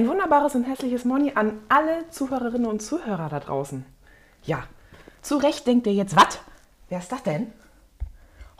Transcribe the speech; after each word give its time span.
Ein 0.00 0.08
wunderbares 0.08 0.54
und 0.54 0.64
hässliches 0.64 1.04
Moni 1.04 1.32
an 1.34 1.60
alle 1.68 2.08
Zuhörerinnen 2.08 2.64
und 2.66 2.80
Zuhörer 2.80 3.28
da 3.28 3.38
draußen. 3.38 3.84
Ja, 4.44 4.64
zu 5.20 5.36
Recht 5.36 5.66
denkt 5.66 5.86
ihr 5.86 5.92
jetzt, 5.92 6.16
was? 6.16 6.38
Wer 6.88 7.00
ist 7.00 7.12
das 7.12 7.22
denn? 7.22 7.52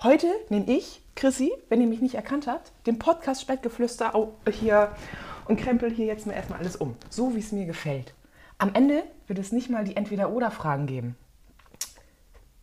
Heute 0.03 0.27
nehme 0.51 0.67
ich, 0.71 1.01
Chrissy, 1.17 1.51
wenn 1.71 1.81
ihr 1.81 1.87
mich 1.87 2.03
nicht 2.03 2.15
erkannt 2.15 2.47
habt, 2.47 2.73
den 2.87 2.99
Podcast 2.99 3.41
Speckgeflüster 3.41 4.15
au- 4.15 4.35
hier 4.51 4.95
und 5.49 5.59
krempel 5.59 5.91
hier 5.91 6.05
jetzt 6.05 6.27
mal 6.27 6.35
erstmal 6.35 6.59
alles 6.59 6.77
um. 6.77 6.95
So, 7.09 7.35
wie 7.35 7.39
es 7.39 7.53
mir 7.53 7.65
gefällt. 7.65 8.13
Am 8.59 8.75
Ende 8.75 9.03
wird 9.27 9.39
es 9.39 9.51
nicht 9.51 9.71
mal 9.71 9.85
die 9.85 9.97
Entweder-Oder-Fragen 9.97 10.87
geben. 10.87 11.17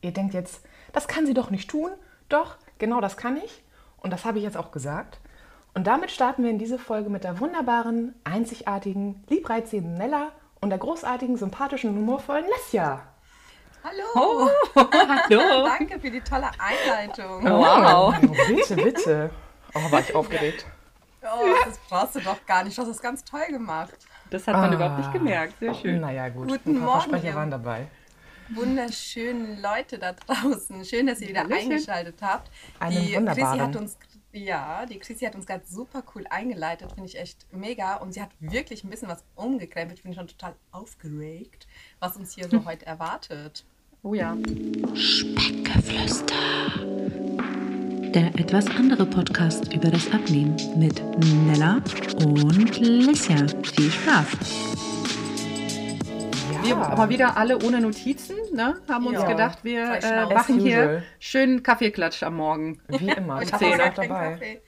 Ihr 0.02 0.12
denkt 0.12 0.36
jetzt, 0.36 0.62
das 0.94 1.08
kann 1.08 1.26
sie 1.26 1.34
doch 1.34 1.50
nicht 1.50 1.68
tun. 1.68 1.90
Doch, 2.30 2.58
genau 2.78 3.02
das 3.02 3.18
kann 3.18 3.38
ich. 3.38 3.64
Und 3.98 4.12
das 4.14 4.24
habe 4.24 4.38
ich 4.38 4.44
jetzt 4.44 4.56
auch 4.56 4.70
gesagt. 4.70 5.20
Und 5.78 5.86
damit 5.86 6.10
starten 6.10 6.42
wir 6.44 6.50
in 6.50 6.58
diese 6.58 6.80
Folge 6.80 7.08
mit 7.08 7.24
der 7.24 7.40
wunderbaren, 7.40 8.16
einzigartigen, 8.24 9.24
liebreizenden 9.30 9.94
Nella 9.94 10.32
und 10.60 10.72
der 10.72 10.80
großartigen, 10.80 11.38
sympathischen, 11.38 11.92
humorvollen 11.96 12.46
Lesja. 12.48 13.04
Hallo! 13.84 14.50
Hallo. 14.76 15.68
Danke 15.68 16.00
für 16.00 16.10
die 16.10 16.22
tolle 16.22 16.50
Einleitung. 16.58 17.44
Wow. 17.44 18.16
Oh, 18.20 18.48
bitte, 18.48 18.76
bitte. 18.76 19.30
Oh, 19.76 19.92
war 19.92 20.00
ich 20.00 20.16
aufgeregt. 20.16 20.66
Oh, 21.22 21.46
das 21.64 21.78
brauchst 21.88 22.16
du 22.16 22.22
doch 22.22 22.44
gar 22.48 22.64
nicht. 22.64 22.76
Du 22.76 22.82
hast 22.82 22.90
das 22.90 23.00
ganz 23.00 23.24
toll 23.24 23.46
gemacht. 23.50 23.94
Das 24.32 24.48
hat 24.48 24.56
man 24.56 24.72
Ah. 24.72 24.74
überhaupt 24.74 24.98
nicht 24.98 25.14
gemerkt. 25.14 25.60
Sehr 25.60 25.76
schön. 25.76 26.02
Naja, 26.02 26.28
gut. 26.30 26.48
Guten 26.48 26.72
Ein 26.72 26.76
paar 26.80 26.86
Morgen, 26.88 27.02
Versprecher 27.02 27.28
ihr- 27.28 27.36
waren 27.36 27.52
dabei. 27.52 27.86
Wunderschöne 28.50 29.60
Leute 29.62 30.00
da 30.00 30.14
draußen. 30.14 30.84
Schön, 30.86 31.06
dass 31.06 31.20
ihr 31.22 31.28
wieder 31.28 31.42
Hallöchen. 31.42 31.72
eingeschaltet 31.74 32.16
habt. 32.22 32.50
Einen 32.80 32.92
die 32.94 32.98
Chrissy 33.12 33.16
wunderbaren. 33.18 33.62
hat 33.62 33.76
uns 33.76 33.98
ja, 34.34 34.86
die 34.86 35.00
Chrissy 35.00 35.26
hat 35.26 35.36
uns 35.36 35.46
gerade 35.46 35.66
super 35.66 36.04
cool 36.14 36.26
eingeleitet, 36.30 36.92
finde 36.92 37.10
ich 37.10 37.18
echt 37.18 37.48
mega. 37.52 37.96
Und 37.96 38.14
sie 38.14 38.22
hat 38.22 38.32
wirklich 38.40 38.84
ein 38.84 38.90
bisschen 38.90 39.08
was 39.08 39.24
umgekrempelt, 39.36 40.00
finde 40.00 40.14
ich 40.14 40.18
schon 40.18 40.28
total 40.28 40.56
aufgeregt, 40.72 41.68
was 42.00 42.18
uns 42.18 42.34
hier 42.34 42.48
so 42.50 42.66
heute 42.66 42.86
erwartet. 42.86 43.66
Oh 44.04 44.14
ja. 44.14 44.38
Speckgeflüster. 44.94 46.36
Der 48.14 48.28
etwas 48.40 48.68
andere 48.68 49.06
Podcast 49.06 49.74
über 49.74 49.90
das 49.92 50.12
Abnehmen 50.12 50.56
mit 50.78 51.02
Nella 51.46 51.82
und 52.24 52.80
Lissia. 52.80 53.46
Viel 53.64 53.92
Spaß. 53.92 54.28
Ja, 56.64 56.76
Wir 56.78 56.78
aber 56.78 57.10
wieder 57.10 57.38
alle 57.38 57.58
ohne 57.64 57.82
Notizen, 57.82 58.36
ne? 58.54 58.76
Haben 58.90 59.08
uns 59.08 59.20
Ja. 59.22 59.28
gedacht, 59.28 59.64
wir 59.64 60.00
äh, 60.04 60.34
machen 60.34 60.60
hier 60.60 61.04
schönen 61.20 61.64
Kaffeeklatsch 61.64 62.24
am 62.24 62.36
Morgen. 62.36 62.82
wie 62.88 63.10
immer. 63.10 63.42
Ich 63.42 63.52
habe 63.54 63.66
auch 63.66 63.78
dabei. 63.94 64.32
Kaffee. 64.32 64.62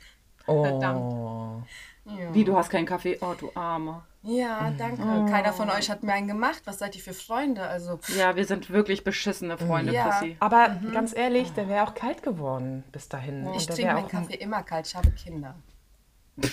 Oh. 0.48 1.62
Ja. 2.06 2.34
Wie, 2.34 2.44
du 2.44 2.58
hast 2.58 2.70
keinen 2.70 2.86
Kaffee? 2.88 3.18
Oh, 3.22 3.34
du 3.40 3.52
Arme. 3.54 4.02
Ja, 4.24 4.74
danke. 4.78 5.02
Keiner 5.32 5.54
von 5.54 5.70
euch 5.70 5.90
hat 5.90 6.04
mir 6.04 6.14
einen 6.14 6.28
gemacht. 6.28 6.62
Was 6.66 6.80
seid 6.80 6.96
ihr 6.96 7.02
für 7.02 7.14
Freunde? 7.14 7.62
Also, 7.62 8.00
Ja, 8.18 8.36
wir 8.36 8.46
sind 8.46 8.70
wirklich 8.70 9.04
beschissene 9.04 9.58
Freunde, 9.58 9.94
Ja. 9.94 10.10
Chrissy. 10.10 10.36
Aber 10.40 10.76
ganz 10.94 11.16
ehrlich, 11.16 11.54
der 11.54 11.70
wäre 11.70 11.84
auch 11.88 11.94
kalt 11.94 12.24
geworden 12.24 12.84
bis 12.92 13.08
dahin. 13.08 13.48
ich 13.56 13.68
trinke 13.68 13.94
meinen 13.94 14.08
Kaffee 14.08 14.36
immer 14.36 14.64
kalt. 14.64 14.88
Ich 14.88 14.96
habe 14.96 15.12
Kinder. 15.12 15.56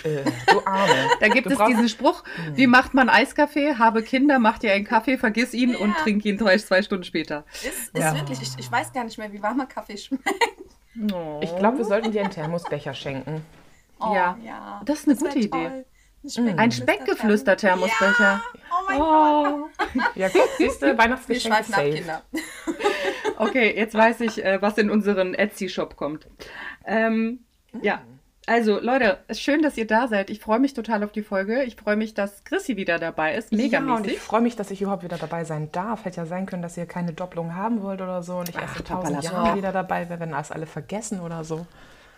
Äh, 0.05 0.25
du 0.51 0.65
Arme. 0.67 0.93
Da 1.21 1.29
gibt 1.29 1.47
Du 1.47 1.51
es 1.55 1.59
diesen 1.69 1.89
Spruch, 1.89 2.23
wie 2.55 2.67
macht 2.67 2.95
man 2.95 3.09
Eiskaffee? 3.09 3.75
Habe 3.77 4.03
Kinder, 4.03 4.39
mach 4.39 4.59
dir 4.59 4.73
einen 4.73 4.85
Kaffee, 4.85 5.17
vergiss 5.19 5.55
ihn 5.55 5.75
und 5.77 5.91
Ja. 5.91 6.03
trink 6.03 6.25
ihn 6.25 6.37
drei, 6.39 6.57
zwei 6.59 6.83
Stunden 6.83 7.05
später. 7.05 7.45
Ist, 7.53 7.65
ist 7.67 7.91
Ja. 7.95 8.15
wirklich, 8.15 8.41
ich, 8.43 8.51
ich 8.59 8.71
weiß 8.71 8.93
gar 8.93 9.05
nicht 9.05 9.19
mehr, 9.19 9.33
wie 9.33 9.43
warmer 9.43 9.67
Kaffee 9.67 9.97
schmeckt. 9.97 10.25
Oh. 11.13 11.41
Ich 11.43 11.55
glaube, 11.57 11.79
wir 11.79 11.85
sollten 11.85 12.11
dir 12.13 12.23
einen 12.23 12.31
Thermosbecher 12.31 12.95
schenken. 12.95 13.43
Oh, 14.01 14.15
Ja. 14.15 14.37
ja. 14.45 14.81
Das 14.85 15.01
ist 15.01 15.09
eine 15.09 15.21
wär 15.21 15.27
gute 15.29 15.39
Idee. 15.39 15.49
toll. 15.51 15.85
Ein 16.39 16.59
Ein 16.59 16.73
Speckgeflüster-Thermosbecher. 16.73 18.21
Ja. 18.21 18.43
Oh 18.71 18.85
mein 18.89 18.99
Gott. 18.99 19.69
Oh. 19.95 19.99
Ja, 20.17 20.29
guck, 20.29 20.49
siehst 20.59 20.83
du, 20.83 20.87
Wir 20.87 20.99
Weihnachtsgeschenk 20.99 21.61
ist 21.61 21.67
schweifen 21.69 21.75
ab, 21.75 21.81
safe. 21.81 21.91
Kinder. 21.95 22.23
Okay, 23.39 23.75
jetzt 23.77 23.95
weiß 23.95 24.21
ich, 24.23 24.45
äh, 24.45 24.61
was 24.61 24.77
in 24.79 24.91
unseren 24.91 25.35
Etsy-Shop 25.35 25.97
kommt. 25.97 26.27
Ähm, 26.85 27.41
ja, 27.83 28.01
also 28.47 28.79
Leute, 28.79 29.19
es 29.27 29.39
ist 29.39 29.43
schön, 29.43 29.61
dass 29.63 29.77
ihr 29.77 29.87
da 29.87 30.07
seid. 30.07 30.31
Ich 30.31 30.41
freue 30.41 30.61
mich 30.61 30.73
total 30.73 31.03
auf 31.03 31.13
die 31.13 31.23
Folge. 31.23 31.65
Ich 31.65 31.77
freue 31.77 31.97
mich, 31.97 32.15
dass 32.15 32.45
Chrissy 32.45 32.77
wieder 32.77 32.99
dabei 32.99 33.35
ist. 33.35 33.53
Mega 33.53 33.81
Ja, 33.81 33.95
und 33.97 34.07
ich 34.07 34.21
freue 34.21 34.41
mich, 34.41 34.55
dass 34.55 34.71
ich 34.71 34.81
überhaupt 34.81 35.03
wieder 35.03 35.19
dabei 35.19 35.45
sein 35.45 35.71
darf. 35.73 36.05
Hätte 36.05 36.19
ja 36.19 36.27
sein 36.27 36.47
können, 36.47 36.63
dass 36.63 36.77
ihr 36.77 36.87
keine 36.87 37.13
Doppelung 37.13 37.57
haben 37.57 37.83
wollt 37.83 38.01
oder 38.01 38.23
so 38.23 38.37
und 38.37 38.49
ich 38.49 38.55
erst 38.55 38.79
in 38.79 38.85
tausend. 38.85 39.25
Jahren 39.25 39.57
wieder 39.57 39.73
dabei 39.73 40.09
wäre, 40.09 40.21
wenn 40.21 40.31
das 40.31 40.53
alle 40.53 40.67
vergessen 40.67 41.21
oder 41.21 41.43
so. 41.43 41.67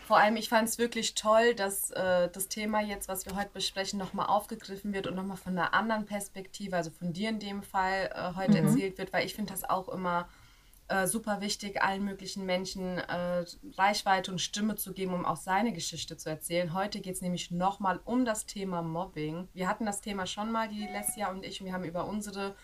Vor 0.07 0.19
allem, 0.19 0.37
ich 0.37 0.49
fand 0.49 0.69
es 0.69 0.79
wirklich 0.79 1.15
toll, 1.15 1.55
dass 1.55 1.91
äh, 1.91 2.29
das 2.33 2.49
Thema 2.49 2.81
jetzt, 2.81 3.09
was 3.09 3.27
wir 3.27 3.37
heute 3.37 3.51
besprechen, 3.53 3.99
nochmal 3.99 4.27
aufgegriffen 4.27 4.95
wird 4.95 5.07
und 5.07 5.15
nochmal 5.15 5.37
von 5.37 5.53
einer 5.53 5.75
anderen 5.75 6.07
Perspektive, 6.07 6.77
also 6.77 6.91
von 6.91 7.13
dir 7.13 7.29
in 7.29 7.39
dem 7.39 7.63
Fall, 7.63 8.11
äh, 8.15 8.35
heute 8.35 8.59
erzählt 8.59 8.97
wird, 8.97 9.13
weil 9.13 9.27
ich 9.27 9.35
finde 9.35 9.53
das 9.53 9.69
auch 9.69 9.89
immer 9.89 10.27
äh, 10.89 11.07
super 11.07 11.41
wichtig, 11.41 11.83
allen 11.83 12.05
möglichen 12.05 12.47
Menschen 12.47 12.99
äh, 12.99 13.45
Reichweite 13.77 14.33
und 14.33 14.41
Stimme 14.41 14.75
zu 14.77 14.93
geben, 14.93 15.15
um 15.15 15.25
auch 15.27 15.37
seine 15.37 15.73
Geschichte 15.73 16.17
zu 16.17 16.29
erzählen. 16.31 16.73
Heute 16.75 17.01
geht 17.01 17.15
es 17.15 17.21
nämlich 17.23 17.51
nochmal 17.51 18.01
um 18.05 18.25
das 18.25 18.47
Thema 18.47 18.83
Mobbing. 18.83 19.49
Wir 19.55 19.69
hatten 19.69 19.87
das 19.87 20.01
Thema 20.01 20.27
schon 20.27 20.51
mal, 20.51 20.69
die 20.69 20.87
Lesja 20.87 21.31
und 21.31 21.45
ich, 21.45 21.61
und 21.61 21.67
wir 21.67 21.73
haben 21.75 21.85
über 21.85 22.07
unsere 22.07 22.55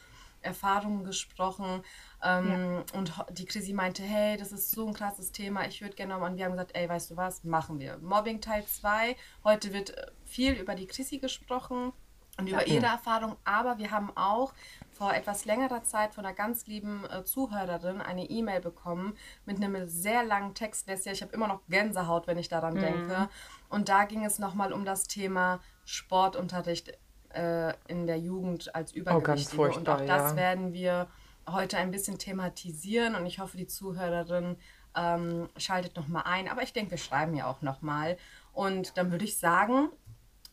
Erfahrungen 0.40 1.04
gesprochen. 1.04 1.82
Ähm, 2.22 2.84
Und 2.94 3.16
ho- 3.18 3.24
die 3.30 3.44
Chrissy 3.46 3.72
meinte, 3.72 4.02
hey, 4.02 4.36
das 4.36 4.52
ist 4.52 4.70
so 4.70 4.86
ein 4.86 4.92
krasses 4.94 5.32
Thema, 5.32 5.66
ich 5.66 5.80
würde 5.80 5.94
gerne 5.94 6.16
mal. 6.18 6.30
Und 6.30 6.36
wir 6.36 6.44
haben 6.44 6.52
gesagt, 6.52 6.72
ey, 6.74 6.88
weißt 6.88 7.10
du 7.10 7.16
was, 7.16 7.44
machen 7.44 7.78
wir. 7.80 7.98
Mobbing 7.98 8.41
Teil 8.41 8.64
2. 8.66 9.16
Heute 9.42 9.72
wird 9.72 9.91
äh, 9.96 10.06
viel 10.24 10.52
über 10.54 10.74
die 10.74 10.86
Chrissy 10.86 11.18
gesprochen 11.18 11.92
und 12.38 12.46
über 12.48 12.66
ihre 12.66 12.86
Erfahrung, 12.86 13.36
aber 13.44 13.78
wir 13.78 13.91
haben 13.92 14.10
auch 14.16 14.52
vor 14.94 15.12
etwas 15.12 15.44
längerer 15.44 15.82
Zeit 15.82 16.15
von 16.15 16.25
einer 16.25 16.34
ganz 16.34 16.66
lieben 16.66 17.05
äh, 17.10 17.25
Zuhörerin 17.25 18.00
eine 18.00 18.25
E-Mail 18.25 18.60
bekommen 18.60 19.16
mit 19.44 19.56
einem 19.56 19.88
sehr 19.88 20.25
langen 20.25 20.55
Text. 20.55 20.88
Ich 20.88 21.22
habe 21.22 21.32
immer 21.32 21.49
noch 21.49 21.60
Gänsehaut, 21.69 22.27
wenn 22.27 22.38
ich 22.38 22.49
daran 22.49 22.77
denke. 22.77 23.28
Und 23.69 23.88
da 23.88 24.04
ging 24.04 24.25
es 24.25 24.38
nochmal 24.38 24.72
um 24.72 24.84
das 24.84 25.04
Thema 25.04 25.60
Sportunterricht 25.84 26.97
äh, 27.34 27.75
in 27.88 28.06
der 28.06 28.19
Jugend 28.19 28.75
als 28.75 28.93
Übergewichtige. 28.93 29.50
und 29.50 29.56
furchtbar, 29.56 30.03
auch 30.03 30.06
das 30.06 30.31
ja. 30.31 30.37
werden 30.37 30.72
wir 30.72 31.09
heute 31.50 31.77
ein 31.77 31.91
bisschen 31.91 32.19
thematisieren 32.19 33.15
und 33.15 33.27
ich 33.27 33.38
hoffe, 33.38 33.56
die 33.56 33.66
Zuhörerin 33.66 34.56
ähm, 34.97 35.49
schaltet 35.56 35.97
nochmal 35.97 36.22
ein. 36.27 36.49
Aber 36.49 36.62
ich 36.62 36.72
denke, 36.72 36.93
wir 36.93 36.99
schreiben 36.99 37.34
ja 37.34 37.47
auch 37.47 37.62
nochmal. 37.62 38.16
Und 38.53 38.97
dann 38.97 39.10
würde 39.10 39.25
ich 39.25 39.38
sagen, 39.38 39.88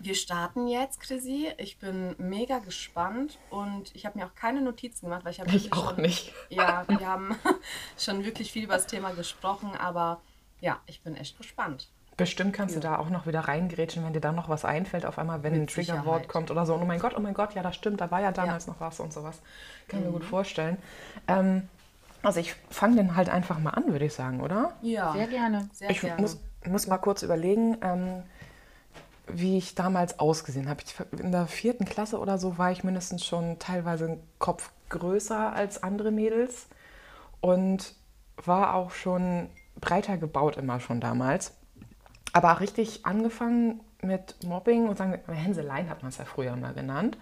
wir 0.03 0.15
starten 0.15 0.67
jetzt, 0.67 0.99
Chrissy. 0.99 1.49
Ich 1.57 1.79
bin 1.79 2.15
mega 2.17 2.59
gespannt 2.59 3.37
und 3.49 3.95
ich 3.95 4.05
habe 4.05 4.17
mir 4.19 4.25
auch 4.25 4.35
keine 4.35 4.61
Notizen 4.61 5.05
gemacht, 5.07 5.23
weil 5.25 5.31
ich 5.31 5.39
habe 5.39 5.49
Ich 5.49 5.65
wirklich 5.65 5.73
auch 5.73 5.91
schon, 5.93 6.01
nicht. 6.01 6.33
Ja, 6.49 6.85
wir 6.87 7.07
haben 7.07 7.35
schon 7.97 8.23
wirklich 8.23 8.51
viel 8.51 8.63
über 8.63 8.75
das 8.75 8.87
Thema 8.87 9.11
gesprochen, 9.11 9.71
aber 9.77 10.21
ja, 10.59 10.79
ich 10.85 11.01
bin 11.01 11.15
echt 11.15 11.37
gespannt. 11.37 11.89
Bestimmt 12.17 12.53
kannst 12.53 12.75
du 12.75 12.79
da 12.79 12.97
auch 12.99 13.09
noch 13.09 13.25
wieder 13.25 13.39
reingrätschen, 13.41 14.03
wenn 14.05 14.13
dir 14.13 14.19
da 14.19 14.31
noch 14.31 14.47
was 14.49 14.65
einfällt, 14.65 15.05
auf 15.05 15.17
einmal, 15.17 15.43
wenn 15.43 15.53
ein 15.53 15.61
Mit 15.61 15.73
Triggerwort 15.73 16.03
Sicherheit. 16.03 16.27
kommt 16.27 16.51
oder 16.51 16.65
so. 16.65 16.75
Und 16.75 16.81
oh 16.83 16.85
mein 16.85 16.99
Gott, 16.99 17.13
oh 17.17 17.19
mein 17.21 17.33
Gott, 17.33 17.55
ja, 17.55 17.63
das 17.63 17.75
stimmt, 17.75 18.01
da 18.01 18.11
war 18.11 18.21
ja 18.21 18.31
damals 18.31 18.67
noch 18.67 18.79
was 18.79 18.99
und 18.99 19.11
sowas. 19.13 19.41
Kann 19.87 19.99
ich 20.01 20.05
mir 20.05 20.11
gut 20.11 20.25
vorstellen. 20.25 20.77
Ähm, 21.27 21.67
also 22.21 22.39
ich 22.39 22.53
fange 22.69 22.97
den 22.97 23.15
halt 23.15 23.29
einfach 23.29 23.57
mal 23.57 23.71
an, 23.71 23.87
würde 23.87 24.05
ich 24.05 24.13
sagen, 24.13 24.41
oder? 24.41 24.73
Ja, 24.81 25.13
Sehr 25.13 25.27
gerne. 25.27 25.69
sehr 25.73 25.89
Ich 25.89 26.01
gerne. 26.01 26.21
muss, 26.21 26.39
muss 26.67 26.85
mal 26.85 26.97
kurz 26.99 27.23
überlegen, 27.23 27.77
ähm, 27.81 28.23
wie 29.27 29.57
ich 29.57 29.75
damals 29.75 30.19
ausgesehen 30.19 30.67
habe. 30.69 30.81
Ich- 30.85 31.19
In 31.19 31.31
der 31.31 31.47
vierten 31.47 31.85
Klasse 31.85 32.19
oder 32.19 32.37
so 32.37 32.57
war 32.57 32.71
ich 32.71 32.83
mindestens 32.83 33.25
schon 33.25 33.59
teilweise 33.59 34.05
einen 34.05 34.23
Kopf 34.39 34.71
größer 34.89 35.53
als 35.53 35.83
andere 35.83 36.11
Mädels 36.11 36.67
und 37.39 37.93
war 38.43 38.75
auch 38.75 38.91
schon 38.91 39.49
breiter 39.79 40.17
gebaut 40.17 40.57
immer 40.57 40.79
schon 40.79 40.99
damals. 40.99 41.53
Aber 42.33 42.59
richtig 42.59 43.05
angefangen 43.05 43.81
mit 44.01 44.43
Mobbing 44.43 44.87
und 44.87 44.97
sagen 44.97 45.19
Hänseleien 45.31 45.89
hat 45.89 46.01
man 46.01 46.09
es 46.09 46.17
ja 46.17 46.25
früher 46.25 46.55
mal 46.55 46.73
genannt, 46.73 47.17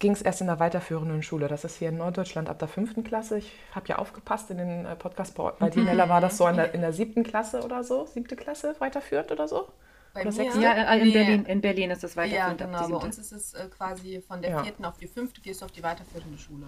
ging 0.00 0.12
es 0.12 0.22
erst 0.22 0.40
in 0.40 0.48
der 0.48 0.58
weiterführenden 0.58 1.22
Schule. 1.22 1.46
Das 1.46 1.64
ist 1.64 1.76
hier 1.76 1.90
in 1.90 1.98
Norddeutschland 1.98 2.48
ab 2.48 2.58
der 2.58 2.66
fünften 2.66 3.04
Klasse. 3.04 3.38
Ich 3.38 3.52
habe 3.72 3.86
ja 3.88 3.98
aufgepasst 3.98 4.50
in 4.50 4.58
den 4.58 4.84
äh, 4.86 4.96
Podcast 4.96 5.34
bei 5.36 5.52
bei 5.58 5.70
dir, 5.70 5.84
Nella, 5.84 6.08
war 6.08 6.20
das 6.20 6.36
so 6.38 6.48
in 6.48 6.56
der, 6.56 6.74
in 6.74 6.80
der 6.80 6.92
siebten 6.92 7.22
Klasse 7.22 7.62
oder 7.62 7.84
so? 7.84 8.06
Siebte 8.06 8.34
Klasse 8.34 8.74
weiterführend 8.80 9.30
oder 9.30 9.46
so? 9.46 9.68
Bei 10.14 10.20
oder 10.20 10.30
mir- 10.30 10.32
sechste? 10.32 10.60
Ja, 10.60 10.72
äh, 10.92 10.98
in, 10.98 11.04
Nee. 11.08 11.12
Berlin, 11.12 11.44
in 11.46 11.60
Berlin 11.60 11.90
ist 11.90 12.04
es 12.04 12.16
weiter. 12.16 12.34
Ja, 12.34 12.52
genau. 12.52 12.88
Bei 12.88 12.96
uns 12.96 13.18
ist 13.18 13.32
es 13.32 13.54
äh, 13.54 13.66
quasi 13.68 14.20
von 14.26 14.42
der 14.42 14.50
Ja. 14.50 14.62
vierten 14.62 14.84
auf 14.84 14.96
die 14.98 15.06
fünfte 15.06 15.40
gehst 15.40 15.60
du 15.60 15.64
auf 15.64 15.72
die 15.72 15.82
weiterführende 15.82 16.38
Schule. 16.38 16.66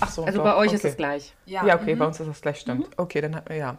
Ach 0.00 0.08
so. 0.10 0.24
Also 0.24 0.38
doch, 0.38 0.44
bei 0.44 0.56
euch 0.56 0.72
ist 0.72 0.80
okay. 0.82 0.88
es 0.88 0.96
gleich. 0.96 1.34
Ja, 1.46 1.64
Ja, 1.66 1.74
okay, 1.76 1.94
mhm. 1.94 1.98
bei 1.98 2.06
uns 2.06 2.20
ist 2.20 2.28
das 2.28 2.40
gleich 2.40 2.60
stimmt. 2.60 2.88
Okay, 2.96 3.20
dann 3.20 3.34
hat 3.34 3.50
ja. 3.50 3.78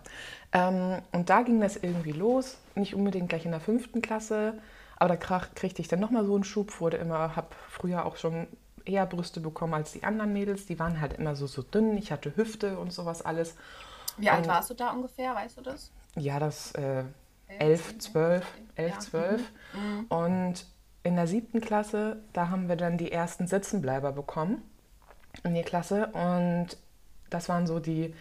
Ähm, 0.51 1.01
und 1.11 1.29
da 1.29 1.41
ging 1.43 1.59
das 1.61 1.77
irgendwie 1.77 2.11
los, 2.11 2.57
nicht 2.75 2.93
unbedingt 2.95 3.29
gleich 3.29 3.45
in 3.45 3.51
der 3.51 3.59
fünften 3.61 4.01
Klasse, 4.01 4.59
aber 4.97 5.09
da 5.09 5.15
krach- 5.15 5.53
kriegte 5.55 5.81
ich 5.81 5.87
dann 5.87 5.99
nochmal 5.99 6.25
so 6.25 6.35
einen 6.35 6.43
Schub, 6.43 6.79
wurde 6.79 6.97
immer, 6.97 7.35
habe 7.35 7.47
früher 7.69 8.05
auch 8.05 8.15
schon 8.17 8.47
eher 8.85 9.05
Brüste 9.05 9.39
bekommen 9.39 9.73
als 9.73 9.93
die 9.93 10.03
anderen 10.03 10.31
Mädels, 10.33 10.65
die 10.67 10.77
waren 10.77 11.01
halt 11.01 11.13
immer 11.13 11.35
so, 11.35 11.47
so 11.47 11.61
dünn, 11.63 11.97
ich 11.97 12.11
hatte 12.11 12.35
Hüfte 12.37 12.77
und 12.77 12.93
sowas 12.93 13.21
alles. 13.23 13.55
Wie 14.17 14.29
alt 14.29 14.43
Und- 14.43 14.47
warst 14.49 14.69
du 14.69 14.73
da 14.75 14.91
ungefähr, 14.91 15.33
weißt 15.35 15.57
du 15.57 15.61
das? 15.61 15.91
Ja, 16.15 16.39
das 16.39 16.71
äh, 16.75 17.03
Elf, 17.47 17.97
zwölf, 17.99 18.45
elf, 18.75 18.99
zwölf. 18.99 19.41
Und 20.09 20.65
in 21.03 21.15
der 21.15 21.27
siebten 21.27 21.61
Klasse, 21.61 22.21
da 22.33 22.49
haben 22.49 22.67
wir 22.69 22.75
dann 22.75 22.97
die 22.97 23.11
ersten 23.11 23.47
Sitzenbleiber 23.47 24.11
bekommen 24.11 24.61
in 25.43 25.53
die 25.53 25.61
Klasse. 25.63 26.07
Und 26.07 26.77
das 27.29 27.49
waren 27.49 27.67
so 27.67 27.79
die 27.79 28.13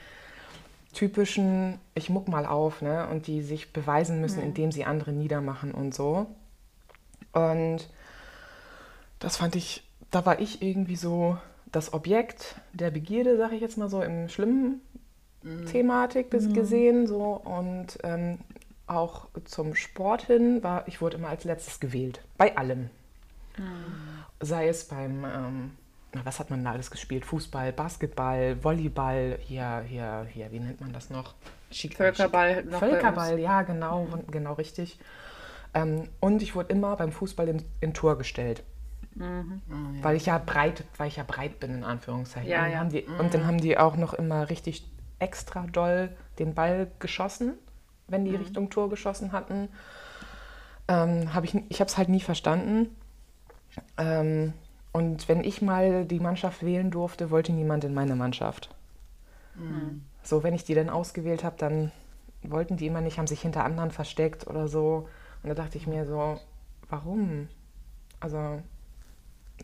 typischen, 0.92 1.80
ich 1.94 2.08
muck 2.10 2.28
mal 2.28 2.46
auf, 2.46 2.82
ne? 2.82 3.08
Und 3.08 3.26
die 3.26 3.42
sich 3.42 3.72
beweisen 3.72 4.20
müssen, 4.20 4.40
Mhm. 4.40 4.46
indem 4.46 4.72
sie 4.72 4.84
andere 4.84 5.12
niedermachen 5.12 5.72
und 5.72 5.94
so. 5.94 6.26
Und 7.32 7.88
das 9.18 9.36
fand 9.38 9.56
ich, 9.56 9.82
da 10.10 10.24
war 10.24 10.38
ich 10.38 10.62
irgendwie 10.62 10.96
so 10.96 11.36
das 11.72 11.92
Objekt 11.92 12.56
der 12.72 12.90
Begierde, 12.90 13.36
sag 13.36 13.52
ich 13.52 13.60
jetzt 13.60 13.78
mal 13.78 13.88
so, 13.88 14.02
im 14.02 14.28
schlimmen 14.28 14.80
Thematik 15.70 16.30
bis 16.30 16.52
gesehen. 16.52 17.06
So. 17.06 17.40
Und 17.44 17.98
ähm, 18.04 18.38
auch 18.86 19.28
zum 19.44 19.74
Sport 19.74 20.22
hin 20.22 20.62
war, 20.62 20.86
ich 20.88 21.00
wurde 21.00 21.16
immer 21.16 21.28
als 21.28 21.44
letztes 21.44 21.80
gewählt. 21.80 22.20
Bei 22.36 22.56
allem. 22.56 22.90
Sei 24.40 24.68
es 24.68 24.84
beim, 24.88 25.24
ähm, 25.24 25.70
na, 26.12 26.24
was 26.24 26.38
hat 26.40 26.50
man 26.50 26.64
da 26.64 26.72
alles 26.72 26.90
gespielt? 26.90 27.24
Fußball, 27.24 27.72
Basketball, 27.72 28.62
Volleyball, 28.62 29.38
hier, 29.40 29.84
hier, 29.86 30.26
hier, 30.30 30.50
wie 30.52 30.60
nennt 30.60 30.80
man 30.80 30.92
das 30.92 31.10
noch? 31.10 31.34
Schick- 31.70 31.96
Völkerball 31.96 32.64
noch 32.64 32.80
bei 32.80 32.88
Völkerball, 32.88 33.38
ja, 33.38 33.62
genau, 33.62 34.08
genau 34.30 34.54
richtig. 34.54 34.98
Ähm, 35.72 36.08
und 36.20 36.42
ich 36.42 36.54
wurde 36.54 36.72
immer 36.72 36.96
beim 36.96 37.12
Fußball 37.12 37.48
in, 37.48 37.64
in 37.80 37.94
Tor 37.94 38.18
gestellt. 38.18 38.62
Weil 40.02 40.16
ich 40.16 40.26
ja 40.26 40.38
breit, 40.38 40.82
weil 40.96 41.06
ich 41.06 41.16
ja 41.16 41.24
breit 41.24 41.60
bin, 41.60 41.72
in 41.76 41.84
Anführungszeichen. 41.84 42.50
Ja, 42.50 42.64
und, 42.64 42.72
ja. 42.72 42.78
Haben 42.78 42.88
die, 42.90 43.02
und 43.04 43.32
dann 43.34 43.46
haben 43.46 43.60
die 43.60 43.78
auch 43.78 43.96
noch 43.96 44.14
immer 44.14 44.50
richtig 44.50 44.84
extra 45.20 45.66
doll 45.72 46.10
den 46.40 46.54
Ball 46.54 46.90
geschossen, 46.98 47.54
wenn 48.08 48.24
die 48.24 48.36
Richtung 48.36 48.70
Tor 48.70 48.88
geschossen 48.90 49.32
hatten. 49.32 49.68
Ähm, 50.88 51.32
hab 51.34 51.44
ich 51.44 51.54
ich 51.68 51.80
habe 51.80 51.88
es 51.88 51.96
halt 51.96 52.08
nie 52.08 52.20
verstanden. 52.20 52.94
Ähm, 53.96 54.52
und 54.92 55.28
wenn 55.28 55.42
ich 55.42 55.62
mal 55.62 56.04
die 56.04 56.20
Mannschaft 56.20 56.62
wählen 56.62 56.90
durfte, 56.90 57.30
wollte 57.30 57.52
niemand 57.52 57.84
in 57.84 57.94
meine 57.94 58.14
Mannschaft. 58.14 58.70
So, 60.22 60.42
wenn 60.42 60.54
ich 60.54 60.64
die 60.64 60.74
dann 60.74 60.90
ausgewählt 60.90 61.44
habe, 61.44 61.56
dann 61.58 61.92
wollten 62.42 62.76
die 62.76 62.86
immer 62.86 63.00
nicht, 63.00 63.18
haben 63.18 63.26
sich 63.26 63.40
hinter 63.40 63.64
anderen 63.64 63.90
versteckt 63.90 64.46
oder 64.46 64.68
so. 64.68 65.08
Und 65.42 65.48
da 65.48 65.54
dachte 65.54 65.78
ich 65.78 65.86
mir 65.86 66.06
so, 66.06 66.40
warum? 66.88 67.48
Also, 68.20 68.60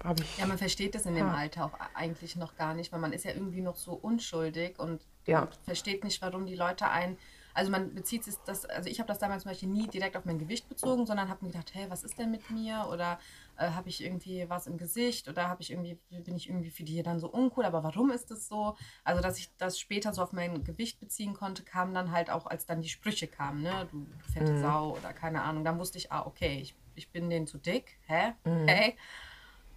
habe 0.04 0.22
ich. 0.22 0.38
Ja, 0.38 0.46
man 0.46 0.58
versteht 0.58 0.94
das 0.94 1.06
in 1.06 1.14
dem 1.14 1.26
Ja. 1.26 1.34
Alter 1.34 1.64
auch 1.66 1.72
eigentlich 1.94 2.36
noch 2.36 2.56
gar 2.56 2.74
nicht, 2.74 2.92
weil 2.92 3.00
man 3.00 3.12
ist 3.12 3.24
ja 3.24 3.32
irgendwie 3.32 3.62
noch 3.62 3.76
so 3.76 3.92
unschuldig 3.92 4.78
und, 4.78 5.00
Ja. 5.26 5.42
und 5.42 5.54
versteht 5.64 6.04
nicht, 6.04 6.22
warum 6.22 6.46
die 6.46 6.54
Leute 6.56 6.88
ein. 6.88 7.16
Also 7.54 7.70
man 7.70 7.94
bezieht 7.94 8.24
sich 8.24 8.34
das, 8.46 8.64
also 8.66 8.88
ich 8.88 8.98
habe 8.98 9.08
das 9.08 9.18
damals 9.18 9.42
zum 9.42 9.50
Beispiel 9.50 9.68
nie 9.68 9.88
direkt 9.88 10.16
auf 10.16 10.24
mein 10.24 10.38
Gewicht 10.38 10.68
bezogen, 10.68 11.06
sondern 11.06 11.28
habe 11.28 11.44
mir 11.44 11.52
gedacht, 11.52 11.74
hey, 11.74 11.86
was 11.88 12.02
ist 12.02 12.18
denn 12.18 12.30
mit 12.30 12.50
mir? 12.50 12.88
Oder 12.90 13.18
äh, 13.56 13.70
habe 13.70 13.88
ich 13.88 14.02
irgendwie 14.02 14.48
was 14.48 14.66
im 14.66 14.78
Gesicht 14.78 15.28
oder 15.28 15.48
habe 15.48 15.62
ich 15.62 15.70
irgendwie, 15.70 15.98
bin 16.10 16.36
ich 16.36 16.48
irgendwie 16.48 16.70
für 16.70 16.84
die 16.84 17.02
dann 17.02 17.20
so 17.20 17.28
uncool, 17.28 17.64
aber 17.64 17.82
warum 17.82 18.10
ist 18.10 18.30
das 18.30 18.48
so? 18.48 18.76
Also 19.04 19.22
dass 19.22 19.38
ich 19.38 19.50
das 19.56 19.78
später 19.78 20.12
so 20.12 20.22
auf 20.22 20.32
mein 20.32 20.64
Gewicht 20.64 21.00
beziehen 21.00 21.34
konnte, 21.34 21.62
kam 21.62 21.92
dann 21.94 22.12
halt 22.12 22.30
auch, 22.30 22.46
als 22.46 22.66
dann 22.66 22.82
die 22.82 22.88
Sprüche 22.88 23.26
kamen, 23.26 23.62
ne? 23.62 23.88
Du 23.90 24.06
fette 24.32 24.60
Sau 24.60 24.96
oder 24.96 25.12
keine 25.12 25.42
Ahnung. 25.42 25.64
Dann 25.64 25.78
wusste 25.78 25.98
ich, 25.98 26.10
ah, 26.12 26.24
okay, 26.26 26.58
ich, 26.60 26.74
ich 26.94 27.10
bin 27.10 27.30
denen 27.30 27.46
zu 27.46 27.58
dick, 27.58 27.98
hä? 28.06 28.32
Hey? 28.44 28.96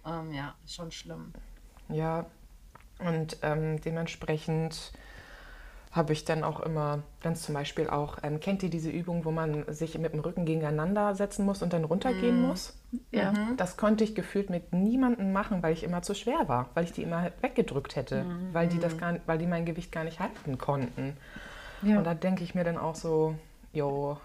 Ähm, 0.06 0.32
ja, 0.32 0.54
ist 0.64 0.74
schon 0.74 0.90
schlimm. 0.90 1.32
Ja, 1.88 2.26
und 2.98 3.38
ähm, 3.42 3.80
dementsprechend 3.80 4.92
habe 5.94 6.12
ich 6.12 6.24
dann 6.24 6.42
auch 6.42 6.58
immer, 6.58 7.04
wenn 7.22 7.34
es 7.34 7.42
zum 7.42 7.54
Beispiel 7.54 7.88
auch, 7.88 8.18
ähm, 8.24 8.40
kennt 8.40 8.64
ihr 8.64 8.70
diese 8.70 8.90
Übung, 8.90 9.24
wo 9.24 9.30
man 9.30 9.64
sich 9.72 9.96
mit 9.96 10.12
dem 10.12 10.20
Rücken 10.20 10.44
gegeneinander 10.44 11.14
setzen 11.14 11.46
muss 11.46 11.62
und 11.62 11.72
dann 11.72 11.84
runtergehen 11.84 12.42
muss? 12.42 12.76
Ja. 13.12 13.32
Das 13.56 13.76
konnte 13.76 14.02
ich 14.02 14.16
gefühlt 14.16 14.50
mit 14.50 14.72
niemandem 14.72 15.32
machen, 15.32 15.62
weil 15.62 15.72
ich 15.72 15.84
immer 15.84 16.02
zu 16.02 16.14
schwer 16.14 16.48
war, 16.48 16.68
weil 16.74 16.84
ich 16.84 16.92
die 16.92 17.02
immer 17.02 17.30
weggedrückt 17.40 17.94
hätte, 17.94 18.26
weil 18.52 18.66
die 18.66 18.80
das 18.80 18.98
gar, 18.98 19.14
weil 19.26 19.38
die 19.38 19.46
mein 19.46 19.64
Gewicht 19.64 19.92
gar 19.92 20.02
nicht 20.02 20.18
halten 20.18 20.58
konnten. 20.58 21.16
Ja. 21.82 21.98
Und 21.98 22.04
da 22.04 22.14
denke 22.14 22.42
ich 22.42 22.56
mir 22.56 22.64
dann 22.64 22.76
auch 22.76 22.96
so, 22.96 23.36
jo, 23.72 24.18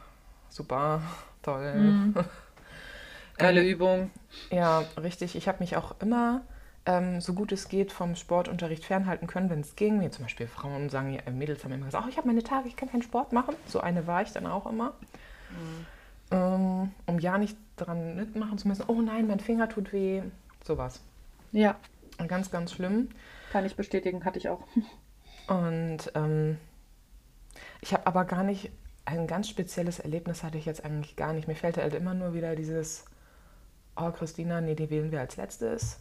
super, 0.49 1.01
toll. 1.43 2.13
Geile 3.37 3.63
Übung. 3.63 4.09
Ja, 4.49 4.83
richtig. 5.01 5.35
Ich 5.35 5.47
habe 5.47 5.59
mich 5.59 5.77
auch 5.77 5.95
immer, 6.01 6.41
ähm, 6.85 7.21
so 7.21 7.33
gut 7.33 7.51
es 7.51 7.67
geht, 7.69 7.91
vom 7.91 8.15
Sportunterricht 8.15 8.85
fernhalten 8.85 9.27
können, 9.27 9.49
wenn 9.49 9.61
es 9.61 9.75
ging. 9.75 10.01
Wie 10.01 10.09
zum 10.09 10.25
Beispiel 10.25 10.47
Frauen 10.47 10.89
sagen, 10.89 11.13
ja, 11.13 11.21
äh, 11.25 11.31
Mädels 11.31 11.63
haben 11.63 11.71
immer 11.71 11.85
gesagt, 11.85 12.05
oh, 12.05 12.09
ich 12.09 12.17
habe 12.17 12.27
meine 12.27 12.43
Tage, 12.43 12.67
ich 12.67 12.75
kann 12.75 12.89
keinen 12.89 13.03
Sport 13.03 13.33
machen. 13.33 13.55
So 13.67 13.79
eine 13.79 14.07
war 14.07 14.21
ich 14.21 14.31
dann 14.31 14.47
auch 14.47 14.65
immer. 14.65 14.93
Ähm, 16.31 16.91
um 17.05 17.19
ja 17.19 17.37
nicht 17.37 17.57
dran 17.75 18.15
mitmachen 18.15 18.57
zu 18.57 18.67
müssen, 18.67 18.85
oh 18.87 19.01
nein, 19.01 19.27
mein 19.27 19.39
Finger 19.39 19.67
tut 19.69 19.91
weh. 19.93 20.21
Sowas. 20.63 21.01
Ja, 21.51 21.75
Ganz, 22.27 22.51
ganz 22.51 22.73
schlimm. 22.73 23.09
kann 23.51 23.65
ich 23.65 23.75
bestätigen, 23.75 24.25
hatte 24.25 24.39
ich 24.39 24.49
auch. 24.49 24.59
Und 25.47 26.11
ähm, 26.15 26.57
ich 27.81 27.93
habe 27.93 28.05
aber 28.07 28.25
gar 28.25 28.43
nicht, 28.43 28.71
ein 29.05 29.25
ganz 29.25 29.47
spezielles 29.47 29.99
Erlebnis 29.99 30.43
hatte 30.43 30.57
ich 30.57 30.65
jetzt 30.65 30.83
eigentlich 30.83 31.15
gar 31.15 31.33
nicht. 31.33 31.47
Mir 31.47 31.55
fällt 31.55 31.77
halt 31.77 31.93
immer 31.93 32.13
nur 32.13 32.33
wieder 32.33 32.55
dieses, 32.55 33.05
oh 33.95 34.11
Christina, 34.11 34.61
nee, 34.61 34.75
die 34.75 34.89
wählen 34.89 35.11
wir 35.11 35.21
als 35.21 35.37
letztes. 35.37 35.99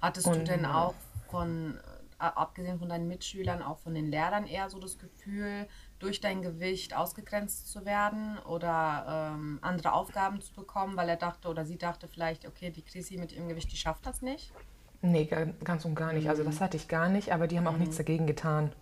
Hattest 0.00 0.26
du 0.26 0.30
Und, 0.30 0.48
denn 0.48 0.62
ja. 0.62 0.74
auch 0.74 0.94
von, 1.28 1.78
äh, 2.18 2.24
abgesehen 2.24 2.78
von 2.78 2.88
deinen 2.88 3.08
Mitschülern, 3.08 3.62
auch 3.62 3.78
von 3.78 3.94
den 3.94 4.10
Lehrern 4.10 4.46
eher 4.46 4.68
so 4.70 4.78
das 4.78 4.98
Gefühl, 4.98 5.68
durch 5.98 6.20
dein 6.20 6.42
Gewicht 6.42 6.96
ausgegrenzt 6.96 7.68
zu 7.70 7.84
werden 7.84 8.38
oder 8.38 9.32
ähm, 9.34 9.58
andere 9.62 9.92
Aufgaben 9.92 10.40
zu 10.40 10.54
bekommen, 10.54 10.96
weil 10.96 11.08
er 11.08 11.16
dachte 11.16 11.48
oder 11.48 11.64
sie 11.66 11.78
dachte 11.78 12.08
vielleicht, 12.08 12.46
okay, 12.46 12.70
die 12.70 12.82
Chrissy 12.84 13.16
mit 13.18 13.32
ihrem 13.32 13.48
Gewicht, 13.48 13.70
die 13.72 13.76
schafft 13.76 14.06
das 14.06 14.22
nicht? 14.22 14.54
Nee, 15.02 15.26
ga- 15.26 15.44
ganz 15.64 15.84
und 15.84 15.94
gar 15.94 16.12
nicht. 16.14 16.28
Also 16.30 16.42
Mhm. 16.42 16.46
das 16.46 16.60
hatte 16.60 16.76
ich 16.78 16.88
gar 16.88 17.08
nicht, 17.10 17.32
aber 17.32 17.46
die 17.46 17.58
haben 17.58 17.66
auch 17.66 17.76
nichts 17.76 17.96
dagegen 17.96 18.26
getan. 18.26 18.72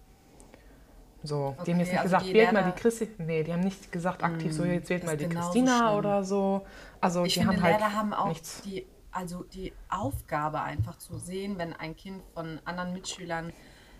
So, 1.23 1.56
die 1.67 1.73
haben 1.73 1.81
jetzt 1.81 1.88
Okay, 1.88 1.93
nicht 1.93 2.03
also 2.03 2.17
gesagt, 2.17 2.32
wählt 2.32 2.53
mal 2.53 2.64
die 2.64 2.73
Christi. 2.73 3.09
Nee, 3.19 3.43
die 3.43 3.53
haben 3.53 3.61
nicht 3.61 3.91
gesagt 3.91 4.23
aktiv 4.23 4.53
so, 4.55 4.64
jetzt 4.64 4.88
wählt 4.88 5.05
mal 5.05 5.17
die 5.17 5.26
Christina 5.29 5.79
schlimm. 5.79 5.99
oder 5.99 6.25
so. 6.25 6.64
Also 7.00 7.26
Ich 7.26 7.35
die 7.35 7.41
finde, 7.41 7.56
haben 7.56 7.62
halt 7.62 7.81
Lehrer 7.81 7.93
haben 7.94 8.12
auch 8.14 8.29
nichts. 8.29 8.62
die, 8.64 8.87
also 9.10 9.43
die 9.44 9.72
Aufgabe 9.88 10.60
einfach 10.62 10.99
zu 10.99 11.19
sehen, 11.19 11.58
wenn 11.58 11.72
ein 11.72 11.96
Kind 11.96 12.22
von 12.34 12.60
anderen 12.64 12.93
Mitschülern 12.93 13.52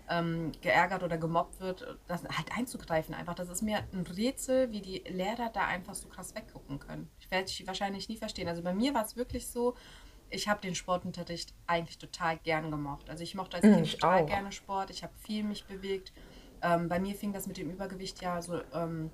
ähm, 0.09 0.51
geärgert 0.61 1.03
oder 1.03 1.17
gemobbt 1.17 1.59
wird, 1.59 1.99
das 2.07 2.23
halt 2.23 2.51
einzugreifen 2.57 3.13
einfach. 3.13 3.35
Das 3.35 3.49
ist 3.49 3.61
mir 3.61 3.79
ein 3.93 4.05
Rätsel, 4.07 4.71
wie 4.71 4.81
die 4.81 4.99
Lehrer 5.07 5.49
da 5.53 5.65
einfach 5.67 5.93
so 5.95 6.09
krass 6.09 6.33
weggucken 6.35 6.79
können. 6.79 7.09
Ich 7.19 7.29
werde 7.31 7.45
es 7.45 7.67
wahrscheinlich 7.67 8.09
nie 8.09 8.17
verstehen. 8.17 8.47
Also 8.47 8.63
bei 8.63 8.73
mir 8.73 8.93
war 8.93 9.03
es 9.03 9.15
wirklich 9.15 9.47
so, 9.47 9.75
ich 10.29 10.47
habe 10.47 10.61
den 10.61 10.75
Sportunterricht 10.75 11.53
eigentlich 11.67 11.97
total 11.97 12.37
gern 12.39 12.71
gemocht. 12.71 13.09
Also 13.09 13.23
ich 13.23 13.35
mochte 13.35 13.57
als 13.57 13.63
Mm, 13.63 13.71
Kind 13.71 13.87
ich 13.87 13.97
total 13.97 14.23
auch. 14.23 14.25
gerne 14.25 14.51
Sport. 14.51 14.89
Ich 14.89 15.03
habe 15.03 15.13
viel 15.17 15.43
mich 15.43 15.65
bewegt. 15.67 16.13
Ähm, 16.61 16.89
bei 16.89 16.99
mir 16.99 17.15
fing 17.15 17.33
das 17.33 17.47
mit 17.47 17.57
dem 17.57 17.69
Übergewicht 17.69 18.21
ja 18.21 18.41
so 18.41 18.61
ähm, 18.73 19.11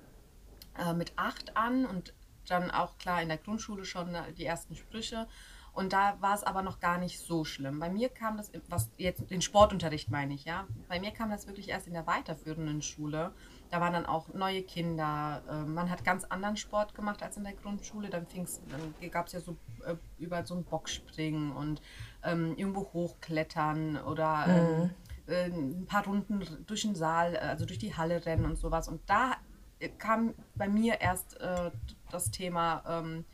äh, 0.78 0.94
mit 0.94 1.12
acht 1.16 1.56
an 1.56 1.86
und 1.86 2.14
dann 2.48 2.70
auch 2.70 2.98
klar 2.98 3.22
in 3.22 3.28
der 3.28 3.38
Grundschule 3.38 3.84
schon 3.84 4.14
äh, 4.14 4.32
die 4.32 4.44
ersten 4.44 4.76
Sprüche. 4.76 5.28
Und 5.76 5.92
da 5.92 6.16
war 6.20 6.34
es 6.34 6.42
aber 6.42 6.62
noch 6.62 6.80
gar 6.80 6.96
nicht 6.96 7.20
so 7.20 7.44
schlimm. 7.44 7.78
Bei 7.78 7.90
mir 7.90 8.08
kam 8.08 8.38
das, 8.38 8.50
was 8.68 8.90
jetzt 8.96 9.30
den 9.30 9.42
Sportunterricht 9.42 10.10
meine 10.10 10.32
ich, 10.32 10.46
ja. 10.46 10.66
Bei 10.88 10.98
mir 10.98 11.10
kam 11.10 11.28
das 11.30 11.46
wirklich 11.46 11.68
erst 11.68 11.86
in 11.86 11.92
der 11.92 12.06
weiterführenden 12.06 12.80
Schule. 12.80 13.32
Da 13.70 13.78
waren 13.78 13.92
dann 13.92 14.06
auch 14.06 14.32
neue 14.32 14.62
Kinder. 14.62 15.42
äh, 15.46 15.68
Man 15.68 15.90
hat 15.90 16.02
ganz 16.02 16.24
anderen 16.24 16.56
Sport 16.56 16.94
gemacht 16.94 17.22
als 17.22 17.36
in 17.36 17.44
der 17.44 17.52
Grundschule. 17.52 18.08
Dann 18.08 18.26
fing's, 18.26 18.62
dann 18.70 19.10
gab 19.10 19.26
es 19.26 19.34
ja 19.34 19.40
so 19.40 19.58
äh, 19.84 19.96
über 20.18 20.46
so 20.46 20.54
ein 20.54 20.64
Bockspringen 20.64 21.52
und 21.52 21.82
ähm, 22.24 22.54
irgendwo 22.56 22.90
hochklettern 22.94 23.98
oder 23.98 24.46
ähm, 24.48 24.90
äh, 25.26 25.50
ein 25.50 25.84
paar 25.86 26.06
Runden 26.06 26.42
durch 26.66 26.82
den 26.82 26.94
Saal, 26.94 27.34
äh, 27.34 27.38
also 27.38 27.66
durch 27.66 27.78
die 27.78 27.94
Halle 27.94 28.24
rennen 28.24 28.46
und 28.46 28.56
sowas. 28.56 28.88
Und 28.88 29.02
da 29.10 29.36
äh, 29.78 29.90
kam 29.90 30.32
bei 30.54 30.68
mir 30.68 31.02
erst 31.02 31.38
äh, 31.38 31.70
das 32.10 32.30
Thema 32.30 32.82
ähm, 32.88 33.26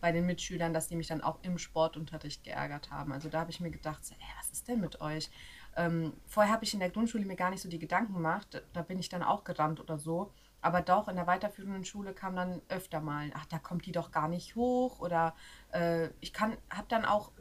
bei 0.00 0.12
den 0.12 0.26
Mitschülern, 0.26 0.72
dass 0.72 0.88
die 0.88 0.96
mich 0.96 1.08
dann 1.08 1.20
auch 1.20 1.38
im 1.42 1.58
Sportunterricht 1.58 2.44
geärgert 2.44 2.90
haben. 2.90 3.12
Also 3.12 3.28
da 3.28 3.40
habe 3.40 3.50
ich 3.50 3.60
mir 3.60 3.70
gedacht, 3.70 4.04
so, 4.04 4.14
ey, 4.14 4.26
was 4.38 4.50
ist 4.50 4.68
denn 4.68 4.80
mit 4.80 5.00
euch? 5.00 5.30
Ähm, 5.76 6.12
vorher 6.26 6.52
habe 6.52 6.64
ich 6.64 6.74
in 6.74 6.80
der 6.80 6.90
Grundschule 6.90 7.24
mir 7.24 7.36
gar 7.36 7.50
nicht 7.50 7.62
so 7.62 7.68
die 7.68 7.78
Gedanken 7.78 8.14
gemacht. 8.14 8.62
Da 8.72 8.82
bin 8.82 8.98
ich 8.98 9.08
dann 9.08 9.22
auch 9.22 9.44
gerannt 9.44 9.80
oder 9.80 9.98
so. 9.98 10.32
Aber 10.60 10.82
doch 10.82 11.08
in 11.08 11.16
der 11.16 11.26
weiterführenden 11.26 11.84
Schule 11.84 12.12
kam 12.14 12.34
dann 12.34 12.60
öfter 12.68 13.00
mal, 13.00 13.30
ach, 13.34 13.46
da 13.46 13.58
kommt 13.58 13.86
die 13.86 13.92
doch 13.92 14.10
gar 14.10 14.28
nicht 14.28 14.56
hoch. 14.56 14.98
Oder 15.00 15.34
äh, 15.72 16.08
ich 16.20 16.32
habe 16.40 16.86
dann 16.88 17.04
auch 17.04 17.32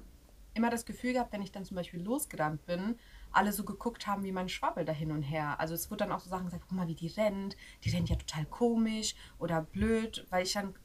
immer 0.54 0.70
das 0.70 0.86
Gefühl 0.86 1.14
gehabt, 1.14 1.32
wenn 1.34 1.42
ich 1.42 1.52
dann 1.52 1.66
zum 1.66 1.76
Beispiel 1.76 2.02
losgerannt 2.02 2.66
bin, 2.66 2.98
alle 3.32 3.52
so 3.54 3.64
geguckt 3.64 4.08
haben, 4.08 4.24
wie 4.24 4.32
mein 4.32 4.50
Schwabbel 4.50 4.86
da 4.86 4.92
hin 4.92 5.12
und 5.12 5.22
her. 5.22 5.60
Also 5.60 5.74
es 5.74 5.90
wurde 5.90 6.06
dann 6.06 6.12
auch 6.12 6.20
so 6.20 6.30
Sachen 6.30 6.46
gesagt, 6.46 6.66
guck 6.68 6.78
mal, 6.78 6.88
wie 6.88 6.96
die 6.96 7.08
rennt. 7.08 7.56
Die 7.84 7.90
rennt 7.90 8.10
ja 8.10 8.16
total 8.16 8.46
komisch 8.46 9.16
oder 9.40 9.62
blöd, 9.62 10.26
weil 10.30 10.44
ich 10.44 10.54
dann 10.54 10.76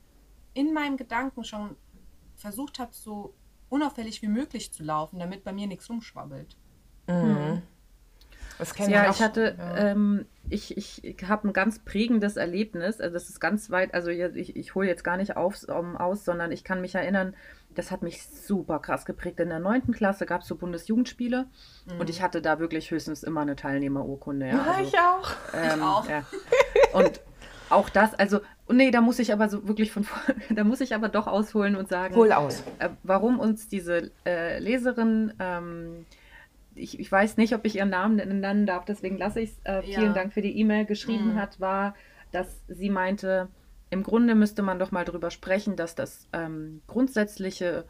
in 0.55 0.73
meinem 0.73 0.97
Gedanken 0.97 1.45
schon 1.45 1.77
versucht 2.37 2.79
habe, 2.79 2.93
so 2.93 3.35
unauffällig 3.69 4.21
wie 4.23 4.29
möglich 4.29 4.73
zu 4.73 4.83
laufen, 4.83 5.19
damit 5.19 5.45
bei 5.45 5.53
mir 5.53 5.67
nichts 5.67 5.89
rumschwabbelt. 5.89 6.57
Das 8.59 8.75
kenn 8.75 8.91
Ja, 8.91 9.09
auch. 9.09 9.15
ich 9.15 9.23
hatte, 9.23 9.57
Ja. 9.59 9.77
ähm, 9.79 10.27
ich, 10.51 10.77
ich, 10.77 11.03
ich 11.05 11.29
habe 11.29 11.49
ein 11.49 11.53
ganz 11.53 11.79
prägendes 11.79 12.37
Erlebnis. 12.37 13.01
Also 13.01 13.15
das 13.15 13.29
ist 13.29 13.41
ganz 13.41 13.71
weit, 13.71 13.95
also 13.95 14.11
ich, 14.11 14.55
ich 14.57 14.75
hole 14.75 14.87
jetzt 14.87 15.03
gar 15.05 15.17
nicht 15.17 15.37
auf, 15.37 15.63
um, 15.69 15.97
aus, 15.97 16.25
sondern 16.25 16.53
ich 16.53 16.63
kann 16.65 16.81
mich 16.81 16.95
erinnern, 16.95 17.35
das 17.75 17.91
hat 17.91 18.03
mich 18.03 18.27
super 18.27 18.79
krass 18.79 19.05
geprägt. 19.07 19.41
In 19.41 19.49
der 19.49 19.59
neunten 19.59 19.93
Klasse 19.93 20.27
gab 20.27 20.43
es 20.43 20.49
so 20.49 20.57
Bundesjugendspiele 20.57 21.47
mhm. 21.87 22.01
und 22.01 22.11
ich 22.11 22.21
hatte 22.23 22.43
da 22.43 22.59
wirklich 22.59 22.91
höchstens 22.91 23.23
immer 23.23 23.41
eine 23.41 23.57
Teilnehmerurkunde. 23.57 24.49
Ja, 24.49 24.63
also, 24.63 24.83
ich 24.83 24.99
auch. 24.99 25.31
Ähm, 25.55 25.79
ich 25.79 25.83
auch. 25.83 26.09
Ja. 26.09 26.25
Und 26.93 27.21
auch 27.73 27.89
das, 27.89 28.15
also, 28.15 28.41
nee, 28.71 28.91
da 28.91 29.01
muss 29.01 29.19
ich 29.19 29.33
aber 29.33 29.49
so 29.49 29.67
wirklich 29.67 29.93
von 29.93 30.07
da 30.51 30.65
muss 30.65 30.81
ich 30.81 30.95
aber 30.95 31.09
doch 31.09 31.27
ausholen 31.27 31.77
und 31.77 31.89
sagen, 31.89 32.15
Hol 32.15 32.33
aus. 32.33 32.63
Äh, 32.79 32.91
warum 33.03 33.39
uns 33.39 33.69
diese 33.69 34.11
äh, 34.27 34.59
Leserin, 34.59 35.35
ähm, 35.39 36.07
ich, 36.75 36.99
ich 36.99 37.11
weiß 37.11 37.37
nicht, 37.37 37.55
ob 37.55 37.65
ich 37.65 37.77
ihren 37.77 37.91
Namen 37.91 38.17
nennen 38.17 38.67
darf, 38.67 38.85
deswegen 38.85 39.19
lasse 39.19 39.41
ich 39.41 39.51
es, 39.51 39.59
äh, 39.65 39.83
vielen 39.83 40.07
ja. 40.07 40.13
Dank 40.13 40.33
für 40.33 40.43
die 40.43 40.59
E-Mail, 40.59 40.87
geschrieben 40.87 41.35
mhm. 41.35 41.41
hat, 41.41 41.61
war, 41.61 41.95
dass 42.31 42.63
sie 42.69 42.91
meinte, 42.91 43.49
im 43.91 44.03
Grunde 44.03 44.35
müsste 44.35 44.63
man 44.63 44.79
doch 44.79 44.91
mal 44.91 45.05
darüber 45.05 45.31
sprechen, 45.31 45.77
dass 45.77 45.95
das 45.95 46.27
ähm, 46.33 46.81
grundsätzliche 46.87 47.85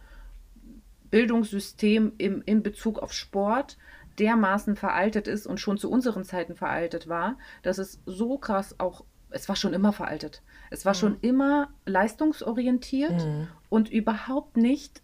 Bildungssystem 1.11 2.15
im, 2.19 2.43
in 2.45 2.63
Bezug 2.63 2.99
auf 2.99 3.13
Sport 3.13 3.77
dermaßen 4.19 4.77
veraltet 4.77 5.29
ist 5.29 5.47
und 5.47 5.61
schon 5.61 5.79
zu 5.79 5.91
unseren 5.91 6.25
Zeiten 6.25 6.57
veraltet 6.57 7.09
war, 7.09 7.39
dass 7.63 7.79
es 7.79 8.01
so 8.05 8.37
krass 8.39 8.81
auch, 8.81 9.05
es 9.33 9.49
war 9.49 9.57
schon 9.57 9.73
immer 9.73 9.93
veraltet. 9.93 10.43
Es 10.71 10.85
war 10.85 10.95
mhm. 10.95 10.99
schon 10.99 11.17
immer 11.21 11.71
leistungsorientiert 11.87 13.25
mhm. 13.25 13.49
und 13.69 13.91
überhaupt 13.91 14.57
nicht 14.57 15.03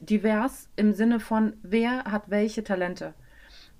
divers 0.00 0.68
im 0.76 0.92
Sinne 0.92 1.20
von, 1.20 1.54
wer 1.62 2.04
hat 2.04 2.30
welche 2.30 2.64
Talente. 2.64 3.14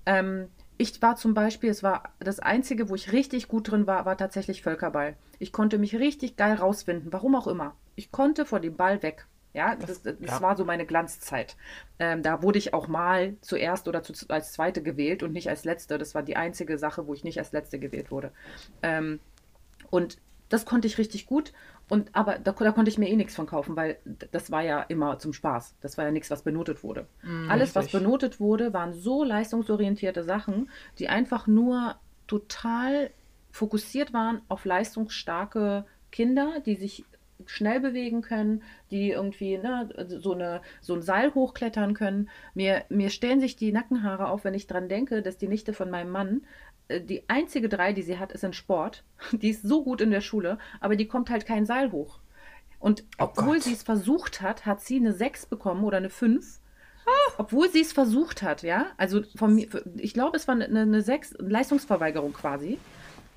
Ähm, 0.05 0.47
ich 0.77 1.01
war 1.01 1.15
zum 1.15 1.33
Beispiel, 1.33 1.69
es 1.69 1.83
war 1.83 2.13
das 2.19 2.39
Einzige, 2.39 2.89
wo 2.89 2.95
ich 2.95 3.11
richtig 3.11 3.47
gut 3.47 3.71
drin 3.71 3.87
war, 3.87 4.05
war 4.05 4.17
tatsächlich 4.17 4.63
Völkerball. 4.63 5.15
Ich 5.39 5.51
konnte 5.51 5.77
mich 5.77 5.95
richtig 5.95 6.35
geil 6.35 6.55
rausfinden, 6.55 7.13
warum 7.13 7.35
auch 7.35 7.47
immer. 7.47 7.75
Ich 7.95 8.11
konnte 8.11 8.45
vor 8.45 8.59
dem 8.59 8.75
Ball 8.75 9.03
weg. 9.03 9.27
Ja, 9.53 9.75
das, 9.75 10.01
das, 10.01 10.17
das 10.19 10.31
ja. 10.31 10.41
war 10.41 10.57
so 10.57 10.65
meine 10.65 10.85
Glanzzeit. 10.85 11.55
Ähm, 11.99 12.23
da 12.23 12.41
wurde 12.41 12.57
ich 12.57 12.73
auch 12.73 12.87
mal 12.87 13.35
zuerst 13.41 13.87
oder 13.87 14.01
zu, 14.01 14.13
als 14.29 14.51
Zweite 14.51 14.81
gewählt 14.81 15.21
und 15.21 15.31
nicht 15.31 15.47
als 15.47 15.63
Letzte. 15.63 15.99
Das 15.99 16.15
war 16.15 16.23
die 16.23 16.35
einzige 16.35 16.79
Sache, 16.79 17.05
wo 17.05 17.13
ich 17.13 17.23
nicht 17.23 17.37
als 17.37 17.51
Letzte 17.51 17.77
gewählt 17.77 18.09
wurde. 18.09 18.31
Ähm, 18.81 19.19
und 19.93 20.17
das 20.49 20.65
konnte 20.65 20.87
ich 20.87 20.97
richtig 20.97 21.27
gut. 21.27 21.53
Und 21.87 22.09
aber 22.13 22.39
da, 22.39 22.51
da, 22.53 22.71
konnte 22.71 22.89
ich 22.89 22.97
mir 22.97 23.09
eh 23.09 23.15
nichts 23.15 23.35
von 23.35 23.45
kaufen, 23.45 23.75
weil 23.75 23.97
das 24.31 24.49
war 24.49 24.63
ja 24.63 24.81
immer 24.81 25.19
zum 25.19 25.33
Spaß. 25.33 25.75
Das 25.81 25.99
war 25.99 26.05
ja 26.05 26.11
nichts, 26.11 26.31
was 26.31 26.41
benotet 26.41 26.83
wurde. 26.83 27.05
Mm, 27.21 27.47
Alles, 27.47 27.75
richtig. 27.75 27.93
was 27.93 28.01
benotet 28.01 28.39
wurde, 28.39 28.73
waren 28.73 28.93
so 28.93 29.23
leistungsorientierte 29.23 30.23
Sachen, 30.23 30.71
die 30.97 31.09
einfach 31.09 31.45
nur 31.45 31.95
total 32.25 33.11
fokussiert 33.51 34.13
waren 34.13 34.41
auf 34.47 34.65
leistungsstarke 34.65 35.85
Kinder, 36.11 36.59
die 36.65 36.75
sich 36.75 37.05
schnell 37.45 37.79
bewegen 37.79 38.21
können, 38.21 38.63
die 38.89 39.11
irgendwie 39.11 39.59
ne, 39.59 39.89
so, 40.07 40.33
eine, 40.33 40.61
so 40.81 40.95
ein 40.95 41.03
Seil 41.03 41.35
hochklettern 41.35 41.93
können. 41.93 42.29
Mir, 42.55 42.85
mir 42.89 43.11
stellen 43.11 43.39
sich 43.39 43.55
die 43.57 43.71
Nackenhaare 43.71 44.29
auf, 44.29 44.43
wenn 44.43 44.55
ich 44.55 44.65
dran 44.65 44.89
denke, 44.89 45.21
dass 45.21 45.37
die 45.37 45.47
Nichte 45.47 45.73
von 45.73 45.91
meinem 45.91 46.09
Mann 46.11 46.41
die 46.89 47.23
einzige 47.29 47.69
drei, 47.69 47.93
die 47.93 48.01
sie 48.01 48.19
hat, 48.19 48.31
ist 48.31 48.43
in 48.43 48.53
Sport. 48.53 49.03
Die 49.31 49.49
ist 49.49 49.63
so 49.63 49.83
gut 49.83 50.01
in 50.01 50.11
der 50.11 50.21
Schule, 50.21 50.57
aber 50.79 50.95
die 50.95 51.07
kommt 51.07 51.29
halt 51.29 51.45
kein 51.45 51.65
Seil 51.65 51.91
hoch. 51.91 52.19
Und 52.79 53.05
oh 53.17 53.23
obwohl 53.23 53.61
sie 53.61 53.73
es 53.73 53.83
versucht 53.83 54.41
hat, 54.41 54.65
hat 54.65 54.81
sie 54.81 54.97
eine 54.97 55.13
6 55.13 55.45
bekommen 55.45 55.85
oder 55.85 55.97
eine 55.97 56.09
5. 56.09 56.59
Ah. 57.05 57.33
Obwohl 57.37 57.69
sie 57.69 57.81
es 57.81 57.93
versucht 57.93 58.41
hat, 58.43 58.63
ja. 58.63 58.87
Also 58.97 59.21
von 59.35 59.55
mir, 59.55 59.67
ich 59.97 60.13
glaube, 60.13 60.35
es 60.35 60.47
war 60.47 60.55
eine, 60.55 60.65
eine 60.65 61.01
6, 61.01 61.35
Leistungsverweigerung 61.39 62.33
quasi. 62.33 62.77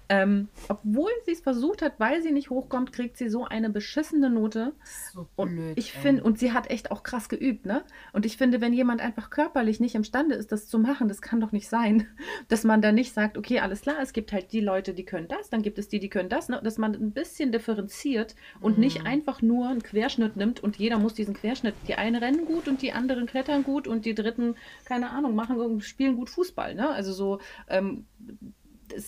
Ähm, 0.09 0.49
obwohl 0.69 1.11
sie 1.25 1.33
es 1.33 1.41
versucht 1.41 1.83
hat, 1.83 1.95
weil 1.99 2.23
sie 2.23 2.31
nicht 2.31 2.51
hochkommt, 2.51 2.93
kriegt 2.93 3.17
sie 3.17 3.29
so 3.29 3.45
eine 3.45 3.71
beschissene 3.71 4.31
Note. 4.31 4.73
So 5.13 5.29
und 5.35 5.57
blöd, 5.57 5.79
ich 5.79 5.93
finde, 5.93 6.23
und 6.23 6.39
sie 6.39 6.53
hat 6.53 6.71
echt 6.71 6.91
auch 6.93 7.03
krass 7.03 7.29
geübt, 7.29 7.67
ne? 7.67 7.83
Und 8.13 8.25
ich 8.25 8.37
finde, 8.37 8.61
wenn 8.61 8.73
jemand 8.73 9.01
einfach 9.01 9.31
körperlich 9.31 9.81
nicht 9.81 9.97
imstande 9.97 10.37
ist, 10.37 10.53
das 10.53 10.69
zu 10.69 10.79
machen, 10.79 11.09
das 11.09 11.23
kann 11.23 11.41
doch 11.41 11.51
nicht 11.51 11.69
sein, 11.69 12.07
dass 12.49 12.63
man 12.63 12.83
da 12.83 12.93
nicht 12.93 13.15
sagt, 13.15 13.37
okay, 13.37 13.59
alles 13.59 13.81
klar, 13.81 13.97
es 14.01 14.13
gibt 14.13 14.33
halt 14.33 14.53
die 14.53 14.61
Leute, 14.61 14.95
die 14.95 15.05
können 15.05 15.29
das, 15.29 15.51
dann 15.51 15.63
gibt 15.63 15.79
es 15.79 15.89
die, 15.89 15.99
die 15.99 16.11
können 16.11 16.29
das, 16.29 16.49
ne? 16.49 16.61
dass 16.63 16.79
man 16.79 16.95
ein 16.95 17.11
bisschen 17.11 17.51
differenziert 17.51 18.37
und 18.61 18.77
mhm. 18.77 18.85
nicht 18.85 19.07
einfach 19.07 19.43
nur 19.43 19.69
einen 19.69 19.83
Querschnitt 19.83 20.37
nimmt 20.37 20.63
und 20.63 20.77
jeder 20.77 20.99
muss 20.99 21.15
diesen 21.15 21.35
Querschnitt. 21.35 21.75
Die 21.89 21.95
einen 21.95 22.17
rennen 22.17 22.47
gut 22.47 22.69
und 22.69 22.81
die 22.83 22.93
anderen 22.93 23.27
klettern 23.27 23.65
gut 23.65 23.89
und 23.89 24.05
die 24.05 24.15
dritten, 24.15 24.55
keine 24.85 25.11
Ahnung, 25.11 25.35
machen 25.35 25.81
spielen 25.81 26.17
gut 26.17 26.31
Fußball, 26.31 26.75
ne? 26.75 26.91
Also 26.91 27.13
so 27.13 27.41
ähm, 27.69 28.07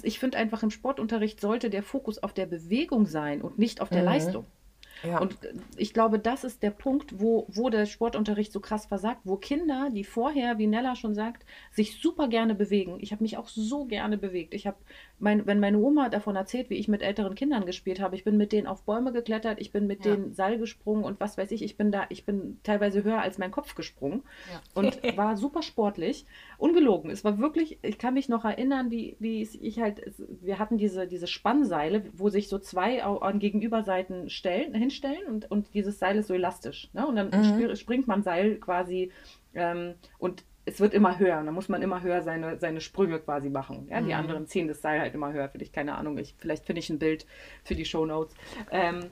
ich 0.03 0.19
finde 0.19 0.39
einfach 0.39 0.63
im 0.63 0.71
Sportunterricht 0.71 1.41
sollte 1.41 1.71
der 1.71 1.83
Fokus 1.83 2.23
auf 2.23 2.33
der 2.33 2.47
Bewegung 2.47 3.07
sein 3.07 3.43
und 3.43 3.59
nicht 3.59 3.81
auf 3.81 3.89
der 3.89 4.01
mhm. 4.01 4.05
Leistung. 4.05 4.47
Ja. 5.05 5.21
Und 5.21 5.37
ich 5.77 5.95
glaube, 5.95 6.19
das 6.19 6.45
ist 6.45 6.63
der 6.63 6.71
Punkt, 6.71 7.21
wo, 7.21 7.47
wo 7.49 7.71
der 7.71 7.87
Sportunterricht 7.87 8.53
so 8.53 8.61
krass 8.61 8.87
versagt, 8.87 9.21
wo 9.25 9.37
Kinder, 9.37 9.91
die 9.93 10.05
vorher, 10.05 10.59
wie 10.59 10.67
Nella 10.67 10.97
schon 10.97 11.15
sagt, 11.15 11.45
sich 11.71 12.01
super 12.01 12.29
gerne 12.29 12.55
bewegen. 12.55 12.99
Ich 13.01 13.13
habe 13.13 13.23
mich 13.23 13.37
auch 13.37 13.49
so 13.49 13.85
gerne 13.85 14.19
bewegt. 14.19 14.55
Ich 14.55 14.67
habe, 14.67 14.79
mein, 15.19 15.47
wenn 15.47 15.61
meine 15.61 15.79
Oma 15.79 16.09
davon 16.09 16.37
erzählt, 16.37 16.71
wie 16.71 16.77
ich 16.77 16.89
mit 16.89 17.03
älteren 17.03 17.35
Kindern 17.35 17.67
gespielt 17.67 18.01
habe, 18.01 18.15
ich 18.15 18.25
bin 18.25 18.37
mit 18.37 18.53
denen 18.53 18.67
auf 18.67 18.85
Bäume 18.85 19.13
geklettert, 19.13 19.61
ich 19.61 19.73
bin 19.73 19.87
mit 19.87 20.05
ja. 20.05 20.15
denen 20.15 20.33
Seil 20.33 20.59
gesprungen 20.59 21.05
und 21.05 21.19
was 21.21 21.37
weiß 21.37 21.51
ich, 21.51 21.63
ich 21.63 21.77
bin 21.77 21.91
da, 21.91 22.07
ich 22.09 22.25
bin 22.25 22.59
teilweise 22.63 23.03
höher 23.03 23.21
als 23.21 23.39
mein 23.39 23.51
Kopf 23.51 23.75
gesprungen 23.75 24.23
ja. 24.53 24.61
und 24.75 25.01
war 25.17 25.37
super 25.37 25.63
sportlich. 25.63 26.27
Ungelogen. 26.57 27.11
Es 27.11 27.25
war 27.25 27.39
wirklich, 27.39 27.79
ich 27.83 27.99
kann 27.99 28.15
mich 28.15 28.29
noch 28.29 28.45
erinnern, 28.45 28.91
wie, 28.91 29.17
wie 29.19 29.43
ich 29.43 29.81
halt, 29.81 30.13
wir 30.19 30.59
hatten 30.59 30.79
diese, 30.79 31.07
diese 31.07 31.27
Spannseile, 31.27 32.05
wo 32.13 32.29
sich 32.29 32.49
so 32.49 32.59
zwei 32.59 33.03
an 33.03 33.39
Gegenüberseiten 33.39 34.31
stellen, 34.31 34.75
hinstellen 34.75 35.27
und, 35.27 35.51
und 35.51 35.75
dieses 35.75 35.99
Seil 35.99 36.19
ist 36.19 36.29
so 36.29 36.35
elastisch. 36.35 36.91
Ne? 36.93 37.07
Und 37.07 37.17
dann 37.17 37.31
mhm. 37.31 37.75
springt 37.77 38.07
man 38.07 38.23
Seil 38.23 38.57
quasi 38.57 39.11
ähm, 39.55 39.95
und 40.19 40.45
es 40.69 40.81
wird 40.81 40.95
immer 40.95 41.19
höher. 41.19 41.39
Und 41.39 41.47
dann 41.47 41.55
muss 41.55 41.69
man 41.69 41.83
immer 41.83 42.03
höher 42.03 42.23
seine, 42.23 42.59
seine 42.59 42.81
Sprünge 42.81 43.19
quasi 43.19 43.51
machen. 43.51 43.89
Ja? 43.91 44.01
Die 44.01 44.07
mhm. 44.07 44.13
anderen 44.13 44.47
ziehen 44.47 44.69
das 44.69 44.83
Seil 44.83 45.01
halt 45.01 45.15
immer 45.15 45.33
höher. 45.33 45.49
Vielleicht, 45.49 45.73
keine 45.73 45.97
Ahnung, 45.97 46.19
ich, 46.19 46.35
vielleicht 46.39 46.67
finde 46.67 46.81
ich 46.81 46.91
ein 46.91 46.99
Bild 46.99 47.27
für 47.65 47.75
die 47.75 47.85
Show 47.85 48.07
Notes. 48.07 48.35
Ähm, 48.71 49.11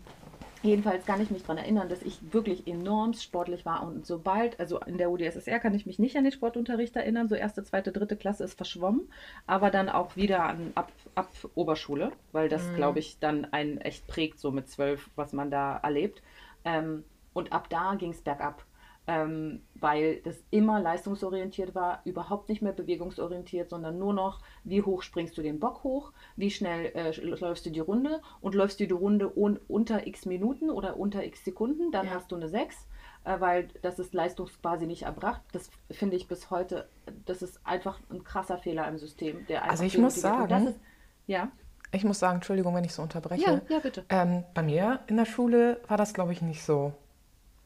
Jedenfalls 0.63 1.07
kann 1.07 1.21
ich 1.21 1.31
mich 1.31 1.43
daran 1.43 1.59
erinnern, 1.59 1.89
dass 1.89 2.03
ich 2.03 2.19
wirklich 2.33 2.67
enorm 2.67 3.13
sportlich 3.13 3.65
war 3.65 3.87
und 3.87 4.05
sobald, 4.05 4.59
also 4.59 4.81
in 4.81 4.99
der 4.99 5.11
UdSSR 5.11 5.61
kann 5.61 5.75
ich 5.75 5.87
mich 5.87 6.01
nicht 6.01 6.17
an 6.17 6.25
den 6.25 6.33
Sportunterricht 6.33 6.97
erinnern, 6.97 7.29
so 7.29 7.37
erste, 7.37 7.63
zweite, 7.63 7.93
dritte 7.93 8.17
Klasse 8.17 8.43
ist 8.43 8.57
verschwommen, 8.57 9.09
aber 9.47 9.71
dann 9.71 9.89
auch 9.89 10.17
wieder 10.17 10.43
an, 10.45 10.73
ab, 10.75 10.91
ab 11.15 11.29
Oberschule, 11.55 12.11
weil 12.33 12.49
das, 12.49 12.67
mhm. 12.67 12.75
glaube 12.75 12.99
ich, 12.99 13.19
dann 13.21 13.45
einen 13.53 13.79
echt 13.79 14.09
prägt, 14.09 14.41
so 14.41 14.51
mit 14.51 14.69
zwölf, 14.69 15.09
was 15.15 15.33
man 15.33 15.53
da 15.53 15.77
erlebt. 15.77 16.23
Ähm, 16.65 17.05
und 17.33 17.53
ab 17.53 17.69
da 17.69 17.95
ging 17.95 18.11
es 18.11 18.23
bergab 18.23 18.65
ähm, 19.07 19.63
weil 19.75 20.17
das 20.23 20.43
immer 20.51 20.81
leistungsorientiert 20.81 21.75
war, 21.75 22.01
überhaupt 22.05 22.49
nicht 22.49 22.61
mehr 22.61 22.73
bewegungsorientiert, 22.73 23.71
sondern 23.71 23.99
nur 23.99 24.13
noch, 24.13 24.41
wie 24.65 24.83
hoch 24.83 25.03
springst 25.03 25.39
du 25.39 25.43
den 25.43 25.61
Bock 25.61 25.85
hoch, 25.85 26.13
wie 26.35 26.51
schnell 26.51 26.87
äh, 26.95 27.13
läufst 27.21 27.67
du 27.67 27.71
die 27.71 27.81
Runde 27.81 28.21
und 28.41 28.55
läufst 28.55 28.81
du 28.81 28.87
die 28.87 28.93
Runde 28.93 29.31
un 29.37 29.59
unter 29.69 30.07
x 30.07 30.27
Minuten 30.27 30.71
oder 30.71 30.97
unter 30.97 31.25
x 31.25 31.45
Sekunden, 31.45 31.93
dann 31.93 32.07
ja. 32.07 32.15
hast 32.15 32.33
du 32.33 32.37
eine 32.37 32.49
6, 32.49 32.77
äh, 33.25 33.41
weil 33.41 33.69
das 33.83 34.01
ist 34.01 34.13
leistungs 34.13 34.61
quasi 34.61 34.87
nicht 34.87 35.03
erbracht. 35.03 35.43
Das 35.53 35.71
finde 35.91 36.17
ich 36.17 36.27
bis 36.27 36.51
heute, 36.51 36.89
das 37.27 37.43
ist 37.43 37.61
einfach 37.65 38.01
ein 38.11 38.25
krasser 38.25 38.59
Fehler 38.59 38.89
im 38.89 38.99
System. 38.99 39.47
Der 39.47 39.71
also 39.71 39.85
ich 39.85 39.99
muss 39.99 40.21
sagen, 40.21 40.69
ist, 40.69 40.81
ja. 41.29 41.53
Ich 41.93 42.03
muss 42.03 42.19
sagen, 42.19 42.37
Entschuldigung, 42.37 42.75
wenn 42.75 42.85
ich 42.85 42.93
so 42.93 43.03
unterbreche. 43.03 43.45
Ja, 43.45 43.61
ja 43.69 43.79
bitte. 43.79 44.05
Ähm, 44.09 44.43
bei 44.53 44.65
mir 44.65 45.01
in 45.07 45.17
der 45.17 45.27
Schule 45.27 45.81
war 45.87 45.97
das, 45.97 46.13
glaube 46.13 46.33
ich, 46.33 46.43
nicht 46.43 46.65
so. 46.65 46.93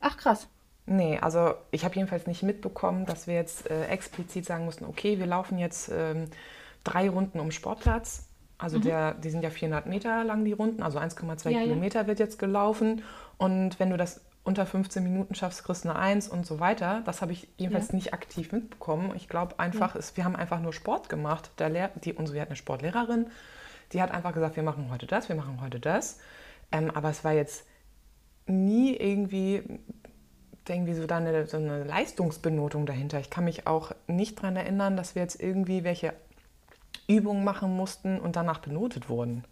Ach 0.01 0.19
krass. 0.19 0.47
Nee, 0.93 1.21
also 1.21 1.55
ich 1.71 1.85
habe 1.85 1.95
jedenfalls 1.95 2.27
nicht 2.27 2.43
mitbekommen, 2.43 3.07
dass 3.07 3.29
wir 3.29 3.35
jetzt 3.35 3.71
äh, 3.71 3.87
explizit 3.87 4.45
sagen 4.45 4.65
mussten, 4.65 4.85
okay, 4.85 5.21
wir 5.21 5.27
laufen 5.27 5.57
jetzt 5.57 5.89
ähm, 5.89 6.25
drei 6.83 7.09
Runden 7.09 7.39
um 7.39 7.53
Sportplatz. 7.53 8.27
Also 8.59 8.79
mhm. 8.79 8.83
der, 8.83 9.15
die 9.15 9.31
sind 9.31 9.45
ja 9.45 9.51
400 9.51 9.87
Meter 9.87 10.25
lang, 10.25 10.45
die 10.45 10.51
Runden, 10.51 10.83
also 10.83 10.99
1,2 10.99 11.49
ja, 11.51 11.61
Kilometer 11.61 12.01
ja. 12.01 12.07
wird 12.09 12.19
jetzt 12.19 12.41
gelaufen. 12.41 13.05
Und 13.39 13.79
wenn 13.79 13.91
du 13.91 13.97
das 13.97 14.21
unter 14.43 14.67
15 14.67 15.05
Minuten 15.05 15.37
schaffst, 15.37 15.63
kriegst 15.63 15.85
du 15.85 15.91
eine 15.91 15.99
Eins 15.99 16.27
und 16.27 16.45
so 16.45 16.59
weiter. 16.59 17.03
Das 17.07 17.23
habe 17.23 17.31
ich 17.31 17.47
jedenfalls 17.57 17.91
ja. 17.91 17.95
nicht 17.95 18.13
aktiv 18.13 18.51
mitbekommen. 18.51 19.13
Ich 19.15 19.29
glaube 19.29 19.61
einfach, 19.61 19.95
ist, 19.95 20.17
wir 20.17 20.25
haben 20.25 20.35
einfach 20.35 20.59
nur 20.59 20.73
Sport 20.73 21.09
gemacht. 21.09 21.53
Der 21.61 21.69
Lehr 21.69 21.93
die, 22.03 22.15
unsere, 22.15 22.35
wir 22.35 22.43
hatten 22.43 22.51
eine 22.51 22.57
Sportlehrerin, 22.57 23.29
die 23.93 24.03
hat 24.03 24.11
einfach 24.11 24.35
gesagt, 24.35 24.57
wir 24.57 24.65
machen 24.65 24.89
heute 24.91 25.07
das, 25.07 25.29
wir 25.29 25.37
machen 25.37 25.61
heute 25.61 25.79
das. 25.79 26.19
Ähm, 26.73 26.91
aber 26.91 27.11
es 27.11 27.23
war 27.23 27.33
jetzt 27.33 27.65
nie 28.47 28.97
irgendwie 28.97 29.63
irgendwie 30.71 30.95
so, 30.95 31.07
da 31.07 31.19
eine, 31.19 31.47
so 31.47 31.57
eine 31.57 31.85
Leistungsbenotung 31.85 32.87
dahinter. 32.87 33.21
Ich 33.21 33.31
kann 33.31 33.45
mich 33.45 33.67
auch 33.67 33.93
nicht 34.07 34.39
daran 34.39 34.57
erinnern, 34.57 34.97
dass 34.97 35.15
wir 35.15 35.23
jetzt 35.23 35.41
irgendwie 35.41 35.85
welche 35.85 36.15
Übungen 37.07 37.45
machen 37.45 37.77
mussten 37.77 38.21
und 38.21 38.37
danach 38.37 38.59
benotet 38.59 39.09
wurden. 39.09 39.45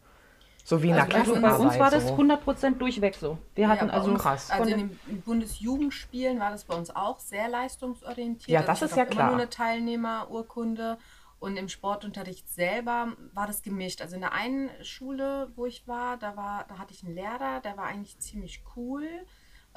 So 0.64 0.82
wie 0.82 0.90
in 0.90 0.96
also 0.96 1.08
der 1.08 1.20
also 1.20 1.40
Bei 1.40 1.56
uns 1.56 1.78
war 1.78 1.90
das 1.90 2.12
100% 2.12 2.76
durchweg 2.76 3.14
so. 3.14 3.38
Wir 3.54 3.68
hatten 3.68 3.87
ja, 3.87 3.92
also 3.94 4.12
krass. 4.14 4.50
Also 4.50 4.70
in 4.70 4.90
den 5.06 5.22
Bundesjugendspielen 5.22 6.38
war 6.38 6.50
das 6.50 6.64
bei 6.64 6.75
uns 6.75 6.94
auch 6.94 7.18
sehr 7.20 7.48
leistungsorientiert. 7.48 8.48
Ja, 8.48 8.60
das 8.60 8.82
also 8.82 8.87
ist 8.87 8.96
ja 8.96 9.06
klar. 9.06 9.28
Immer 9.28 9.37
nur 9.37 9.40
eine 9.40 9.50
Teilnehmerurkunde. 9.50 10.98
Und 11.40 11.56
im 11.56 11.68
Sportunterricht 11.68 12.48
selber 12.50 13.12
war 13.32 13.46
das 13.46 13.62
gemischt. 13.62 14.02
Also 14.02 14.16
in 14.16 14.20
der 14.20 14.32
einen 14.32 14.68
Schule, 14.82 15.50
wo 15.56 15.64
ich 15.66 15.88
war, 15.88 16.16
da 16.18 16.37
war, 16.37 16.66
da 16.68 16.78
hatte 16.78 16.92
ich 16.92 17.02
einen 17.02 17.14
Lehrer, 17.14 17.60
der 17.64 17.76
war 17.76 17.87
eigentlich 17.87 18.18
ziemlich 18.18 18.62
cool. 18.76 19.08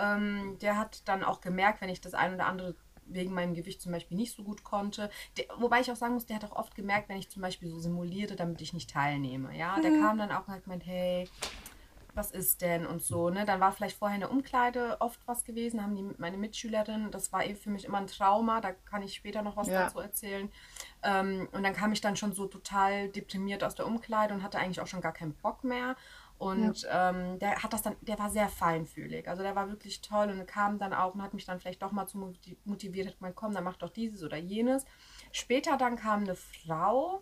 Ähm, 0.01 0.57
der 0.61 0.77
hat 0.77 1.07
dann 1.07 1.23
auch 1.23 1.41
gemerkt, 1.41 1.81
wenn 1.81 1.89
ich 1.89 2.01
das 2.01 2.13
ein 2.13 2.33
oder 2.33 2.47
andere 2.47 2.75
wegen 3.05 3.33
meinem 3.33 3.53
Gewicht 3.53 3.81
zum 3.81 3.91
Beispiel 3.91 4.17
nicht 4.17 4.35
so 4.35 4.43
gut 4.43 4.63
konnte. 4.63 5.09
Der, 5.37 5.45
wobei 5.57 5.81
ich 5.81 5.91
auch 5.91 5.95
sagen 5.95 6.13
muss, 6.13 6.25
der 6.25 6.37
hat 6.37 6.45
auch 6.45 6.55
oft 6.55 6.75
gemerkt, 6.75 7.09
wenn 7.09 7.17
ich 7.17 7.29
zum 7.29 7.41
Beispiel 7.41 7.69
so 7.69 7.79
simuliere, 7.79 8.35
damit 8.35 8.61
ich 8.61 8.73
nicht 8.73 8.89
teilnehme. 8.89 9.57
Ja, 9.57 9.79
der 9.79 9.91
kam 9.91 10.17
dann 10.17 10.31
auch 10.31 10.47
und 10.47 10.53
hat 10.53 10.63
gemeint, 10.63 10.85
hey, 10.85 11.27
was 12.13 12.31
ist 12.31 12.61
denn 12.61 12.85
und 12.85 13.01
so. 13.01 13.29
Ne? 13.29 13.45
Dann 13.45 13.59
war 13.59 13.71
vielleicht 13.71 13.97
vorher 13.97 14.15
eine 14.15 14.29
Umkleide 14.29 14.97
oft 14.99 15.19
was 15.27 15.45
gewesen, 15.45 15.81
haben 15.81 15.95
die 15.95 16.03
meine 16.17 16.37
Mitschülerinnen, 16.37 17.11
das 17.11 17.31
war 17.31 17.45
eben 17.45 17.57
für 17.57 17.69
mich 17.69 17.85
immer 17.85 17.99
ein 17.99 18.07
Trauma, 18.07 18.59
da 18.61 18.71
kann 18.71 19.01
ich 19.01 19.13
später 19.13 19.41
noch 19.41 19.55
was 19.55 19.67
Ja. 19.67 19.83
dazu 19.83 19.99
erzählen. 19.99 20.51
Ähm, 21.03 21.47
und 21.51 21.63
dann 21.63 21.73
kam 21.73 21.91
ich 21.93 22.01
dann 22.01 22.17
schon 22.17 22.33
so 22.33 22.47
total 22.47 23.09
deprimiert 23.09 23.63
aus 23.63 23.75
der 23.75 23.87
Umkleide 23.87 24.33
und 24.33 24.43
hatte 24.43 24.59
eigentlich 24.59 24.81
auch 24.81 24.87
schon 24.87 25.01
gar 25.01 25.13
keinen 25.13 25.33
Bock 25.35 25.63
mehr. 25.63 25.95
Und 26.41 26.87
ähm, 26.91 27.37
der 27.37 27.61
hat 27.61 27.71
das 27.71 27.83
dann, 27.83 27.95
der 28.01 28.17
war 28.17 28.31
sehr 28.31 28.49
feinfühlig. 28.49 29.27
Also 29.27 29.43
der 29.43 29.55
war 29.55 29.69
wirklich 29.69 30.01
toll 30.01 30.27
und 30.31 30.47
kam 30.47 30.79
dann 30.79 30.91
auch 30.91 31.13
und 31.13 31.21
hat 31.21 31.35
mich 31.35 31.45
dann 31.45 31.59
vielleicht 31.59 31.83
doch 31.83 31.91
mal 31.91 32.07
zu 32.07 32.17
motiv- 32.17 32.57
motiviert, 32.65 33.09
hat 33.09 33.19
gemeint, 33.19 33.35
komm, 33.35 33.53
dann 33.53 33.63
mach 33.63 33.77
doch 33.77 33.91
dieses 33.91 34.23
oder 34.23 34.37
jenes. 34.37 34.85
Später 35.31 35.77
dann 35.77 35.97
kam 35.97 36.21
eine 36.21 36.33
Frau, 36.33 37.21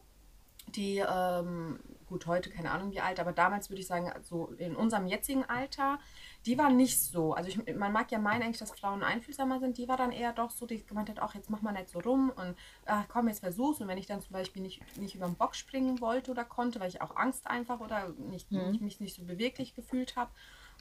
die, 0.68 1.00
ähm, 1.06 1.82
gut, 2.10 2.28
heute 2.28 2.50
keine 2.50 2.72
Ahnung 2.72 2.92
wie 2.92 3.00
alt, 3.00 3.20
aber 3.20 3.32
damals 3.32 3.70
würde 3.70 3.82
ich 3.82 3.88
sagen, 3.88 4.12
so 4.24 4.48
in 4.58 4.76
unserem 4.76 5.08
jetzigen 5.08 5.46
Alter, 5.46 6.00
die 6.46 6.58
war 6.58 6.70
nicht 6.70 7.00
so. 7.02 7.34
Also 7.34 7.50
ich, 7.50 7.76
man 7.76 7.94
mag 7.94 8.12
ja 8.12 8.20
meinen 8.20 8.42
eigentlich, 8.44 8.58
dass 8.58 8.72
Frauen 8.72 9.04
einfühlsamer 9.04 9.60
sind. 9.60 9.78
Die 9.78 9.88
war 9.88 9.98
dann 9.98 10.12
eher 10.12 10.34
doch 10.34 10.50
so, 10.50 10.66
die 10.66 10.86
gemeint 10.86 11.10
hat, 11.10 11.20
ach, 11.20 11.36
jetzt 11.36 11.50
mach 11.50 11.62
mal 11.62 11.72
nicht 11.72 11.90
so 11.90 12.00
rum 12.00 12.32
und 12.36 12.56
ach, 12.86 13.06
komm, 13.08 13.28
jetzt 13.28 13.40
versuch's. 13.40 13.80
Und 13.80 13.88
wenn 13.88 13.98
ich 13.98 14.08
dann 14.08 14.22
zum 14.22 14.34
Beispiel 14.34 14.62
nicht, 14.62 14.82
nicht 14.98 15.16
über 15.16 15.28
den 15.28 15.36
Bock 15.36 15.56
springen 15.56 16.02
wollte 16.02 16.32
oder 16.32 16.44
konnte, 16.44 16.80
weil 16.80 16.90
ich 16.90 17.02
auch 17.02 17.16
Angst 17.16 17.48
einfach 17.48 17.80
oder 17.80 18.10
nicht, 18.18 18.52
nicht, 18.52 18.82
mich 18.82 19.00
nicht 19.00 19.16
so 19.16 19.24
beweglich 19.24 19.76
gefühlt 19.76 20.16
habe, 20.16 20.32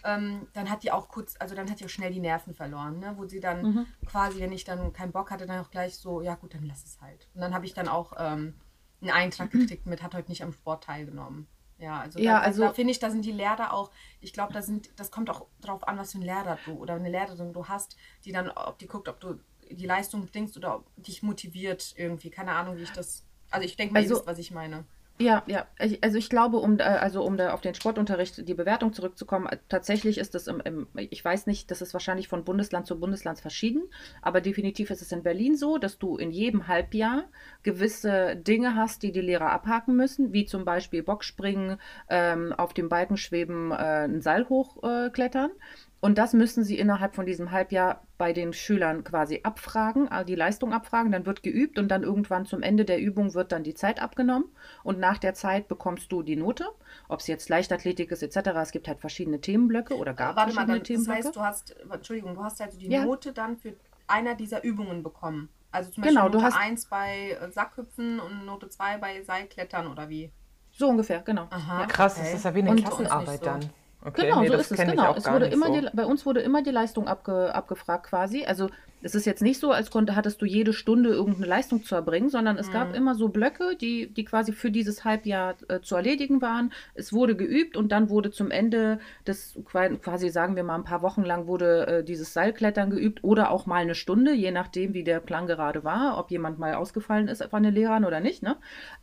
ähm, 0.04 0.46
dann 0.52 0.70
hat 0.70 0.84
die 0.84 0.92
auch 0.92 1.08
kurz, 1.08 1.34
also 1.38 1.54
dann 1.54 1.68
hat 1.68 1.80
die 1.80 1.84
auch 1.84 1.90
schnell 1.90 2.12
die 2.12 2.20
Nerven 2.20 2.54
verloren, 2.54 3.00
ne? 3.00 3.14
wo 3.16 3.26
sie 3.26 3.40
dann 3.40 3.86
quasi, 4.06 4.40
wenn 4.40 4.52
ich 4.52 4.64
dann 4.64 4.92
keinen 4.92 5.12
Bock 5.12 5.30
hatte, 5.30 5.46
dann 5.46 5.64
auch 5.64 5.70
gleich 5.70 5.96
so, 5.96 6.20
ja 6.20 6.36
gut, 6.36 6.54
dann 6.54 6.64
lass 6.64 6.84
es 6.84 7.00
halt. 7.00 7.28
Und 7.34 7.40
dann 7.40 7.52
habe 7.52 7.66
ich 7.66 7.74
dann 7.74 7.88
auch 7.88 8.12
ähm, 8.16 8.54
einen 9.00 9.10
Eintrag 9.10 9.50
gekriegt 9.50 9.86
mit, 9.86 10.02
hat 10.02 10.14
heute 10.14 10.28
nicht 10.30 10.42
am 10.42 10.52
Sport 10.52 10.84
teilgenommen. 10.84 11.46
Ja, 11.78 12.00
also, 12.00 12.18
Ja, 12.18 12.38
da, 12.40 12.40
also- 12.40 12.62
da 12.62 12.72
finde 12.72 12.90
ich, 12.90 12.98
da 12.98 13.10
sind 13.10 13.24
die 13.24 13.32
Lehrer 13.32 13.72
auch, 13.72 13.90
ich 14.20 14.32
glaube, 14.32 14.52
da 14.52 14.62
sind, 14.62 14.90
das 14.96 15.10
kommt 15.12 15.30
auch 15.30 15.46
drauf 15.60 15.86
an, 15.86 15.96
was 15.98 16.12
für 16.12 16.18
ein 16.18 16.22
Lehrer 16.22 16.58
du 16.64 16.72
oder 16.72 16.94
eine 16.94 17.08
Lehrerin 17.08 17.52
du 17.52 17.66
hast, 17.68 17.96
die 18.24 18.32
dann, 18.32 18.50
ob 18.50 18.78
die 18.78 18.88
guckt, 18.88 19.08
ob 19.08 19.20
du 19.20 19.38
die 19.70 19.86
Leistung 19.86 20.26
bringst 20.26 20.56
oder 20.56 20.76
ob 20.76 20.84
dich 20.96 21.22
motiviert 21.22 21.94
irgendwie. 21.96 22.30
Keine 22.30 22.52
Ahnung, 22.52 22.76
wie 22.78 22.82
ich 22.82 22.90
das. 22.92 23.24
Also 23.50 23.64
ich 23.64 23.76
denke 23.76 23.94
mal, 23.94 24.00
Also- 24.00 24.14
ihr 24.14 24.16
wisst, 24.18 24.26
was 24.26 24.38
ich 24.38 24.50
meine. 24.50 24.84
Ja, 25.20 25.42
ja. 25.48 25.66
Also 26.00 26.16
ich 26.16 26.30
glaube, 26.30 26.58
um, 26.58 26.78
äh, 26.78 26.82
also 26.82 27.24
um 27.24 27.36
da 27.36 27.52
auf 27.52 27.60
den 27.60 27.74
Sportunterricht 27.74 28.46
die 28.46 28.54
Bewertung 28.54 28.92
zurückzukommen, 28.92 29.46
äh, 29.46 29.58
tatsächlich 29.68 30.16
ist 30.16 30.36
es 30.36 30.46
im, 30.46 30.60
im, 30.60 30.86
ich 30.94 31.24
weiß 31.24 31.46
nicht, 31.48 31.72
das 31.72 31.82
ist 31.82 31.92
wahrscheinlich 31.92 32.28
von 32.28 32.44
Bundesland 32.44 32.86
zu 32.86 33.00
Bundesland 33.00 33.40
verschieden, 33.40 33.82
aber 34.22 34.40
definitiv 34.40 34.90
ist 34.90 35.02
es 35.02 35.10
in 35.10 35.24
Berlin 35.24 35.56
so, 35.56 35.78
dass 35.78 35.98
du 35.98 36.16
in 36.18 36.30
jedem 36.30 36.68
Halbjahr 36.68 37.24
gewisse 37.64 38.36
Dinge 38.36 38.76
hast, 38.76 39.02
die 39.02 39.10
die 39.10 39.20
Lehrer 39.20 39.50
abhaken 39.50 39.96
müssen, 39.96 40.32
wie 40.32 40.46
zum 40.46 40.64
Beispiel 40.64 41.02
Bockspringen, 41.02 41.78
ähm, 42.08 42.52
auf 42.52 42.72
dem 42.72 42.88
Balken 42.88 43.16
schweben, 43.16 43.72
äh, 43.72 44.04
ein 44.04 44.20
Seil 44.20 44.48
hochklettern. 44.48 45.50
Und 46.00 46.16
das 46.16 46.32
müssen 46.32 46.62
sie 46.62 46.78
innerhalb 46.78 47.16
von 47.16 47.26
diesem 47.26 47.50
Halbjahr 47.50 48.02
bei 48.18 48.32
den 48.32 48.52
Schülern 48.52 49.02
quasi 49.02 49.40
abfragen, 49.42 50.06
also 50.08 50.24
die 50.26 50.36
Leistung 50.36 50.72
abfragen, 50.72 51.10
dann 51.10 51.26
wird 51.26 51.42
geübt 51.42 51.76
und 51.76 51.88
dann 51.88 52.04
irgendwann 52.04 52.46
zum 52.46 52.62
Ende 52.62 52.84
der 52.84 53.00
Übung 53.00 53.34
wird 53.34 53.50
dann 53.50 53.64
die 53.64 53.74
Zeit 53.74 54.00
abgenommen 54.00 54.44
und 54.84 55.00
nach 55.00 55.18
der 55.18 55.34
Zeit 55.34 55.66
bekommst 55.66 56.12
du 56.12 56.22
die 56.22 56.36
Note, 56.36 56.66
ob 57.08 57.18
es 57.18 57.26
jetzt 57.26 57.48
Leichtathletik 57.48 58.12
ist 58.12 58.22
etc. 58.22 58.50
Es 58.62 58.70
gibt 58.70 58.86
halt 58.86 59.00
verschiedene 59.00 59.40
Themenblöcke 59.40 59.96
oder 59.96 60.14
gab 60.14 60.36
Warte 60.36 60.54
mal, 60.54 60.66
verschiedene 60.66 60.66
dann, 60.66 60.78
das 60.78 60.86
Themenblöcke. 60.86 61.16
heißt, 61.26 61.36
du 61.36 61.40
hast, 61.40 61.76
Entschuldigung, 61.92 62.34
du 62.36 62.44
hast 62.44 62.60
also 62.62 62.78
die 62.78 62.88
Ja. 62.90 63.04
Note 63.04 63.32
dann 63.32 63.56
für 63.56 63.72
einer 64.06 64.36
dieser 64.36 64.62
Übungen 64.62 65.02
bekommen. 65.02 65.48
Also 65.72 65.90
zum 65.90 66.04
Genau, 66.04 66.22
Beispiel 66.22 66.30
du 66.38 66.44
Note 66.44 66.54
hast- 66.54 66.62
1 66.62 66.84
bei 66.86 67.30
äh, 67.42 67.50
Sackhüpfen 67.50 68.20
und 68.20 68.46
Note 68.46 68.68
2 68.68 68.98
bei 68.98 69.22
Seilklettern 69.24 69.88
oder 69.88 70.08
wie? 70.08 70.30
so 70.70 70.88
ungefähr, 70.88 71.22
genau. 71.22 71.48
Aha. 71.50 71.86
Krass, 71.86 72.14
okay. 72.18 72.26
das 72.26 72.34
ist 72.38 72.44
ja 72.44 72.54
wie 72.54 72.60
eine 72.60 72.70
Und- 72.70 72.84
Klassenarbeit 72.84 73.40
so. 73.40 73.44
dann. 73.46 73.60
Okay, 74.04 74.26
Genau, 74.26 74.40
nee, 74.40 74.48
so 74.48 74.54
ist 74.54 74.70
es. 74.70 74.78
Genau. 74.78 75.14
Es 75.14 75.26
wurde 75.26 75.46
immer 75.46 75.70
die, 75.70 75.88
bei 75.92 76.04
uns 76.04 76.24
wurde 76.24 76.40
immer 76.40 76.62
die 76.62 76.70
Leistung 76.70 77.08
abge, 77.08 77.54
abgefragt 77.54 78.06
quasi. 78.06 78.44
Also 78.44 78.70
es 79.00 79.14
ist 79.14 79.24
jetzt 79.26 79.42
nicht 79.42 79.60
so, 79.60 79.70
als 79.70 79.90
konnte, 79.90 80.16
hattest 80.16 80.42
du 80.42 80.46
jede 80.46 80.72
Stunde 80.72 81.10
irgendeine 81.10 81.46
Leistung 81.46 81.84
zu 81.84 81.94
erbringen, 81.94 82.28
sondern 82.30 82.58
es 82.58 82.68
Mhm. 82.68 82.72
gab 82.72 82.94
immer 82.96 83.14
so 83.14 83.28
Blöcke, 83.28 83.76
die, 83.80 84.08
die 84.12 84.24
quasi 84.24 84.52
für 84.52 84.70
dieses 84.70 85.04
Halbjahr 85.04 85.54
äh, 85.68 85.80
zu 85.80 85.94
erledigen 85.96 86.42
waren. 86.42 86.72
Es 86.94 87.12
wurde 87.12 87.36
geübt 87.36 87.76
und 87.76 87.92
dann 87.92 88.08
wurde 88.10 88.30
zum 88.30 88.50
Ende 88.50 88.98
des, 89.26 89.58
qua- 89.64 89.88
quasi 89.96 90.30
sagen 90.30 90.56
wir 90.56 90.64
mal 90.64 90.74
ein 90.74 90.84
paar 90.84 91.02
Wochen 91.02 91.22
lang, 91.24 91.46
wurde 91.46 91.86
äh, 91.86 92.04
dieses 92.04 92.32
Seilklettern 92.32 92.90
geübt 92.90 93.22
oder 93.22 93.50
auch 93.50 93.66
mal 93.66 93.76
eine 93.82 93.94
Stunde, 93.94 94.32
je 94.34 94.50
nachdem, 94.50 94.94
wie 94.94 95.04
der 95.04 95.20
Plan 95.20 95.46
gerade 95.46 95.84
war, 95.84 96.18
ob 96.18 96.30
jemand 96.30 96.58
mal 96.58 96.74
ausgefallen 96.74 97.28
ist 97.28 97.42
von 97.44 97.62
den 97.62 97.74
Lehrern 97.74 98.04
oder 98.04 98.20
nicht. 98.20 98.42
Ne? 98.42 98.56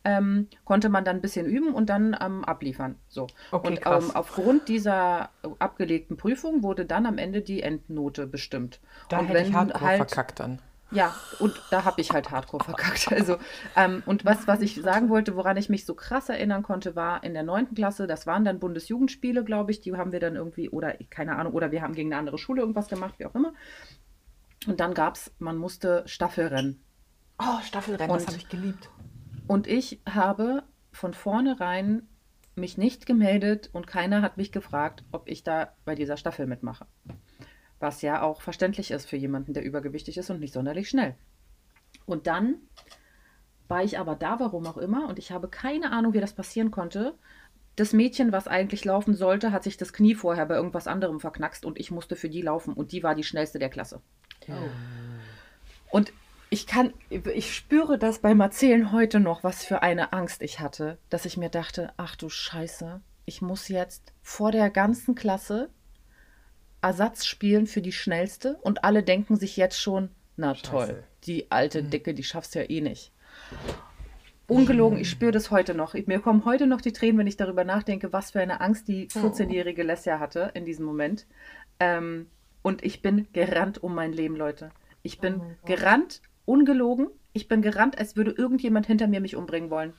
Ähm, 0.03 0.47
konnte 0.65 0.89
man 0.89 1.05
dann 1.05 1.17
ein 1.17 1.21
bisschen 1.21 1.45
üben 1.45 1.73
und 1.73 1.89
dann 1.89 2.15
ähm, 2.19 2.43
abliefern. 2.43 2.95
So. 3.07 3.27
Okay, 3.51 3.67
und 3.67 3.79
ähm, 3.85 4.11
aufgrund 4.13 4.67
dieser 4.67 5.29
abgelegten 5.59 6.17
Prüfung 6.17 6.63
wurde 6.63 6.85
dann 6.85 7.05
am 7.05 7.17
Ende 7.17 7.41
die 7.41 7.61
Endnote 7.63 8.27
bestimmt. 8.27 8.79
Da 9.09 9.19
und 9.19 9.27
hätte 9.27 9.39
ich 9.39 9.47
wenn 9.47 9.53
hardcore 9.55 9.84
halt, 9.87 9.97
verkackt 9.97 10.39
dann. 10.39 10.59
Ja, 10.91 11.15
und 11.39 11.59
da 11.71 11.83
habe 11.83 11.99
ich 11.99 12.11
halt 12.11 12.31
hardcore 12.31 12.63
verkackt. 12.63 13.07
Also, 13.11 13.37
ähm, 13.75 14.03
und 14.05 14.23
was, 14.23 14.47
was 14.47 14.61
ich 14.61 14.75
sagen 14.81 15.09
wollte, 15.09 15.35
woran 15.35 15.57
ich 15.57 15.67
mich 15.69 15.85
so 15.85 15.95
krass 15.95 16.29
erinnern 16.29 16.63
konnte, 16.63 16.95
war 16.95 17.23
in 17.23 17.33
der 17.33 17.43
neunten 17.43 17.75
Klasse, 17.75 18.07
das 18.07 18.27
waren 18.27 18.45
dann 18.45 18.59
Bundesjugendspiele, 18.59 19.43
glaube 19.43 19.71
ich, 19.71 19.81
die 19.81 19.93
haben 19.95 20.11
wir 20.11 20.19
dann 20.19 20.35
irgendwie, 20.35 20.69
oder 20.69 20.93
keine 21.09 21.35
Ahnung, 21.37 21.53
oder 21.53 21.71
wir 21.71 21.81
haben 21.81 21.93
gegen 21.95 22.11
eine 22.13 22.19
andere 22.19 22.37
Schule 22.37 22.61
irgendwas 22.61 22.87
gemacht, 22.87 23.15
wie 23.17 23.25
auch 23.25 23.35
immer. 23.35 23.53
Und 24.67 24.79
dann 24.79 24.93
gab 24.93 25.15
es, 25.15 25.31
man 25.39 25.57
musste 25.57 26.03
Staffelrennen. 26.07 26.81
Oh, 27.39 27.61
Staffelrennen, 27.63 28.13
das 28.13 28.23
Und- 28.23 28.27
habe 28.29 28.37
ich 28.37 28.49
geliebt. 28.49 28.89
Und 29.47 29.67
ich 29.67 30.01
habe 30.09 30.63
von 30.91 31.13
vornherein 31.13 32.07
mich 32.55 32.77
nicht 32.77 33.05
gemeldet 33.05 33.69
und 33.73 33.85
keiner 33.85 34.21
hat 34.21 34.37
mich 34.37 34.51
gefragt, 34.51 35.03
ob 35.11 35.27
ich 35.27 35.43
da 35.43 35.73
bei 35.83 35.93
dieser 35.93 36.15
Staffel 36.17 36.47
mitmache. 36.47 36.85
Was 37.79 38.01
ja 38.01 38.21
auch 38.21 38.41
verständlich 38.41 38.91
ist 38.91 39.09
für 39.09 39.17
jemanden, 39.17 39.53
der 39.53 39.63
übergewichtig 39.63 40.17
ist 40.17 40.29
und 40.29 40.39
nicht 40.39 40.53
sonderlich 40.53 40.89
schnell. 40.89 41.15
Und 42.05 42.27
dann 42.27 42.55
war 43.67 43.83
ich 43.83 43.99
aber 43.99 44.15
da, 44.15 44.39
warum 44.39 44.67
auch 44.67 44.77
immer, 44.77 45.07
und 45.07 45.19
ich 45.19 45.31
habe 45.31 45.47
keine 45.47 45.91
Ahnung, 45.91 46.13
wie 46.13 46.21
das 46.21 46.33
passieren 46.33 46.71
konnte. 46.71 47.15
Das 47.75 47.93
Mädchen, 47.93 48.31
was 48.31 48.47
eigentlich 48.47 48.85
laufen 48.85 49.15
sollte, 49.15 49.51
hat 49.51 49.63
sich 49.63 49.75
das 49.75 49.91
Knie 49.91 50.15
vorher 50.15 50.45
bei 50.45 50.55
irgendwas 50.55 50.87
anderem 50.87 51.19
verknackst 51.19 51.65
und 51.65 51.79
ich 51.79 51.91
musste 51.91 52.15
für 52.15 52.29
die 52.29 52.41
laufen 52.41 52.73
und 52.73 52.91
die 52.91 53.03
war 53.03 53.15
die 53.15 53.23
schnellste 53.23 53.59
der 53.59 53.69
Klasse. 53.69 54.01
Und 55.89 56.13
ich 56.49 56.67
kann, 56.67 56.93
ich 57.09 57.55
spüre 57.55 57.97
das 57.97 58.19
beim 58.19 58.39
Erzählen 58.39 58.91
heute 58.91 59.19
noch, 59.19 59.43
was 59.43 59.65
für 59.65 59.81
eine 59.81 60.13
Angst 60.13 60.41
ich 60.41 60.59
hatte, 60.59 60.99
dass 61.09 61.25
ich 61.25 61.37
mir 61.37 61.49
dachte, 61.49 61.91
ach 61.97 62.15
du 62.15 62.29
Scheiße, 62.29 63.01
ich 63.25 63.41
muss 63.41 63.67
jetzt 63.67 64.13
vor 64.21 64.51
der 64.51 64.69
ganzen 64.69 65.15
Klasse 65.15 65.69
Ersatz 66.85 67.25
spielen 67.25 67.65
für 67.65 67.81
die 67.81 67.91
schnellste 67.91 68.59
und 68.61 68.83
alle 68.83 69.01
denken 69.01 69.37
sich 69.37 69.57
jetzt 69.57 69.81
schon, 69.81 70.09
na 70.37 70.53
toll, 70.53 71.03
die 71.23 71.49
alte 71.49 71.81
Dicke, 71.81 72.13
die 72.13 72.23
schaffst 72.23 72.53
ja 72.53 72.61
eh 72.61 72.79
nicht. 72.79 73.11
Ungelogen, 74.45 74.99
ich 74.99 75.09
spüre 75.09 75.31
das 75.31 75.49
heute 75.49 75.73
noch. 75.73 75.95
Mir 75.95 76.19
kommen 76.19 76.45
heute 76.45 76.67
noch 76.67 76.81
die 76.81 76.93
Tränen, 76.93 77.17
wenn 77.17 77.25
ich 77.25 77.37
darüber 77.37 77.63
nachdenke, 77.63 78.13
was 78.13 78.29
für 78.29 78.39
eine 78.39 78.61
Angst 78.61 78.87
die 78.87 79.07
14-jährige 79.07 79.81
Lesja 79.81 80.19
hatte 80.19 80.51
in 80.53 80.63
diesem 80.63 80.85
Moment. 80.85 81.25
Ähm, 81.79 82.27
und 82.61 82.85
ich 82.85 83.01
bin 83.01 83.25
gerannt 83.33 83.81
um 83.81 83.95
mein 83.95 84.13
Leben, 84.13 84.35
Leute. 84.35 84.69
Ich 85.01 85.17
bin 85.17 85.41
gerannt, 85.65 86.21
ungelogen. 86.45 87.07
Ich 87.33 87.47
bin 87.47 87.63
gerannt, 87.63 87.97
als 87.97 88.15
würde 88.15 88.29
irgendjemand 88.29 88.85
hinter 88.85 89.07
mir 89.07 89.21
mich 89.21 89.35
umbringen 89.35 89.71
wollen. 89.71 89.93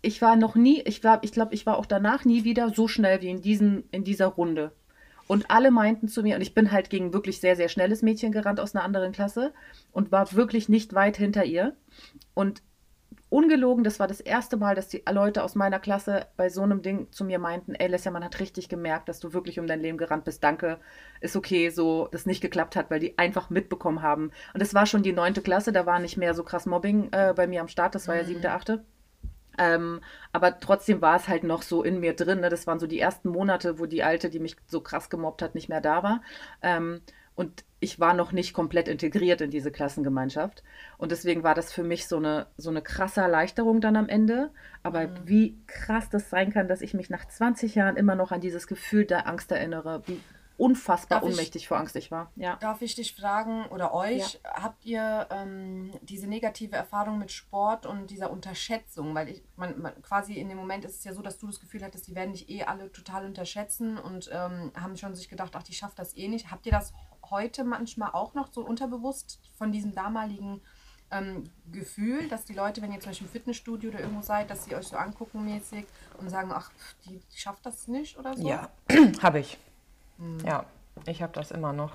Ich 0.00 0.22
war 0.22 0.36
noch 0.36 0.54
nie, 0.54 0.80
ich 0.80 1.04
war, 1.04 1.22
ich 1.22 1.32
glaube, 1.32 1.54
ich 1.54 1.66
war 1.66 1.76
auch 1.76 1.86
danach 1.86 2.24
nie 2.24 2.44
wieder 2.44 2.70
so 2.70 2.88
schnell 2.88 3.20
wie 3.20 3.28
in, 3.28 3.42
diesen, 3.42 3.84
in 3.90 4.04
dieser 4.04 4.28
Runde. 4.28 4.72
Und 5.26 5.50
alle 5.50 5.70
meinten 5.70 6.08
zu 6.08 6.22
mir, 6.22 6.36
und 6.36 6.42
ich 6.42 6.54
bin 6.54 6.70
halt 6.70 6.90
gegen 6.90 7.12
wirklich 7.12 7.40
sehr, 7.40 7.56
sehr 7.56 7.68
schnelles 7.68 8.02
Mädchen 8.02 8.32
gerannt 8.32 8.60
aus 8.60 8.74
einer 8.74 8.84
anderen 8.84 9.12
Klasse 9.12 9.52
und 9.92 10.12
war 10.12 10.32
wirklich 10.32 10.68
nicht 10.68 10.94
weit 10.94 11.16
hinter 11.16 11.44
ihr. 11.44 11.76
Und 12.34 12.62
ungelogen, 13.34 13.82
das 13.82 13.98
war 13.98 14.06
das 14.06 14.20
erste 14.20 14.56
Mal, 14.56 14.74
dass 14.76 14.88
die 14.88 15.02
Leute 15.10 15.42
aus 15.42 15.56
meiner 15.56 15.80
Klasse 15.80 16.26
bei 16.36 16.48
so 16.48 16.62
einem 16.62 16.82
Ding 16.82 17.10
zu 17.10 17.24
mir 17.24 17.38
meinten, 17.38 17.74
ey 17.74 17.88
Lesja, 17.88 18.12
man 18.12 18.24
hat 18.24 18.38
richtig 18.38 18.68
gemerkt, 18.68 19.08
dass 19.08 19.18
du 19.18 19.32
wirklich 19.32 19.58
um 19.58 19.66
dein 19.66 19.80
Leben 19.80 19.98
gerannt 19.98 20.24
bist. 20.24 20.44
Danke, 20.44 20.78
ist 21.20 21.34
okay, 21.34 21.70
so 21.70 22.08
das 22.12 22.26
nicht 22.26 22.40
geklappt 22.40 22.76
hat, 22.76 22.90
weil 22.90 23.00
die 23.00 23.18
einfach 23.18 23.50
mitbekommen 23.50 24.02
haben. 24.02 24.30
Und 24.52 24.62
das 24.62 24.74
war 24.74 24.86
schon 24.86 25.02
die 25.02 25.12
neunte 25.12 25.42
Klasse, 25.42 25.72
da 25.72 25.84
war 25.84 25.98
nicht 25.98 26.16
mehr 26.16 26.34
so 26.34 26.44
krass 26.44 26.66
Mobbing 26.66 27.08
äh, 27.12 27.34
bei 27.34 27.46
mir 27.46 27.60
am 27.60 27.68
Start, 27.68 27.94
das 27.94 28.06
war 28.06 28.14
ja 28.14 28.24
siebte, 28.24 28.52
achte. 28.52 28.84
Ähm, 29.58 30.00
aber 30.32 30.58
trotzdem 30.60 31.00
war 31.00 31.16
es 31.16 31.28
halt 31.28 31.44
noch 31.44 31.62
so 31.62 31.82
in 31.82 32.00
mir 32.00 32.14
drin. 32.14 32.40
Ne? 32.40 32.48
Das 32.48 32.66
waren 32.66 32.80
so 32.80 32.86
die 32.86 33.00
ersten 33.00 33.28
Monate, 33.28 33.78
wo 33.78 33.86
die 33.86 34.02
Alte, 34.02 34.30
die 34.30 34.40
mich 34.40 34.56
so 34.66 34.80
krass 34.80 35.10
gemobbt 35.10 35.42
hat, 35.42 35.54
nicht 35.54 35.68
mehr 35.68 35.80
da 35.80 36.02
war. 36.02 36.22
Ähm, 36.62 37.00
und 37.34 37.64
ich 37.80 37.98
war 37.98 38.14
noch 38.14 38.32
nicht 38.32 38.54
komplett 38.54 38.88
integriert 38.88 39.40
in 39.40 39.50
diese 39.50 39.72
Klassengemeinschaft. 39.72 40.62
Und 40.98 41.10
deswegen 41.10 41.42
war 41.42 41.54
das 41.54 41.72
für 41.72 41.82
mich 41.82 42.06
so 42.06 42.16
eine, 42.16 42.46
so 42.56 42.70
eine 42.70 42.80
krasse 42.80 43.20
Erleichterung 43.20 43.80
dann 43.80 43.96
am 43.96 44.08
Ende. 44.08 44.50
Aber 44.82 45.08
wie 45.26 45.58
krass 45.66 46.08
das 46.10 46.30
sein 46.30 46.52
kann, 46.52 46.68
dass 46.68 46.80
ich 46.80 46.94
mich 46.94 47.10
nach 47.10 47.26
20 47.26 47.74
Jahren 47.74 47.96
immer 47.96 48.14
noch 48.14 48.30
an 48.30 48.40
dieses 48.40 48.66
Gefühl 48.66 49.04
der 49.04 49.26
Angst 49.26 49.50
erinnere. 49.50 50.02
Wie 50.06 50.20
unfassbar 50.56 51.20
Darf 51.20 51.28
ich- 51.28 51.34
ohnmächtig 51.34 51.68
vor 51.68 51.78
Angst 51.78 51.96
ich 51.96 52.10
war. 52.10 52.30
Ja. 52.36 52.56
Darf 52.56 52.80
ich 52.82 52.94
dich 52.94 53.14
fragen 53.14 53.66
oder 53.66 53.92
euch, 53.94 54.40
habt 54.44 54.84
ihr 54.84 55.26
ähm, 55.30 55.92
diese 56.02 56.26
negative 56.26 56.76
Erfahrung 56.76 57.18
mit 57.18 57.32
Sport 57.32 57.86
und 57.86 58.10
dieser 58.10 58.30
Unterschätzung? 58.30 59.14
Weil 59.14 59.28
ich, 59.30 59.42
man, 59.56 59.80
man, 59.80 60.02
quasi 60.02 60.34
in 60.34 60.48
dem 60.48 60.58
Moment 60.58 60.84
ist 60.84 60.96
es 60.98 61.04
ja 61.04 61.12
so, 61.12 61.22
dass 61.22 61.38
du 61.38 61.46
das 61.46 61.60
Gefühl 61.60 61.82
hattest, 61.82 62.06
die 62.06 62.14
werden 62.14 62.32
dich 62.32 62.48
eh 62.48 62.64
alle 62.64 62.92
total 62.92 63.26
unterschätzen 63.26 63.98
und 63.98 64.30
ähm, 64.32 64.72
haben 64.80 64.96
schon 64.96 65.14
sich 65.14 65.28
gedacht, 65.28 65.52
ach, 65.56 65.62
die 65.62 65.74
schafft 65.74 65.98
das 65.98 66.16
eh 66.16 66.28
nicht. 66.28 66.50
Habt 66.50 66.66
ihr 66.66 66.72
das 66.72 66.92
heute 67.30 67.64
manchmal 67.64 68.10
auch 68.12 68.34
noch 68.34 68.52
so 68.52 68.64
unterbewusst 68.64 69.40
von 69.56 69.72
diesem 69.72 69.94
damaligen 69.94 70.60
ähm, 71.10 71.50
Gefühl, 71.70 72.28
dass 72.28 72.44
die 72.44 72.54
Leute, 72.54 72.80
wenn 72.82 72.92
ihr 72.92 73.00
zum 73.00 73.10
Beispiel 73.10 73.26
im 73.26 73.32
Fitnessstudio 73.32 73.90
oder 73.90 74.00
irgendwo 74.00 74.22
seid, 74.22 74.50
dass 74.50 74.64
sie 74.64 74.74
euch 74.74 74.86
so 74.86 74.96
angucken 74.96 75.44
mäßig 75.44 75.84
und 76.18 76.30
sagen, 76.30 76.50
ach, 76.52 76.70
die 77.04 77.20
schafft 77.34 77.64
das 77.66 77.88
nicht 77.88 78.18
oder 78.18 78.36
so? 78.36 78.46
Ja, 78.48 78.70
habe 79.22 79.40
ich. 79.40 79.58
Ja, 80.46 80.66
ich 81.06 81.22
habe 81.22 81.32
das 81.32 81.50
immer 81.50 81.72
noch. 81.72 81.92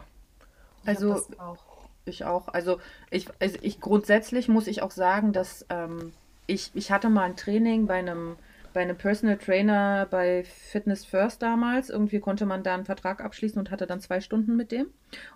Ich 0.83 0.89
Also- 0.89 1.13
das 1.13 1.39
auch. 1.39 1.57
Ich 2.05 2.25
auch. 2.25 2.47
Also 2.47 2.79
ich, 3.11 3.27
also 3.39 3.57
ich 3.61 3.79
grundsätzlich 3.79 4.47
muss 4.47 4.65
ich 4.67 4.81
auch 4.81 4.89
sagen, 4.91 5.31
dass 5.31 5.65
ähm, 5.69 6.11
ich, 6.47 6.71
ich 6.73 6.91
hatte 6.91 7.09
mal 7.09 7.23
ein 7.23 7.35
Training 7.35 7.85
bei 7.85 7.99
einem, 7.99 8.35
bei 8.73 8.81
einem 8.81 8.97
Personal 8.97 9.37
Trainer 9.37 10.07
bei 10.09 10.43
Fitness 10.43 11.05
First 11.05 11.43
damals. 11.43 11.89
Irgendwie 11.91 12.19
konnte 12.19 12.47
man 12.47 12.63
da 12.63 12.73
einen 12.73 12.85
Vertrag 12.85 13.23
abschließen 13.23 13.59
und 13.59 13.69
hatte 13.69 13.85
dann 13.85 13.99
zwei 13.99 14.21
Stunden 14.21 14.55
mit 14.55 14.71
dem. 14.71 14.87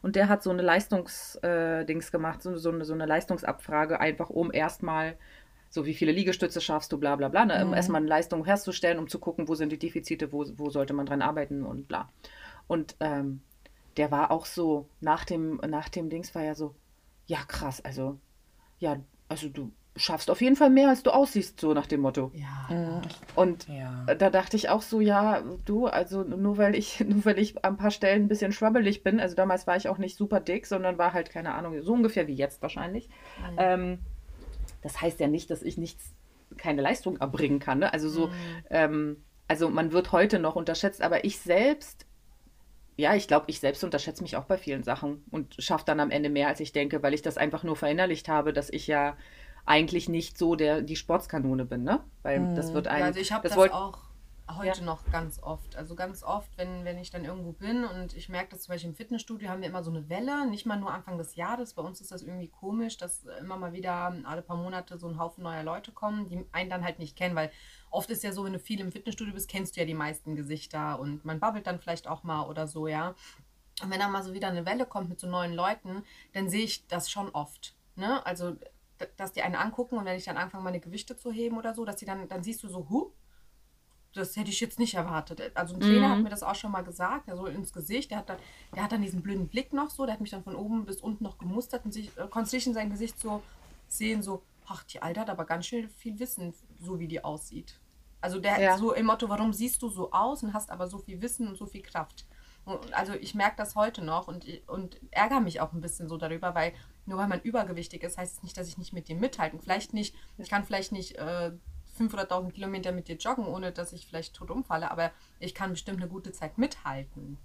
Und 0.02 0.16
der 0.16 0.30
hat 0.30 0.42
so 0.42 0.50
eine 0.50 0.64
Leistungsdings 0.64 1.36
äh, 1.44 1.86
Dings 1.86 2.12
gemacht, 2.12 2.42
so, 2.42 2.58
so, 2.58 2.72
eine, 2.72 2.86
so 2.86 2.94
eine 2.94 3.06
Leistungsabfrage, 3.06 4.00
einfach 4.00 4.32
um 4.32 4.52
erstmal 4.52 5.16
so 5.70 5.86
wie 5.88 5.96
viele 5.96 6.12
Liegestütze 6.12 6.62
schaffst 6.62 6.92
du, 6.92 7.00
bla 7.00 7.16
bla 7.16 7.30
bla, 7.30 7.46
ne? 7.46 7.66
um 7.66 7.74
erstmal 7.74 8.00
eine 8.00 8.08
Leistung 8.08 8.46
herzustellen, 8.46 9.00
um 9.00 9.08
zu 9.08 9.18
gucken, 9.18 9.48
wo 9.48 9.56
sind 9.56 9.72
die 9.72 9.80
Defizite, 9.80 10.32
wo, 10.32 10.46
wo 10.56 10.70
sollte 10.70 10.94
man 10.94 11.08
dran 11.08 11.24
arbeiten 11.24 11.64
und 11.64 11.88
bla. 11.88 12.10
Und 12.68 12.96
ähm, 13.00 13.42
der 13.98 14.12
war 14.12 14.32
auch 14.32 14.46
so, 14.46 14.88
nach 15.02 15.26
dem, 15.26 15.58
nach 15.68 15.90
dem 15.90 16.10
Dings 16.10 16.34
war 16.36 16.44
er 16.44 16.56
so, 16.56 16.76
ja 17.28 17.40
krass, 17.48 17.84
also, 17.84 18.18
ja, 18.80 18.98
also 19.30 19.50
du 19.50 19.72
schaffst 19.96 20.32
auf 20.32 20.42
jeden 20.42 20.56
Fall 20.56 20.72
mehr, 20.72 20.90
als 20.90 21.04
du 21.04 21.12
aussiehst, 21.12 21.60
so 21.60 21.74
nach 21.74 21.86
dem 21.86 22.02
Motto. 22.02 22.32
Ja. 22.34 23.02
Und 23.36 23.68
Ja. 23.68 24.06
da 24.16 24.30
dachte 24.32 24.58
ich 24.58 24.70
auch 24.70 24.82
so, 24.82 25.00
ja, 25.02 25.44
du, 25.66 25.86
also 25.86 26.24
nur 26.24 26.58
weil 26.58 26.76
ich, 26.76 27.00
nur 27.08 27.24
weil 27.26 27.38
ich 27.38 27.64
an 27.64 27.74
ein 27.74 27.78
paar 27.78 27.92
Stellen 27.92 28.24
ein 28.24 28.28
bisschen 28.28 28.52
schwabbelig 28.52 29.04
bin, 29.04 29.20
also 29.20 29.36
damals 29.36 29.68
war 29.68 29.78
ich 29.78 29.88
auch 29.90 30.00
nicht 30.00 30.18
super 30.18 30.40
dick, 30.40 30.66
sondern 30.66 30.98
war 30.98 31.14
halt, 31.14 31.30
keine 31.30 31.54
Ahnung, 31.54 31.80
so 31.84 31.94
ungefähr 31.94 32.28
wie 32.28 32.34
jetzt 32.34 32.62
wahrscheinlich. 32.64 33.10
Ähm, 33.58 34.00
das 34.82 35.00
heißt 35.00 35.20
ja 35.20 35.28
nicht, 35.28 35.50
dass 35.52 35.62
ich 35.62 35.78
nichts, 35.78 36.14
keine 36.58 36.82
Leistung 36.82 37.18
erbringen 37.18 37.60
kann. 37.60 37.80
Ne? 37.80 37.94
Also 37.94 38.10
so, 38.10 38.30
ähm, 38.70 39.24
also 39.48 39.70
man 39.70 39.92
wird 39.92 40.12
heute 40.12 40.40
noch 40.40 40.56
unterschätzt, 40.56 41.02
aber 41.02 41.24
ich 41.24 41.40
selbst, 41.40 42.06
ja, 42.98 43.16
ich 43.16 43.28
glaube, 43.28 43.46
ich 43.50 43.60
selbst 43.60 43.84
unterschätze 43.84 44.24
mich 44.24 44.36
auch 44.38 44.46
bei 44.46 44.58
vielen 44.58 44.84
Sachen 44.84 45.24
und 45.32 45.56
schaffe 45.60 45.86
dann 45.86 46.00
am 46.00 46.12
Ende 46.12 46.30
mehr, 46.30 46.48
als 46.48 46.60
ich 46.60 46.72
denke, 46.72 47.02
weil 47.04 47.14
ich 47.14 47.22
das 47.22 47.38
einfach 47.38 47.64
nur 47.64 47.76
verinnerlicht 47.76 48.30
habe, 48.30 48.54
dass 48.54 48.70
ich 48.70 48.88
ja 48.88 49.18
eigentlich 49.66 50.10
nicht 50.10 50.38
so 50.38 50.56
der 50.56 50.82
die 50.82 50.96
Sportskanone 50.96 51.66
bin, 51.66 51.84
ne? 51.84 52.04
Weil 52.22 52.48
das 52.56 52.74
wird 52.74 52.88
ein, 52.88 53.00
Ja, 53.02 53.06
also 53.08 53.20
ich 53.20 53.32
habe 53.32 53.48
das, 53.48 53.58
wollt- 53.58 53.72
auch 53.72 54.00
heute 54.58 54.84
noch 54.84 55.10
ganz 55.12 55.42
oft. 55.42 55.76
Also 55.78 55.96
ganz 55.96 56.22
oft, 56.24 56.50
wenn, 56.58 56.84
wenn 56.86 56.98
ich 57.00 57.10
dann 57.12 57.24
irgendwo 57.26 57.54
bin 57.54 57.86
und 57.86 58.14
ich 58.16 58.28
merke, 58.30 58.50
dass 58.50 58.64
zum 58.64 58.74
Beispiel 58.74 58.90
im 58.90 58.96
Fitnessstudio 58.96 59.48
haben 59.50 59.62
wir 59.62 59.70
immer 59.70 59.84
so 59.84 59.90
eine 59.92 60.10
Welle, 60.10 60.48
nicht 60.50 60.66
mal 60.66 60.78
nur 60.78 60.92
Anfang 60.92 61.18
des 61.18 61.36
Jahres. 61.36 61.74
Bei 61.74 61.82
uns 61.82 62.02
ist 62.02 62.12
das 62.12 62.22
irgendwie 62.24 62.50
komisch, 62.50 62.98
dass 62.98 63.24
immer 63.40 63.58
mal 63.58 63.74
wieder 63.74 64.14
alle 64.26 64.42
paar 64.42 64.58
Monate 64.58 64.98
so 64.98 65.08
ein 65.08 65.18
Haufen 65.18 65.44
neuer 65.44 65.64
Leute 65.64 65.92
kommen, 65.92 66.28
die 66.28 66.44
einen 66.52 66.70
dann 66.70 66.84
halt 66.84 67.00
nicht 67.00 67.16
kennen, 67.16 67.36
weil 67.36 67.52
oft 67.94 68.10
ist 68.10 68.24
ja 68.24 68.32
so, 68.32 68.44
wenn 68.44 68.54
du 68.54 68.60
viel 68.60 68.80
im 68.80 68.92
Fitnessstudio 68.92 69.34
bist, 69.34 69.50
kennst 69.50 69.76
du 69.76 69.80
ja 69.80 69.86
die 69.86 69.94
meisten 69.94 70.36
Gesichter 70.36 71.00
und 71.00 71.24
man 71.26 71.40
babbelt 71.40 71.68
dann 71.68 71.80
vielleicht 71.80 72.08
auch 72.08 72.24
mal 72.24 72.48
oder 72.48 72.68
so, 72.68 72.88
ja. 72.88 73.16
Und 73.82 73.90
wenn 73.90 74.00
dann 74.00 74.12
mal 74.12 74.24
so 74.24 74.34
wieder 74.34 74.50
eine 74.50 74.66
Welle 74.66 74.86
kommt 74.86 75.10
mit 75.10 75.20
so 75.20 75.28
neuen 75.28 75.54
Leuten, 75.54 76.04
dann 76.34 76.50
sehe 76.50 76.64
ich 76.64 76.88
das 76.88 77.10
schon 77.10 77.30
oft. 77.30 77.76
Ne? 77.96 78.24
Also, 78.26 78.56
dass 79.18 79.34
die 79.34 79.42
einen 79.42 79.56
angucken 79.56 79.98
und 79.98 80.06
wenn 80.06 80.18
ich 80.18 80.26
dann 80.26 80.38
anfange, 80.38 80.64
meine 80.64 80.80
Gewichte 80.80 81.18
zu 81.18 81.32
heben 81.32 81.58
oder 81.58 81.74
so, 81.74 81.86
dass 81.86 81.96
die 81.96 82.06
dann, 82.06 82.28
dann 82.28 82.44
siehst 82.44 82.64
du 82.64 82.70
so, 82.70 82.88
huh, 82.90 83.12
das 84.14 84.36
hätte 84.36 84.52
ich 84.52 84.60
jetzt 84.60 84.78
nicht 84.80 84.94
erwartet. 84.94 85.52
Also 85.56 85.74
ein 85.74 85.82
Trainer 85.82 86.12
hat 86.12 86.20
mir 86.20 86.30
das 86.30 86.44
auch 86.44 86.56
schon 86.56 86.72
mal 86.72 86.84
gesagt, 86.84 87.28
der 87.28 87.36
so 87.36 87.48
ins 87.48 87.74
Gesicht, 87.74 88.12
der 88.12 88.20
hat 88.20 88.30
dann, 88.30 88.38
der 88.76 88.84
hat 88.84 88.92
dann 88.92 89.02
diesen 89.02 89.24
blöden 89.24 89.48
Blick 89.48 89.74
noch 89.74 89.90
so, 89.90 90.06
der 90.06 90.14
hat 90.14 90.22
mich 90.22 90.30
dann 90.30 90.44
von 90.44 90.56
oben 90.56 90.86
bis 90.86 91.02
unten 91.02 91.24
noch 91.24 91.40
gemustert 91.40 91.84
und 91.84 91.92
sich, 91.92 92.16
äh, 92.18 92.28
konnte 92.28 92.56
ich 92.56 92.68
in 92.68 92.76
sein 92.76 92.92
Gesicht 92.92 93.20
so 93.20 93.42
sehen, 93.88 94.22
so, 94.22 94.44
ach, 94.68 94.84
die 94.84 95.02
Alte 95.02 95.20
hat 95.20 95.30
aber 95.32 95.46
ganz 95.46 95.66
schön 95.66 95.90
viel 95.90 96.20
Wissen, 96.20 96.54
so 96.80 97.00
wie 97.00 97.08
die 97.08 97.24
aussieht. 97.24 97.80
Also 98.24 98.40
der 98.40 98.58
Ja. 98.58 98.78
so 98.78 98.94
im 98.94 99.08
Motto, 99.08 99.28
warum 99.28 99.52
siehst 99.52 99.82
du 99.82 99.90
so 99.90 100.12
aus 100.14 100.44
und 100.44 100.54
hast 100.54 100.72
aber 100.72 100.88
so 100.88 100.98
viel 100.98 101.22
Wissen 101.22 101.46
und 101.46 101.58
so 101.58 101.66
viel 101.66 101.82
Kraft. 101.82 102.26
Und 102.64 102.94
Also 102.94 103.12
ich 103.14 103.36
merke 103.36 103.58
das 103.58 103.76
heute 103.76 104.02
noch 104.02 104.30
und, 104.30 104.46
und 104.68 104.98
ärgere 105.12 105.42
mich 105.42 105.60
auch 105.60 105.74
ein 105.74 105.82
bisschen 105.82 106.08
so 106.08 106.16
darüber, 106.16 106.56
weil 106.56 106.72
nur 107.06 107.18
weil 107.18 107.28
man 107.28 107.42
übergewichtig 107.42 108.02
ist, 108.02 108.18
heißt 108.18 108.38
es 108.38 108.44
nicht, 108.44 108.56
dass 108.58 108.70
ich 108.70 108.78
nicht 108.78 108.94
mit 108.94 109.10
dir 109.10 109.18
mithalten. 109.18 109.60
Vielleicht 109.60 109.94
nicht, 109.94 110.16
ich 110.38 110.50
kann 110.50 110.64
vielleicht 110.64 110.94
nicht 110.94 111.18
äh, 111.18 111.52
500.000 112.00 112.52
Kilometer 112.54 112.94
mit 112.94 113.10
dir 113.10 113.18
joggen, 113.18 113.46
ohne 113.46 113.74
dass 113.74 113.92
ich 113.92 114.08
vielleicht 114.08 114.36
tot 114.36 114.50
umfalle, 114.50 114.90
aber 114.90 115.12
ich 115.40 115.54
kann 115.54 115.72
bestimmt 115.72 115.98
eine 115.98 116.10
gute 116.10 116.32
Zeit 116.32 116.58
mithalten. 116.58 117.38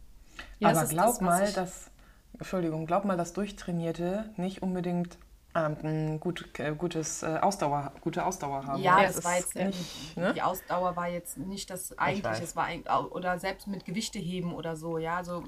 Aber 0.62 0.74
das 0.74 0.82
ist 0.84 0.88
glaub 0.90 1.06
das, 1.06 1.20
mal, 1.20 1.52
dass, 1.54 1.90
Entschuldigung, 2.38 2.86
glaub 2.86 3.04
mal, 3.04 3.16
dass 3.16 3.32
Durchtrainierte 3.32 4.32
nicht 4.36 4.62
unbedingt 4.62 5.18
ähm, 5.66 5.76
ein 5.82 6.20
gut, 6.20 6.48
äh, 6.58 6.72
gutes, 6.74 7.22
äh, 7.22 7.38
Ausdauer, 7.40 7.92
gute 8.00 8.24
Ausdauer 8.24 8.66
haben. 8.66 8.82
Ja, 8.82 9.02
Das 9.02 9.16
das 9.16 9.24
war 9.24 9.36
jetzt 9.36 9.54
nicht, 9.54 10.16
ne? 10.16 10.32
die 10.34 10.42
Ausdauer 10.42 10.96
war 10.96 11.08
jetzt 11.08 11.38
nicht 11.38 11.70
das 11.70 11.96
eigentlich, 11.98 12.24
weiß. 12.24 12.42
es 12.42 12.56
war 12.56 12.64
eigentlich, 12.64 12.92
oder 12.92 13.38
selbst 13.38 13.66
mit 13.66 13.84
Gewichte 13.84 14.18
heben 14.18 14.54
oder 14.54 14.76
so, 14.76 14.98
ja, 14.98 15.16
also 15.16 15.44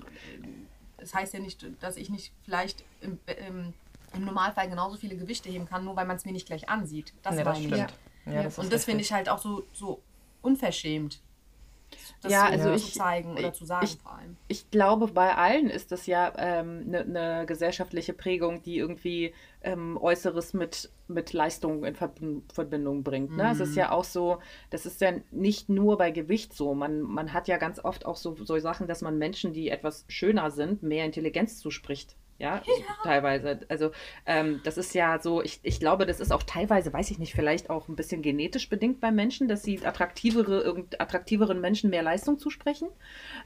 es 0.98 1.14
heißt 1.14 1.32
ja 1.34 1.40
nicht, 1.40 1.64
dass 1.80 1.96
ich 1.96 2.10
nicht 2.10 2.32
vielleicht 2.44 2.84
im, 3.00 3.18
im, 3.48 3.72
im 4.12 4.24
Normalfall 4.24 4.68
genauso 4.68 4.96
viele 4.96 5.16
Gewichte 5.16 5.48
heben 5.48 5.66
kann, 5.66 5.84
nur 5.84 5.96
weil 5.96 6.06
man 6.06 6.16
es 6.16 6.24
mir 6.24 6.32
nicht 6.32 6.46
gleich 6.46 6.68
ansieht. 6.68 7.12
Das 7.22 7.34
Nee, 7.34 7.44
war 7.44 7.52
das 7.52 7.58
nicht. 7.58 7.68
stimmt. 7.74 7.94
Ja, 8.26 8.42
das 8.42 8.52
ist 8.54 8.58
Und 8.58 8.72
das 8.72 8.84
finde 8.84 9.02
ich 9.02 9.12
halt 9.12 9.28
auch 9.28 9.38
so, 9.38 9.64
so 9.72 10.02
unverschämt. 10.42 11.20
Das 12.22 12.32
Ja, 12.32 12.46
so 12.46 12.52
also 12.52 12.68
zu 12.70 12.74
ich- 12.76 12.94
zeigen 12.94 13.32
oder 13.36 13.52
zu 13.52 13.64
sagen 13.64 13.84
ich- 13.86 13.96
vor 13.98 14.12
allem. 14.12 14.36
Ich 14.48 14.70
glaube, 14.70 15.08
bei 15.08 15.34
allen 15.34 15.68
ist 15.70 15.90
das 15.92 16.06
ja 16.06 16.32
eine 16.34 16.64
ne 16.84 17.04
ne 17.04 17.44
gesellschaftliche 17.46 18.12
Prägung, 18.12 18.62
die 18.62 18.76
irgendwie 18.78 19.32
ähm, 19.62 19.98
Äußeres 20.00 20.54
mit, 20.54 20.90
mit 21.08 21.32
Leistung 21.32 21.84
in 21.84 21.94
Verbin- 21.94 22.42
Verbindung 22.52 23.02
bringt. 23.02 23.36
Ne? 23.36 23.50
Es 23.50 23.60
ist 23.60 23.76
ja 23.76 23.92
auch 23.92 24.04
so, 24.04 24.38
das 24.70 24.86
ist 24.86 25.00
ja 25.00 25.12
nicht 25.30 25.68
nur 25.68 25.98
bei 25.98 26.10
Gewicht 26.10 26.54
so. 26.54 26.74
Man, 26.74 27.02
man 27.02 27.32
hat 27.32 27.48
ja 27.48 27.58
ganz 27.58 27.78
oft 27.84 28.06
auch 28.06 28.16
so, 28.16 28.36
so 28.36 28.58
Sachen, 28.58 28.86
dass 28.86 29.02
man 29.02 29.18
Menschen, 29.18 29.52
die 29.52 29.68
etwas 29.68 30.04
schöner 30.08 30.50
sind, 30.50 30.82
mehr 30.82 31.04
Intelligenz 31.04 31.58
zuspricht. 31.58 32.16
Ja, 32.40 32.62
so 32.64 32.72
teilweise. 33.02 33.60
Also 33.68 33.90
ähm, 34.24 34.62
das 34.64 34.78
ist 34.78 34.94
ja 34.94 35.20
so, 35.20 35.42
ich, 35.42 35.60
ich 35.62 35.78
glaube, 35.78 36.06
das 36.06 36.20
ist 36.20 36.32
auch 36.32 36.42
teilweise, 36.42 36.90
weiß 36.90 37.10
ich 37.10 37.18
nicht, 37.18 37.34
vielleicht 37.34 37.68
auch 37.68 37.88
ein 37.88 37.96
bisschen 37.96 38.22
genetisch 38.22 38.70
bedingt 38.70 38.98
bei 38.98 39.10
Menschen, 39.10 39.46
dass 39.46 39.62
sie 39.62 39.84
attraktivere, 39.84 40.62
irgend, 40.62 40.98
attraktiveren 40.98 41.60
Menschen 41.60 41.90
mehr 41.90 42.02
Leistung 42.02 42.38
zusprechen. 42.38 42.88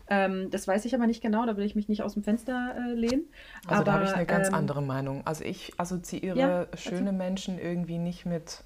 Ähm, 0.09 0.49
das 0.53 0.69
weiß 0.69 0.85
ich 0.85 0.95
aber 0.95 1.09
nicht 1.09 1.23
genau, 1.23 1.45
da 1.45 1.57
will 1.57 1.65
ich 1.65 1.75
mich 1.75 1.89
nicht 1.89 2.03
aus 2.03 2.15
dem 2.15 2.23
Fenster 2.23 2.77
äh, 2.77 2.93
lehnen. 2.93 3.25
Also 3.67 3.83
da 3.83 3.95
habe 3.95 4.05
ich 4.05 4.11
Aber, 4.11 4.19
eine 4.19 4.27
ganz 4.27 4.49
ähm, 4.49 4.55
andere 4.55 4.83
Meinung. 4.83 5.27
Also 5.27 5.43
ich 5.43 5.73
assoziiere 5.77 6.39
Ja, 6.39 6.67
schöne 6.77 7.11
Menschen 7.11 7.59
irgendwie 7.59 7.99
nicht 7.99 8.27
mit, 8.27 8.63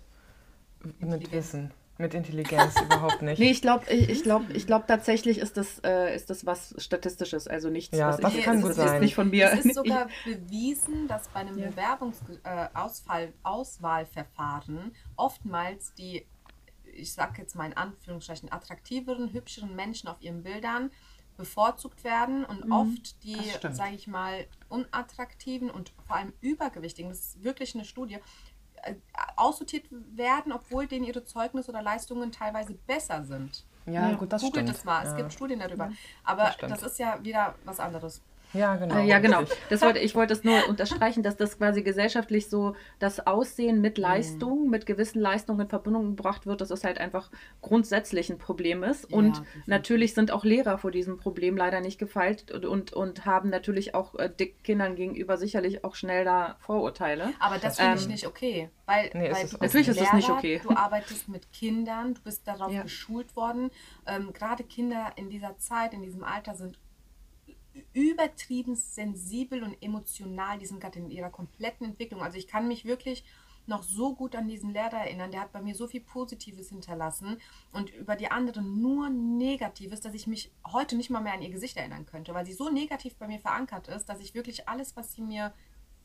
mit 1.00 1.32
Wissen, 1.32 1.70
mit 1.98 2.14
Intelligenz 2.14 2.80
überhaupt 2.84 3.22
nicht. 3.22 3.38
Nee, 3.38 3.50
ich 3.50 3.61
glaube, 3.61 3.84
ich, 3.92 4.08
ich 4.08 4.22
glaube, 4.22 4.52
ich 4.52 4.66
glaube 4.66 4.84
tatsächlich 4.87 5.38
ist 5.38 5.56
das, 5.56 5.80
äh, 5.84 6.14
ist 6.14 6.30
das 6.30 6.46
was 6.46 6.74
Statistisches, 6.78 7.48
also 7.48 7.68
nichts, 7.70 7.96
Ja, 7.96 8.08
was 8.08 8.18
das 8.18 8.34
ich, 8.34 8.44
kann 8.44 8.56
es 8.56 8.62
gut 8.62 8.70
ist, 8.70 8.76
sein. 8.76 9.00
nicht 9.00 9.14
von 9.14 9.30
mir. 9.30 9.50
Es 9.52 9.64
ist 9.64 9.74
sogar 9.76 10.08
bewiesen, 10.24 11.08
dass 11.08 11.28
bei 11.28 11.40
einem 11.40 11.58
Ja. 11.58 11.68
Bewerbungsauswahl 11.70 13.32
Auswahlverfahren 13.42 14.94
oftmals 15.16 15.94
die, 15.94 16.26
ich 16.84 17.12
sage 17.12 17.42
jetzt 17.42 17.54
mal 17.56 17.66
in 17.66 17.76
Anführungszeichen, 17.76 18.50
attraktiveren, 18.52 19.32
hübscheren 19.32 19.74
Menschen 19.74 20.08
auf 20.08 20.20
ihren 20.20 20.42
Bildern 20.42 20.90
bevorzugt 21.37 22.02
werden 22.02 22.44
und 22.44 22.70
oft 22.72 23.22
die, 23.22 23.38
sage 23.70 23.94
ich 23.94 24.08
mal, 24.08 24.46
unattraktiven 24.68 25.70
und 25.70 25.92
vor 26.04 26.16
allem 26.16 26.32
übergewichtigen, 26.40 27.11
das 27.11 27.20
ist 27.20 27.44
wirklich 27.44 27.76
eine 27.76 27.84
Studie, 27.84 28.16
äh, 28.16 28.20
aussortiert 29.36 29.86
werden, 29.90 30.52
obwohl 30.52 30.86
denen 30.86 31.04
ihre 31.04 31.24
Zeugnisse 31.24 31.70
oder 31.70 31.82
Leistungen 31.82 32.32
teilweise 32.32 32.74
besser 32.74 33.24
sind. 33.24 33.64
ja, 33.86 34.10
Ja, 34.10 34.16
gut, 34.16 34.32
das 34.32 34.42
Googelt 34.42 34.66
stimmt. 34.66 34.78
das 34.78 34.84
mal, 34.84 35.04
ja. 35.04 35.10
es 35.10 35.16
gibt 35.16 35.32
Studien 35.32 35.60
darüber. 35.60 35.92
Aber 36.24 36.54
das 36.60 36.80
das, 36.80 36.82
ist 36.92 36.98
ja 36.98 37.22
wieder 37.22 37.54
was 37.64 37.80
anderes. 37.80 38.22
Ja, 38.54 38.76
genau. 38.76 38.96
Äh, 38.96 39.06
ja, 39.06 39.18
genau. 39.18 39.40
richtig. 39.40 39.58
Das 39.68 39.82
wollte, 39.82 39.98
ich 39.98 40.14
wollte 40.14 40.32
es 40.32 40.44
nur 40.44 40.68
unterstreichen, 40.68 41.22
dass 41.22 41.37
das 41.37 41.58
quasi 41.58 41.82
gesellschaftlich 41.82 42.48
so 42.48 42.74
das 42.98 43.26
Aussehen 43.26 43.80
mit 43.80 43.98
Leistung, 43.98 44.70
mit 44.70 44.87
gewissen 44.87 45.20
Leistungen 45.20 45.61
in 45.61 45.68
Verbindung 45.68 46.16
gebracht 46.16 46.46
wird, 46.46 46.61
dass 46.61 46.70
es 46.70 46.84
halt 46.84 46.98
einfach 46.98 47.30
grundsätzlich 47.61 48.30
ein 48.30 48.38
Problem 48.38 48.82
ist. 48.82 49.04
Und 49.12 49.38
definitiv. 49.40 49.66
natürlich 49.66 50.14
sind 50.14 50.30
auch 50.30 50.44
Lehrer 50.44 50.78
vor 50.78 50.90
diesem 50.90 51.18
Problem 51.18 51.56
leider 51.56 51.80
nicht 51.80 51.98
gefeilt 51.98 52.50
und, 52.50 52.64
und, 52.64 52.92
und 52.92 53.26
haben 53.26 53.50
natürlich 53.50 53.94
auch 53.94 54.14
äh, 54.14 54.30
dick 54.30 54.64
Kindern 54.64 54.96
gegenüber 54.96 55.37
sicherlich 55.37 55.84
auch 55.84 55.94
schnell 55.94 56.24
da 56.24 56.56
Vorurteile. 56.61 57.34
Aber 57.40 57.58
das 57.58 57.78
finde 57.78 57.96
ich 57.96 58.04
Ähm, 58.04 58.11
nicht 58.11 58.26
okay. 58.26 58.70
Weil, 58.87 59.11
Nee, 59.12 59.28
es 59.28 59.37
weil 59.37 59.44
ist 59.44 59.61
Natürlich 59.61 59.88
ist 59.88 60.00
es 60.00 60.12
nicht 60.12 60.30
okay. 60.30 60.61
Du 60.62 60.70
arbeitest 60.70 61.28
mit 61.28 61.52
Kindern, 61.52 62.14
du 62.14 62.22
bist 62.22 62.46
darauf 62.48 62.72
Ja. 62.72 62.82
geschult 62.82 63.37
worden. 63.37 63.70
Ähm, 64.06 64.32
Gerade 64.32 64.64
Kinder 64.64 65.12
in 65.16 65.28
dieser 65.28 65.58
Zeit, 65.58 65.92
in 65.92 66.02
diesem 66.02 66.24
Alter 66.24 66.54
sind 66.54 66.78
übertrieben 67.92 68.74
sensibel 68.76 69.62
und 69.62 69.76
emotional. 69.82 70.58
Die 70.58 70.66
sind 70.66 70.80
gerade 70.80 70.98
in 70.98 71.10
ihrer 71.10 71.30
kompletten 71.30 71.86
Entwicklung. 71.86 72.22
Also 72.22 72.38
ich 72.38 72.46
kann 72.46 72.68
mich 72.68 72.84
wirklich 72.84 73.24
noch 73.68 73.82
so 73.82 74.14
gut 74.14 74.34
an 74.34 74.48
diesen 74.48 74.72
Lehrer 74.72 74.98
erinnern. 74.98 75.30
Der 75.30 75.42
hat 75.42 75.52
bei 75.52 75.60
mir 75.60 75.74
so 75.74 75.86
viel 75.86 76.00
Positives 76.00 76.70
hinterlassen 76.70 77.38
und 77.72 77.90
über 77.90 78.16
die 78.16 78.30
anderen 78.30 78.80
nur 78.80 79.10
Negatives, 79.10 80.00
dass 80.00 80.14
ich 80.14 80.26
mich 80.26 80.50
heute 80.72 80.96
nicht 80.96 81.10
mal 81.10 81.20
mehr 81.20 81.34
an 81.34 81.42
ihr 81.42 81.50
Gesicht 81.50 81.76
erinnern 81.76 82.06
könnte, 82.06 82.34
weil 82.34 82.46
sie 82.46 82.54
so 82.54 82.70
negativ 82.70 83.16
bei 83.16 83.28
mir 83.28 83.38
verankert 83.38 83.88
ist, 83.88 84.06
dass 84.08 84.20
ich 84.20 84.34
wirklich 84.34 84.68
alles, 84.68 84.96
was 84.96 85.12
sie 85.12 85.22
mir 85.22 85.52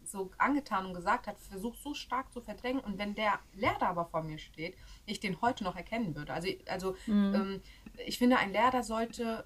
so 0.06 0.32
angetan 0.38 0.86
und 0.86 0.94
gesagt 0.94 1.28
hat, 1.28 1.40
versuche 1.40 1.78
so 1.78 1.94
stark 1.94 2.32
zu 2.34 2.42
verdrängen. 2.42 2.82
Und 2.82 2.98
wenn 2.98 3.16
der 3.16 3.40
Lehrer 3.54 3.84
aber 3.88 4.06
vor 4.06 4.22
mir 4.22 4.38
steht, 4.38 4.76
ich 5.06 5.22
den 5.22 5.42
heute 5.42 5.64
noch 5.64 5.78
erkennen 5.78 6.16
würde. 6.16 6.34
Also, 6.34 6.50
also 6.68 6.96
mhm. 7.08 7.34
ähm, 7.34 7.62
ich 8.06 8.18
finde, 8.18 8.38
ein 8.38 8.52
Lehrer 8.52 8.84
sollte 8.84 9.46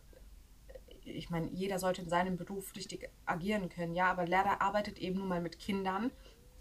ich 1.07 1.29
meine, 1.29 1.49
jeder 1.49 1.79
sollte 1.79 2.01
in 2.01 2.09
seinem 2.09 2.37
Beruf 2.37 2.75
richtig 2.75 3.09
agieren 3.25 3.69
können, 3.69 3.95
ja, 3.95 4.11
aber 4.11 4.25
Lehrer 4.25 4.61
arbeitet 4.61 4.99
eben 4.99 5.19
nun 5.19 5.27
mal 5.27 5.41
mit 5.41 5.59
Kindern 5.59 6.11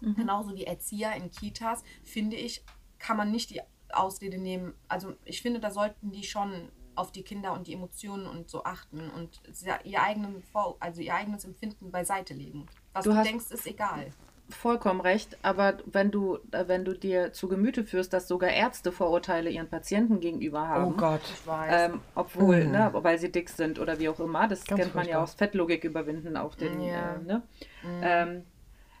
Mhm. 0.01 0.15
Genauso 0.15 0.55
wie 0.55 0.65
Erzieher 0.65 1.15
in 1.15 1.31
Kitas, 1.31 1.83
finde 2.03 2.35
ich, 2.35 2.63
kann 2.99 3.17
man 3.17 3.31
nicht 3.31 3.49
die 3.49 3.61
Ausrede 3.91 4.37
nehmen. 4.37 4.73
Also 4.87 5.13
ich 5.25 5.41
finde, 5.41 5.59
da 5.59 5.71
sollten 5.71 6.11
die 6.11 6.23
schon 6.23 6.71
auf 6.95 7.11
die 7.11 7.23
Kinder 7.23 7.53
und 7.53 7.67
die 7.67 7.73
Emotionen 7.73 8.25
und 8.25 8.49
so 8.49 8.63
achten 8.63 9.09
und 9.11 9.41
ihr, 9.83 10.01
eigenen, 10.01 10.43
also 10.79 11.01
ihr 11.01 11.13
eigenes 11.13 11.45
Empfinden 11.45 11.91
beiseite 11.91 12.33
legen. 12.33 12.65
Was 12.93 13.05
du, 13.05 13.13
du 13.13 13.21
denkst, 13.21 13.51
ist 13.51 13.67
egal. 13.67 14.11
Vollkommen 14.49 15.01
recht, 15.01 15.37
aber 15.41 15.77
wenn 15.85 16.09
du, 16.09 16.39
wenn 16.51 16.85
du 16.85 16.93
dir 16.93 17.33
zu 17.33 17.49
Gemüte 17.49 17.83
führst, 17.83 18.13
dass 18.13 18.29
sogar 18.29 18.49
Ärzte 18.49 18.93
Vorurteile 18.93 19.49
ihren 19.49 19.67
Patienten 19.67 20.21
gegenüber 20.21 20.67
haben. 20.67 20.93
Oh 20.93 20.97
Gott, 20.97 21.21
ich 21.25 21.45
weiß. 21.45 21.91
Ähm, 21.91 21.99
obwohl, 22.15 22.63
mhm. 22.63 22.71
ne, 22.71 22.89
weil 22.93 23.19
sie 23.19 23.29
dick 23.29 23.49
sind 23.49 23.77
oder 23.77 23.99
wie 23.99 24.07
auch 24.07 24.21
immer, 24.21 24.47
das 24.47 24.65
Ganz 24.65 24.81
kennt 24.81 24.95
man 24.95 25.05
ja 25.05 25.21
aus 25.21 25.33
Fettlogik 25.33 25.83
überwinden 25.83 26.37
auf 26.37 26.55
den, 26.55 26.79
ja. 26.79 27.15
äh, 27.15 27.23
ne? 27.23 27.41
Mhm. 27.83 28.01
Ähm, 28.01 28.43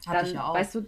dann, 0.05 0.25
ich 0.25 0.33
ja 0.33 0.47
auch. 0.47 0.55
weißt 0.55 0.75
du, 0.75 0.85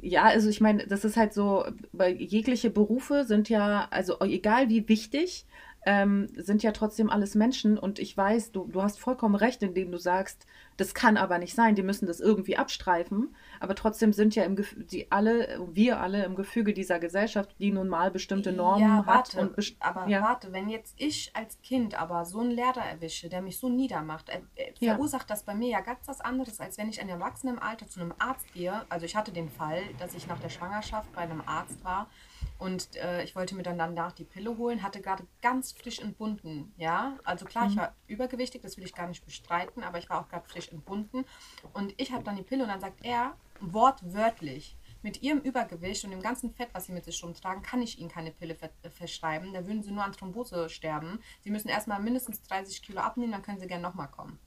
ja, 0.00 0.24
also 0.24 0.48
ich 0.48 0.60
meine, 0.60 0.86
das 0.86 1.04
ist 1.04 1.16
halt 1.16 1.34
so, 1.34 1.66
weil 1.92 2.14
jegliche 2.14 2.70
Berufe 2.70 3.24
sind 3.24 3.48
ja, 3.48 3.88
also 3.90 4.18
egal 4.20 4.68
wie 4.68 4.88
wichtig, 4.88 5.46
ähm, 5.86 6.28
sind 6.36 6.62
ja 6.62 6.72
trotzdem 6.72 7.10
alles 7.10 7.34
Menschen 7.34 7.78
und 7.78 7.98
ich 7.98 8.16
weiß, 8.16 8.52
du, 8.52 8.66
du 8.66 8.82
hast 8.82 8.98
vollkommen 8.98 9.34
recht, 9.34 9.62
indem 9.62 9.92
du 9.92 9.98
sagst, 9.98 10.46
das 10.76 10.94
kann 10.94 11.16
aber 11.16 11.38
nicht 11.38 11.54
sein, 11.54 11.74
die 11.74 11.82
müssen 11.82 12.06
das 12.06 12.20
irgendwie 12.20 12.56
abstreifen, 12.56 13.34
aber 13.64 13.74
trotzdem 13.74 14.12
sind 14.12 14.34
ja 14.34 14.44
im 14.44 14.56
die 14.90 15.10
alle, 15.10 15.58
wir 15.72 16.00
alle 16.00 16.24
im 16.24 16.34
Gefüge 16.34 16.74
dieser 16.74 16.98
Gesellschaft, 16.98 17.54
die 17.58 17.72
nun 17.72 17.88
mal 17.88 18.10
bestimmte 18.10 18.52
Normen 18.52 18.82
ja, 18.82 19.06
warte, 19.06 19.38
hat. 19.38 19.56
Und 19.58 19.76
aber 19.80 20.06
ja. 20.06 20.22
warte, 20.22 20.52
wenn 20.52 20.68
jetzt 20.68 20.94
ich 20.98 21.30
als 21.34 21.60
Kind 21.62 22.00
aber 22.00 22.26
so 22.26 22.40
einen 22.40 22.50
Lehrer 22.50 22.84
erwische, 22.84 23.28
der 23.28 23.40
mich 23.40 23.58
so 23.58 23.68
niedermacht, 23.68 24.28
er, 24.28 24.42
er 24.54 24.72
ja. 24.78 24.92
verursacht 24.92 25.30
das 25.30 25.44
bei 25.44 25.54
mir 25.54 25.70
ja 25.70 25.80
ganz 25.80 26.06
was 26.06 26.20
anderes, 26.20 26.60
als 26.60 26.76
wenn 26.76 26.90
ich 26.90 27.00
in 27.00 27.08
Erwachsenen 27.08 27.56
im 27.56 27.62
Alter 27.62 27.88
zu 27.88 28.00
einem 28.00 28.12
Arzt 28.18 28.52
gehe. 28.52 28.82
Also 28.90 29.06
ich 29.06 29.16
hatte 29.16 29.32
den 29.32 29.48
Fall, 29.48 29.80
dass 29.98 30.14
ich 30.14 30.26
nach 30.26 30.38
der 30.38 30.50
Schwangerschaft 30.50 31.10
bei 31.14 31.22
einem 31.22 31.42
Arzt 31.46 31.82
war 31.82 32.08
und 32.58 32.96
äh, 32.96 33.24
ich 33.24 33.34
wollte 33.34 33.54
mir 33.54 33.62
dann 33.62 33.78
danach 33.78 34.12
die 34.12 34.24
Pille 34.24 34.56
holen, 34.56 34.82
hatte 34.82 35.00
gerade 35.00 35.26
ganz 35.42 35.72
frisch 35.72 35.98
entbunden, 35.98 36.72
ja. 36.76 37.18
Also 37.24 37.44
klar, 37.44 37.64
mhm. 37.64 37.70
ich 37.70 37.76
war 37.76 37.94
übergewichtig, 38.06 38.62
das 38.62 38.76
will 38.76 38.84
ich 38.84 38.94
gar 38.94 39.08
nicht 39.08 39.24
bestreiten, 39.24 39.82
aber 39.82 39.98
ich 39.98 40.08
war 40.08 40.20
auch 40.20 40.28
gerade 40.28 40.48
frisch 40.48 40.68
entbunden. 40.68 41.24
Und 41.72 41.94
ich 41.96 42.12
habe 42.12 42.24
dann 42.24 42.36
die 42.36 42.42
Pille 42.42 42.62
und 42.62 42.68
dann 42.68 42.80
sagt 42.80 43.04
er 43.04 43.36
wortwörtlich, 43.60 44.76
mit 45.02 45.22
ihrem 45.22 45.40
Übergewicht 45.40 46.02
und 46.04 46.12
dem 46.12 46.22
ganzen 46.22 46.50
Fett, 46.54 46.70
was 46.72 46.86
sie 46.86 46.92
mit 46.92 47.04
sich 47.04 47.22
rumtragen, 47.22 47.62
kann 47.62 47.82
ich 47.82 47.98
ihnen 47.98 48.08
keine 48.08 48.30
Pille 48.30 48.54
ver 48.54 48.70
verschreiben. 48.88 49.52
Da 49.52 49.66
würden 49.66 49.82
sie 49.82 49.92
nur 49.92 50.02
an 50.02 50.12
Thrombose 50.12 50.70
sterben. 50.70 51.20
Sie 51.42 51.50
müssen 51.50 51.68
erstmal 51.68 52.00
mindestens 52.00 52.42
30 52.42 52.80
Kilo 52.82 53.00
abnehmen, 53.00 53.32
dann 53.32 53.42
können 53.42 53.60
sie 53.60 53.66
gerne 53.66 53.82
nochmal 53.82 54.08
kommen. 54.08 54.38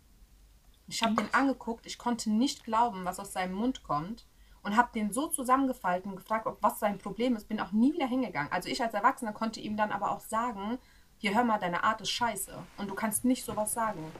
Ich 0.88 1.04
habe 1.04 1.13
den 1.13 1.32
angeguckt, 1.32 1.86
ich 1.86 2.00
konnte 2.00 2.32
nicht 2.32 2.63
glauben, 2.63 3.06
was 3.06 3.20
aus 3.20 3.34
seinem 3.34 3.54
Mund 3.54 3.84
kommt 3.84 4.26
und 4.68 4.76
habe 4.76 4.90
den 4.94 5.14
so 5.14 5.28
zusammengefalten 5.28 6.12
und 6.12 6.18
gefragt, 6.18 6.46
ob 6.46 6.62
was 6.62 6.78
sein 6.78 6.98
Problem 6.98 7.38
ist, 7.38 7.48
bin 7.48 7.62
auch 7.62 7.72
nie 7.72 7.94
wieder 7.94 8.06
hingegangen. 8.06 8.52
Also 8.52 8.68
ich 8.68 8.84
als 8.84 8.94
Erwachsener 8.94 9.32
konnte 9.32 9.62
ihm 9.62 9.78
dann 9.78 9.94
aber 9.94 10.12
auch 10.12 10.20
sagen, 10.20 10.78
hier 11.20 11.34
hör 11.34 11.46
mal, 11.46 11.58
deine 11.58 11.86
Art 11.86 12.02
ist 12.02 12.10
scheiße 12.10 12.54
und 12.76 12.90
du 12.90 12.94
kannst 12.94 13.24
nicht 13.24 13.46
sowas 13.46 13.72
sagen. 13.72 14.12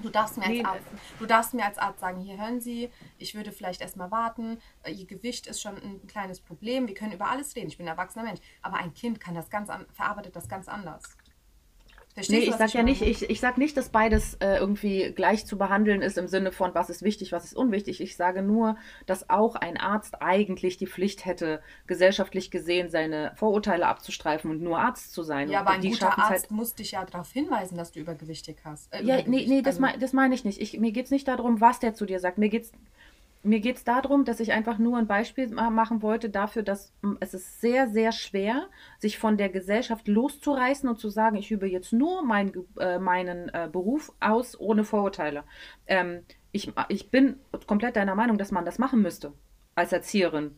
Du 0.00 0.08
darfst, 0.08 0.36
mir 0.36 0.46
als 0.46 0.64
Arzt, 0.64 0.86
du 1.20 1.26
darfst 1.26 1.54
mir 1.54 1.64
als 1.64 1.78
Arzt 1.78 2.00
sagen, 2.00 2.20
hier 2.20 2.36
hören 2.36 2.60
Sie, 2.60 2.90
ich 3.18 3.36
würde 3.36 3.52
vielleicht 3.52 3.80
erstmal 3.80 4.10
warten, 4.10 4.58
äh, 4.82 4.90
Ihr 4.90 5.06
Gewicht 5.06 5.46
ist 5.46 5.62
schon 5.62 5.76
ein 5.76 6.04
kleines 6.08 6.40
Problem, 6.40 6.88
wir 6.88 6.94
können 6.94 7.12
über 7.12 7.30
alles 7.30 7.54
reden, 7.54 7.68
ich 7.68 7.78
bin 7.78 7.86
ein 7.86 7.96
erwachsener 7.96 8.24
Mensch. 8.24 8.40
Aber 8.62 8.78
ein 8.78 8.94
Kind 8.94 9.20
kann 9.20 9.36
das 9.36 9.48
ganz 9.48 9.70
an, 9.70 9.86
verarbeitet 9.92 10.34
das 10.34 10.48
ganz 10.48 10.66
anders. 10.66 11.16
Verstehst 12.14 12.46
nee, 12.46 12.48
ich 12.48 12.54
sag 12.54 12.72
ja 12.72 12.84
nicht, 12.84 13.02
ich, 13.02 13.28
ich 13.28 13.40
sag 13.40 13.58
nicht, 13.58 13.76
dass 13.76 13.88
beides 13.88 14.34
äh, 14.34 14.56
irgendwie 14.58 15.12
gleich 15.16 15.46
zu 15.46 15.58
behandeln 15.58 16.00
ist 16.00 16.16
im 16.16 16.28
Sinne 16.28 16.52
von, 16.52 16.72
was 16.72 16.88
ist 16.88 17.02
wichtig, 17.02 17.32
was 17.32 17.44
ist 17.44 17.56
unwichtig. 17.56 18.00
Ich 18.00 18.14
sage 18.14 18.40
nur, 18.40 18.76
dass 19.06 19.30
auch 19.30 19.56
ein 19.56 19.76
Arzt 19.76 20.22
eigentlich 20.22 20.76
die 20.76 20.86
Pflicht 20.86 21.24
hätte, 21.24 21.60
gesellschaftlich 21.88 22.52
gesehen 22.52 22.88
seine 22.88 23.32
Vorurteile 23.34 23.88
abzustreifen 23.88 24.52
und 24.52 24.62
nur 24.62 24.78
Arzt 24.78 25.12
zu 25.12 25.24
sein. 25.24 25.48
Ja, 25.48 25.62
und 25.62 25.66
aber 25.66 25.76
ein 25.76 25.82
guter 25.82 26.16
Arzt 26.16 26.30
halt 26.30 26.50
muss 26.52 26.76
dich 26.76 26.92
ja 26.92 27.04
darauf 27.04 27.32
hinweisen, 27.32 27.76
dass 27.76 27.90
du 27.90 27.98
übergewichtig 27.98 28.58
hast. 28.62 28.94
Äh, 28.94 29.02
ja, 29.02 29.16
nee, 29.26 29.44
nee, 29.48 29.60
das, 29.60 29.74
also, 29.74 29.80
mein, 29.80 29.98
das 29.98 30.12
meine 30.12 30.36
ich 30.36 30.44
nicht. 30.44 30.60
Ich, 30.60 30.78
mir 30.78 30.92
geht 30.92 31.06
es 31.06 31.10
nicht 31.10 31.26
darum, 31.26 31.60
was 31.60 31.80
der 31.80 31.94
zu 31.94 32.06
dir 32.06 32.20
sagt. 32.20 32.38
Mir 32.38 32.48
geht 32.48 32.62
es 32.62 32.72
mir 33.44 33.60
geht 33.60 33.76
es 33.76 33.84
darum, 33.84 34.24
dass 34.24 34.40
ich 34.40 34.52
einfach 34.52 34.78
nur 34.78 34.98
ein 34.98 35.06
Beispiel 35.06 35.48
machen 35.48 36.02
wollte 36.02 36.30
dafür, 36.30 36.62
dass 36.62 36.92
hm, 37.02 37.18
es 37.20 37.34
ist 37.34 37.60
sehr, 37.60 37.88
sehr 37.88 38.12
schwer, 38.12 38.68
sich 38.98 39.18
von 39.18 39.36
der 39.36 39.50
Gesellschaft 39.50 40.08
loszureißen 40.08 40.88
und 40.88 40.98
zu 40.98 41.08
sagen, 41.08 41.36
ich 41.36 41.50
übe 41.50 41.66
jetzt 41.66 41.92
nur 41.92 42.24
mein, 42.24 42.52
äh, 42.78 42.98
meinen 42.98 43.48
äh, 43.50 43.68
Beruf 43.70 44.12
aus 44.20 44.58
ohne 44.58 44.84
Vorurteile. 44.84 45.44
Ähm, 45.86 46.24
ich, 46.52 46.72
ich 46.88 47.10
bin 47.10 47.36
komplett 47.66 47.96
deiner 47.96 48.14
Meinung, 48.14 48.38
dass 48.38 48.50
man 48.50 48.64
das 48.64 48.78
machen 48.78 49.02
müsste 49.02 49.32
als 49.74 49.92
Erzieherin 49.92 50.56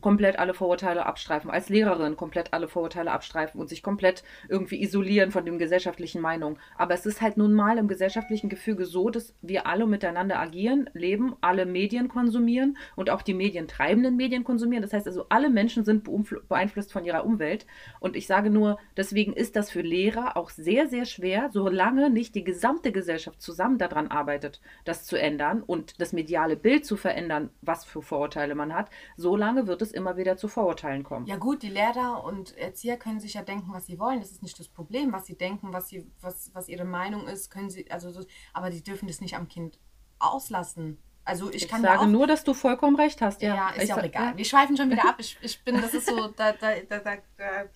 komplett 0.00 0.38
alle 0.38 0.54
Vorurteile 0.54 1.06
abstreifen, 1.06 1.50
als 1.50 1.68
Lehrerin 1.68 2.16
komplett 2.16 2.52
alle 2.52 2.68
Vorurteile 2.68 3.12
abstreifen 3.12 3.60
und 3.60 3.68
sich 3.68 3.82
komplett 3.82 4.24
irgendwie 4.48 4.82
isolieren 4.82 5.30
von 5.30 5.44
den 5.44 5.58
gesellschaftlichen 5.58 6.20
Meinungen. 6.20 6.58
Aber 6.76 6.94
es 6.94 7.06
ist 7.06 7.20
halt 7.20 7.36
nun 7.36 7.54
mal 7.54 7.78
im 7.78 7.88
gesellschaftlichen 7.88 8.48
Gefüge 8.48 8.86
so, 8.86 9.10
dass 9.10 9.34
wir 9.40 9.66
alle 9.66 9.86
miteinander 9.86 10.38
agieren, 10.38 10.90
leben, 10.94 11.36
alle 11.40 11.66
Medien 11.66 12.08
konsumieren 12.08 12.76
und 12.96 13.10
auch 13.10 13.22
die 13.22 13.34
medientreibenden 13.34 14.16
Medien 14.16 14.44
konsumieren. 14.44 14.82
Das 14.82 14.92
heißt 14.92 15.06
also, 15.06 15.26
alle 15.28 15.48
Menschen 15.48 15.84
sind 15.84 16.08
beeinflusst 16.48 16.92
von 16.92 17.04
ihrer 17.04 17.24
Umwelt. 17.24 17.66
Und 18.00 18.16
ich 18.16 18.26
sage 18.26 18.50
nur, 18.50 18.78
deswegen 18.96 19.32
ist 19.32 19.56
das 19.56 19.70
für 19.70 19.82
Lehrer 19.82 20.36
auch 20.36 20.50
sehr, 20.50 20.88
sehr 20.88 21.04
schwer, 21.04 21.50
solange 21.52 22.10
nicht 22.10 22.34
die 22.34 22.44
gesamte 22.44 22.92
Gesellschaft 22.92 23.40
zusammen 23.40 23.78
daran 23.78 24.08
arbeitet, 24.08 24.60
das 24.84 25.04
zu 25.04 25.16
ändern 25.16 25.62
und 25.62 26.00
das 26.00 26.12
mediale 26.12 26.56
Bild 26.56 26.84
zu 26.84 26.96
verändern, 26.96 27.50
was 27.62 27.84
für 27.84 28.02
Vorurteile 28.02 28.54
man 28.54 28.74
hat, 28.74 28.90
solange 29.16 29.66
wird 29.66 29.82
es 29.82 29.83
immer 29.92 30.16
wieder 30.16 30.36
zu 30.36 30.48
Vorurteilen 30.48 31.02
kommen. 31.02 31.26
Ja 31.26 31.36
gut, 31.36 31.62
die 31.62 31.68
Lehrer 31.68 32.24
und 32.24 32.56
Erzieher 32.56 32.96
können 32.96 33.20
sich 33.20 33.34
ja 33.34 33.42
denken, 33.42 33.72
was 33.72 33.86
sie 33.86 33.98
wollen. 33.98 34.20
Das 34.20 34.30
ist 34.30 34.42
nicht 34.42 34.58
das 34.58 34.68
Problem, 34.68 35.12
was 35.12 35.26
sie 35.26 35.36
denken, 35.36 35.72
was, 35.72 35.88
sie, 35.88 36.06
was, 36.20 36.50
was 36.54 36.68
ihre 36.68 36.84
Meinung 36.84 37.26
ist, 37.26 37.50
können 37.50 37.70
sie, 37.70 37.90
also 37.90 38.10
so, 38.10 38.24
aber 38.52 38.72
sie 38.72 38.82
dürfen 38.82 39.08
das 39.08 39.20
nicht 39.20 39.36
am 39.36 39.48
Kind 39.48 39.78
auslassen. 40.18 40.98
Also 41.24 41.48
ich, 41.50 41.62
ich 41.62 41.68
kann 41.68 41.82
sage 41.82 42.00
auch, 42.00 42.06
nur, 42.06 42.26
dass 42.26 42.44
du 42.44 42.52
vollkommen 42.52 42.96
recht 42.96 43.22
hast. 43.22 43.40
Ja, 43.40 43.54
ja 43.54 43.70
ist 43.70 43.88
ja 43.88 43.96
auch 43.96 44.02
egal. 44.02 44.32
Ja. 44.32 44.36
Wir 44.36 44.44
schweifen 44.44 44.76
schon 44.76 44.90
wieder 44.90 45.04
ab. 45.08 45.16
Ich, 45.18 45.38
ich 45.40 45.62
bin, 45.64 45.80
das 45.80 45.94
ist 45.94 46.06
so, 46.06 46.28
da, 46.28 46.52
da, 46.52 46.74
da, 46.88 46.98
da, 46.98 47.14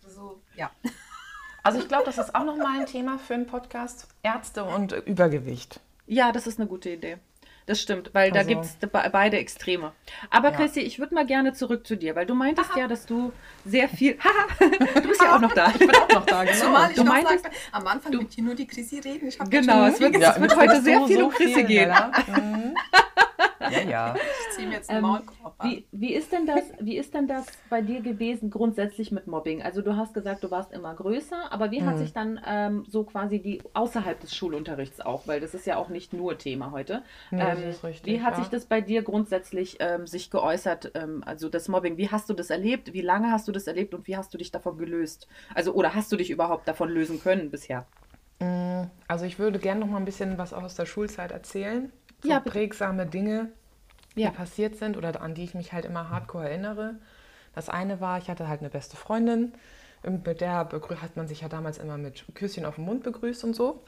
so, 0.07 0.42
ja. 0.55 0.71
Also 1.62 1.81
ich 1.81 1.88
glaube, 1.88 2.05
das 2.05 2.18
ist 2.18 2.35
auch 2.35 2.44
nochmal 2.44 2.81
ein 2.81 2.87
Thema 2.87 3.18
für 3.18 3.35
einen 3.35 3.47
Podcast. 3.47 4.09
Ärzte 4.23 4.64
und 4.64 4.92
Übergewicht. 4.92 5.81
Ja, 6.07 6.33
das 6.33 6.47
ist 6.47 6.59
eine 6.59 6.68
gute 6.68 6.90
Idee. 6.90 7.18
Das 7.68 7.83
stimmt, 7.83 8.14
weil 8.14 8.33
also. 8.33 8.35
da 8.35 8.42
gibt 8.44 8.64
es 8.64 8.78
beide 9.12 9.37
Extreme. 9.37 9.92
Aber 10.31 10.52
ja. 10.52 10.57
Chrissy, 10.57 10.81
ich 10.81 10.98
würde 10.98 11.14
mal 11.14 11.26
gerne 11.26 11.52
zurück 11.52 11.87
zu 11.87 11.98
dir, 11.98 12.16
weil 12.16 12.24
du 12.24 12.35
meintest 12.35 12.70
Aha. 12.70 12.78
ja, 12.78 12.88
dass 12.88 13.04
du 13.04 13.31
sehr 13.66 13.90
viel. 13.90 14.16
du 14.59 15.02
bist 15.02 15.20
ja 15.20 15.37
auch 15.37 15.40
noch 15.40 15.52
da. 15.52 15.68
Ich 15.68 15.78
bin 15.78 15.90
auch 15.90 16.09
noch 16.09 16.24
da, 16.24 16.44
genau. 16.44 16.57
Zumal 16.57 16.90
ich 16.90 16.96
du 16.96 17.04
meintest, 17.04 17.44
sag, 17.44 17.52
am 17.72 17.87
Anfang 17.87 18.12
du, 18.12 18.18
mit 18.20 18.33
hier 18.33 18.44
nur 18.44 18.54
die 18.54 18.66
Chrissy 18.66 19.00
reden. 19.00 19.28
Ich 19.28 19.38
genau, 19.50 19.85
es 19.85 20.00
wird, 20.00 20.16
ja, 20.16 20.40
wird 20.40 20.57
heute 20.57 20.81
sehr 20.81 21.07
viel 21.07 21.22
um 21.22 21.31
Chrissy 21.31 21.62
gehen. 21.64 21.92
Mhm. 22.28 22.74
Ja, 23.61 23.81
ja. 23.83 24.14
Ich 24.14 24.57
ziehe 24.57 24.68
mir 24.68 24.74
jetzt 24.76 24.88
einen 24.88 25.04
ähm, 25.04 25.11
Maulkorb. 25.11 25.38
Wie, 25.62 25.87
wie, 25.90 26.14
ist 26.14 26.31
denn 26.31 26.47
das, 26.47 26.62
wie 26.79 26.97
ist 26.97 27.14
denn 27.14 27.27
das 27.27 27.47
bei 27.68 27.83
dir 27.83 28.01
gewesen 28.01 28.49
grundsätzlich 28.49 29.11
mit 29.11 29.27
Mobbing? 29.27 29.61
Also 29.61 29.83
du 29.83 29.97
hast 29.97 30.14
gesagt, 30.14 30.44
du 30.44 30.53
warst 30.53 30.73
immer 30.73 30.94
größer, 30.94 31.51
aber 31.53 31.73
wie 31.73 31.81
mhm. 31.81 31.87
hat 31.87 31.99
sich 31.99 32.12
dann 32.12 32.40
ähm, 32.47 32.85
so 32.88 33.03
quasi 33.03 33.40
die 33.40 33.61
außerhalb 33.73 34.21
des 34.21 34.37
Schulunterrichts 34.37 35.01
auch, 35.01 35.27
weil 35.27 35.40
das 35.40 35.55
ist 35.55 35.66
ja 35.66 35.77
auch 35.77 35.88
nicht 35.88 36.12
nur 36.12 36.38
Thema 36.38 36.71
heute. 36.71 37.03
Nee, 37.33 37.42
ähm, 37.42 37.59
richtig, 37.83 38.07
wie 38.07 38.23
hat 38.23 38.35
ja. 38.35 38.40
sich 38.40 38.49
das 38.49 38.66
bei 38.66 38.81
dir 38.81 39.03
grundsätzlich 39.03 39.79
ähm, 39.81 40.07
sich 40.07 40.31
geäußert, 40.31 40.92
ähm, 40.94 41.25
also 41.27 41.49
das 41.49 41.66
Mobbing? 41.66 41.97
Wie 41.97 42.09
hast 42.09 42.31
du 42.31 42.35
das 42.35 42.51
erlebt? 42.51 42.92
Wie 42.92 43.03
lange 43.03 43.33
hast 43.33 43.49
du 43.49 43.53
das 43.53 43.66
erlebt 43.66 43.94
und 43.94 44.07
wie 44.07 44.16
hast 44.16 44.33
du 44.33 44.38
dich 44.38 44.53
davon 44.53 44.79
gelöst? 44.79 45.27
Also 45.55 45.73
oder 45.73 45.94
hast 45.94 46.12
du 46.12 46.16
dich 46.16 46.31
überhaupt 46.31 46.68
davon 46.68 46.88
lösen 46.88 47.21
können 47.21 47.51
bisher? 47.51 47.85
Mm, 48.38 48.85
also 49.09 49.25
ich 49.25 49.40
würde 49.40 49.59
gerne 49.59 49.81
noch 49.81 49.88
mal 49.88 49.99
ein 49.99 50.05
bisschen 50.05 50.38
was 50.38 50.53
aus 50.53 50.77
der 50.77 50.87
Schulzeit 50.87 51.33
erzählen. 51.33 51.92
So 52.23 52.31
ja, 52.31 52.40
prägsame 52.40 53.07
Dinge, 53.07 53.53
ja. 54.18 54.31
die 54.31 54.37
passiert 54.37 54.76
sind 54.76 54.96
oder 54.96 55.20
an 55.20 55.35
die 55.35 55.44
ich 55.44 55.54
mich 55.54 55.72
halt 55.72 55.85
immer 55.85 56.11
hardcore 56.11 56.48
erinnere. 56.48 56.96
Das 57.54 57.68
eine 57.68 58.00
war, 58.00 58.18
ich 58.18 58.28
hatte 58.28 58.48
halt 58.48 58.61
eine 58.61 58.70
beste 58.70 58.96
Freundin, 58.96 59.52
mit 60.02 60.40
der 60.40 60.54
hat 60.57 61.16
man 61.16 61.26
sich 61.26 61.40
ja 61.40 61.48
damals 61.48 61.78
immer 61.78 61.98
mit 61.98 62.24
Küsschen 62.35 62.64
auf 62.64 62.76
den 62.76 62.85
Mund 62.85 63.02
begrüßt 63.02 63.44
und 63.44 63.54
so. 63.54 63.83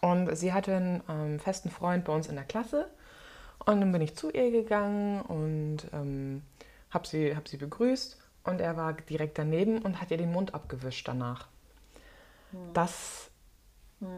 Und 0.00 0.34
sie 0.34 0.52
hatte 0.52 0.74
einen 0.74 1.02
ähm, 1.08 1.40
festen 1.40 1.70
Freund 1.70 2.04
bei 2.04 2.14
uns 2.14 2.26
in 2.28 2.36
der 2.36 2.44
Klasse. 2.44 2.88
Und 3.66 3.80
dann 3.80 3.92
bin 3.92 4.00
ich 4.00 4.16
zu 4.16 4.30
ihr 4.30 4.50
gegangen 4.50 5.20
und 5.20 5.78
ähm, 5.92 6.42
habe 6.90 7.06
sie, 7.06 7.36
hab 7.36 7.48
sie 7.48 7.58
begrüßt. 7.58 8.18
Und 8.44 8.60
er 8.60 8.76
war 8.78 8.94
direkt 8.94 9.36
daneben 9.36 9.82
und 9.82 10.00
hat 10.00 10.10
ihr 10.10 10.16
den 10.16 10.32
Mund 10.32 10.54
abgewischt 10.54 11.06
danach. 11.06 11.48
Das 12.72 13.30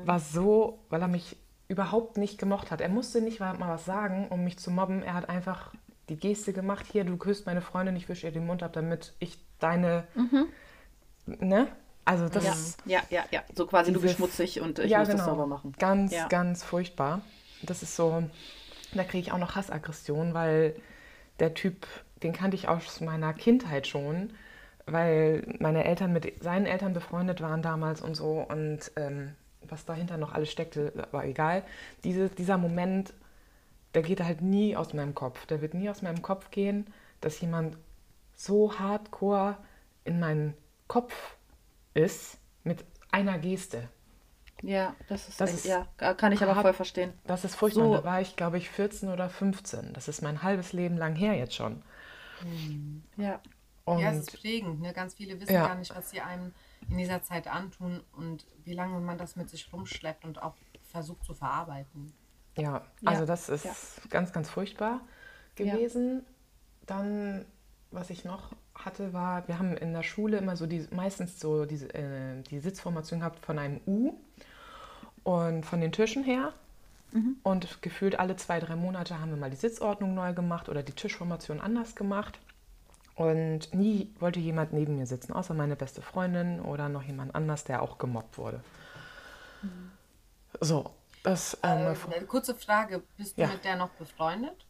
war 0.05 0.21
so, 0.21 0.79
weil 0.89 1.03
er 1.03 1.09
mich 1.09 1.37
überhaupt 1.73 2.19
nicht 2.19 2.39
gemocht 2.39 2.71
hat. 2.71 2.81
Er 2.81 2.89
musste 2.89 3.21
nicht 3.23 3.41
mal 3.41 3.57
was 3.59 3.85
sagen, 3.85 4.29
um 4.29 4.45
mich 4.45 4.59
zu 4.59 4.71
mobben. 4.71 5.03
Er 5.03 5.15
hat 5.15 5.29
einfach 5.29 5.73
die 6.09 6.17
Geste 6.17 6.53
gemacht, 6.53 6.87
hier, 6.91 7.05
du 7.05 7.17
küsst 7.17 7.47
meine 7.47 7.63
Freundin, 7.63 7.97
ich 7.97 8.09
wische 8.09 8.27
ihr 8.27 8.33
den 8.33 8.47
Mund 8.47 8.63
ab, 8.63 8.73
damit 8.75 9.15
ich 9.19 9.39
deine, 9.59 10.05
ne? 11.27 11.69
Also 12.05 12.29
das 12.29 12.45
Ja, 12.45 12.53
ist 12.53 12.83
ja, 12.85 13.01
ja, 13.11 13.25
ja. 13.31 13.43
So 13.55 13.67
quasi 13.67 13.93
du 13.93 14.01
Dieses- 14.01 14.17
bist 14.17 14.17
schmutzig 14.19 14.61
und 14.61 14.81
ich 14.81 14.91
ja, 14.91 14.99
muss 14.99 15.09
genau. 15.09 15.19
das 15.19 15.27
sauber 15.27 15.47
machen. 15.47 15.73
Ganz, 15.79 16.13
Ja. 16.13 16.27
ganz 16.29 16.65
furchtbar. 16.65 17.23
Das 17.63 17.83
ist 17.83 17.95
so, 17.95 18.25
da 18.93 19.05
kriege 19.05 19.19
ich 19.21 19.33
auch 19.33 19.39
noch 19.39 19.55
Hassaggression, 19.55 20.35
weil 20.35 20.75
der 21.39 21.55
Typ, 21.55 21.87
den 22.25 22.33
kannte 22.33 22.57
ich 22.57 22.69
aus 22.69 23.01
meiner 23.01 23.33
Kindheit 23.33 23.87
schon, 23.87 24.31
weil 24.87 25.47
meine 25.61 25.85
Eltern 25.85 26.13
mit 26.13 26.43
seinen 26.43 26.67
Eltern 26.67 26.93
befreundet 26.93 27.41
waren 27.41 27.63
damals 27.63 28.01
und 28.03 28.17
so 28.17 28.41
und 28.49 28.81
ähm, 28.97 29.35
was 29.69 29.85
dahinter 29.85 30.17
noch 30.17 30.33
alles 30.33 30.51
steckte, 30.51 30.93
war 31.13 31.25
egal. 31.25 31.65
Diese, 32.05 32.29
dieser 32.29 32.59
Moment, 32.59 33.13
der 33.95 34.03
geht 34.03 34.21
halt 34.23 34.41
nie 34.43 34.77
aus 34.77 34.95
meinem 34.95 35.15
Kopf. 35.15 35.47
Der 35.47 35.61
wird 35.61 35.75
nie 35.75 35.89
aus 35.91 36.03
meinem 36.03 36.23
Kopf 36.23 36.51
gehen, 36.51 36.87
dass 37.21 37.41
jemand 37.41 37.77
so 38.35 38.79
hardcore 38.79 39.57
in 40.05 40.19
meinen 40.21 40.55
Kopf 40.89 41.37
ist 41.95 42.39
mit 42.65 42.85
einer 43.11 43.39
Geste. 43.39 43.89
Ja, 44.63 44.95
das 45.09 45.29
ist, 45.29 45.41
Das 45.41 45.51
echt, 45.51 45.59
ist 45.61 45.67
ja, 45.67 45.87
kann 46.15 46.31
ich 46.33 46.41
aber 46.43 46.61
voll 46.61 46.73
verstehen. 46.73 47.13
Das 47.25 47.45
ist 47.45 47.57
furchtbar. 47.57 47.85
So- 47.85 47.95
Da 47.97 48.05
war 48.05 48.21
ich, 48.21 48.37
glaube 48.37 48.59
ich, 48.59 48.71
14 48.71 49.09
oder 49.09 49.29
15. 49.29 49.93
Das 49.93 50.07
ist 50.09 50.23
mein 50.23 50.43
halbes 50.45 50.73
Leben 50.73 50.97
lang 50.97 51.17
her 51.17 51.35
jetzt 51.35 51.55
schon. 51.55 51.83
Ja. 53.17 53.41
Und 53.85 53.99
Ja, 53.99 54.13
es 54.13 54.19
ist 54.29 54.41
prägend. 54.41 54.81
Ne? 54.81 54.93
Ganz 54.93 55.15
viele 55.15 55.41
wissen 55.41 55.53
Ja. 55.55 55.67
gar 55.67 55.75
nicht, 55.75 55.95
was 55.95 56.11
sie 56.11 56.21
einem 56.21 56.53
in 56.91 56.99
dieser 56.99 57.23
Zeit 57.23 57.47
antun 57.49 58.03
und 58.13 58.47
wie 58.65 58.75
lange 58.75 59.01
man 59.01 59.19
das 59.19 59.37
mit 59.37 59.51
sich 59.51 59.73
rumschleppt 59.73 60.25
und 60.25 60.43
auch 60.43 60.55
versucht 60.91 61.25
zu 61.25 61.35
verarbeiten. 61.35 62.13
ja, 62.57 62.83
also 63.05 63.23
Ja, 63.23 63.27
das 63.27 63.49
ist 63.49 63.65
ja. 63.65 63.75
ganz, 64.11 64.33
ganz 64.33 64.51
furchtbar 64.51 65.01
gewesen. 65.55 66.25
Dann, 66.87 67.45
was 67.91 68.11
ich 68.11 68.25
noch 68.25 68.53
hatte, 68.75 69.13
war, 69.13 69.47
wir 69.49 69.59
haben 69.59 69.77
in 69.77 69.93
der 69.93 70.03
Schule 70.03 70.39
immer 70.39 70.57
so 70.57 70.67
die, 70.67 70.87
meistens 70.91 71.39
so 71.41 71.65
diese, 71.65 71.93
äh, 71.95 72.43
die 72.43 72.59
Sitzformation 72.59 73.21
gehabt 73.21 73.45
von 73.45 73.59
einem 73.59 73.81
U 73.87 74.15
und 75.23 75.65
von 75.65 75.81
den 75.81 75.93
Tischen 75.93 76.25
her. 76.25 76.53
Und 77.43 77.83
gefühlt 77.83 78.19
alle 78.19 78.37
zwei, 78.37 78.59
drei 78.59 78.75
Monate 78.75 79.21
haben 79.21 79.31
wir 79.31 79.37
mal 79.37 79.51
die 79.51 79.57
Sitzordnung 79.57 80.15
neu 80.15 80.33
gemacht 80.33 80.69
oder 80.69 80.83
die 80.83 80.93
Tischformation 80.93 81.61
anders 81.61 81.95
gemacht. 81.95 82.39
Und 83.15 83.75
nie 83.75 84.13
wollte 84.21 84.41
jemand 84.41 84.73
neben 84.73 84.97
mir 84.97 85.07
sitzen, 85.07 85.33
außer 85.33 85.53
meine 85.55 85.77
beste 85.77 86.01
Freundin 86.03 86.61
oder 86.61 86.89
noch 86.89 87.03
jemand 87.03 87.35
anders, 87.35 87.65
der 87.65 87.83
auch 87.83 87.99
gemobbt 87.99 88.39
wurde. 88.39 88.63
So, 90.61 90.91
das. 91.23 91.59
Ähm, 91.63 91.95
Äh, 92.11 92.15
eine 92.17 92.27
kurze 92.27 92.55
Frage, 92.55 93.03
bist 93.17 93.37
du 93.37 93.43
Ja. 93.43 93.49
mit 93.49 93.65
der 93.65 93.77
noch 93.77 93.91
befreundet? 93.91 94.67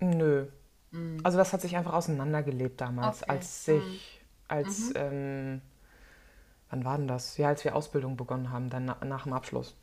Nö. 0.00 0.46
Also 1.24 1.36
das 1.36 1.52
hat 1.52 1.60
sich 1.60 1.76
einfach 1.76 1.92
auseinandergelebt 1.92 2.80
damals, 2.80 3.22
Okay. 3.22 3.30
als 3.32 3.68
ich, 3.68 4.20
als, 4.48 4.92
ähm, 4.94 5.60
wann 6.70 6.84
war 6.84 6.96
denn 6.96 7.08
das? 7.08 7.36
Ja, 7.36 7.48
als 7.48 7.64
wir 7.64 7.76
Ausbildung 7.76 8.16
begonnen 8.16 8.50
haben, 8.50 8.70
dann 8.70 8.86
na, 8.86 9.04
nach 9.04 9.24
dem 9.24 9.32
Abschluss. 9.34 9.76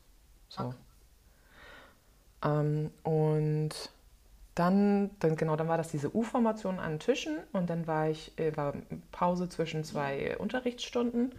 So. 0.48 0.64
Okay. 0.64 0.76
Ähm, 2.44 2.90
und 3.04 3.70
dann, 4.54 5.10
dann, 5.18 5.36
genau, 5.36 5.56
dann 5.56 5.68
war 5.68 5.76
das 5.76 5.88
diese 5.90 6.14
U-Formation 6.14 6.78
an 6.78 6.98
Tischen 6.98 7.38
und 7.52 7.70
dann 7.70 7.86
war 7.86 8.08
ich, 8.08 8.38
äh, 8.38 8.56
war 8.56 8.74
Pause 9.10 9.48
zwischen 9.48 9.84
zwei 9.84 10.36
Unterrichtsstunden 10.38 11.32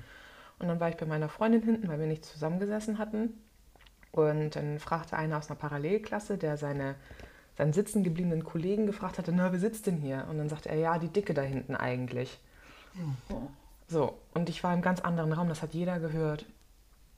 und 0.59 0.67
dann 0.67 0.79
war 0.79 0.89
ich 0.89 0.97
bei 0.97 1.05
meiner 1.05 1.29
Freundin 1.29 1.63
hinten, 1.63 1.87
weil 1.87 1.99
wir 1.99 2.07
nicht 2.07 2.25
zusammengesessen 2.25 2.97
hatten. 2.97 3.41
Und 4.11 4.55
dann 4.55 4.79
fragte 4.79 5.17
einer 5.17 5.37
aus 5.37 5.49
einer 5.49 5.59
Parallelklasse, 5.59 6.37
der 6.37 6.55
seine, 6.55 6.95
seinen 7.57 7.73
sitzen 7.73 8.03
gebliebenen 8.03 8.45
Kollegen 8.45 8.85
gefragt 8.85 9.17
hatte, 9.17 9.33
na, 9.33 9.51
wer 9.51 9.59
sitzt 9.59 9.87
denn 9.87 9.97
hier? 9.97 10.25
Und 10.29 10.37
dann 10.37 10.47
sagte 10.47 10.69
er, 10.69 10.77
ja, 10.77 10.97
die 10.99 11.09
Dicke 11.09 11.33
da 11.33 11.41
hinten 11.41 11.75
eigentlich. 11.75 12.39
So, 13.87 14.17
und 14.33 14.49
ich 14.49 14.63
war 14.63 14.73
im 14.73 14.81
ganz 14.81 15.01
anderen 15.01 15.33
Raum, 15.33 15.49
das 15.49 15.61
hat 15.61 15.73
jeder 15.73 15.99
gehört. 15.99 16.45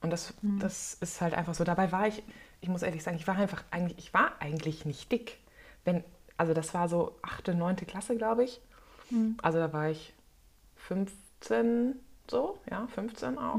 Und 0.02 0.10
das, 0.10 0.34
das 0.60 0.96
ist 0.96 1.22
halt 1.22 1.34
einfach 1.34 1.54
so. 1.54 1.64
Dabei 1.64 1.92
war 1.92 2.08
ich, 2.08 2.24
ich 2.62 2.70
muss 2.70 2.82
ehrlich 2.82 3.04
sagen, 3.04 3.18
ich 3.18 3.28
war 3.28 3.36
einfach 3.36 3.64
eigentlich, 3.72 3.98
ich 4.00 4.14
war 4.14 4.32
eigentlich 4.40 4.86
nicht 4.86 5.12
dick. 5.12 5.38
Wenn, 5.88 6.04
also 6.36 6.54
das 6.54 6.74
war 6.74 6.90
so 6.90 7.18
achte, 7.22 7.56
neunte 7.56 7.86
Klasse, 7.86 8.18
glaube 8.18 8.44
ich. 8.44 8.60
Also 9.42 9.58
da 9.58 9.72
war 9.72 9.90
ich 9.90 10.14
15 10.76 11.96
so, 12.30 12.58
ja, 12.70 12.86
15 12.88 13.38
auch. 13.38 13.58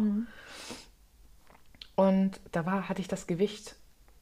Und 1.96 2.38
da 2.52 2.66
war, 2.66 2.88
hatte 2.88 3.00
ich 3.00 3.08
das 3.08 3.26
Gewicht, 3.26 3.76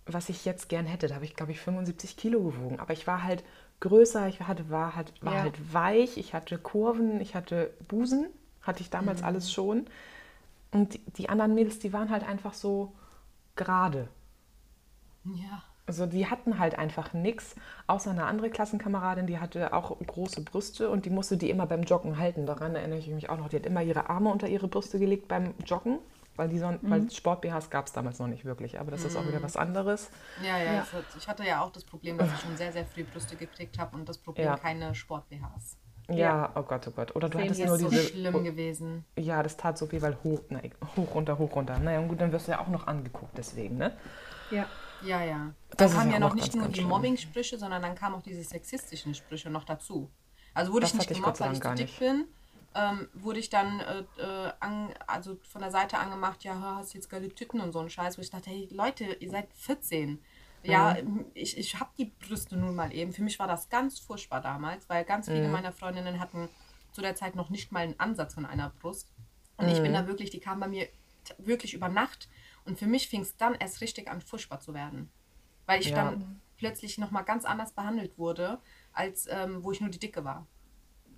was 0.06 0.28
ich 0.28 0.44
jetzt 0.44 0.68
gern 0.68 0.86
hätte. 0.86 1.08
Da 1.08 1.16
habe 1.16 1.24
ich, 1.24 1.34
glaube 1.34 1.50
ich, 1.52 1.60
75 1.60 2.16
Kilo 2.16 2.42
gewogen. 2.44 2.78
Aber 2.78 2.92
ich 2.92 3.06
war 3.08 3.24
halt 3.24 3.42
größer, 3.80 4.28
ich 4.28 4.40
hatte, 4.40 4.70
war, 4.70 4.94
halt, 4.94 5.12
war 5.20 5.34
Ja. 5.34 5.40
halt 5.42 5.74
weich, 5.74 6.16
ich 6.16 6.32
hatte 6.32 6.58
Kurven, 6.58 7.20
ich 7.20 7.34
hatte 7.34 7.74
Busen, 7.88 8.26
hatte 8.62 8.82
ich 8.82 8.90
damals 8.90 9.20
Mhm. 9.20 9.26
alles 9.26 9.52
schon. 9.52 9.86
Und 10.70 10.94
die, 10.94 11.00
die 11.18 11.28
anderen 11.28 11.54
Mädels, 11.54 11.78
die 11.80 11.92
waren 11.92 12.10
halt 12.10 12.22
einfach 12.22 12.54
so 12.54 12.92
gerade. 13.56 14.08
Ja. 15.24 15.62
Also 15.86 16.06
die 16.06 16.26
hatten 16.26 16.58
halt 16.58 16.78
einfach 16.78 17.12
nichts, 17.12 17.54
außer 17.86 18.10
eine 18.10 18.24
andere 18.24 18.50
Klassenkameradin, 18.50 19.26
die 19.28 19.38
hatte 19.38 19.72
auch 19.72 19.96
große 20.04 20.40
Brüste 20.42 20.90
und 20.90 21.04
die 21.06 21.10
musste 21.10 21.36
die 21.36 21.48
immer 21.48 21.66
beim 21.66 21.82
Joggen 21.84 22.18
halten. 22.18 22.44
Daran 22.44 22.74
erinnere 22.74 22.98
ich 22.98 23.06
mich 23.06 23.30
auch 23.30 23.38
noch. 23.38 23.48
Die 23.48 23.56
hat 23.56 23.66
immer 23.66 23.82
ihre 23.82 24.10
Arme 24.10 24.30
unter 24.30 24.48
ihre 24.48 24.66
Brüste 24.66 24.98
gelegt 24.98 25.28
beim 25.28 25.54
Joggen, 25.64 26.00
weil, 26.34 26.48
die 26.48 26.58
so, 26.58 26.74
weil 26.82 27.08
Sport-BHs 27.08 27.70
gab 27.70 27.86
es 27.86 27.92
damals 27.92 28.18
noch 28.18 28.26
nicht 28.26 28.44
wirklich. 28.44 28.80
Aber 28.80 28.90
das 28.90 29.04
ist 29.04 29.16
auch 29.16 29.26
wieder 29.28 29.40
was 29.44 29.56
anderes. 29.56 30.10
Ja, 30.44 30.58
ja, 30.58 30.72
Ja. 30.74 30.86
ich 31.16 31.28
hatte 31.28 31.44
ja 31.44 31.62
auch 31.62 31.70
das 31.70 31.84
Problem, 31.84 32.18
dass 32.18 32.32
ich 32.34 32.40
schon 32.40 32.56
sehr, 32.56 32.72
sehr 32.72 32.84
früh 32.84 33.04
Brüste 33.04 33.36
gekriegt 33.36 33.78
habe 33.78 33.94
und 33.96 34.08
das 34.08 34.18
Problem 34.18 34.46
Ja. 34.46 34.56
keine 34.56 34.92
Sport-BHs. 34.92 35.76
Ja, 36.08 36.16
Ja. 36.16 36.52
oh 36.56 36.62
Gott, 36.62 36.86
oh 36.88 36.90
Gott. 36.90 37.14
Oder 37.14 37.28
du 37.28 37.38
hattest 37.38 37.60
nur 37.60 37.68
Das 37.68 37.76
ist 37.76 37.82
so 37.84 37.90
diese... 37.90 38.02
schlimm 38.08 38.42
gewesen. 38.42 39.04
Ja, 39.16 39.40
das 39.42 39.56
tat 39.56 39.78
so 39.78 39.90
weh, 39.92 40.02
weil 40.02 40.16
hoch, 40.24 40.40
nein, 40.48 40.72
hoch, 40.96 41.14
runter, 41.14 41.38
hoch, 41.38 41.54
runter. 41.54 41.78
Naja, 41.78 42.00
und 42.00 42.08
gut, 42.08 42.20
dann 42.20 42.32
wirst 42.32 42.48
du 42.48 42.52
ja 42.52 42.58
auch 42.60 42.68
noch 42.68 42.88
angeguckt 42.88 43.38
deswegen, 43.38 43.76
ne? 43.76 43.96
Ja. 44.50 44.66
Ja, 45.02 45.22
ja. 45.22 45.52
Das 45.70 45.92
Dann 45.92 46.00
kamen 46.00 46.12
ja 46.12 46.18
noch 46.18 46.34
nicht 46.34 46.46
ganz, 46.46 46.54
nur 46.54 46.64
ganz 46.64 46.76
die. 46.76 46.84
Mobbing-Sprüche, 46.84 47.58
sondern 47.58 47.82
dann 47.82 47.94
kamen 47.94 48.14
auch 48.16 48.22
diese 48.22 48.42
sexistischen 48.42 49.14
Sprüche 49.14 49.50
noch 49.50 49.64
dazu. 49.64 50.10
Also 50.54 50.72
wurde 50.72 50.82
Das 50.82 50.92
ich 50.92 50.98
nicht 50.98 51.14
gemobbt, 51.14 51.40
weil 51.40 51.52
ich 51.52 51.60
zu 51.60 51.74
dick 51.74 51.98
bin, 51.98 52.24
ähm, 52.74 53.08
wurde 53.14 53.38
ich 53.38 53.50
dann 53.50 53.80
äh, 53.80 54.00
äh, 54.20 54.52
an, 54.60 54.88
also 55.06 55.36
von 55.48 55.60
der 55.60 55.70
Seite 55.70 55.98
angemacht, 55.98 56.44
ja, 56.44 56.58
hast 56.60 56.94
jetzt 56.94 57.10
geile 57.10 57.28
Titten 57.28 57.60
und 57.60 57.72
so 57.72 57.80
ein 57.80 57.90
Scheiß, 57.90 58.16
wo 58.18 58.22
ich 58.22 58.30
dachte, 58.30 58.50
hey 58.50 58.68
Leute, 58.70 59.04
ihr 59.04 59.30
seid 59.30 59.48
14. 59.54 60.18
Ja, 60.62 60.96
ich, 61.34 61.56
ich 61.56 61.78
habe 61.78 61.90
die 61.96 62.06
Brüste 62.06 62.56
nun 62.56 62.74
mal 62.74 62.92
eben. 62.92 63.12
Für 63.12 63.22
mich 63.22 63.38
war 63.38 63.46
das 63.46 63.68
ganz 63.68 64.00
furchtbar 64.00 64.40
damals, 64.40 64.88
weil 64.88 65.04
ganz 65.04 65.26
viele 65.26 65.48
meiner 65.48 65.70
Freundinnen 65.72 66.18
hatten 66.18 66.48
zu 66.90 67.02
der 67.02 67.14
Zeit 67.14 67.36
noch 67.36 67.50
nicht 67.50 67.70
mal 67.70 67.80
einen 67.80 68.00
Ansatz 68.00 68.34
von 68.34 68.44
einer 68.44 68.70
Brust. 68.80 69.12
Und 69.58 69.68
ich 69.68 69.80
bin 69.80 69.92
da 69.92 70.08
wirklich, 70.08 70.30
die 70.30 70.40
kam 70.40 70.58
bei 70.58 70.66
mir 70.66 70.88
wirklich 71.38 71.74
über 71.74 71.88
Nacht. 71.88 72.28
Und 72.66 72.78
für 72.78 72.86
mich 72.86 73.08
fing 73.08 73.22
es 73.22 73.36
dann 73.36 73.54
erst 73.54 73.80
richtig 73.80 74.08
an, 74.10 74.20
furchtbar 74.20 74.60
zu 74.60 74.74
werden. 74.74 75.10
Weil 75.66 75.80
ich 75.80 75.88
Ja. 75.90 75.96
dann 75.96 76.40
plötzlich 76.58 76.98
nochmal 76.98 77.24
ganz 77.24 77.44
anders 77.44 77.72
behandelt 77.72 78.18
wurde, 78.18 78.58
als 78.92 79.26
ähm, 79.30 79.62
wo 79.62 79.72
ich 79.72 79.80
nur 79.80 79.90
die 79.90 79.98
Dicke 79.98 80.24
war. 80.24 80.46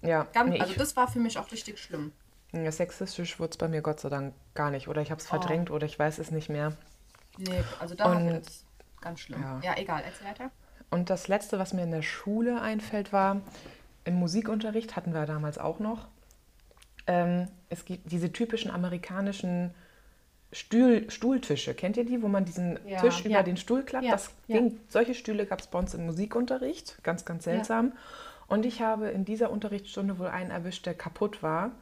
Ja, 0.02 0.24
Ganz, 0.32 0.50
nee, 0.50 0.61
also 0.61 0.74
das 0.74 0.96
war 0.96 1.08
für 1.08 1.18
mich 1.18 1.38
auch 1.38 1.50
richtig 1.50 1.78
schlimm. 1.80 2.12
ja, 2.52 2.70
sexistisch 2.70 3.38
wurde 3.40 3.50
es 3.52 3.56
bei 3.58 3.68
mir 3.68 3.82
Gott 3.82 4.00
sei 4.00 4.08
Dank 4.08 4.34
gar 4.54 4.70
nicht. 4.70 4.88
Oder 4.88 5.02
ich 5.02 5.11
habe 5.11 5.20
es 5.20 5.26
Oh. 5.26 5.30
verdrängt 5.30 5.70
oder 5.70 5.87
ich 5.87 5.98
weiß 5.98 6.18
es 6.18 6.30
nicht 6.30 6.48
mehr. 6.48 6.76
Nee, 7.37 7.62
also 7.78 7.94
da 7.94 8.04
war 8.04 8.20
es 8.20 8.64
ganz 9.01 9.20
schlimm. 9.20 9.42
ja. 9.42 9.61
Ja. 9.62 9.76
egal, 9.76 10.03
erzähl 10.05 10.26
weiter. 10.26 10.51
Und 10.90 11.11
das 11.11 11.28
Letzte, 11.28 11.59
was 11.59 11.72
mir 11.72 11.82
in 11.82 11.90
der 11.90 12.03
Schule 12.03 12.61
einfällt, 12.61 13.12
war, 13.12 13.42
im 14.05 14.14
Musikunterricht 14.14 14.96
hatten 14.96 15.12
wir 15.12 15.26
damals 15.26 15.59
auch 15.59 15.78
noch, 15.80 16.09
ähm, 17.07 17.49
es 17.68 17.84
gibt 17.84 18.11
diese 18.11 18.32
typischen 18.32 18.70
amerikanischen 18.70 19.74
Stuhl, 20.53 21.11
Stuhltische. 21.11 21.74
Kennt 21.74 21.96
ihr 21.96 22.05
die, 22.07 22.22
wo 22.22 22.28
man 22.28 22.44
diesen 22.44 22.78
Ja. 22.86 23.01
Tisch 23.01 23.20
über 23.20 23.30
Ja. 23.34 23.42
den 23.42 23.57
Stuhl 23.57 23.82
klappt? 23.82 24.05
Ja, 24.05 24.12
Das. 24.12 24.30
Ding, 24.49 24.78
solche 24.88 25.14
Stühle 25.14 25.44
gab 25.46 25.61
es 25.61 25.66
bei 25.66 25.78
uns 25.78 25.92
im 25.94 26.07
Musikunterricht. 26.07 26.99
Ganz, 27.03 27.24
ganz 27.24 27.44
seltsam. 27.44 27.92
Und 28.46 28.64
ich 28.64 28.80
habe 28.80 29.09
in 29.09 29.24
dieser 29.26 29.51
Unterrichtsstunde 29.51 30.18
wohl 30.18 30.28
einen 30.28 30.51
erwischt, 30.51 30.86
der 30.86 30.94
kaputt 30.94 31.42
war. 31.42 31.72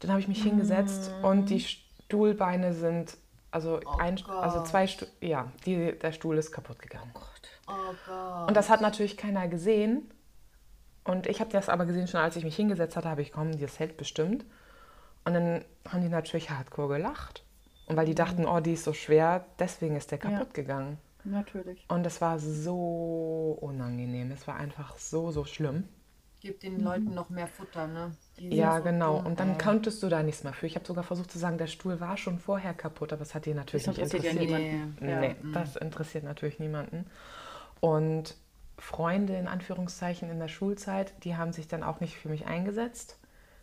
Dann 0.00 0.10
habe 0.10 0.20
ich 0.20 0.28
mich 0.28 0.42
hingesetzt 0.42 1.10
und 1.22 1.50
die 1.50 1.60
Stuhlbeine 1.60 2.72
sind, 2.72 3.16
also, 3.50 3.80
ein, 3.98 4.18
also 4.26 4.62
zwei 4.62 4.86
Stuhl, 4.86 5.08
ja, 5.20 5.52
die, 5.66 5.98
der 5.98 6.12
Stuhl 6.12 6.38
ist 6.38 6.50
kaputt 6.52 6.78
gegangen. 6.78 7.10
Oh 7.14 7.20
Gott. 8.06 8.46
Und 8.48 8.56
das 8.56 8.70
hat 8.70 8.80
natürlich 8.80 9.16
keiner 9.18 9.48
gesehen. 9.48 10.10
Und 11.04 11.26
ich 11.26 11.40
habe 11.40 11.50
das 11.50 11.68
aber 11.68 11.84
gesehen, 11.84 12.06
schon 12.06 12.20
als 12.20 12.36
ich 12.36 12.44
mich 12.44 12.56
hingesetzt 12.56 12.96
hatte, 12.96 13.08
habe 13.10 13.20
ich, 13.22 13.32
komm, 13.32 13.58
das 13.58 13.78
hält 13.78 13.96
bestimmt. 13.98 14.44
Und 15.24 15.34
dann 15.34 15.64
haben 15.86 16.00
die 16.02 16.08
natürlich 16.08 16.48
hardcore 16.50 16.96
gelacht. 16.96 17.42
Und 17.88 17.96
weil 17.96 18.06
die 18.06 18.14
dachten, 18.14 18.46
oh, 18.46 18.60
die 18.60 18.74
ist 18.74 18.84
so 18.84 18.92
schwer, 18.92 19.44
deswegen 19.58 19.96
ist 19.96 20.10
der 20.10 20.18
kaputt 20.18 20.52
gegangen. 20.54 20.98
Natürlich. 21.24 21.84
Und 21.88 22.06
es 22.06 22.20
war 22.20 22.38
so 22.38 23.58
unangenehm. 23.60 24.30
Es 24.30 24.46
war 24.46 24.56
einfach 24.56 24.98
so, 24.98 25.30
so 25.30 25.44
schlimm. 25.44 25.84
Gibt 26.40 26.62
den 26.62 26.80
Leuten 26.80 27.14
noch 27.14 27.30
mehr 27.30 27.48
Futter, 27.48 27.88
ne? 27.88 28.12
Die 28.38 28.54
Ja, 28.54 28.76
so 28.78 28.84
genau. 28.84 29.16
dumm, 29.16 29.26
Und 29.26 29.40
dann 29.40 29.52
ey. 29.52 29.58
konntest 29.58 30.02
du 30.02 30.08
da 30.08 30.22
nichts 30.22 30.44
mehr 30.44 30.52
für. 30.52 30.66
Ich 30.66 30.76
habe 30.76 30.86
sogar 30.86 31.02
versucht 31.02 31.32
zu 31.32 31.38
sagen, 31.38 31.58
der 31.58 31.66
Stuhl 31.66 31.98
war 31.98 32.16
schon 32.16 32.38
vorher 32.38 32.74
kaputt, 32.74 33.12
aber 33.12 33.22
es 33.22 33.34
hat 33.34 33.46
die 33.46 33.54
natürlich 33.54 33.86
Das 33.86 33.96
nicht 33.96 34.14
interessiert 34.14 34.50
ja 34.50 34.58
niemanden. 34.58 35.08
Ja. 35.08 35.20
Nee, 35.20 35.36
das 35.52 35.74
interessiert 35.76 36.24
natürlich 36.24 36.60
niemanden. 36.60 37.06
Und 37.80 38.36
Freunde 38.78 39.34
in 39.36 39.48
Anführungszeichen 39.48 40.30
in 40.30 40.38
der 40.38 40.48
Schulzeit, 40.48 41.12
die 41.24 41.36
haben 41.36 41.52
sich 41.52 41.66
dann 41.66 41.82
auch 41.82 41.98
nicht 42.00 42.16
für 42.16 42.28
mich 42.28 42.46
eingesetzt. 42.46 43.18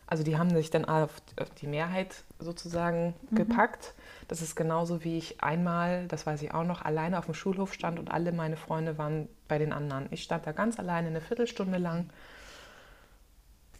Also 0.07 0.23
die 0.23 0.37
haben 0.37 0.49
sich 0.53 0.69
dann 0.69 0.85
auf 0.85 1.21
auf 1.39 1.49
die 1.51 1.67
Mehrheit 1.67 2.23
sozusagen 2.39 3.13
gepackt. 3.31 3.93
Das 4.27 4.41
ist 4.41 4.55
genauso 4.55 5.03
wie 5.03 5.17
ich 5.17 5.41
einmal, 5.43 6.07
das 6.07 6.25
weiß 6.25 6.41
ich 6.41 6.51
auch 6.53 6.63
noch, 6.63 6.81
alleine 6.81 7.19
auf 7.19 7.25
dem 7.25 7.33
Schulhof 7.35 7.73
stand 7.73 7.99
und 7.99 8.09
alle 8.11 8.31
meine 8.31 8.57
Freunde 8.57 8.97
waren 8.97 9.29
bei 9.47 9.57
den 9.59 9.71
anderen. 9.71 10.07
Ich 10.11 10.23
stand 10.23 10.47
da 10.47 10.51
ganz 10.51 10.79
alleine 10.79 11.07
eine 11.09 11.21
Viertelstunde 11.21 11.77
lang. 11.77 12.09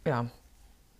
Ja, 0.04 0.26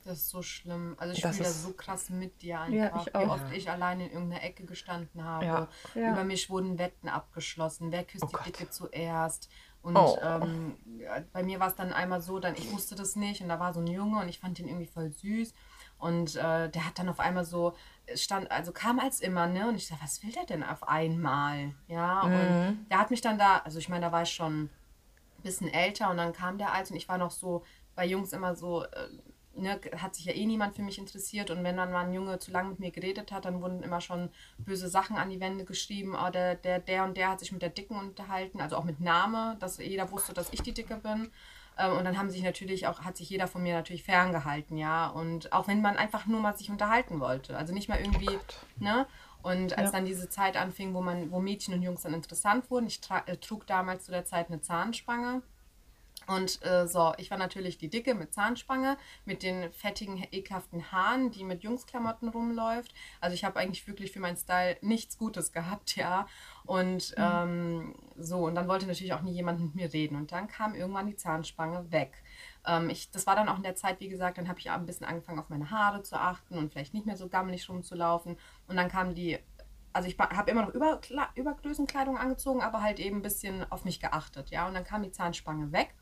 Das 0.04 0.18
ist 0.18 0.30
so 0.30 0.40
schlimm. 0.42 0.94
Also 0.98 1.14
ich 1.14 1.20
Das 1.20 1.40
ist- 1.40 1.64
so 1.64 1.72
krass 1.72 2.10
mit 2.10 2.40
dir 2.42 2.64
Ja, 2.70 2.84
einfach. 2.86 3.06
ich 3.08 3.12
Wie 3.14 3.18
oft 3.26 3.52
ich 3.52 3.68
alleine 3.70 4.06
in 4.06 4.12
irgendeiner 4.12 4.44
Ecke 4.44 4.64
gestanden 4.64 5.24
habe. 5.24 5.44
Ja. 5.44 5.68
Ja. 5.96 6.12
Über 6.12 6.22
mich 6.22 6.48
wurden 6.48 6.78
Wetten 6.78 7.08
abgeschlossen. 7.08 7.90
Wer 7.90 8.04
küsst 8.04 8.22
Oh 8.22 8.28
die 8.28 8.32
Gott. 8.32 8.46
Dicke 8.46 8.70
zuerst? 8.70 9.48
Und 9.82 9.96
Oh. 9.96 10.16
ähm, 10.22 10.76
ja, 10.98 11.24
bei 11.32 11.42
mir 11.42 11.58
war 11.60 11.68
es 11.68 11.74
dann 11.74 11.92
einmal 11.92 12.20
so, 12.20 12.38
dann 12.38 12.54
ich 12.54 12.70
wusste 12.72 12.94
das 12.94 13.16
nicht 13.16 13.40
und 13.42 13.48
da 13.48 13.58
war 13.58 13.72
so 13.74 13.80
ein 13.80 13.86
Junge 13.88 14.20
und 14.20 14.28
ich 14.28 14.38
fand 14.38 14.58
den 14.58 14.68
irgendwie 14.68 14.86
voll 14.86 15.10
süß. 15.10 15.52
Und 15.98 16.36
äh, 16.36 16.68
der 16.68 16.86
hat 16.86 16.98
dann 17.00 17.08
auf 17.08 17.18
einmal 17.20 17.44
so, 17.44 17.74
stand, 18.14 18.50
also 18.50 18.72
kam 18.72 18.98
als 18.98 19.20
immer, 19.20 19.46
ne? 19.46 19.68
Und 19.68 19.76
ich 19.76 19.88
dachte, 19.88 20.02
was 20.02 20.22
will 20.22 20.32
der 20.32 20.44
denn 20.44 20.62
auf 20.62 20.86
einmal? 20.88 21.74
Ja, 21.88 22.22
und 22.22 22.86
der 22.90 22.98
hat 22.98 23.10
mich 23.10 23.20
dann 23.20 23.38
da, 23.38 23.58
also 23.58 23.78
ich 23.78 23.88
meine, 23.88 24.06
da 24.06 24.12
war 24.12 24.22
ich 24.22 24.32
schon 24.32 24.64
ein 24.64 24.70
bisschen 25.42 25.72
älter 25.72 26.10
und 26.10 26.16
dann 26.16 26.32
kam 26.32 26.58
der 26.58 26.72
als 26.72 26.90
und 26.90 26.96
ich 26.96 27.08
war 27.08 27.18
noch 27.18 27.30
so 27.30 27.64
bei 27.94 28.06
Jungs 28.06 28.32
immer 28.32 28.54
so, 28.54 28.84
äh, 28.84 29.08
ne, 29.54 29.80
hat 29.96 30.14
sich 30.14 30.26
ja 30.26 30.34
eh 30.34 30.46
niemand 30.46 30.76
für 30.76 30.82
mich 30.82 30.98
interessiert 30.98 31.50
und 31.50 31.64
wenn 31.64 31.76
dann 31.76 31.92
mal 31.92 32.04
ein 32.04 32.12
Junge 32.12 32.38
zu 32.38 32.50
lange 32.50 32.70
mit 32.70 32.80
mir 32.80 32.90
geredet 32.90 33.32
hat, 33.32 33.44
dann 33.44 33.62
wurden 33.62 33.82
immer 33.82 34.00
schon 34.00 34.30
böse 34.58 34.88
Sachen 34.88 35.16
an 35.16 35.30
die 35.30 35.40
Wände 35.40 35.64
geschrieben, 35.64 36.14
oh, 36.14 36.30
der, 36.30 36.54
der, 36.54 36.78
der 36.78 37.04
und 37.04 37.16
der 37.16 37.30
hat 37.30 37.40
sich 37.40 37.52
mit 37.52 37.62
der 37.62 37.70
Dicken 37.70 37.96
unterhalten, 37.96 38.60
also 38.60 38.76
auch 38.76 38.84
mit 38.84 39.00
Name, 39.00 39.56
dass 39.60 39.78
jeder 39.78 40.10
wusste, 40.10 40.32
dass 40.32 40.52
ich 40.52 40.62
die 40.62 40.74
Dicke 40.74 40.96
bin. 40.96 41.30
Ähm, 41.78 41.98
Und 41.98 42.04
dann 42.04 42.16
haben 42.18 42.30
sich 42.30 42.42
natürlich 42.42 42.86
auch, 42.86 43.00
hat 43.02 43.16
sich 43.16 43.28
jeder 43.30 43.46
von 43.48 43.62
mir 43.62 43.74
natürlich 43.74 44.02
ferngehalten, 44.04 44.76
ja. 44.76 45.08
Und 45.08 45.52
auch 45.52 45.68
wenn 45.68 45.82
man 45.82 45.96
einfach 45.96 46.26
nur 46.26 46.40
mal 46.40 46.56
sich 46.56 46.70
unterhalten 46.70 47.20
wollte. 47.20 47.56
Also 47.56 47.72
nicht 47.74 47.88
mal 47.88 47.98
irgendwie, 47.98 48.38
ne? 48.78 49.06
Und 49.42 49.78
als 49.78 49.92
Ja. 49.92 49.92
dann 49.92 50.04
diese 50.04 50.28
Zeit 50.28 50.56
anfing, 50.56 50.92
wo 50.94 51.00
man, 51.02 51.30
wo 51.30 51.38
Mädchen 51.38 51.74
und 51.74 51.82
Jungs 51.82 52.02
dann 52.02 52.14
interessant 52.14 52.70
wurden, 52.70 52.86
ich 52.86 52.96
tra- 52.96 53.26
äh, 53.28 53.36
trug 53.36 53.66
damals 53.66 54.04
zu 54.06 54.10
der 54.10 54.24
Zeit 54.24 54.48
eine 54.48 54.60
Zahnspange. 54.60 55.42
Und 56.26 56.64
äh, 56.64 56.86
so, 56.86 57.12
ich 57.18 57.30
war 57.30 57.38
natürlich 57.38 57.78
die 57.78 57.88
Dicke 57.88 58.14
mit 58.14 58.34
Zahnspange, 58.34 58.96
mit 59.24 59.42
den 59.42 59.72
fettigen, 59.72 60.22
ekelhaften 60.32 60.90
Haaren, 60.90 61.30
die 61.30 61.44
mit 61.44 61.62
Jungsklamotten 61.62 62.28
rumläuft. 62.28 62.92
Also 63.20 63.34
ich 63.34 63.44
habe 63.44 63.58
eigentlich 63.58 63.86
wirklich 63.86 64.12
für 64.12 64.20
meinen 64.20 64.36
Style 64.36 64.76
nichts 64.80 65.18
Gutes 65.18 65.52
gehabt, 65.52 65.96
ja. 65.96 66.26
Und 66.64 67.14
ähm, 67.16 67.94
so, 68.16 68.46
und 68.46 68.56
dann 68.56 68.66
wollte 68.66 68.86
natürlich 68.86 69.12
auch 69.12 69.22
nie 69.22 69.32
jemand 69.32 69.60
mit 69.60 69.74
mir 69.76 69.92
reden. 69.92 70.16
Und 70.16 70.32
dann 70.32 70.48
kam 70.48 70.74
irgendwann 70.74 71.06
die 71.06 71.16
Zahnspange 71.16 71.92
weg. 71.92 72.22
Ähm, 72.66 72.90
ich, 72.90 73.10
das 73.12 73.26
war 73.26 73.36
dann 73.36 73.48
auch 73.48 73.56
in 73.56 73.62
der 73.62 73.76
Zeit, 73.76 74.00
wie 74.00 74.08
gesagt, 74.08 74.38
dann 74.38 74.48
habe 74.48 74.58
ich 74.58 74.70
auch 74.70 74.74
ein 74.74 74.86
bisschen 74.86 75.06
angefangen, 75.06 75.38
auf 75.38 75.48
meine 75.48 75.70
Haare 75.70 76.02
zu 76.02 76.16
achten 76.16 76.58
und 76.58 76.72
vielleicht 76.72 76.94
nicht 76.94 77.06
mehr 77.06 77.16
so 77.16 77.28
gammelig 77.28 77.68
rumzulaufen. 77.68 78.36
Und 78.66 78.76
dann 78.76 78.88
kam 78.88 79.14
die 79.14 79.38
also 79.92 80.08
ich 80.08 80.18
habe 80.18 80.50
immer 80.50 80.66
noch 80.66 80.74
über, 80.74 81.00
Übergrößenkleidung 81.36 82.18
angezogen, 82.18 82.60
aber 82.60 82.82
halt 82.82 83.00
eben 83.00 83.16
ein 83.16 83.22
bisschen 83.22 83.64
auf 83.72 83.86
mich 83.86 83.98
geachtet, 83.98 84.50
ja. 84.50 84.68
Und 84.68 84.74
dann 84.74 84.84
kam 84.84 85.02
die 85.02 85.10
Zahnspange 85.10 85.72
weg 85.72 85.94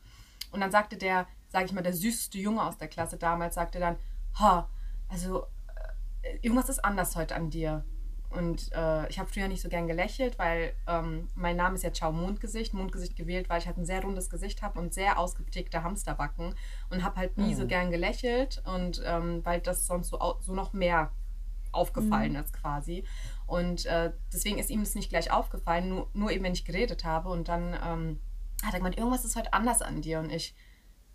und 0.55 0.61
dann 0.61 0.71
sagte 0.71 0.97
der, 0.97 1.27
sage 1.49 1.65
ich 1.65 1.73
mal, 1.73 1.83
der 1.83 1.93
süßeste 1.93 2.37
Junge 2.37 2.63
aus 2.63 2.77
der 2.77 2.87
Klasse 2.87 3.17
damals, 3.17 3.55
sagte 3.55 3.79
dann, 3.79 3.97
ha, 4.39 4.69
also 5.09 5.43
äh, 6.23 6.37
irgendwas 6.41 6.69
ist 6.69 6.83
anders 6.83 7.15
heute 7.15 7.35
an 7.35 7.49
dir. 7.49 7.83
Und 8.29 8.71
äh, 8.73 9.07
ich 9.09 9.19
habe 9.19 9.29
früher 9.29 9.47
nicht 9.47 9.61
so 9.61 9.69
gern 9.69 9.87
gelächelt, 9.87 10.39
weil 10.39 10.73
ähm, 10.87 11.27
mein 11.35 11.55
Name 11.55 11.75
ist 11.75 11.83
ja 11.83 11.93
Ciao 11.93 12.11
Mondgesicht. 12.11 12.73
Mondgesicht 12.73 13.15
gewählt, 13.15 13.49
weil 13.49 13.59
ich 13.59 13.67
halt 13.67 13.77
ein 13.77 13.85
sehr 13.85 14.01
rundes 14.01 14.29
Gesicht 14.29 14.61
habe 14.61 14.79
und 14.79 14.93
sehr 14.93 15.19
ausgeprägte 15.19 15.83
Hamsterbacken 15.83 16.55
und 16.89 17.03
habe 17.03 17.17
halt 17.17 17.37
nie 17.37 17.53
so 17.53 17.67
gern 17.67 17.91
gelächelt 17.91 18.61
und 18.65 19.01
ähm, 19.05 19.41
weil 19.43 19.61
das 19.61 19.85
sonst 19.85 20.09
so, 20.09 20.19
so 20.41 20.53
noch 20.53 20.73
mehr 20.73 21.11
aufgefallen 21.71 22.35
ist 22.35 22.53
quasi. 22.53 23.03
Und 23.45 23.85
äh, 23.85 24.11
deswegen 24.33 24.57
ist 24.57 24.69
ihm 24.69 24.79
das 24.81 24.95
nicht 24.95 25.09
gleich 25.09 25.31
aufgefallen, 25.31 25.89
nur, 25.89 26.09
nur 26.13 26.31
eben, 26.31 26.43
wenn 26.43 26.53
ich 26.53 26.65
geredet 26.65 27.03
habe. 27.03 27.29
Und 27.29 27.47
dann 27.47 27.77
ähm, 27.85 28.19
hat 28.63 28.73
er 28.73 28.79
gemeint, 28.79 28.97
irgendwas 28.97 29.25
ist 29.25 29.35
heute 29.35 29.53
anders 29.53 29.81
an 29.81 30.01
dir. 30.01 30.19
Und 30.19 30.31
ich, 30.31 30.55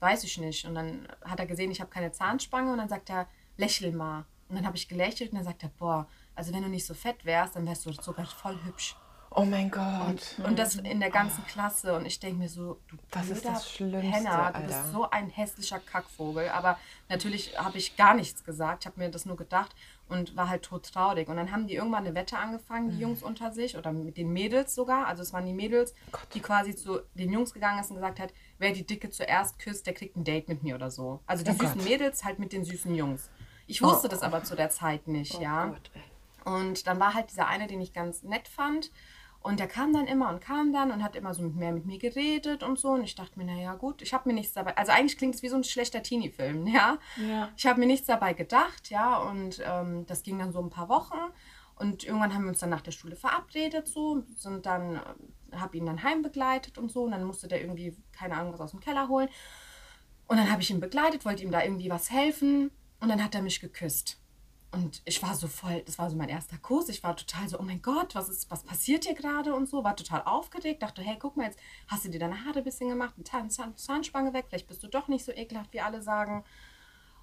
weiß 0.00 0.24
ich 0.24 0.38
nicht. 0.38 0.64
Und 0.64 0.74
dann 0.74 1.08
hat 1.24 1.40
er 1.40 1.46
gesehen, 1.46 1.70
ich 1.70 1.80
habe 1.80 1.90
keine 1.90 2.12
Zahnspange. 2.12 2.72
Und 2.72 2.78
dann 2.78 2.88
sagt 2.88 3.10
er, 3.10 3.26
lächel 3.56 3.92
mal. 3.92 4.24
Und 4.48 4.56
dann 4.56 4.66
habe 4.66 4.76
ich 4.76 4.88
gelächelt 4.88 5.30
und 5.30 5.36
dann 5.36 5.44
sagt 5.44 5.62
er, 5.62 5.70
boah, 5.78 6.08
also 6.34 6.52
wenn 6.52 6.62
du 6.62 6.68
nicht 6.68 6.86
so 6.86 6.94
fett 6.94 7.24
wärst, 7.24 7.54
dann 7.54 7.66
wärst 7.66 7.86
du 7.86 7.92
sogar 7.92 8.26
voll 8.26 8.58
hübsch. 8.64 8.96
Oh 9.32 9.44
mein 9.44 9.70
Gott. 9.70 10.40
Und 10.42 10.58
das 10.58 10.74
in 10.74 10.98
der 10.98 11.10
ganzen 11.10 11.46
Klasse. 11.46 11.94
Und 11.94 12.04
ich 12.04 12.18
denke 12.18 12.38
mir 12.38 12.48
so, 12.48 12.80
du 12.88 12.96
Das 13.12 13.28
ist 13.28 13.42
blöder 13.42 13.54
das 13.54 13.70
Schlimmste, 13.70 14.10
Penner, 14.10 14.52
du 14.52 14.66
bist 14.66 14.92
so 14.92 15.08
ein 15.08 15.30
hässlicher 15.30 15.78
Kackvogel. 15.78 16.48
Aber 16.48 16.78
natürlich 17.08 17.56
habe 17.56 17.78
ich 17.78 17.96
gar 17.96 18.14
nichts 18.14 18.42
gesagt. 18.42 18.82
Ich 18.82 18.86
habe 18.88 18.98
mir 18.98 19.08
das 19.08 19.26
nur 19.26 19.36
gedacht 19.36 19.74
und 20.10 20.36
war 20.36 20.48
halt 20.48 20.62
todtraurig. 20.62 21.28
Und 21.28 21.36
dann 21.36 21.50
haben 21.52 21.66
die 21.66 21.74
irgendwann 21.74 22.04
eine 22.06 22.14
Wette 22.14 22.36
angefangen, 22.38 22.86
Mhm. 22.86 22.90
die 22.90 22.98
Jungs 22.98 23.22
unter 23.22 23.52
sich 23.52 23.76
oder 23.76 23.92
mit 23.92 24.16
den 24.16 24.32
Mädels 24.32 24.74
sogar. 24.74 25.06
Also 25.06 25.22
es 25.22 25.32
waren 25.32 25.46
die 25.46 25.52
Mädels, 25.54 25.94
die 26.34 26.40
quasi 26.40 26.74
zu 26.74 27.00
den 27.14 27.32
Jungs 27.32 27.54
gegangen 27.54 27.78
ist 27.80 27.90
und 27.90 27.96
gesagt 27.96 28.20
hat, 28.20 28.32
wer 28.58 28.72
die 28.72 28.86
Dicke 28.86 29.10
zuerst 29.10 29.58
küsst, 29.58 29.86
der 29.86 29.94
kriegt 29.94 30.16
ein 30.16 30.24
Date 30.24 30.48
mit 30.48 30.62
mir 30.62 30.74
oder 30.74 30.90
so. 30.90 31.20
Also 31.26 31.44
die 31.44 31.50
Oh 31.52 31.54
süßen 31.54 31.78
Gott. 31.78 31.84
Mädels 31.88 32.24
halt 32.24 32.38
mit 32.38 32.52
den 32.52 32.64
süßen 32.64 32.94
Jungs. 32.94 33.30
Ich 33.66 33.82
wusste 33.82 34.08
Oh. 34.08 34.10
das 34.10 34.22
aber 34.22 34.42
zu 34.44 34.56
der 34.56 34.70
Zeit 34.70 35.06
nicht, 35.08 35.36
Oh 35.38 35.42
ja. 35.42 35.66
Gott. 35.66 35.90
Und 36.44 36.86
dann 36.86 36.98
war 36.98 37.14
halt 37.14 37.30
dieser 37.30 37.46
eine, 37.46 37.66
den 37.66 37.80
ich 37.80 37.92
ganz 37.92 38.22
nett 38.22 38.48
fand. 38.48 38.90
Und 39.42 39.58
der 39.58 39.68
kam 39.68 39.94
dann 39.94 40.06
immer 40.06 40.28
und 40.28 40.42
kam 40.42 40.70
dann 40.70 40.90
und 40.90 41.02
hat 41.02 41.16
immer 41.16 41.32
so 41.32 41.42
mit 41.42 41.56
mehr 41.56 41.72
mit 41.72 41.86
mir 41.86 41.98
geredet 41.98 42.62
und 42.62 42.78
so. 42.78 42.90
Und 42.90 43.04
ich 43.04 43.14
dachte 43.14 43.38
mir, 43.38 43.46
naja, 43.46 43.74
gut, 43.74 44.02
ich 44.02 44.12
habe 44.12 44.28
mir 44.28 44.34
nichts 44.34 44.52
dabei. 44.52 44.76
Also 44.76 44.92
eigentlich 44.92 45.16
klingt 45.16 45.34
es 45.34 45.42
wie 45.42 45.48
so 45.48 45.56
ein 45.56 45.64
schlechter 45.64 46.02
Teenie-Film, 46.02 46.66
ja. 46.74 46.98
Ja. 47.16 47.48
Ich 47.56 47.66
habe 47.66 47.80
mir 47.80 47.86
nichts 47.86 48.06
dabei 48.06 48.34
gedacht, 48.34 48.90
ja. 48.90 49.16
Und 49.16 49.62
ähm, 49.64 50.04
das 50.06 50.22
ging 50.22 50.38
dann 50.38 50.52
so 50.52 50.60
ein 50.60 50.68
paar 50.68 50.90
Wochen. 50.90 51.18
Und 51.76 52.04
irgendwann 52.04 52.34
haben 52.34 52.42
wir 52.42 52.50
uns 52.50 52.58
dann 52.58 52.68
nach 52.68 52.82
der 52.82 52.92
Schule 52.92 53.16
verabredet, 53.16 53.88
so. 53.88 54.22
Sind 54.36 54.66
dann, 54.66 54.96
äh, 54.96 55.56
habe 55.56 55.78
ihn 55.78 55.86
dann 55.86 56.02
heimbegleitet 56.02 56.76
und 56.76 56.92
so. 56.92 57.04
Und 57.04 57.12
dann 57.12 57.24
musste 57.24 57.48
der 57.48 57.62
irgendwie, 57.62 57.96
keine 58.12 58.36
Ahnung, 58.36 58.52
was 58.52 58.60
aus 58.60 58.70
dem 58.72 58.80
Keller 58.80 59.08
holen. 59.08 59.30
Und 60.26 60.36
dann 60.36 60.52
habe 60.52 60.60
ich 60.60 60.70
ihn 60.70 60.80
begleitet, 60.80 61.24
wollte 61.24 61.42
ihm 61.42 61.50
da 61.50 61.64
irgendwie 61.64 61.88
was 61.88 62.10
helfen. 62.10 62.70
Und 63.00 63.08
dann 63.08 63.24
hat 63.24 63.34
er 63.34 63.40
mich 63.40 63.58
geküsst. 63.58 64.19
Und 64.72 65.02
ich 65.04 65.20
war 65.22 65.34
so 65.34 65.48
voll, 65.48 65.82
das 65.84 65.98
war 65.98 66.08
so 66.10 66.16
mein 66.16 66.28
erster 66.28 66.56
Kuss. 66.56 66.88
Ich 66.88 67.02
war 67.02 67.16
total 67.16 67.48
so, 67.48 67.58
oh 67.58 67.62
mein 67.62 67.82
Gott, 67.82 68.14
was 68.14 68.28
ist, 68.28 68.48
was 68.50 68.62
passiert 68.62 69.04
hier 69.04 69.14
gerade 69.14 69.52
und 69.52 69.68
so. 69.68 69.82
War 69.82 69.96
total 69.96 70.22
aufgeregt, 70.22 70.82
dachte, 70.82 71.02
hey, 71.02 71.16
guck 71.18 71.36
mal, 71.36 71.46
jetzt 71.46 71.58
hast 71.88 72.04
du 72.04 72.08
dir 72.08 72.20
deine 72.20 72.44
Haare 72.44 72.58
ein 72.58 72.64
bisschen 72.64 72.88
gemacht, 72.88 73.14
eine 73.16 73.24
Zahn, 73.24 73.50
Zahn, 73.50 73.76
Zahnspange 73.76 74.32
weg, 74.32 74.46
vielleicht 74.48 74.68
bist 74.68 74.82
du 74.82 74.86
doch 74.88 75.08
nicht 75.08 75.24
so 75.24 75.32
ekelhaft, 75.32 75.72
wie 75.72 75.80
alle 75.80 76.02
sagen. 76.02 76.44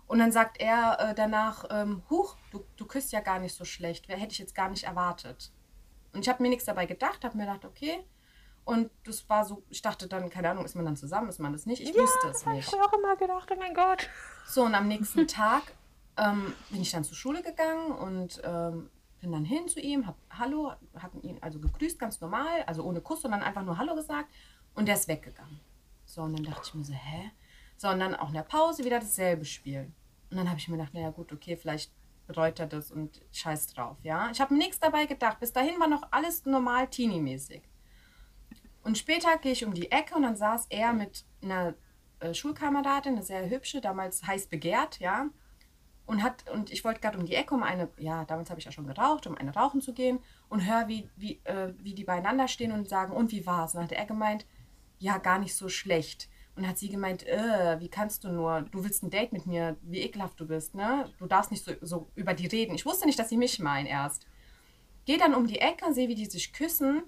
Und 0.08 0.20
dann 0.20 0.32
sagt 0.32 0.60
er 0.60 1.00
äh, 1.00 1.16
danach, 1.16 1.66
ähm, 1.70 2.04
huch, 2.10 2.36
du, 2.52 2.66
du 2.76 2.86
küsst 2.86 3.12
ja 3.14 3.22
gar 3.22 3.40
nicht 3.40 3.56
so 3.56 3.64
schlecht, 3.66 4.08
wer 4.10 4.18
hätte 4.18 4.34
ich 4.34 4.40
jetzt 4.40 4.56
gar 4.56 4.70
nicht 4.70 4.84
erwartet. 4.84 5.52
Und 6.14 6.22
ich 6.22 6.30
habe 6.30 6.44
mir 6.44 6.50
nichts 6.50 6.66
dabei 6.66 6.86
gedacht, 6.86 7.24
habe 7.24 7.38
mir 7.38 7.46
gedacht, 7.46 7.64
okay. 7.66 8.04
Und 8.66 8.90
das 9.06 9.30
war 9.30 9.46
so, 9.46 9.64
ich 9.70 9.82
dachte 9.82 10.08
dann, 10.08 10.30
keine 10.30 10.50
Ahnung, 10.50 10.66
ist 10.66 10.76
man 10.76 10.84
dann 10.84 10.98
zusammen, 10.98 11.30
ist 11.30 11.40
man 11.40 11.54
das 11.54 11.66
nicht? 11.66 11.82
Ich 11.82 11.96
wusste 11.96 12.28
es 12.28 12.34
Das 12.40 12.46
habe 12.46 12.58
ich 12.58 12.66
nicht. 12.66 12.70
früher 12.70 12.86
auch 12.86 12.92
immer 12.94 13.16
gedacht, 13.16 13.50
oh 13.54 13.56
mein 13.58 13.74
Gott. 13.74 14.10
So, 14.46 14.64
und 14.64 14.76
am 14.76 14.90
nächsten 14.90 15.26
Tag 15.28 15.64
ähm, 16.18 16.54
bin 16.70 16.82
ich 16.82 16.92
dann 16.92 17.04
zur 17.04 17.16
Schule 17.16 17.42
gegangen 17.42 17.92
und 17.92 18.42
ähm, 18.44 18.90
bin 19.20 19.32
dann 19.32 19.46
hin 19.46 19.68
zu 19.68 19.80
ihm, 19.80 20.06
hab 20.06 20.18
Hallo, 20.30 20.74
hab 20.96 21.24
ihn 21.24 21.38
also 21.42 21.60
gegrüßt, 21.60 22.00
ganz 22.00 22.22
normal, 22.22 22.64
also 22.66 22.84
ohne 22.84 23.02
Kuss, 23.02 23.22
sondern 23.22 23.42
einfach 23.42 23.64
nur 23.64 23.78
Hallo 23.78 23.96
gesagt 23.96 24.30
und 24.76 24.88
der 24.88 24.96
ist 24.96 25.08
weggegangen. 25.08 25.60
So, 26.06 26.22
und 26.22 26.38
dann 26.38 26.46
dachte 26.46 26.62
ich 26.66 26.74
mir 26.74 26.84
so, 26.84 26.94
hä? 26.94 27.32
So, 27.78 27.90
und 27.90 28.00
dann 28.00 28.16
auch 28.16 28.30
in 28.30 28.36
der 28.36 28.44
Pause 28.44 28.84
wieder 28.84 29.00
dasselbe 29.00 29.46
Spiel. 29.46 29.92
Und 30.30 30.38
dann 30.38 30.50
habe 30.50 30.60
ich 30.60 30.68
mir 30.68 30.78
gedacht, 30.78 30.94
naja 30.94 31.10
gut, 31.10 31.32
okay, 31.32 31.56
vielleicht 31.56 31.92
bereut 32.28 32.60
er 32.60 32.68
das 32.68 32.92
und 32.92 33.22
scheiß 33.32 33.68
drauf, 33.68 33.98
ja. 34.04 34.30
Ich 34.32 34.42
habe 34.42 34.54
mir 34.54 34.60
nichts 34.60 34.80
dabei 34.80 35.06
gedacht. 35.06 35.40
Bis 35.40 35.54
dahin 35.54 35.80
war 35.80 35.88
noch 35.88 36.04
alles 36.12 36.46
normal 36.46 36.88
Teenie-mäßig. 36.88 37.62
Und 38.84 38.98
später 38.98 39.38
gehe 39.38 39.52
ich 39.52 39.66
um 39.66 39.74
die 39.74 39.92
Ecke 39.92 40.16
und 40.16 40.24
dann 40.24 40.36
saß 40.36 40.68
er 40.70 40.94
mit 40.94 41.26
einer 41.42 41.74
äh, 42.20 42.34
Schulkameradin, 42.34 43.14
eine 43.14 43.24
sehr 43.24 43.50
hübsche, 43.50 43.82
damals 43.82 44.26
heiß 44.26 44.48
begehrt, 44.48 45.00
ja. 45.00 45.28
Und, 46.08 46.24
hat, 46.24 46.50
und 46.50 46.72
ich 46.72 46.86
wollte 46.86 47.02
gerade 47.02 47.20
um 47.20 47.26
die 47.26 47.36
Ecke, 47.36 47.54
um 47.54 47.64
eine, 47.64 47.90
ja, 47.98 48.24
damals 48.24 48.50
habe 48.50 48.60
ich 48.60 48.66
ja 48.66 48.72
schon 48.72 48.88
geraucht, 48.88 49.28
um 49.28 49.36
eine 49.36 49.54
rauchen 49.54 49.82
zu 49.82 49.94
gehen 49.94 50.20
und 50.48 50.66
höre, 50.66 50.88
wie, 50.88 51.10
wie, 51.18 51.42
äh, 51.44 51.74
wie 51.80 51.94
die 51.94 52.06
beieinander 52.06 52.48
stehen 52.48 52.72
und 52.72 52.88
sagen, 52.88 53.12
und 53.12 53.32
wie 53.32 53.46
war's? 53.46 53.76
Und 53.76 53.84
hat 53.84 53.92
er 53.92 54.06
gemeint, 54.06 54.46
ja, 55.00 55.18
gar 55.18 55.38
nicht 55.38 55.54
so 55.54 55.68
schlecht. 55.68 56.30
Und 56.56 56.66
hat 56.66 56.78
sie 56.78 56.88
gemeint, 56.90 57.28
äh, 57.28 57.80
wie 57.82 57.90
kannst 57.90 58.24
du 58.24 58.30
nur, 58.30 58.62
du 58.62 58.86
willst 58.86 59.04
ein 59.04 59.10
Date 59.10 59.34
mit 59.34 59.46
mir, 59.46 59.76
wie 59.82 60.00
ekelhaft 60.00 60.40
du 60.40 60.48
bist, 60.48 60.76
ne? 60.76 61.12
Du 61.20 61.28
darfst 61.28 61.52
nicht 61.52 61.64
so, 61.64 61.74
so 61.82 62.08
über 62.16 62.34
die 62.34 62.48
reden. 62.48 62.74
Ich 62.74 62.86
wusste 62.86 63.06
nicht, 63.06 63.20
dass 63.20 63.30
sie 63.30 63.38
mich 63.38 63.60
meinen 63.60 63.86
erst. 63.86 64.26
Gehe 65.06 65.18
dann 65.18 65.36
um 65.36 65.46
die 65.46 65.60
Ecke, 65.60 65.94
sehe, 65.94 66.08
wie 66.08 66.16
die 66.16 66.26
sich 66.26 66.54
küssen 66.54 67.04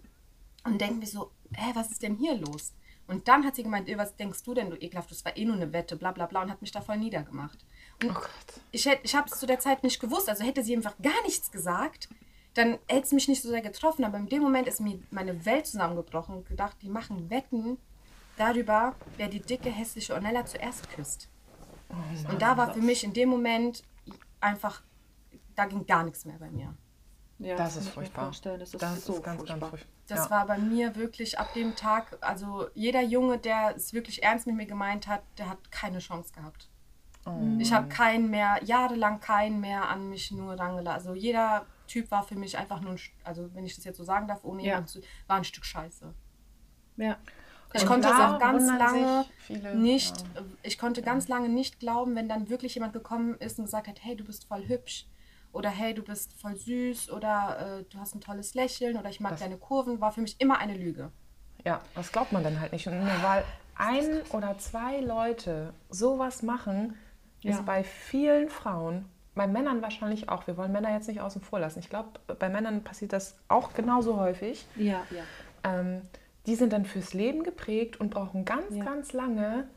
und 0.66 0.82
denke 0.82 0.96
mir 0.96 1.08
so, 1.08 1.32
hä, 1.54 1.72
was 1.74 1.90
ist 1.90 2.04
denn 2.04 2.16
hier 2.16 2.36
los? 2.36 2.74
Und 3.10 3.28
dann 3.28 3.44
hat 3.46 3.56
sie 3.56 3.64
gemeint, 3.64 3.90
"Ey, 3.90 3.98
was 3.98 4.16
denkst 4.16 4.44
du 4.44 4.54
denn, 4.54 4.70
du 4.70 4.78
ekelhaft, 4.78 5.10
das 5.12 5.26
war 5.26 5.36
eh 5.36 5.44
nur 5.44 5.56
eine 5.56 5.74
Wette, 5.74 5.96
bla 5.96 6.12
bla 6.12 6.26
bla, 6.28 6.44
und 6.44 6.52
hat 6.52 6.62
mich 6.62 6.72
da 6.72 6.80
voll 6.82 6.98
niedergemacht. 6.98 7.58
Und 8.04 8.12
Oh 8.12 8.14
Gott. 8.14 8.30
ich, 8.72 8.86
hätt- 8.86 9.02
ich 9.04 9.16
habe 9.16 9.28
es 9.30 9.40
zu 9.40 9.46
der 9.48 9.60
Zeit 9.60 9.84
nicht 9.84 10.00
gewusst, 10.00 10.30
also 10.30 10.44
hätte 10.46 10.64
sie 10.64 10.76
einfach 10.76 10.96
gar 11.02 11.22
nichts 11.24 11.52
gesagt, 11.52 12.08
dann 12.54 12.78
hätte 12.88 13.04
es 13.08 13.12
mich 13.12 13.28
nicht 13.28 13.42
so 13.42 13.50
sehr 13.50 13.62
getroffen, 13.62 14.06
aber 14.06 14.18
in 14.18 14.28
dem 14.30 14.42
Moment 14.42 14.68
ist 14.68 14.80
mir 14.80 15.00
meine 15.12 15.46
Welt 15.46 15.66
zusammengebrochen 15.68 16.36
und 16.38 16.48
gedacht, 16.48 16.78
die 16.82 16.90
machen 16.90 17.30
Wetten 17.30 17.78
darüber, 18.38 18.96
wer 19.18 19.28
die 19.28 19.40
dicke, 19.42 19.70
hässliche 19.70 20.14
Ornella 20.14 20.46
zuerst 20.46 20.90
küsst. 20.92 21.28
und 22.30 22.40
da 22.42 22.56
war 22.58 22.74
für 22.74 22.82
mich 22.82 23.04
in 23.04 23.14
dem 23.14 23.30
Moment 23.30 23.84
einfach, 24.40 24.82
da 25.56 25.66
ging 25.66 25.86
gar 25.88 26.04
nichts 26.04 26.24
mehr 26.26 26.38
bei 26.38 26.50
mir. 26.52 26.76
Ja, 27.40 27.56
Das 27.56 27.74
kann 27.74 27.84
ist 27.84 27.90
furchtbar. 27.90 28.26
Das 28.28 28.36
ist 28.74 28.82
Das 28.82 29.04
so 29.06 29.14
ist 29.16 29.24
ganz, 29.24 29.38
furchtbar. 29.40 29.60
ganz 29.60 29.70
furchtbar. 29.72 29.99
Das 30.10 30.26
ja. 30.26 30.30
war 30.32 30.48
bei 30.48 30.58
mir 30.58 30.96
wirklich 30.96 31.38
ab 31.38 31.54
dem 31.54 31.76
Tag, 31.76 32.18
also 32.22 32.68
jeder 32.74 33.02
Junge, 33.02 33.38
der 33.38 33.76
es 33.76 33.94
wirklich 33.94 34.24
ernst 34.24 34.48
mit 34.48 34.56
mir 34.56 34.66
gemeint 34.66 35.08
hat, 35.08 35.22
der 35.38 35.50
hat 35.50 35.72
keine 35.72 36.00
Chance 36.00 36.34
gehabt. 36.34 36.70
Ich 37.60 37.72
habe 37.74 37.90
keinen 37.90 38.32
mehr, 38.32 38.60
jahrelang 38.64 39.20
keinen 39.20 39.60
mehr 39.62 39.88
an 39.88 40.10
mich 40.10 40.32
nur 40.32 40.58
rangelassen. 40.58 41.10
Also 41.10 41.14
jeder 41.14 41.68
Typ 41.86 42.10
war 42.10 42.24
für 42.24 42.36
mich 42.36 42.58
einfach 42.58 42.82
nur 42.82 42.94
ein, 42.94 43.00
also 43.24 43.54
wenn 43.54 43.66
ich 43.66 43.76
das 43.76 43.84
jetzt 43.86 43.98
so 43.98 44.04
sagen 44.04 44.28
darf, 44.28 44.44
ohne 44.44 44.66
Ja. 44.66 44.84
zu, 44.84 45.00
war 45.28 45.38
ein 45.38 45.44
Stück 45.44 45.64
Scheiße. 45.64 46.12
Ja. 46.98 47.18
Ich 47.74 47.82
Und 47.82 47.88
konnte 47.88 48.08
es 48.08 48.16
auch 48.16 48.40
ganz 48.40 48.66
lange 48.66 49.26
viele, 49.38 49.76
nicht, 49.76 50.24
ich 50.64 50.80
konnte 50.80 51.04
ganz 51.04 51.28
lange 51.28 51.50
nicht 51.50 51.80
glauben, 51.80 52.16
wenn 52.16 52.28
dann 52.28 52.50
wirklich 52.50 52.74
jemand 52.74 52.94
gekommen 52.94 53.36
ist 53.36 53.60
und 53.60 53.66
gesagt 53.66 53.88
hat, 53.88 54.04
hey, 54.04 54.16
du 54.16 54.24
bist 54.24 54.46
voll 54.46 54.68
hübsch 54.68 55.06
oder 55.52 55.70
hey, 55.70 55.94
du 55.94 56.04
bist 56.04 56.34
voll 56.40 56.56
süß 56.56 57.12
oder 57.12 57.80
äh, 57.80 57.84
du 57.92 58.00
hast 58.00 58.16
ein 58.16 58.22
tolles 58.22 58.54
Lächeln 58.54 58.98
oder 58.98 59.10
ich 59.10 59.20
mag 59.20 59.32
Das- 59.34 59.40
deine 59.42 59.58
Kurven, 59.58 60.00
war 60.02 60.12
für 60.12 60.22
mich 60.22 60.40
immer 60.40 60.60
eine 60.60 60.76
Lüge. 60.76 61.12
Ja, 61.66 61.82
das 61.96 62.12
glaubt 62.12 62.32
man 62.32 62.44
dann 62.44 62.60
halt 62.62 62.72
nicht. 62.72 62.88
Und 62.88 63.00
nur 63.00 63.08
weil 63.24 63.44
ein 63.76 64.22
oder 64.32 64.58
zwei 64.58 65.00
Leute 65.02 65.74
sowas 65.90 66.42
machen, 66.44 66.96
Ja. 67.42 67.52
ist 67.52 67.66
bei 67.66 67.84
vielen 67.84 68.50
Frauen, 68.50 69.06
bei 69.36 69.48
Männern 69.48 69.82
wahrscheinlich 69.82 70.28
auch, 70.30 70.48
wir 70.48 70.58
wollen 70.58 70.72
Männer 70.72 70.92
jetzt 70.94 71.08
nicht 71.08 71.22
außen 71.22 71.42
vor 71.42 71.60
lassen. 71.60 71.80
Ich 71.80 71.90
glaube, 71.90 72.20
bei 72.40 72.50
Männern 72.50 72.84
passiert 72.84 73.14
das 73.14 73.38
auch 73.48 73.74
genauso 73.74 74.18
häufig. 74.18 74.66
Ja, 74.76 75.02
ja. 75.12 75.24
Ähm, 75.64 76.02
die 76.46 76.56
sind 76.56 76.74
dann 76.74 76.86
fürs 76.86 77.14
Leben 77.14 77.44
geprägt 77.44 78.00
und 78.00 78.10
brauchen 78.12 78.44
ganz, 78.46 78.76
Ja. 78.76 78.84
ganz 78.84 79.14
lange, 79.14 79.68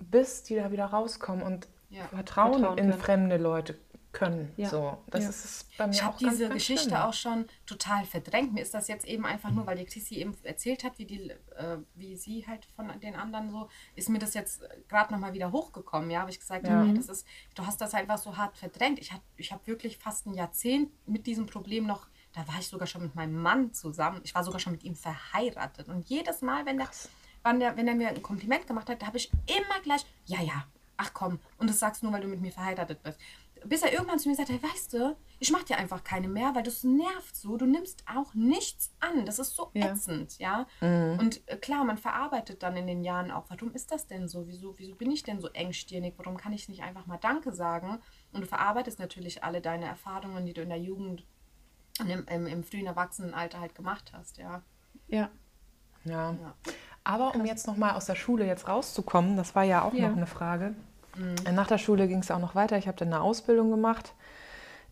bis 0.00 0.42
die 0.44 0.56
da 0.56 0.70
wieder 0.72 0.86
rauskommen 0.86 1.42
und 1.44 1.68
Ja. 1.90 2.04
Vertrauen, 2.06 2.52
Vertrauen 2.54 2.78
in 2.78 2.90
können. 2.90 3.00
fremde 3.00 3.36
Leute 3.36 3.76
können. 4.12 4.52
Ja. 4.56 4.68
So, 4.68 4.98
das 5.08 5.24
Ja. 5.24 5.30
ist 5.30 5.76
bei 5.78 5.86
mir 5.86 5.92
Ich 5.94 6.02
habe 6.02 6.16
diese 6.18 6.42
ganz 6.44 6.54
Geschichte 6.54 6.90
schlimm. 6.90 6.96
auch 7.00 7.14
schon 7.14 7.46
total 7.66 8.04
verdrängt. 8.04 8.52
Mir 8.52 8.60
ist 8.62 8.74
das 8.74 8.88
jetzt 8.88 9.06
eben 9.06 9.24
einfach 9.24 9.50
nur, 9.50 9.66
weil 9.66 9.76
die 9.78 9.84
Chrissy 9.86 10.16
eben 10.16 10.36
erzählt 10.42 10.84
hat, 10.84 10.98
wie, 10.98 11.06
die, 11.06 11.30
äh, 11.30 11.78
wie 11.94 12.16
sie 12.16 12.46
halt 12.46 12.66
von 12.76 12.90
den 13.00 13.14
anderen 13.14 13.50
so, 13.50 13.68
ist 13.94 14.08
mir 14.08 14.18
das 14.18 14.34
jetzt 14.34 14.62
gerade 14.88 15.12
nochmal 15.12 15.32
wieder 15.32 15.50
hochgekommen. 15.52 16.10
Ja, 16.10 16.20
habe 16.20 16.30
ich 16.30 16.38
gesagt, 16.40 16.66
Ja. 16.66 16.84
das 16.84 17.08
ist, 17.08 17.26
du 17.54 17.66
hast 17.66 17.80
das 17.80 17.94
einfach 17.94 18.18
so 18.18 18.36
hart 18.36 18.56
verdrängt. 18.58 18.98
Ich 18.98 19.12
habe 19.12 19.22
ich 19.36 19.50
hab 19.52 19.66
wirklich 19.66 19.98
fast 19.98 20.26
ein 20.26 20.34
Jahrzehnt 20.34 20.90
mit 21.08 21.26
diesem 21.26 21.46
Problem 21.46 21.86
noch, 21.86 22.06
da 22.34 22.46
war 22.48 22.58
ich 22.58 22.68
sogar 22.68 22.86
schon 22.86 23.02
mit 23.02 23.14
meinem 23.14 23.34
Mann 23.40 23.72
zusammen. 23.72 24.20
Ich 24.24 24.34
war 24.34 24.42
sogar 24.44 24.60
schon 24.60 24.72
mit 24.72 24.84
ihm 24.84 24.96
verheiratet. 24.96 25.88
Und 25.88 26.08
jedes 26.08 26.40
Mal, 26.42 26.64
wenn 26.66 26.78
der, 26.78 26.88
wenn 27.44 27.60
der, 27.60 27.76
wenn 27.76 27.88
er 27.88 27.94
mir 27.94 28.08
ein 28.08 28.22
Kompliment 28.22 28.66
gemacht 28.66 28.88
hat, 28.88 29.02
da 29.02 29.06
habe 29.06 29.16
ich 29.18 29.30
immer 29.46 29.80
gleich, 29.82 30.04
ja, 30.26 30.40
ja, 30.40 30.66
ach 30.96 31.12
komm, 31.12 31.40
und 31.58 31.68
das 31.68 31.78
sagst 31.80 32.00
du 32.02 32.06
nur, 32.06 32.14
weil 32.14 32.20
du 32.22 32.28
mit 32.28 32.40
mir 32.40 32.52
verheiratet 32.52 33.02
bist. 33.02 33.18
Bis 33.64 33.82
er 33.82 33.92
irgendwann 33.92 34.18
zu 34.18 34.28
mir 34.28 34.34
gesagt 34.36 34.50
hat, 34.50 34.62
hey, 34.62 34.70
weißt 34.70 34.92
du, 34.94 35.16
ich 35.38 35.50
mach 35.50 35.62
dir 35.62 35.76
einfach 35.78 36.02
keine 36.04 36.28
mehr, 36.28 36.54
weil 36.54 36.62
das 36.62 36.84
nervt 36.84 37.34
so. 37.36 37.56
Du 37.56 37.66
nimmst 37.66 38.04
auch 38.06 38.34
nichts 38.34 38.92
an. 39.00 39.26
Das 39.26 39.38
ist 39.38 39.54
so 39.56 39.70
Ja. 39.74 39.86
ätzend, 39.92 40.38
ja. 40.38 40.66
Und 40.80 41.42
äh, 41.46 41.56
klar, 41.56 41.84
man 41.84 41.98
verarbeitet 41.98 42.62
dann 42.62 42.76
in 42.76 42.86
den 42.86 43.02
Jahren 43.02 43.30
auch, 43.30 43.44
warum 43.48 43.72
ist 43.72 43.90
das 43.92 44.06
denn 44.06 44.28
so? 44.28 44.46
Wieso, 44.46 44.78
wieso 44.78 44.94
bin 44.94 45.10
ich 45.10 45.22
denn 45.22 45.40
so 45.40 45.48
engstirnig? 45.50 46.14
Warum 46.16 46.36
kann 46.36 46.52
ich 46.52 46.68
nicht 46.68 46.82
einfach 46.82 47.06
mal 47.06 47.18
Danke 47.18 47.52
sagen? 47.52 48.00
Und 48.32 48.42
du 48.42 48.46
verarbeitest 48.46 48.98
natürlich 48.98 49.42
alle 49.44 49.60
deine 49.60 49.86
Erfahrungen, 49.86 50.44
die 50.46 50.52
du 50.52 50.62
in 50.62 50.68
der 50.68 50.78
Jugend 50.80 51.24
und 52.00 52.08
im, 52.08 52.26
im, 52.26 52.46
im 52.46 52.64
frühen 52.64 52.86
Erwachsenenalter 52.86 53.60
halt 53.60 53.74
gemacht 53.74 54.12
hast, 54.14 54.38
ja. 54.38 54.62
Ja. 55.08 55.30
Ja. 56.04 56.32
Ja. 56.32 56.54
Aber 57.04 57.34
um 57.34 57.44
jetzt 57.44 57.66
nochmal 57.66 57.94
aus 57.94 58.06
der 58.06 58.14
Schule 58.14 58.46
jetzt 58.46 58.66
rauszukommen, 58.68 59.36
das 59.36 59.54
war 59.54 59.64
ja 59.64 59.82
auch 59.82 59.92
Ja. 59.92 60.08
noch 60.08 60.16
eine 60.16 60.26
Frage. 60.26 60.74
Nach 61.52 61.66
der 61.66 61.78
Schule 61.78 62.08
ging 62.08 62.18
es 62.20 62.30
auch 62.30 62.38
noch 62.38 62.54
weiter. 62.54 62.78
Ich 62.78 62.88
habe 62.88 62.96
dann 62.96 63.12
eine 63.12 63.20
Ausbildung 63.20 63.70
gemacht. 63.70 64.14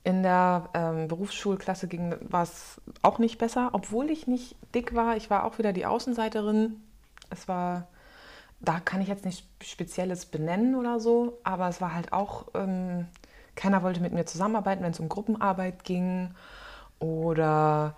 In 0.02 0.22
der 0.22 0.68
ähm, 0.72 1.08
Berufsschulklasse 1.08 1.88
war 2.22 2.42
es 2.42 2.80
auch 3.02 3.18
nicht 3.18 3.38
besser, 3.38 3.70
obwohl 3.72 4.10
ich 4.10 4.26
nicht 4.26 4.56
dick 4.74 4.94
war. 4.94 5.16
Ich 5.16 5.28
war 5.28 5.44
auch 5.44 5.58
wieder 5.58 5.72
die 5.72 5.84
Außenseiterin. 5.84 6.82
Es 7.28 7.48
war, 7.48 7.86
da 8.60 8.80
kann 8.80 9.02
ich 9.02 9.08
jetzt 9.08 9.26
nicht 9.26 9.46
Spezielles 9.62 10.26
benennen 10.26 10.74
oder 10.74 11.00
so, 11.00 11.38
aber 11.44 11.68
es 11.68 11.80
war 11.82 11.94
halt 11.94 12.12
auch, 12.14 12.46
ähm, 12.54 13.06
keiner 13.56 13.82
wollte 13.82 14.00
mit 14.00 14.12
mir 14.14 14.24
zusammenarbeiten, 14.24 14.82
wenn 14.82 14.92
es 14.92 15.00
um 15.00 15.10
Gruppenarbeit 15.10 15.84
ging 15.84 16.30
oder 16.98 17.94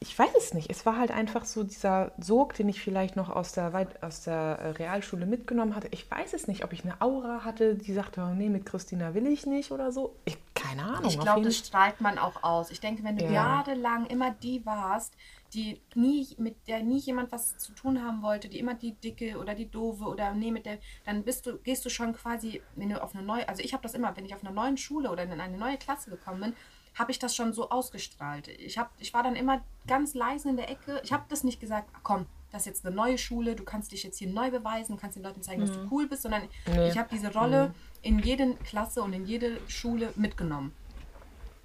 ich 0.00 0.18
weiß 0.18 0.30
es 0.36 0.54
nicht. 0.54 0.70
Es 0.70 0.84
war 0.86 0.98
halt 0.98 1.10
einfach 1.10 1.44
so 1.44 1.62
dieser 1.62 2.12
Sog, 2.18 2.54
den 2.54 2.68
ich 2.68 2.80
vielleicht 2.80 3.14
noch 3.14 3.30
aus 3.30 3.52
der, 3.52 3.72
Weit 3.72 4.02
aus 4.02 4.22
der 4.22 4.34
äh, 4.34 4.70
Realschule 4.70 5.24
mitgenommen 5.24 5.76
hatte. 5.76 5.88
Ich 5.92 6.10
weiß 6.10 6.34
es 6.34 6.48
nicht, 6.48 6.64
ob 6.64 6.72
ich 6.72 6.82
eine 6.84 7.00
Aura 7.00 7.44
hatte, 7.44 7.76
die 7.76 7.92
sagte, 7.92 8.22
oh, 8.22 8.34
nee, 8.34 8.48
mit 8.48 8.66
Christina 8.66 9.14
will 9.14 9.26
ich 9.26 9.46
nicht 9.46 9.70
oder 9.70 9.92
so. 9.92 10.16
Ich, 10.24 10.36
keine 10.54 10.82
Ahnung. 10.82 11.04
Ich 11.06 11.20
glaube, 11.20 11.42
das 11.42 11.56
strahlt 11.56 12.00
man 12.00 12.18
auch 12.18 12.42
aus. 12.42 12.70
Ich 12.70 12.80
denke, 12.80 13.04
wenn 13.04 13.16
du 13.16 13.22
Ja. 13.24 13.30
jahrelang 13.30 14.06
immer 14.06 14.32
die 14.32 14.66
warst, 14.66 15.14
die 15.54 15.80
nie, 15.94 16.28
mit 16.38 16.66
der 16.66 16.82
nie 16.82 16.98
jemand 16.98 17.32
was 17.32 17.56
zu 17.56 17.72
tun 17.72 18.02
haben 18.02 18.20
wollte, 18.22 18.48
die 18.48 18.58
immer 18.58 18.74
die 18.74 18.92
dicke 18.92 19.38
oder 19.38 19.54
die 19.54 19.70
doofe 19.70 20.04
oder 20.04 20.34
nee, 20.34 20.50
mit 20.50 20.66
der, 20.66 20.78
dann 21.04 21.24
bist 21.24 21.46
du, 21.46 21.58
gehst 21.58 21.84
du 21.84 21.88
schon 21.90 22.12
quasi, 22.12 22.62
wenn 22.74 22.90
du 22.90 23.02
auf 23.02 23.14
eine 23.14 23.24
neue, 23.24 23.48
also 23.48 23.62
ich 23.62 23.72
habe 23.72 23.82
das 23.82 23.94
immer, 23.94 24.14
wenn 24.16 24.24
ich 24.26 24.34
auf 24.34 24.42
einer 24.44 24.52
neuen 24.52 24.76
Schule 24.76 25.10
oder 25.10 25.22
in 25.22 25.40
eine 25.40 25.56
neue 25.56 25.78
Klasse 25.78 26.10
gekommen 26.10 26.40
bin, 26.40 26.56
habe 26.98 27.10
ich 27.12 27.18
das 27.18 27.36
schon 27.36 27.52
so 27.52 27.70
ausgestrahlt. 27.70 28.48
Ich, 28.48 28.76
hab, 28.78 28.90
ich 28.98 29.14
war 29.14 29.22
dann 29.22 29.36
immer 29.36 29.60
ganz 29.86 30.14
leise 30.14 30.48
in 30.48 30.56
der 30.56 30.68
Ecke. 30.70 31.00
Ich 31.04 31.12
habe 31.12 31.24
das 31.28 31.44
nicht 31.44 31.60
gesagt, 31.60 31.88
"Ah, 31.94 31.98
komm, 32.02 32.26
das 32.50 32.62
ist 32.62 32.66
jetzt 32.66 32.86
eine 32.86 32.94
neue 32.94 33.18
Schule, 33.18 33.54
du 33.54 33.62
kannst 33.64 33.92
dich 33.92 34.02
jetzt 34.02 34.18
hier 34.18 34.28
neu 34.30 34.50
beweisen, 34.50 34.96
du 34.96 35.00
kannst 35.00 35.16
den 35.16 35.22
Leuten 35.22 35.42
zeigen, 35.42 35.60
dass 35.60 35.72
du 35.72 35.86
cool 35.90 36.08
bist, 36.08 36.22
sondern 36.22 36.42
Nee. 36.66 36.88
ich 36.88 36.98
habe 36.98 37.08
diese 37.12 37.32
Rolle 37.32 37.72
in 38.02 38.18
jede 38.18 38.54
Klasse 38.64 39.02
und 39.02 39.12
in 39.12 39.26
jede 39.26 39.58
Schule 39.68 40.12
mitgenommen. 40.16 40.72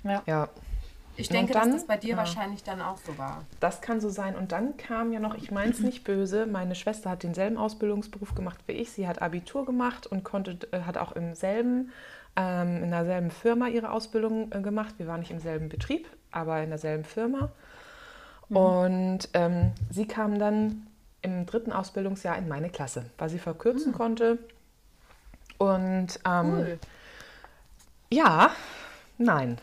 Ja, 0.03 0.49
Ich 1.15 1.29
Und 1.29 1.35
denke, 1.35 1.53
dann- 1.53 1.69
dass 1.69 1.81
das 1.81 1.87
bei 1.87 1.97
dir 1.97 2.11
ja. 2.11 2.17
wahrscheinlich 2.17 2.63
dann 2.63 2.81
auch 2.81 2.97
so 2.97 3.15
war. 3.19 3.45
das 3.59 3.81
kann 3.81 4.01
so 4.01 4.09
sein. 4.09 4.35
Und 4.35 4.51
dann 4.51 4.77
kam 4.77 5.13
ja 5.13 5.19
noch, 5.19 5.35
ich 5.35 5.51
meine 5.51 5.71
es 5.71 5.79
nicht 5.79 6.03
böse, 6.03 6.47
meine 6.47 6.73
Schwester 6.73 7.11
hat 7.11 7.21
denselben 7.21 7.55
Ausbildungsberuf 7.57 8.33
gemacht 8.33 8.57
wie 8.65 8.71
ich. 8.73 8.91
Sie 8.91 9.07
hat 9.07 9.21
Abitur 9.21 9.63
gemacht 9.63 10.07
und 10.07 10.23
konnte, 10.23 10.57
äh, 10.71 10.81
hat 10.81 10.97
auch 10.97 11.11
im 11.11 11.35
selben, 11.35 11.91
ähm, 12.35 12.83
in 12.83 12.91
derselben 12.91 13.31
Firma 13.31 13.67
ihre 13.67 13.91
Ausbildung 13.91 14.51
äh, 14.51 14.61
gemacht. 14.61 14.95
Wir 14.97 15.07
waren 15.07 15.19
nicht 15.19 15.31
im 15.31 15.39
selben 15.39 15.69
Betrieb, 15.69 16.07
aber 16.31 16.61
in 16.61 16.69
derselben 16.69 17.03
Firma. 17.03 17.51
Und 18.49 19.29
ähm, 19.33 19.71
sie 19.89 20.05
kam 20.05 20.37
dann 20.37 20.87
im 21.21 21.45
dritten 21.45 21.71
Ausbildungsjahr 21.71 22.37
in 22.37 22.47
meine 22.47 22.69
Klasse, 22.69 23.05
weil 23.17 23.29
sie 23.29 23.39
verkürzen 23.39 23.93
konnte. 23.93 24.37
Und 25.57 26.19
ähm, 26.25 26.77
ja, 28.09 28.51
nein. 29.17 29.57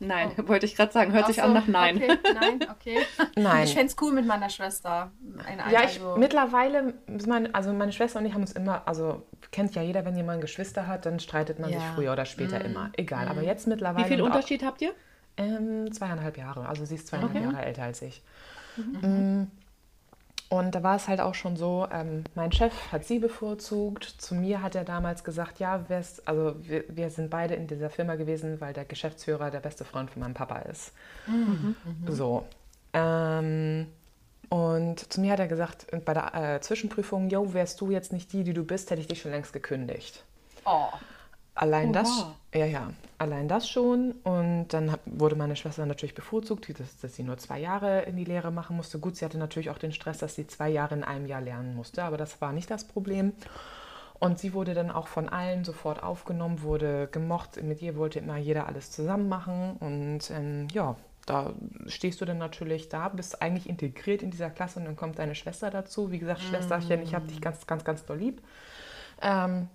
Nein, 0.00 0.30
wollte 0.48 0.66
ich 0.66 0.76
gerade 0.76 0.92
sagen. 0.92 1.12
Hört 1.12 1.26
sich 1.26 1.40
Ach 1.40 1.44
so, 1.44 1.48
an 1.48 1.54
nach 1.54 1.66
Nein. 1.66 1.96
Okay, 1.96 2.18
nein, 2.34 2.66
okay. 2.70 2.98
Nein. 3.36 3.64
Ich 3.64 3.74
fände 3.74 3.86
es 3.88 3.96
cool 4.00 4.12
mit 4.12 4.26
meiner 4.26 4.48
Schwester. 4.48 5.10
Ein, 5.46 5.58
Ja, 5.72 5.80
ich 5.80 6.00
also- 6.00 6.16
mittlerweile, 6.16 6.94
meine, 7.26 7.54
also 7.54 7.72
meine 7.72 7.92
Schwester 7.92 8.18
und 8.20 8.26
ich 8.26 8.32
haben 8.34 8.42
uns 8.42 8.52
immer, 8.52 8.86
also 8.86 9.22
kennt 9.50 9.74
ja 9.74 9.82
jeder, 9.82 10.04
wenn 10.04 10.16
jemand 10.16 10.40
Geschwister 10.40 10.86
hat, 10.86 11.06
dann 11.06 11.18
streitet 11.20 11.58
man 11.58 11.70
sich 11.70 11.78
Ja. 11.80 11.92
früher 11.94 12.12
oder 12.12 12.24
später 12.26 12.64
immer. 12.64 12.90
Egal, 12.96 13.28
aber 13.28 13.42
jetzt 13.42 13.66
Wie 13.66 13.70
mittlerweile. 13.70 14.06
viel 14.06 14.20
und 14.22 14.30
auch- 14.30 14.34
Unterschied 14.36 14.64
habt 14.64 14.80
ihr? 14.82 14.92
Ähm, 15.36 15.92
zweieinhalb 15.92 16.36
Jahre. 16.36 16.68
Also 16.68 16.84
sie 16.84 16.96
ist 16.96 17.06
zweieinhalb 17.08 17.34
Okay. 17.34 17.44
Jahre 17.44 17.64
älter 17.64 17.82
als 17.84 18.02
ich. 18.02 18.22
Mm. 18.76 19.44
Und 20.50 20.74
da 20.74 20.82
war 20.82 20.96
es 20.96 21.08
halt 21.08 21.20
auch 21.20 21.34
schon 21.34 21.56
so, 21.56 21.86
ähm, 21.92 22.24
mein 22.34 22.52
Chef 22.52 22.72
hat 22.90 23.04
sie 23.04 23.18
bevorzugt. 23.18 24.04
Zu 24.04 24.34
mir 24.34 24.62
hat 24.62 24.74
er 24.74 24.84
damals 24.84 25.22
gesagt, 25.22 25.58
ja, 25.58 25.84
also 26.24 26.56
wir, 26.62 26.84
wir 26.88 27.10
sind 27.10 27.28
beide 27.28 27.54
in 27.54 27.66
dieser 27.66 27.90
Firma 27.90 28.14
gewesen, 28.14 28.58
weil 28.60 28.72
der 28.72 28.86
Geschäftsführer 28.86 29.50
der 29.50 29.60
beste 29.60 29.84
Freund 29.84 30.10
von 30.10 30.22
meinem 30.22 30.34
Papa 30.34 30.60
ist. 30.60 30.92
So. 32.06 32.46
Ähm, 32.94 33.88
und 34.48 35.12
zu 35.12 35.20
mir 35.20 35.32
hat 35.32 35.40
er 35.40 35.48
gesagt, 35.48 35.86
bei 36.06 36.14
der 36.14 36.34
äh, 36.34 36.60
Zwischenprüfung, 36.60 37.28
yo, 37.28 37.52
wärst 37.52 37.80
du 37.82 37.90
jetzt 37.90 38.14
nicht 38.14 38.32
die, 38.32 38.44
die 38.44 38.54
du 38.54 38.64
bist, 38.64 38.90
hätte 38.90 39.02
ich 39.02 39.06
dich 39.06 39.20
schon 39.20 39.32
längst 39.32 39.52
gekündigt. 39.52 40.24
Oh, 40.64 40.88
Allein 41.60 41.92
das, 41.92 42.08
Oha. 42.08 42.34
ja, 42.54 42.66
ja, 42.66 42.90
allein 43.18 43.48
das 43.48 43.68
schon. 43.68 44.12
Und 44.22 44.68
dann 44.68 44.92
hab- 44.92 45.00
wurde 45.06 45.34
meine 45.34 45.56
Schwester 45.56 45.84
natürlich 45.86 46.14
bevorzugt, 46.14 46.68
dass, 46.78 46.98
dass 47.00 47.16
sie 47.16 47.24
nur 47.24 47.36
zwei 47.38 47.58
Jahre 47.58 48.02
in 48.02 48.14
die 48.16 48.24
Lehre 48.24 48.52
machen 48.52 48.76
musste. 48.76 49.00
Gut, 49.00 49.16
sie 49.16 49.24
hatte 49.24 49.38
natürlich 49.38 49.70
auch 49.70 49.78
den 49.78 49.90
Stress, 49.92 50.18
dass 50.18 50.36
sie 50.36 50.46
zwei 50.46 50.68
Jahre 50.68 50.94
in 50.94 51.02
einem 51.02 51.26
Jahr 51.26 51.40
lernen 51.40 51.74
musste, 51.74 52.04
aber 52.04 52.16
das 52.16 52.40
war 52.40 52.52
nicht 52.52 52.70
das 52.70 52.84
Problem. 52.84 53.32
Und 54.20 54.38
sie 54.38 54.52
wurde 54.54 54.72
dann 54.74 54.90
auch 54.92 55.08
von 55.08 55.28
allen 55.28 55.64
sofort 55.64 56.02
aufgenommen, 56.02 56.62
wurde 56.62 57.08
gemocht. 57.10 57.60
Mit 57.62 57.82
ihr 57.82 57.96
wollte 57.96 58.20
immer 58.20 58.36
jeder 58.36 58.66
alles 58.68 58.90
zusammen 58.92 59.28
machen. 59.28 59.76
Und 59.80 60.30
ähm, 60.30 60.68
ja, 60.72 60.94
da 61.26 61.52
stehst 61.86 62.20
du 62.20 62.24
dann 62.24 62.38
natürlich 62.38 62.88
da, 62.88 63.08
bist 63.08 63.42
eigentlich 63.42 63.68
integriert 63.68 64.22
in 64.22 64.30
dieser 64.30 64.50
Klasse 64.50 64.78
und 64.78 64.86
dann 64.86 64.96
kommt 64.96 65.18
deine 65.18 65.34
Schwester 65.34 65.70
dazu. 65.70 66.10
Wie 66.12 66.18
gesagt, 66.18 66.40
Schwesterchen, 66.40 67.02
ich 67.02 67.14
habe 67.14 67.26
dich 67.26 67.40
ganz, 67.40 67.66
ganz, 67.66 67.84
ganz 67.84 68.04
doll 68.06 68.18
lieb. 68.18 68.42
Ähm, 69.22 69.68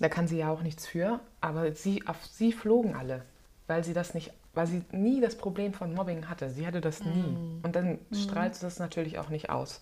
da 0.00 0.08
kann 0.08 0.26
sie 0.26 0.38
ja 0.38 0.50
auch 0.50 0.62
nichts 0.62 0.86
für, 0.86 1.20
aber 1.40 1.72
sie, 1.72 2.06
auf 2.06 2.24
sie 2.26 2.52
flogen 2.52 2.94
alle, 2.96 3.22
weil 3.66 3.84
sie 3.84 3.94
das 3.94 4.14
nicht, 4.14 4.32
weil 4.54 4.66
sie 4.66 4.82
nie 4.92 5.20
das 5.20 5.36
Problem 5.36 5.72
von 5.72 5.94
Mobbing 5.94 6.28
hatte. 6.28 6.50
Sie 6.50 6.66
hatte 6.66 6.80
das 6.80 7.04
nie. 7.04 7.60
Und 7.62 7.74
dann 7.76 7.98
strahlt 8.12 8.54
sie 8.54 8.62
das 8.62 8.78
natürlich 8.78 9.18
auch 9.18 9.28
nicht 9.28 9.50
aus. 9.50 9.80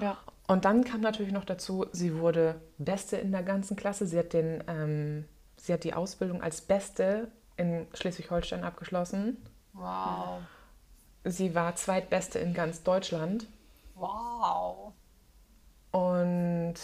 Ja. 0.00 0.16
Und 0.46 0.64
dann 0.64 0.84
kam 0.84 1.00
natürlich 1.02 1.32
noch 1.32 1.44
dazu, 1.44 1.86
sie 1.92 2.18
wurde 2.18 2.60
Beste 2.78 3.16
in 3.16 3.32
der 3.32 3.42
ganzen 3.42 3.76
Klasse. 3.76 4.06
Sie 4.06 4.18
hat, 4.18 4.32
den, 4.32 4.64
ähm, 4.66 5.24
sie 5.56 5.72
hat 5.72 5.84
die 5.84 5.94
Ausbildung 5.94 6.42
als 6.42 6.62
Beste 6.62 7.28
in 7.56 7.86
Schleswig-Holstein 7.92 8.64
abgeschlossen. 8.64 9.36
Wow. 9.74 10.40
Sie 11.24 11.54
war 11.54 11.76
Zweitbeste 11.76 12.38
in 12.38 12.54
ganz 12.54 12.82
Deutschland. 12.82 13.46
Wow. 13.94 14.92
Und 15.90 16.74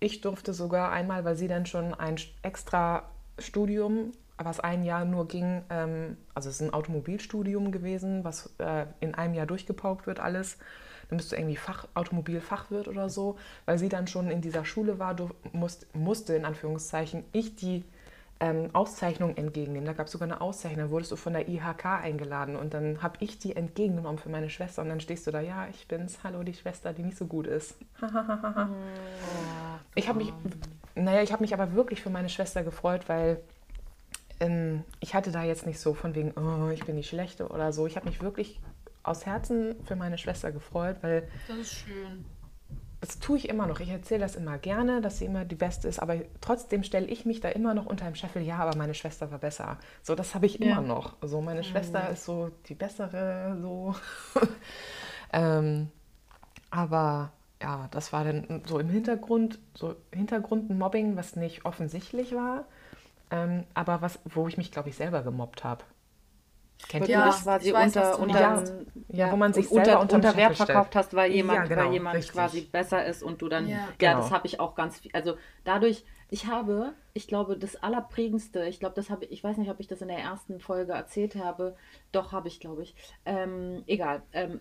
ich 0.00 0.20
durfte 0.20 0.52
sogar 0.52 0.92
einmal, 0.92 1.24
weil 1.24 1.36
sie 1.36 1.48
dann 1.48 1.66
schon 1.66 1.94
ein 1.94 2.16
extra 2.42 3.04
Studium, 3.38 4.12
was 4.38 4.60
ein 4.60 4.84
Jahr 4.84 5.04
nur 5.04 5.28
ging, 5.28 5.62
ähm, 5.70 6.16
also 6.34 6.48
es 6.48 6.56
ist 6.56 6.68
ein 6.68 6.74
Automobilstudium 6.74 7.72
gewesen, 7.72 8.24
was 8.24 8.54
äh, 8.58 8.86
in 9.00 9.14
einem 9.14 9.34
Jahr 9.34 9.46
durchgepaukt 9.46 10.06
wird 10.06 10.20
alles. 10.20 10.58
Dann 11.08 11.18
bist 11.18 11.32
du 11.32 11.36
irgendwie 11.36 11.56
Fach, 11.56 11.86
Automobilfachwirt 11.94 12.88
oder 12.88 13.08
so. 13.08 13.36
Weil 13.64 13.78
sie 13.78 13.88
dann 13.88 14.06
schon 14.06 14.30
in 14.30 14.40
dieser 14.40 14.64
Schule 14.64 14.98
war, 14.98 15.14
du 15.14 15.30
musst, 15.52 15.94
musste 15.94 16.34
in 16.34 16.44
Anführungszeichen 16.44 17.24
ich 17.32 17.56
die 17.56 17.84
ähm, 18.40 18.70
Auszeichnung 18.74 19.36
entgegennehmen. 19.36 19.86
Da 19.86 19.92
gab 19.92 20.06
es 20.06 20.12
sogar 20.12 20.28
eine 20.28 20.40
Auszeichnung, 20.40 20.86
da 20.86 20.90
wurdest 20.90 21.12
du 21.12 21.16
von 21.16 21.32
der 21.32 21.48
IHK 21.48 21.84
eingeladen 21.86 22.56
und 22.56 22.74
dann 22.74 23.02
habe 23.02 23.16
ich 23.20 23.38
die 23.38 23.56
entgegengenommen 23.56 24.18
für 24.18 24.28
meine 24.28 24.50
Schwester 24.50 24.82
und 24.82 24.88
dann 24.88 25.00
stehst 25.00 25.26
du 25.26 25.30
da, 25.30 25.40
ja, 25.40 25.68
ich 25.68 25.88
bin's, 25.88 26.18
hallo, 26.22 26.42
die 26.42 26.54
Schwester, 26.54 26.92
die 26.92 27.02
nicht 27.02 27.16
so 27.16 27.26
gut 27.26 27.46
ist. 27.46 27.76
ich 29.94 30.08
habe 30.08 30.18
mich, 30.18 30.32
naja, 30.94 31.22
ich 31.22 31.32
habe 31.32 31.42
mich 31.42 31.54
aber 31.54 31.72
wirklich 31.72 32.02
für 32.02 32.10
meine 32.10 32.28
Schwester 32.28 32.62
gefreut, 32.62 33.08
weil 33.08 33.40
ähm, 34.40 34.84
ich 35.00 35.14
hatte 35.14 35.32
da 35.32 35.42
jetzt 35.42 35.66
nicht 35.66 35.80
so 35.80 35.94
von 35.94 36.14
wegen, 36.14 36.32
oh, 36.32 36.68
ich 36.70 36.84
bin 36.84 36.96
die 36.96 37.04
Schlechte 37.04 37.48
oder 37.48 37.72
so. 37.72 37.86
Ich 37.86 37.96
habe 37.96 38.06
mich 38.06 38.20
wirklich 38.20 38.60
aus 39.02 39.24
Herzen 39.24 39.76
für 39.84 39.96
meine 39.96 40.18
Schwester 40.18 40.52
gefreut, 40.52 40.96
weil 41.00 41.28
Das 41.48 41.56
ist 41.56 41.72
schön. 41.72 42.24
Das 43.00 43.18
tue 43.18 43.36
ich 43.36 43.48
immer 43.48 43.66
noch. 43.66 43.80
Ich 43.80 43.90
erzähle 43.90 44.20
das 44.20 44.36
immer 44.36 44.58
gerne, 44.58 45.00
dass 45.00 45.18
sie 45.18 45.26
immer 45.26 45.44
die 45.44 45.54
Beste 45.54 45.86
ist, 45.88 45.98
aber 45.98 46.16
trotzdem 46.40 46.82
stelle 46.82 47.06
ich 47.06 47.26
mich 47.26 47.40
da 47.40 47.48
immer 47.50 47.74
noch 47.74 47.86
unter 47.86 48.06
dem 48.06 48.14
Scheffel, 48.14 48.42
ja, 48.42 48.56
aber 48.58 48.76
meine 48.76 48.94
Schwester 48.94 49.30
war 49.30 49.38
besser. 49.38 49.78
So, 50.02 50.14
das 50.14 50.34
habe 50.34 50.46
ich 50.46 50.58
Ja. 50.60 50.78
immer 50.78 50.80
noch. 50.80 51.16
So, 51.22 51.40
meine 51.40 51.62
Schwester 51.62 52.08
ist 52.10 52.24
so 52.24 52.50
die 52.68 52.74
bessere, 52.74 53.56
so. 53.60 53.94
ähm, 55.32 55.90
aber 56.70 57.32
ja, 57.62 57.88
das 57.90 58.12
war 58.12 58.24
dann 58.24 58.62
so 58.66 58.78
im 58.78 58.88
Hintergrund, 58.88 59.58
so 59.74 59.96
Hintergrund 60.12 60.70
ein 60.70 60.78
Mobbing, 60.78 61.16
was 61.16 61.36
nicht 61.36 61.64
offensichtlich 61.64 62.34
war, 62.34 62.64
ähm, 63.30 63.64
aber 63.74 64.02
was, 64.02 64.18
wo 64.24 64.48
ich 64.48 64.56
mich, 64.56 64.72
glaube 64.72 64.88
ich, 64.88 64.96
selber 64.96 65.22
gemobbt 65.22 65.64
habe. 65.64 65.84
Kennt 66.88 67.08
ihr 67.08 67.14
Ja, 67.14 67.26
das? 67.26 67.42
quasi 67.42 67.68
ich 67.68 67.74
weiß, 67.74 67.96
was 67.96 68.18
unter, 68.18 68.54
unter. 68.62 68.84
Ja, 69.08 69.32
wo 69.32 69.36
man 69.36 69.52
sich 69.52 69.70
unter, 69.70 70.00
unter 70.00 70.36
Wert 70.36 70.56
verkauft 70.56 70.94
hast, 70.94 71.14
weil 71.14 71.30
Ja, 71.30 71.36
jemand, 71.36 71.68
genau, 71.68 71.84
weil 71.84 71.92
jemand 71.92 72.16
richtig. 72.16 72.32
quasi 72.34 72.60
besser 72.62 73.04
ist 73.06 73.22
und 73.22 73.42
du 73.42 73.48
dann. 73.48 73.68
Ja. 73.68 73.76
Ja, 73.76 73.84
Genau. 73.98 74.16
das 74.18 74.30
habe 74.30 74.46
ich 74.46 74.60
auch 74.60 74.74
ganz 74.74 74.98
viel. 75.00 75.10
Also 75.14 75.36
dadurch, 75.64 76.04
ich 76.30 76.46
habe, 76.46 76.94
ich 77.12 77.26
glaube, 77.28 77.56
das 77.56 77.76
Allerprägendste, 77.76 78.66
ich 78.66 78.78
glaube, 78.78 78.94
das 78.94 79.10
habe 79.10 79.24
ich, 79.24 79.32
ich 79.32 79.44
weiß 79.44 79.56
nicht, 79.56 79.70
ob 79.70 79.80
ich 79.80 79.86
das 79.88 80.02
in 80.02 80.08
der 80.08 80.18
ersten 80.18 80.60
Folge 80.60 80.92
erzählt 80.92 81.34
habe. 81.36 81.76
Doch, 82.12 82.32
habe 82.32 82.48
ich, 82.48 82.60
glaube 82.60 82.82
ich. 82.82 82.94
Ähm, 83.24 83.82
egal. 83.86 84.22
Ähm, 84.32 84.60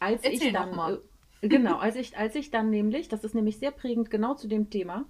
als 0.00 0.22
Erzähl 0.24 0.48
ich 0.48 0.52
doch 0.52 0.60
dann. 0.64 0.74
mal. 0.76 1.02
Äh, 1.40 1.48
genau, 1.48 1.76
als 1.78 1.96
ich, 1.96 2.16
als 2.16 2.34
ich 2.34 2.50
dann 2.50 2.70
nämlich, 2.70 3.08
das 3.08 3.22
ist 3.24 3.34
nämlich 3.34 3.58
sehr 3.58 3.70
prägend 3.70 4.10
genau 4.10 4.34
zu 4.34 4.48
dem 4.48 4.70
Thema, 4.70 5.04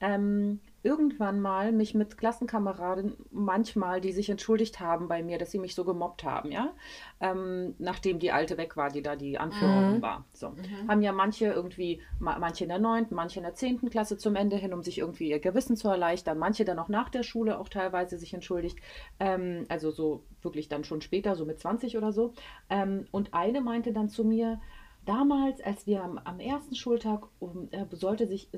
ähm, 0.00 0.60
irgendwann 0.84 1.40
mal 1.40 1.72
mich 1.72 1.94
mit 1.94 2.16
Klassenkameraden 2.18 3.16
manchmal, 3.32 4.00
die 4.00 4.12
sich 4.12 4.30
entschuldigt 4.30 4.78
haben 4.80 5.08
bei 5.08 5.22
mir, 5.24 5.36
dass 5.38 5.50
sie 5.50 5.58
mich 5.58 5.74
so 5.74 5.84
gemobbt 5.84 6.22
haben, 6.22 6.52
ja, 6.52 6.72
ähm, 7.20 7.74
nachdem 7.78 8.20
die 8.20 8.30
alte 8.30 8.56
weg 8.58 8.76
war, 8.76 8.90
die 8.90 9.02
da 9.02 9.16
die 9.16 9.38
Anführerin 9.38 10.00
war. 10.02 10.24
So, 10.32 10.54
haben 10.86 11.02
ja 11.02 11.12
manche 11.12 11.46
irgendwie, 11.46 12.00
ma- 12.20 12.38
manche 12.38 12.64
in 12.64 12.68
der 12.70 12.78
neunten, 12.78 13.14
manche 13.16 13.40
in 13.40 13.44
der 13.44 13.54
zehnten 13.54 13.90
Klasse 13.90 14.16
zum 14.16 14.36
Ende 14.36 14.56
hin, 14.56 14.72
um 14.72 14.82
sich 14.82 14.98
irgendwie 14.98 15.30
ihr 15.30 15.40
Gewissen 15.40 15.76
zu 15.76 15.88
erleichtern, 15.88 16.38
manche 16.38 16.64
dann 16.64 16.78
auch 16.78 16.88
nach 16.88 17.08
der 17.08 17.24
Schule 17.24 17.58
auch 17.58 17.68
teilweise 17.68 18.16
sich 18.18 18.32
entschuldigt, 18.32 18.78
ähm, 19.18 19.64
also 19.68 19.90
so 19.90 20.22
wirklich 20.42 20.68
dann 20.68 20.84
schon 20.84 21.00
später, 21.00 21.34
so 21.34 21.44
mit 21.44 21.58
20 21.58 21.96
oder 21.96 22.12
so. 22.12 22.34
Ähm, 22.70 23.06
und 23.10 23.34
eine 23.34 23.60
meinte 23.60 23.92
dann 23.92 24.08
zu 24.08 24.24
mir, 24.24 24.60
Damals, 25.08 25.62
als 25.62 25.86
wir 25.86 26.04
am, 26.04 26.18
am 26.18 26.38
ersten 26.38 26.74
Schultag 26.74 27.22
um, 27.38 27.70
äh, 27.70 27.86
sollte 27.92 28.26
sich, 28.26 28.50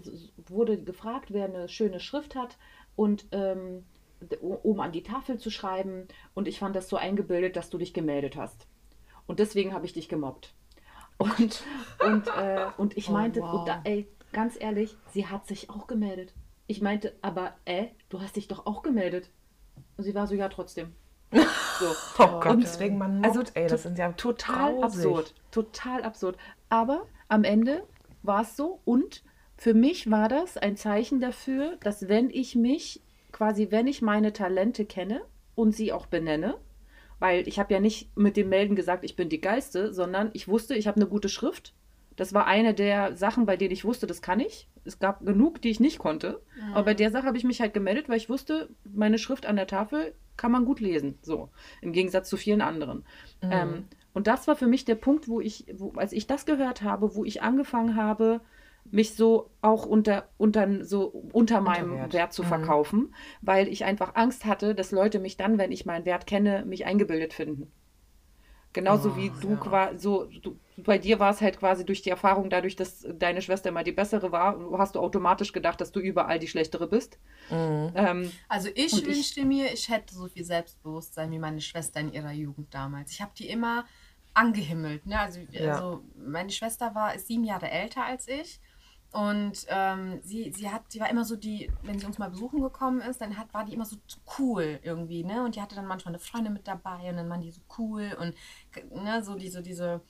wurde 0.48 0.82
gefragt, 0.82 1.32
wer 1.32 1.44
eine 1.44 1.68
schöne 1.68 2.00
Schrift 2.00 2.34
hat 2.34 2.58
und 2.96 3.26
ähm, 3.30 3.84
um 4.40 4.80
an 4.80 4.90
die 4.90 5.04
Tafel 5.04 5.38
zu 5.38 5.48
schreiben. 5.48 6.08
Und 6.34 6.48
ich 6.48 6.58
fand 6.58 6.74
das 6.74 6.88
so 6.88 6.96
eingebildet, 6.96 7.54
dass 7.54 7.70
du 7.70 7.78
dich 7.78 7.94
gemeldet 7.94 8.34
hast. 8.34 8.66
Und 9.28 9.38
deswegen 9.38 9.72
habe 9.72 9.86
ich 9.86 9.92
dich 9.92 10.08
gemobbt. 10.08 10.52
Und, 11.18 11.62
und, 12.04 12.26
äh, 12.36 12.66
und 12.78 12.96
ich 12.96 13.08
Oh, 13.10 13.12
meinte, 13.12 13.42
wow. 13.42 13.60
und 13.60 13.68
da, 13.68 13.82
ey, 13.84 14.08
ganz 14.32 14.60
ehrlich, 14.60 14.96
sie 15.12 15.28
hat 15.28 15.46
sich 15.46 15.70
auch 15.70 15.86
gemeldet. 15.86 16.34
Ich 16.66 16.82
meinte, 16.82 17.14
aber 17.22 17.54
äh, 17.64 17.86
du 18.08 18.20
hast 18.20 18.34
dich 18.34 18.48
doch 18.48 18.66
auch 18.66 18.82
gemeldet. 18.82 19.30
Und 19.96 20.02
sie 20.02 20.16
war 20.16 20.26
so, 20.26 20.34
ja, 20.34 20.48
trotzdem. 20.48 20.96
So. 21.80 21.86
Oh 22.18 22.40
Gott, 22.40 22.46
Und- 22.52 22.62
deswegen 22.62 22.98
man 22.98 23.24
Also 23.24 23.42
ey, 23.54 23.66
das 23.66 23.82
sind 23.82 23.98
ja 23.98 24.12
total 24.12 24.74
grausig. 24.74 24.84
absurd. 25.00 25.34
Total 25.50 26.02
absurd. 26.02 26.36
Aber 26.68 27.06
am 27.28 27.42
Ende 27.44 27.82
war 28.22 28.42
es 28.42 28.56
so 28.56 28.80
und 28.84 29.22
für 29.56 29.74
mich 29.74 30.10
war 30.10 30.28
das 30.28 30.56
ein 30.56 30.76
Zeichen 30.76 31.20
dafür, 31.20 31.76
dass 31.80 32.08
wenn 32.08 32.30
ich 32.30 32.54
mich, 32.54 33.02
quasi 33.32 33.68
wenn 33.70 33.86
ich 33.86 34.02
meine 34.02 34.32
Talente 34.32 34.84
kenne 34.84 35.22
und 35.54 35.72
sie 35.74 35.92
auch 35.92 36.06
benenne, 36.06 36.56
weil 37.18 37.46
ich 37.46 37.58
habe 37.58 37.72
ja 37.74 37.80
nicht 37.80 38.16
mit 38.16 38.36
dem 38.36 38.48
Melden 38.48 38.76
gesagt, 38.76 39.04
ich 39.04 39.16
bin 39.16 39.28
die 39.28 39.40
Geiste, 39.40 39.92
sondern 39.92 40.30
ich 40.32 40.48
wusste, 40.48 40.74
ich 40.74 40.86
habe 40.86 40.96
eine 40.96 41.06
gute 41.06 41.28
Schrift. 41.28 41.74
Das 42.16 42.32
war 42.34 42.46
eine 42.46 42.74
der 42.74 43.16
Sachen, 43.16 43.46
bei 43.46 43.56
denen 43.56 43.72
ich 43.72 43.84
wusste, 43.84 44.06
das 44.06 44.20
kann 44.22 44.40
ich. 44.40 44.68
Es 44.84 44.98
gab 44.98 45.24
genug, 45.24 45.60
die 45.62 45.70
ich 45.70 45.80
nicht 45.80 45.98
konnte. 45.98 46.42
Aber 46.72 46.84
bei 46.84 46.94
der 46.94 47.10
Sache 47.10 47.26
habe 47.26 47.36
ich 47.38 47.44
mich 47.44 47.60
halt 47.60 47.72
gemeldet, 47.74 48.08
weil 48.08 48.16
ich 48.16 48.28
wusste, 48.28 48.68
meine 48.84 49.18
Schrift 49.18 49.46
an 49.46 49.56
der 49.56 49.66
Tafel 49.66 50.14
kann 50.40 50.50
man 50.50 50.64
gut 50.64 50.80
lesen. 50.80 51.18
So. 51.22 51.50
Im 51.82 51.92
Gegensatz 51.92 52.28
zu 52.30 52.36
vielen 52.36 52.62
anderen. 52.62 53.04
Ähm, 53.42 53.84
und 54.14 54.26
das 54.26 54.48
war 54.48 54.56
für 54.56 54.66
mich 54.66 54.84
der 54.86 54.94
Punkt, 54.96 55.28
wo 55.28 55.40
ich, 55.40 55.66
wo, 55.74 55.92
als 55.96 56.12
ich 56.12 56.26
das 56.26 56.46
gehört 56.46 56.82
habe, 56.82 57.14
wo 57.14 57.24
ich 57.24 57.42
angefangen 57.42 57.94
habe, 57.94 58.40
mich 58.90 59.14
so 59.14 59.50
auch 59.60 59.84
unter, 59.84 60.28
unter, 60.38 60.82
so 60.84 61.06
unter 61.32 61.60
meinem 61.60 61.94
Wert. 61.96 62.12
Wert 62.14 62.32
zu 62.32 62.42
Mhm. 62.42 62.46
verkaufen, 62.48 63.14
weil 63.42 63.68
ich 63.68 63.84
einfach 63.84 64.14
Angst 64.14 64.46
hatte, 64.46 64.74
dass 64.74 64.90
Leute 64.90 65.18
mich 65.20 65.36
dann, 65.36 65.58
wenn 65.58 65.70
ich 65.70 65.84
meinen 65.84 66.06
Wert 66.06 66.26
kenne, 66.26 66.64
mich 66.64 66.86
eingebildet 66.86 67.34
finden. 67.34 67.70
Genauso 68.72 69.10
Oh, 69.10 69.16
wie 69.16 69.30
du 69.40 69.50
ja. 69.50 69.56
quasi, 69.56 69.98
so, 69.98 70.24
du, 70.26 70.56
bei 70.76 70.96
dir 70.98 71.18
war 71.18 71.32
es 71.32 71.40
halt 71.40 71.58
quasi 71.58 71.84
durch 71.84 72.02
die 72.02 72.10
Erfahrung, 72.10 72.48
dadurch, 72.50 72.76
dass 72.76 73.04
deine 73.14 73.42
Schwester 73.42 73.70
immer 73.70 73.82
die 73.82 73.90
bessere 73.92 74.30
war, 74.30 74.56
hast 74.78 74.94
du 74.94 75.00
automatisch 75.00 75.52
gedacht, 75.52 75.80
dass 75.80 75.90
du 75.90 75.98
überall 75.98 76.38
die 76.38 76.46
schlechtere 76.46 76.86
bist. 76.86 77.18
Mhm. 77.50 77.92
Ähm, 77.96 78.32
Also 78.48 78.68
ich 78.74 78.92
Und 78.92 79.00
ich- 79.00 79.06
wünschte 79.08 79.44
mir, 79.44 79.72
ich 79.72 79.88
hätte 79.88 80.14
so 80.14 80.28
viel 80.28 80.44
Selbstbewusstsein 80.44 81.32
wie 81.32 81.38
meine 81.40 81.60
Schwester 81.60 81.98
in 82.00 82.12
ihrer 82.12 82.30
Jugend 82.32 82.72
damals. 82.72 83.10
Ich 83.10 83.20
habe 83.20 83.32
die 83.36 83.48
immer 83.48 83.84
angehimmelt. 84.34 85.04
Ne? 85.06 85.18
Also, 85.18 85.40
Ja. 85.50 85.72
also 85.74 86.04
meine 86.16 86.50
Schwester 86.50 86.94
war 86.94 87.14
ist 87.14 87.26
sieben 87.26 87.42
Jahre 87.44 87.68
älter 87.70 88.04
als 88.04 88.28
ich. 88.28 88.60
Und 89.12 89.66
ähm, 89.68 90.20
sie, 90.22 90.52
sie 90.52 90.70
hat, 90.70 90.82
sie 90.88 91.00
war 91.00 91.10
immer 91.10 91.24
so 91.24 91.34
die, 91.34 91.70
wenn 91.82 91.98
sie 91.98 92.06
uns 92.06 92.18
mal 92.18 92.30
besuchen 92.30 92.62
gekommen 92.62 93.00
ist, 93.00 93.20
dann 93.20 93.36
hat, 93.36 93.52
war 93.52 93.64
die 93.64 93.74
immer 93.74 93.84
so 93.84 93.96
cool 94.38 94.78
irgendwie, 94.82 95.24
ne? 95.24 95.44
Und 95.44 95.56
die 95.56 95.60
hatte 95.60 95.74
dann 95.74 95.86
manchmal 95.86 96.14
eine 96.14 96.20
Freundin 96.20 96.52
mit 96.52 96.68
dabei 96.68 97.10
und 97.10 97.16
dann 97.16 97.28
waren 97.28 97.40
die 97.40 97.50
so 97.50 97.60
cool 97.78 98.16
und 98.20 98.34
ne, 99.02 99.22
so 99.24 99.34
diese, 99.34 99.62
diese, 99.62 100.00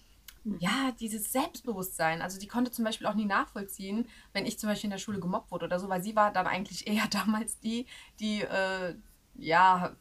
ja, 0.59 0.93
dieses 1.01 1.33
Selbstbewusstsein. 1.33 2.21
Also 2.21 2.39
die 2.39 2.47
konnte 2.47 2.71
zum 2.71 2.85
Beispiel 2.85 3.07
auch 3.07 3.15
nie 3.15 3.25
nachvollziehen, 3.25 4.07
wenn 4.35 4.45
ich 4.45 4.59
zum 4.59 4.69
Beispiel 4.69 4.89
in 4.89 4.93
der 4.93 4.99
Schule 4.99 5.21
gemobbt 5.21 5.51
wurde 5.51 5.65
oder 5.65 5.81
so, 5.81 5.89
weil 5.89 6.03
sie 6.03 6.15
war 6.15 6.31
dann 6.31 6.47
eigentlich 6.47 6.87
eher 6.87 7.07
damals 7.11 7.59
die, 7.59 7.87
die 8.21 8.43
äh, 8.43 8.95
ja 9.35 9.97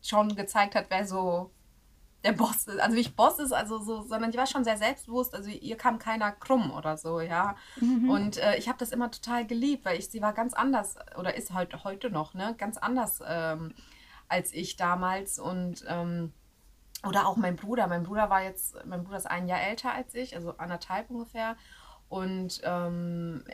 schon 0.00 0.34
gezeigt 0.34 0.74
hat, 0.74 0.86
wer 0.88 1.06
so 1.06 1.50
der 2.24 2.32
Boss 2.32 2.66
ist. 2.66 2.80
Also 2.80 2.94
nicht 2.94 3.16
Boss 3.16 3.38
ist, 3.38 3.52
also 3.52 3.78
so, 3.78 4.02
sondern 4.02 4.30
die 4.30 4.38
war 4.38 4.46
schon 4.46 4.64
sehr 4.64 4.76
selbstbewusst. 4.76 5.34
Also 5.34 5.50
ihr 5.50 5.76
kam 5.76 5.98
keiner 5.98 6.32
krumm 6.32 6.70
oder 6.70 6.96
so, 6.96 7.20
ja. 7.20 7.56
Und 8.08 8.38
äh, 8.38 8.56
ich 8.56 8.68
habe 8.68 8.78
das 8.78 8.92
immer 8.92 9.10
total 9.10 9.46
geliebt, 9.46 9.84
weil 9.84 9.98
ich 9.98 10.08
sie 10.08 10.22
war 10.22 10.32
ganz 10.32 10.54
anders 10.54 10.96
oder 11.18 11.34
ist 11.34 11.52
halt 11.52 11.84
heute 11.84 12.10
noch, 12.10 12.34
ne, 12.34 12.54
ganz 12.56 12.78
anders 12.78 13.20
ähm, 13.26 13.74
als 14.28 14.52
ich 14.52 14.76
damals 14.76 15.38
und 15.38 15.84
ähm, 15.88 16.32
oder 17.06 17.26
auch 17.26 17.36
mein 17.36 17.56
Bruder. 17.56 17.86
Mein 17.86 18.04
Bruder 18.04 18.30
war 18.30 18.42
jetzt, 18.42 18.76
mein 18.86 19.02
Bruder 19.02 19.18
ist 19.18 19.30
ein 19.30 19.48
Jahr 19.48 19.60
älter 19.60 19.92
als 19.92 20.14
ich, 20.14 20.36
also 20.36 20.56
anderthalb 20.58 21.10
ungefähr. 21.10 21.56
Und 22.08 22.60
ähm, 22.64 23.44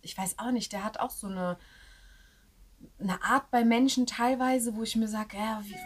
ich 0.00 0.16
weiß 0.18 0.38
auch 0.38 0.50
nicht, 0.50 0.72
der 0.72 0.84
hat 0.84 0.98
auch 0.98 1.10
so 1.10 1.28
eine, 1.28 1.56
eine 2.98 3.22
Art 3.22 3.50
bei 3.50 3.64
Menschen 3.64 4.06
teilweise, 4.06 4.74
wo 4.74 4.82
ich 4.82 4.96
mir 4.96 5.08
sage, 5.08 5.36
ja, 5.36 5.60
wie, 5.64 5.76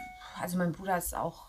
also 0.40 0.56
mein 0.56 0.72
Bruder 0.72 0.96
ist 0.96 1.14
auch 1.14 1.45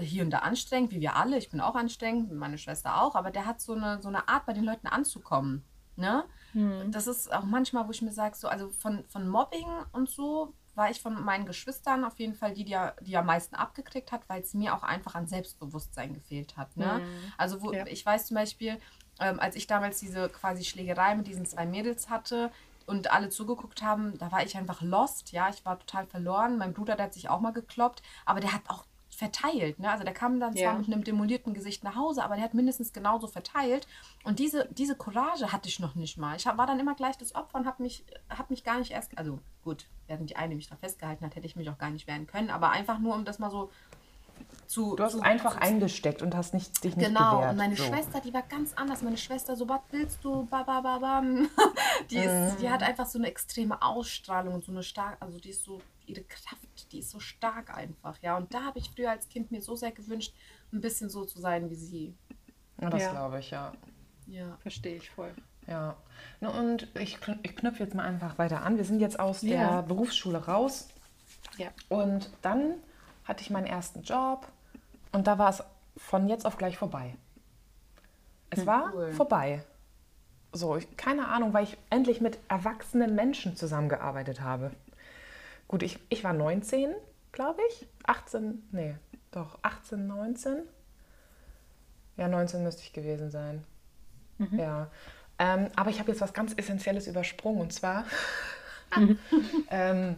hier 0.00 0.24
und 0.24 0.30
da 0.30 0.38
anstrengend, 0.38 0.92
wie 0.92 1.00
wir 1.00 1.16
alle. 1.16 1.36
Ich 1.38 1.50
bin 1.50 1.60
auch 1.60 1.74
anstrengend, 1.74 2.32
meine 2.32 2.58
Schwester 2.58 3.02
auch, 3.02 3.14
aber 3.14 3.30
der 3.30 3.46
hat 3.46 3.60
so 3.60 3.74
eine, 3.74 4.00
so 4.00 4.08
eine 4.08 4.28
Art, 4.28 4.46
bei 4.46 4.52
den 4.52 4.64
Leuten 4.64 4.86
anzukommen. 4.86 5.64
Ne? 5.96 6.24
Hm. 6.52 6.90
Das 6.90 7.06
ist 7.06 7.32
auch 7.32 7.44
manchmal, 7.44 7.86
wo 7.86 7.90
ich 7.90 8.02
mir 8.02 8.12
sage, 8.12 8.34
so, 8.34 8.48
also 8.48 8.70
von, 8.70 9.04
von 9.08 9.28
Mobbing 9.28 9.68
und 9.92 10.08
so 10.08 10.54
war 10.74 10.90
ich 10.90 11.00
von 11.00 11.22
meinen 11.22 11.46
Geschwistern 11.46 12.04
auf 12.04 12.18
jeden 12.18 12.34
Fall 12.34 12.52
die, 12.52 12.64
die, 12.64 12.76
die 13.02 13.16
am 13.16 13.26
meisten 13.26 13.54
abgekriegt 13.54 14.10
hat, 14.10 14.28
weil 14.28 14.42
es 14.42 14.54
mir 14.54 14.74
auch 14.74 14.82
einfach 14.82 15.14
an 15.14 15.28
Selbstbewusstsein 15.28 16.14
gefehlt 16.14 16.56
hat. 16.56 16.76
Ne? 16.76 17.00
Mhm. 17.00 17.32
Also 17.38 17.62
wo, 17.62 17.72
Ja. 17.72 17.86
ich 17.86 18.04
weiß 18.04 18.26
zum 18.26 18.36
Beispiel, 18.36 18.80
ähm, 19.20 19.38
als 19.38 19.54
ich 19.54 19.68
damals 19.68 20.00
diese 20.00 20.28
quasi 20.28 20.64
Schlägerei 20.64 21.14
mit 21.14 21.28
diesen 21.28 21.46
zwei 21.46 21.64
Mädels 21.66 22.10
hatte 22.10 22.50
und 22.86 23.12
alle 23.12 23.28
zugeguckt 23.28 23.82
haben, 23.82 24.18
da 24.18 24.32
war 24.32 24.44
ich 24.44 24.56
einfach 24.56 24.82
lost, 24.82 25.30
ja, 25.30 25.48
ich 25.48 25.64
war 25.64 25.78
total 25.78 26.06
verloren. 26.06 26.58
Mein 26.58 26.74
Bruder, 26.74 26.96
der 26.96 27.06
hat 27.06 27.14
sich 27.14 27.28
auch 27.28 27.40
mal 27.40 27.52
gekloppt, 27.52 28.02
aber 28.24 28.40
der 28.40 28.52
hat 28.52 28.62
auch 28.66 28.84
verteilt, 29.14 29.78
ne? 29.78 29.90
Also 29.90 30.04
der 30.04 30.12
kam 30.14 30.40
dann 30.40 30.54
Ja. 30.54 30.70
zwar 30.70 30.78
mit 30.78 30.86
einem 30.86 31.04
demolierten 31.04 31.54
Gesicht 31.54 31.84
nach 31.84 31.94
Hause, 31.96 32.22
aber 32.24 32.34
der 32.36 32.44
hat 32.44 32.54
mindestens 32.54 32.92
genauso 32.92 33.26
verteilt. 33.26 33.86
Und 34.24 34.38
diese, 34.38 34.68
diese 34.72 34.96
Courage 34.96 35.52
hatte 35.52 35.68
ich 35.68 35.80
noch 35.80 35.94
nicht 35.94 36.18
mal. 36.18 36.36
Ich 36.36 36.46
hab, 36.46 36.56
war 36.58 36.66
dann 36.66 36.80
immer 36.80 36.94
gleich 36.94 37.16
das 37.18 37.34
Opfer 37.34 37.58
und 37.58 37.66
habe 37.66 37.82
mich, 37.82 38.04
hab 38.30 38.50
mich 38.50 38.64
gar 38.64 38.78
nicht 38.78 38.90
erst, 38.90 39.16
also 39.18 39.38
gut, 39.62 39.86
während 40.06 40.30
die 40.30 40.36
eine 40.36 40.54
mich 40.54 40.68
da 40.68 40.76
festgehalten 40.76 41.24
hat, 41.24 41.36
hätte 41.36 41.46
ich 41.46 41.56
mich 41.56 41.68
auch 41.70 41.78
gar 41.78 41.90
nicht 41.90 42.06
wehren 42.06 42.26
können, 42.26 42.50
aber 42.50 42.70
einfach 42.70 42.98
nur, 42.98 43.14
um 43.14 43.24
das 43.24 43.38
mal 43.38 43.50
so 43.50 43.70
zu... 44.66 44.96
Du 44.96 45.04
hast 45.04 45.12
zu, 45.12 45.20
einfach 45.22 45.54
zu, 45.54 45.62
eingesteckt 45.62 46.22
und 46.22 46.34
hast 46.34 46.54
nicht, 46.54 46.82
dich 46.82 46.96
nicht 46.96 47.06
Genau, 47.08 47.36
gewehrt. 47.36 47.50
und 47.52 47.56
meine 47.56 47.76
so. 47.76 47.84
Schwester, 47.84 48.20
die 48.20 48.32
war 48.34 48.42
ganz 48.42 48.72
anders. 48.74 49.02
Meine 49.02 49.16
Schwester, 49.16 49.56
so, 49.56 49.68
was 49.68 49.80
willst 49.90 50.24
du? 50.24 50.46
Ba, 50.46 50.62
ba, 50.62 50.80
ba, 50.80 50.98
bam. 50.98 51.48
Die, 52.10 52.16
ist, 52.16 52.56
die 52.60 52.68
hat 52.68 52.82
einfach 52.82 53.06
so 53.06 53.18
eine 53.18 53.28
extreme 53.28 53.80
Ausstrahlung 53.80 54.54
und 54.54 54.64
so 54.64 54.72
eine 54.72 54.82
stark, 54.82 55.16
also 55.20 55.38
die 55.38 55.50
ist 55.50 55.64
so, 55.64 55.80
ihre 56.06 56.22
Kraft, 56.24 56.92
die 56.92 56.98
ist 57.00 57.10
so 57.10 57.20
stark 57.20 57.76
einfach, 57.76 58.18
ja. 58.22 58.36
Und 58.36 58.52
da 58.54 58.64
habe 58.64 58.78
ich 58.78 58.90
früher 58.90 59.10
als 59.10 59.28
Kind 59.28 59.50
mir 59.50 59.62
so 59.62 59.74
sehr 59.76 59.92
gewünscht, 59.92 60.34
ein 60.72 60.80
bisschen 60.80 61.08
so 61.10 61.24
zu 61.24 61.40
sein 61.40 61.70
wie 61.70 61.74
sie. 61.74 62.14
Ja, 62.80 62.90
das 62.90 63.02
Ja. 63.02 63.10
glaube 63.12 63.38
ich, 63.40 63.50
ja. 63.50 63.72
Ja. 64.26 64.56
Verstehe 64.62 64.96
ich 64.96 65.10
voll. 65.10 65.32
Ja. 65.66 65.96
Na, 66.40 66.48
und 66.50 66.88
ich, 66.98 67.18
ich 67.42 67.56
knüpfe 67.56 67.82
jetzt 67.84 67.94
mal 67.94 68.04
einfach 68.04 68.38
weiter 68.38 68.62
an. 68.62 68.76
Wir 68.76 68.84
sind 68.84 69.00
jetzt 69.00 69.18
aus 69.20 69.42
Ja. 69.42 69.80
der 69.80 69.82
Berufsschule 69.82 70.44
raus. 70.46 70.88
Ja. 71.56 71.68
Und 71.88 72.30
dann 72.42 72.74
hatte 73.24 73.42
ich 73.42 73.50
meinen 73.50 73.66
ersten 73.66 74.02
Job 74.02 74.46
und 75.12 75.26
da 75.26 75.38
war 75.38 75.50
es 75.50 75.62
von 75.96 76.28
jetzt 76.28 76.44
auf 76.46 76.56
gleich 76.58 76.76
vorbei. 76.76 77.16
Es 78.50 78.66
war 78.66 78.92
Cool. 78.94 79.12
vorbei. 79.12 79.64
So, 80.52 80.76
ich, 80.76 80.96
keine 80.96 81.28
Ahnung, 81.28 81.52
weil 81.52 81.64
ich 81.64 81.76
endlich 81.90 82.20
mit 82.20 82.38
erwachsenen 82.48 83.14
Menschen 83.14 83.56
zusammengearbeitet 83.56 84.40
habe. 84.40 84.70
Gut, 85.74 85.82
ich, 85.82 85.98
ich 86.08 86.22
war 86.22 86.32
19, 86.32 86.94
glaube 87.32 87.60
ich. 87.68 87.88
18, 88.04 88.62
nee, 88.70 88.94
doch, 89.32 89.58
18, 89.62 90.06
19. 90.06 90.58
Ja, 92.16 92.28
19 92.28 92.62
müsste 92.62 92.82
ich 92.82 92.92
gewesen 92.92 93.32
sein. 93.32 93.64
Ja. 94.52 94.88
Ähm, 95.40 95.66
aber 95.74 95.90
ich 95.90 95.98
habe 95.98 96.12
jetzt 96.12 96.20
was 96.20 96.32
ganz 96.32 96.54
Essentielles 96.56 97.08
übersprungen 97.08 97.60
und 97.60 97.72
zwar. 97.72 98.04
ähm, 99.68 100.14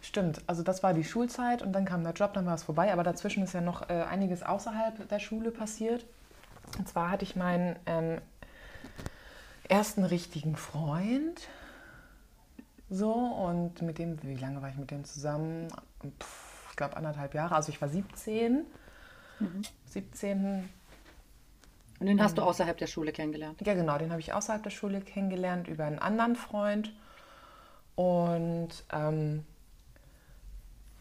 stimmt, 0.00 0.42
also 0.48 0.64
das 0.64 0.82
war 0.82 0.92
die 0.92 1.04
Schulzeit 1.04 1.62
und 1.62 1.72
dann 1.72 1.84
kam 1.84 2.02
der 2.02 2.14
Job, 2.14 2.34
dann 2.34 2.46
war 2.46 2.56
es 2.56 2.64
vorbei. 2.64 2.92
Aber 2.92 3.04
dazwischen 3.04 3.44
ist 3.44 3.54
ja 3.54 3.60
noch 3.60 3.88
äh, 3.88 4.02
einiges 4.02 4.42
außerhalb 4.42 5.08
der 5.08 5.20
Schule 5.20 5.52
passiert. 5.52 6.04
Und 6.78 6.88
zwar 6.88 7.12
hatte 7.12 7.22
ich 7.22 7.36
meinen 7.36 7.76
ähm, 7.86 8.20
ersten 9.68 10.02
richtigen 10.02 10.56
Freund. 10.56 11.48
So, 12.90 13.12
und 13.12 13.82
mit 13.82 13.98
dem, 13.98 14.22
wie 14.22 14.36
lange 14.36 14.60
war 14.62 14.68
ich 14.68 14.76
mit 14.76 14.90
dem 14.90 15.04
zusammen? 15.04 15.68
Pff, 16.20 16.68
ich 16.70 16.76
glaube 16.76 16.96
anderthalb 16.96 17.34
Jahre. 17.34 17.54
Also 17.54 17.70
ich 17.70 17.80
war 17.80 17.88
17. 17.88 18.66
17, 19.86 20.68
Und 21.98 22.06
den 22.06 22.22
hast 22.22 22.38
du 22.38 22.42
außerhalb 22.42 22.76
der 22.78 22.86
Schule 22.86 23.12
kennengelernt. 23.12 23.60
ja, 23.64 23.74
genau, 23.74 23.98
den 23.98 24.10
habe 24.10 24.20
ich 24.20 24.32
außerhalb 24.32 24.62
der 24.62 24.70
Schule 24.70 25.00
kennengelernt 25.00 25.68
über 25.68 25.84
einen 25.84 25.98
anderen 25.98 26.36
Freund. 26.36 26.92
Und 27.96 28.70
ähm, 28.92 29.44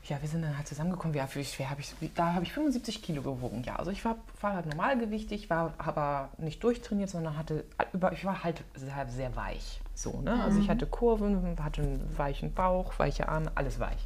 ja, 0.06 0.22
wir 0.22 0.28
sind 0.28 0.42
dann 0.42 0.58
halt 0.58 0.68
zusammengekommen. 0.68 1.16
Wie, 1.16 1.36
wie 1.36 1.46
schwer 1.46 1.70
habe 1.70 1.82
ich, 1.82 1.96
da 2.16 2.34
habe 2.34 2.44
ich 2.44 2.54
75 2.54 3.02
Kilo 3.02 3.22
gewogen. 3.22 3.64
Ja, 3.64 3.78
also 3.78 3.92
ich 3.92 4.04
war, 4.04 4.18
war 4.42 4.54
halt 4.54 4.66
normalgewichtig, 4.66 5.50
war 5.50 5.74
aber 5.78 6.30
nicht 6.38 6.64
durchtrainiert, 6.64 7.10
sondern 7.10 7.38
hatte 7.38 7.66
über, 7.94 8.12
ich 8.12 8.26
war 8.26 8.44
halt 8.44 8.64
sehr, 8.76 9.08
sehr 9.08 9.36
weich. 9.36 9.80
So, 9.96 10.22
ne? 10.22 10.44
Also 10.44 10.60
ich 10.60 10.70
hatte 10.70 10.88
Kurven, 10.88 11.58
hatte 11.64 11.82
einen 11.82 12.18
weichen 12.18 12.54
Bauch, 12.54 12.98
weiche 12.98 13.30
Arme, 13.30 13.52
alles 13.56 13.80
weich. 13.80 14.06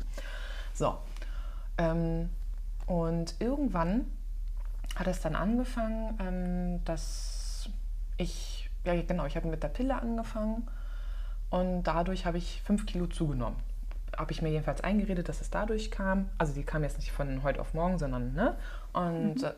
So. 0.73 0.97
Ähm, 1.77 2.29
und 2.85 3.35
irgendwann 3.39 4.05
hat 4.95 5.07
es 5.07 5.21
dann 5.21 5.35
angefangen, 5.35 6.17
ähm, 6.19 6.85
dass 6.85 7.69
ich, 8.17 8.69
ja 8.83 8.99
genau, 9.01 9.25
ich 9.25 9.35
habe 9.35 9.47
mit 9.47 9.63
der 9.63 9.69
Pille 9.69 9.95
angefangen 9.95 10.67
und 11.49 11.83
dadurch 11.83 12.25
habe 12.25 12.37
ich 12.37 12.61
fünf 12.63 12.85
Kilo 12.85 13.07
zugenommen. 13.07 13.57
Habe 14.17 14.31
ich 14.31 14.41
mir 14.41 14.49
jedenfalls 14.49 14.81
eingeredet, 14.81 15.29
dass 15.29 15.41
es 15.41 15.49
dadurch 15.49 15.91
kam. 15.91 16.29
Also 16.37 16.53
die 16.53 16.63
kam 16.63 16.83
jetzt 16.83 16.97
nicht 16.97 17.11
von 17.11 17.43
heute 17.43 17.61
auf 17.61 17.73
morgen, 17.73 17.97
sondern, 17.99 18.33
ne? 18.33 18.55
Und 18.93 19.43
äh, 19.43 19.53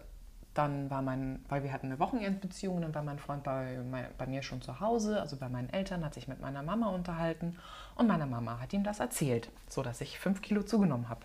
dann 0.59 0.89
war 0.89 1.01
mein, 1.01 1.39
weil 1.47 1.63
wir 1.63 1.71
hatten 1.71 1.87
eine 1.87 1.99
Wochenendbeziehung, 1.99 2.81
dann 2.81 2.93
war 2.93 3.01
mein 3.01 3.17
Freund 3.17 3.43
bei, 3.43 3.79
bei 4.17 4.27
mir 4.27 4.43
schon 4.43 4.61
zu 4.61 4.81
Hause, 4.81 5.21
also 5.21 5.37
bei 5.37 5.47
meinen 5.47 5.69
Eltern, 5.69 6.03
hat 6.03 6.13
sich 6.13 6.27
mit 6.27 6.41
meiner 6.41 6.61
Mama 6.63 6.89
unterhalten 6.89 7.57
und 7.95 8.07
meine 8.07 8.25
Mama 8.25 8.59
hat 8.59 8.73
ihm 8.73 8.83
das 8.83 8.99
erzählt, 8.99 9.49
so 9.69 9.83
dass 9.83 10.01
ich 10.01 10.19
fünf 10.19 10.41
Kilo 10.41 10.61
zugenommen 10.63 11.07
habe. 11.07 11.21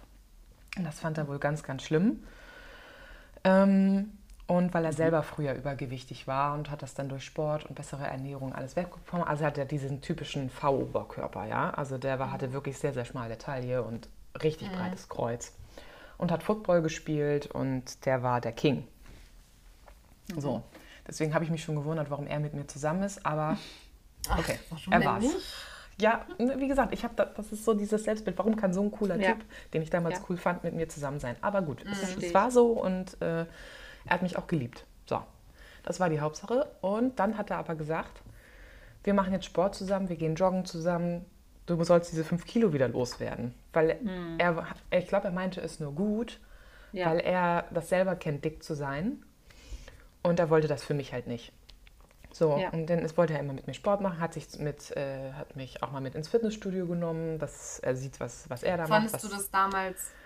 Und 0.76 0.84
das 0.84 1.00
fand 1.00 1.18
er 1.18 1.26
wohl 1.26 1.40
ganz, 1.40 1.64
ganz 1.64 1.82
schlimm. 1.82 2.22
Ähm, 3.42 4.12
und 4.46 4.72
weil 4.72 4.84
er 4.84 4.92
selber 4.92 5.24
früher 5.24 5.54
übergewichtig 5.54 6.28
war 6.28 6.54
und 6.54 6.70
hat 6.70 6.82
das 6.82 6.94
dann 6.94 7.08
durch 7.08 7.24
Sport 7.24 7.66
und 7.66 7.74
bessere 7.74 8.06
Ernährung 8.06 8.54
alles 8.54 8.76
wegbekommen. 8.76 9.26
Also 9.26 9.42
er 9.42 9.48
hat 9.48 9.58
er 9.58 9.64
diesen 9.64 10.00
typischen 10.00 10.48
V-Oberkörper, 10.48 11.46
ja. 11.46 11.70
Also 11.70 11.98
der 11.98 12.20
war, 12.20 12.30
hatte 12.30 12.52
wirklich 12.52 12.78
sehr, 12.78 12.92
sehr 12.92 13.04
schmale 13.04 13.36
Taille 13.36 13.82
und 13.82 14.08
richtig 14.42 14.70
breites 14.70 15.08
Kreuz. 15.08 15.52
Und 16.18 16.30
hat 16.30 16.44
Football 16.44 16.82
gespielt 16.82 17.46
und 17.46 18.06
der 18.06 18.22
war 18.22 18.40
der 18.40 18.52
King. 18.52 18.86
So. 20.38 20.62
Deswegen 21.06 21.34
habe 21.34 21.44
ich 21.44 21.50
mich 21.50 21.62
schon 21.62 21.74
gewundert, 21.76 22.10
warum 22.10 22.26
er 22.26 22.40
mit 22.40 22.54
mir 22.54 22.66
zusammen 22.66 23.02
ist, 23.02 23.24
aber 23.26 23.58
okay, 24.38 24.58
warum 24.70 24.92
er 24.92 25.04
war's. 25.04 25.22
nicht? 25.22 25.36
Ja, 26.00 26.26
ne, 26.38 26.58
wie 26.58 26.66
gesagt, 26.66 26.92
ich 26.92 27.04
habe 27.04 27.14
da, 27.14 27.24
das 27.26 27.52
ist 27.52 27.64
so 27.64 27.74
dieses 27.74 28.02
Selbstbild. 28.04 28.36
Warum 28.38 28.56
kann 28.56 28.72
so 28.72 28.82
ein 28.82 28.90
cooler 28.90 29.16
Ja. 29.16 29.32
Typ, 29.32 29.44
den 29.72 29.82
ich 29.82 29.90
damals 29.90 30.18
Ja. 30.18 30.24
cool 30.28 30.36
fand, 30.36 30.64
mit 30.64 30.74
mir 30.74 30.88
zusammen 30.88 31.20
sein? 31.20 31.36
Aber 31.40 31.62
gut, 31.62 31.84
es, 31.84 31.98
Verstehe 31.98 32.18
es 32.18 32.24
ich. 32.24 32.34
war 32.34 32.50
so 32.50 32.72
und 32.72 33.20
äh, 33.22 33.42
er 33.42 33.46
hat 34.10 34.22
mich 34.22 34.36
auch 34.36 34.46
geliebt. 34.48 34.86
So, 35.06 35.20
das 35.84 36.00
war 36.00 36.08
die 36.08 36.18
Hauptsache. 36.20 36.66
Und 36.80 37.18
dann 37.20 37.38
hat 37.38 37.50
er 37.50 37.58
aber 37.58 37.76
gesagt, 37.76 38.22
wir 39.04 39.14
machen 39.14 39.32
jetzt 39.32 39.44
Sport 39.44 39.74
zusammen, 39.76 40.08
wir 40.08 40.16
gehen 40.16 40.34
joggen 40.34 40.64
zusammen. 40.64 41.26
Du 41.66 41.82
sollst 41.84 42.10
diese 42.10 42.24
fünf 42.24 42.44
Kilo 42.44 42.72
wieder 42.72 42.88
loswerden. 42.88 43.54
Weil 43.72 43.98
er, 44.38 44.66
ich 44.90 45.06
glaube, 45.06 45.26
er 45.26 45.32
meinte 45.32 45.60
es 45.60 45.78
nur 45.80 45.92
gut. 45.94 46.40
Ja. 46.92 47.06
weil 47.10 47.18
er 47.20 47.64
das 47.72 47.88
selber 47.88 48.14
kennt, 48.14 48.44
dick 48.44 48.62
zu 48.62 48.74
sein. 48.74 49.24
Und 50.24 50.40
er 50.40 50.50
wollte 50.50 50.66
das 50.68 50.82
für 50.84 50.94
mich 50.94 51.12
halt 51.12 51.28
nicht. 51.28 51.52
So, 52.32 52.58
Ja. 52.58 52.70
und 52.70 52.88
dann 52.90 53.00
ist, 53.00 53.16
wollte 53.16 53.34
er 53.34 53.40
immer 53.40 53.52
mit 53.52 53.66
mir 53.68 53.74
Sport 53.74 54.00
machen, 54.00 54.18
hat, 54.20 54.34
sich 54.34 54.58
mit, 54.58 54.90
äh, 54.96 55.32
hat 55.34 55.54
mich 55.56 55.82
auch 55.84 55.92
mal 55.92 56.00
mit 56.00 56.16
ins 56.16 56.28
Fitnessstudio 56.28 56.86
genommen, 56.88 57.38
dass 57.38 57.78
er 57.80 57.94
sieht, 57.96 58.18
was, 58.20 58.50
was 58.50 58.64
er 58.64 58.76
da 58.76 58.86
Fandest 58.86 59.14
macht. 59.14 59.24
du 59.24 59.28
Was, 59.28 59.36
das 59.38 59.50
damals 59.50 60.16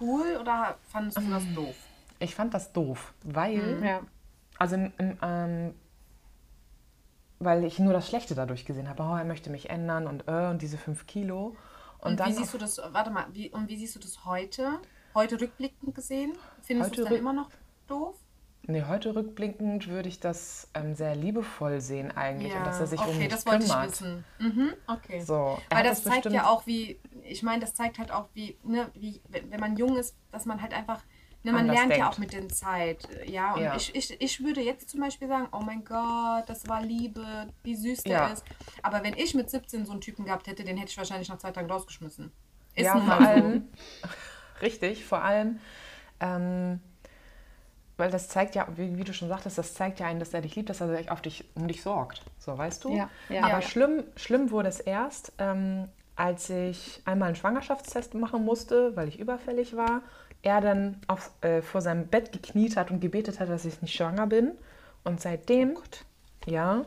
cool 0.00 0.38
oder 0.40 0.78
fandest 0.82 1.22
du 1.22 1.28
das 1.28 1.52
doof? 1.52 1.76
ich 2.18 2.34
fand 2.34 2.54
das 2.54 2.72
doof, 2.72 3.14
weil, 3.22 3.82
Ja. 3.84 4.00
also 4.58 4.76
im, 4.76 4.92
im, 4.98 5.18
ähm, 5.22 5.74
weil 7.38 7.64
ich 7.64 7.78
nur 7.78 7.92
das 7.92 8.08
Schlechte 8.08 8.34
dadurch 8.34 8.64
gesehen 8.64 8.88
habe. 8.88 9.02
Oh, 9.02 9.16
er 9.16 9.24
möchte 9.24 9.50
mich 9.50 9.70
ändern 9.70 10.06
und, 10.06 10.26
äh, 10.28 10.48
und 10.50 10.62
diese 10.62 10.78
fünf 10.78 11.06
Kilo. 11.06 11.56
Und, 11.98 12.12
Und, 12.12 12.20
dann 12.20 12.28
wie 12.30 12.32
siehst 12.34 12.54
du 12.54 12.58
das, 12.58 12.78
warte 12.78 13.10
mal, 13.10 13.26
wie, 13.32 13.50
und 13.50 13.68
wie 13.68 13.76
siehst 13.76 13.94
du 13.96 14.00
das 14.00 14.24
heute? 14.24 14.80
Heute 15.14 15.40
rückblickend 15.40 15.94
gesehen? 15.94 16.32
Findest 16.62 16.96
du 16.96 17.02
es 17.02 17.08
dann 17.08 17.18
immer 17.18 17.32
noch 17.32 17.50
doof? 17.86 18.16
Nee, 18.66 18.84
heute 18.88 19.14
rückblickend 19.14 19.88
würde 19.88 20.08
ich 20.08 20.20
das 20.20 20.70
ähm, 20.72 20.94
sehr 20.94 21.14
liebevoll 21.14 21.82
sehen 21.82 22.10
eigentlich 22.10 22.56
und 22.56 22.64
dass 22.66 22.80
er 22.80 22.86
sich 22.86 22.98
okay, 23.00 23.10
um 23.10 23.18
mich 23.18 23.28
das 23.28 23.44
wollte 23.44 23.66
kümmert. 23.66 23.86
ich 23.86 23.92
wissen. 23.92 24.24
Mhm, 24.38 24.72
okay. 24.86 25.20
So, 25.20 25.66
Weil 25.68 25.84
hat 25.84 25.86
das 25.86 26.02
zeigt 26.02 26.32
ja 26.32 26.46
auch, 26.46 26.66
wie, 26.66 26.98
ich 27.24 27.42
meine, 27.42 27.60
das 27.60 27.74
zeigt 27.74 27.98
halt 27.98 28.10
auch, 28.10 28.28
wie, 28.32 28.58
ne, 28.62 28.90
wie, 28.94 29.20
wenn 29.28 29.60
man 29.60 29.76
jung 29.76 29.96
ist, 29.98 30.16
dass 30.32 30.46
man 30.46 30.62
halt 30.62 30.72
einfach, 30.72 31.02
ne, 31.42 31.52
man 31.52 31.68
lernt 31.68 31.94
ja 31.96 32.06
denkt. 32.06 32.14
auch 32.14 32.18
mit 32.18 32.32
der 32.32 32.48
Zeit, 32.48 33.06
ja. 33.26 33.52
Und 33.52 33.60
Ja. 33.62 33.76
Ich, 33.76 33.94
ich, 33.94 34.18
ich 34.18 34.42
würde 34.42 34.62
jetzt 34.62 34.88
zum 34.88 35.00
Beispiel 35.00 35.28
sagen, 35.28 35.48
oh 35.52 35.60
mein 35.60 35.84
Gott, 35.84 36.48
das 36.48 36.66
war 36.66 36.80
Liebe, 36.82 37.52
wie 37.64 37.74
süß 37.76 38.04
der 38.04 38.12
Ja. 38.12 38.26
ist. 38.28 38.44
Aber 38.82 39.02
wenn 39.02 39.14
ich 39.14 39.34
mit 39.34 39.50
17 39.50 39.84
so 39.84 39.92
einen 39.92 40.00
Typen 40.00 40.24
gehabt 40.24 40.46
hätte, 40.46 40.64
den 40.64 40.78
hätte 40.78 40.90
ich 40.90 40.96
wahrscheinlich 40.96 41.28
nach 41.28 41.38
zwei 41.38 41.50
Tagen 41.52 41.70
rausgeschmissen. 41.70 42.32
Ist 42.76 42.84
ja, 42.86 42.98
vor 42.98 43.04
so. 43.04 43.24
allem, 43.24 43.68
richtig, 44.62 45.04
vor 45.04 45.22
allem, 45.22 45.60
ähm, 46.20 46.80
weil 47.96 48.10
das 48.10 48.28
zeigt 48.28 48.54
ja, 48.54 48.66
wie, 48.76 48.96
wie 48.96 49.04
du 49.04 49.12
schon 49.14 49.28
sagtest, 49.28 49.58
das 49.58 49.74
zeigt 49.74 50.00
ja 50.00 50.06
einen, 50.06 50.18
dass 50.20 50.34
er 50.34 50.40
dich 50.40 50.56
liebt, 50.56 50.68
dass 50.70 50.80
er 50.80 50.94
sich 50.96 51.10
auf 51.10 51.22
dich, 51.22 51.44
um 51.54 51.68
dich 51.68 51.82
sorgt. 51.82 52.22
So, 52.38 52.56
weißt 52.58 52.84
du? 52.84 52.96
Ja, 52.96 53.08
ja. 53.28 53.42
Aber 53.42 53.48
Ja. 53.48 53.62
schlimm, 53.62 54.04
schlimm 54.16 54.50
wurde 54.50 54.68
es 54.68 54.80
erst, 54.80 55.32
ähm, 55.38 55.88
als 56.16 56.50
ich 56.50 57.02
einmal 57.04 57.28
einen 57.28 57.36
Schwangerschaftstest 57.36 58.14
machen 58.14 58.44
musste, 58.44 58.94
weil 58.96 59.08
ich 59.08 59.18
überfällig 59.18 59.76
war, 59.76 60.02
er 60.42 60.60
dann 60.60 61.00
auf, 61.06 61.30
äh, 61.40 61.62
vor 61.62 61.80
seinem 61.80 62.06
Bett 62.06 62.30
gekniet 62.32 62.76
hat 62.76 62.90
und 62.90 63.00
gebetet 63.00 63.40
hat, 63.40 63.48
dass 63.48 63.64
ich 63.64 63.80
nicht 63.82 63.94
schwanger 63.94 64.26
bin. 64.26 64.52
Und 65.02 65.20
seitdem, 65.20 65.76
ja, 66.46 66.84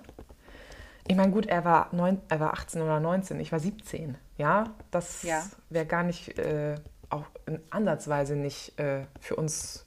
ich 1.07 1.15
meine, 1.15 1.31
gut, 1.31 1.45
er 1.47 1.63
war, 1.65 1.89
neun, 1.93 2.21
er 2.29 2.39
war 2.39 2.53
18 2.53 2.81
oder 2.81 2.99
19, 2.99 3.39
ich 3.39 3.51
war 3.51 3.59
17. 3.59 4.17
Ja, 4.37 4.65
das 4.91 5.23
Ja. 5.23 5.43
wäre 5.69 5.85
gar 5.85 6.03
nicht, 6.03 6.37
äh, 6.37 6.75
auch 7.09 7.25
in 7.45 7.59
ansatzweise 7.69 8.35
nicht 8.35 8.77
äh, 8.79 9.05
für 9.19 9.35
uns 9.37 9.86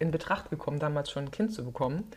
in 0.00 0.10
Betracht 0.10 0.50
gekommen, 0.50 0.80
damals 0.80 1.10
schon 1.10 1.26
ein 1.26 1.30
Kind 1.30 1.52
zu 1.52 1.64
bekommen. 1.64 2.10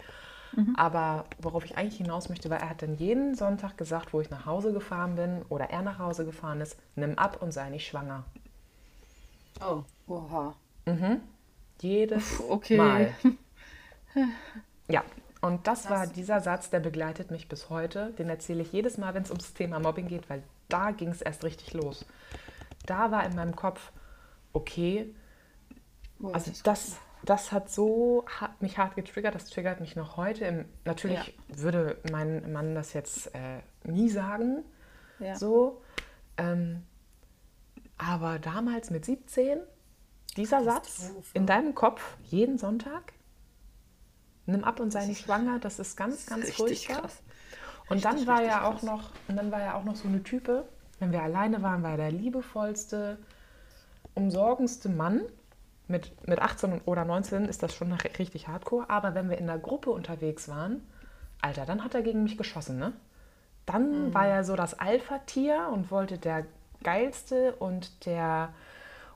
Aber 0.75 1.25
worauf 1.39 1.65
ich 1.65 1.77
eigentlich 1.77 1.97
hinaus 1.97 2.29
möchte, 2.29 2.49
war, 2.49 2.59
er 2.59 2.69
hat 2.69 2.81
dann 2.83 2.95
jeden 2.95 3.33
Sonntag 3.35 3.77
gesagt, 3.77 4.13
wo 4.13 4.21
ich 4.21 4.29
nach 4.29 4.45
Hause 4.45 4.71
gefahren 4.71 5.15
bin 5.15 5.41
oder 5.49 5.69
er 5.71 5.81
nach 5.81 5.97
Hause 5.97 6.25
gefahren 6.25 6.61
ist, 6.61 6.77
nimm 6.95 7.17
ab 7.17 7.41
und 7.41 7.51
sei 7.51 7.69
nicht 7.69 7.87
schwanger. 7.87 8.23
Oh. 9.59 9.83
Oha. 10.07 10.53
Jedes 11.81 12.39
okay. 12.49 12.77
Mal. 12.77 13.13
Ja, 14.89 15.01
und 15.41 15.65
das 15.65 15.89
war 15.89 16.05
dieser 16.05 16.39
Satz, 16.39 16.69
der 16.69 16.79
begleitet 16.81 17.31
mich 17.31 17.47
bis 17.47 17.69
heute. 17.71 18.11
Den 18.19 18.29
erzähle 18.29 18.61
ich 18.61 18.71
jedes 18.73 18.97
Mal, 18.99 19.15
wenn 19.15 19.23
es 19.23 19.31
ums 19.31 19.53
Thema 19.53 19.79
Mobbing 19.79 20.07
geht, 20.07 20.29
weil 20.29 20.43
da 20.69 20.91
ging 20.91 21.09
es 21.09 21.21
erst 21.21 21.43
richtig 21.43 21.73
los. 21.73 22.05
Da 22.85 23.09
war 23.09 23.25
in 23.25 23.33
meinem 23.33 23.55
Kopf, 23.55 23.91
okay, 24.51 25.11
Boah, 26.19 26.35
also 26.35 26.51
das 26.63 26.97
das, 27.25 27.51
hat 27.51 27.69
so 27.69 28.25
hart, 28.39 28.61
mich 28.61 28.77
hart 28.77 28.95
getriggert, 28.95 29.35
das 29.35 29.45
triggert 29.49 29.79
mich 29.79 29.95
noch 29.95 30.17
heute. 30.17 30.45
Im, 30.45 30.65
natürlich 30.85 31.37
würde 31.47 31.97
mein 32.11 32.51
Mann 32.51 32.75
das 32.75 32.93
jetzt 32.93 33.33
äh, 33.35 33.59
nie 33.83 34.09
sagen, 34.09 34.63
Ja. 35.19 35.35
so. 35.35 35.81
Ähm, 36.37 36.83
aber 37.97 38.39
damals 38.39 38.89
mit 38.89 39.05
17, 39.05 39.59
dieser 40.35 40.63
Satz 40.63 41.11
in 41.33 41.45
deinem 41.45 41.75
Kopf 41.75 42.17
jeden 42.23 42.57
Sonntag, 42.57 43.13
nimm 44.45 44.63
ab 44.63 44.79
und 44.79 44.91
sei 44.91 45.05
nicht 45.05 45.21
schwanger, 45.23 45.59
das 45.59 45.79
ist 45.79 45.95
ganz, 45.95 46.25
ganz 46.25 46.43
richtig 46.45 46.87
furchtbar. 46.87 47.01
krass. 47.01 47.21
Und 47.89 48.03
dann 48.05 48.13
Richtig, 48.13 48.27
war 48.27 48.37
richtig 48.39 48.51
ja 48.53 48.63
auch 48.65 48.71
krass. 48.79 48.83
noch, 48.83 49.11
und 49.27 49.35
dann 49.35 49.51
war 49.51 49.59
ja 49.59 49.75
auch 49.75 49.83
noch 49.83 49.95
so 49.95 50.07
eine 50.07 50.23
Type, 50.23 50.67
wenn 50.99 51.11
wir 51.11 51.21
alleine 51.21 51.61
waren, 51.61 51.83
war 51.83 51.91
er 51.91 51.97
der 51.97 52.11
liebevollste, 52.11 53.17
umsorgendste 54.15 54.89
Mann. 54.89 55.21
Mit, 55.87 56.27
mit 56.27 56.41
18 56.41 56.81
oder 56.85 57.03
19 57.05 57.45
ist 57.45 57.61
das 57.61 57.75
schon 57.75 57.91
richtig 57.93 58.47
hardcore, 58.47 58.89
aber 58.89 59.15
wenn 59.15 59.29
wir 59.29 59.37
in 59.37 59.47
der 59.47 59.59
Gruppe 59.59 59.91
unterwegs 59.91 60.47
waren, 60.47 60.81
Alter, 61.41 61.65
dann 61.65 61.83
hat 61.83 61.93
er 61.93 62.01
gegen 62.03 62.23
mich 62.23 62.37
geschossen, 62.37 62.77
ne? 62.79 62.93
Dann 63.65 64.09
Mhm. 64.09 64.13
war 64.13 64.27
er 64.27 64.43
so 64.43 64.55
das 64.55 64.79
Alpha-Tier 64.79 65.69
und 65.71 65.91
wollte 65.91 66.17
der 66.17 66.45
geilste 66.83 67.53
und 67.55 68.05
der 68.05 68.53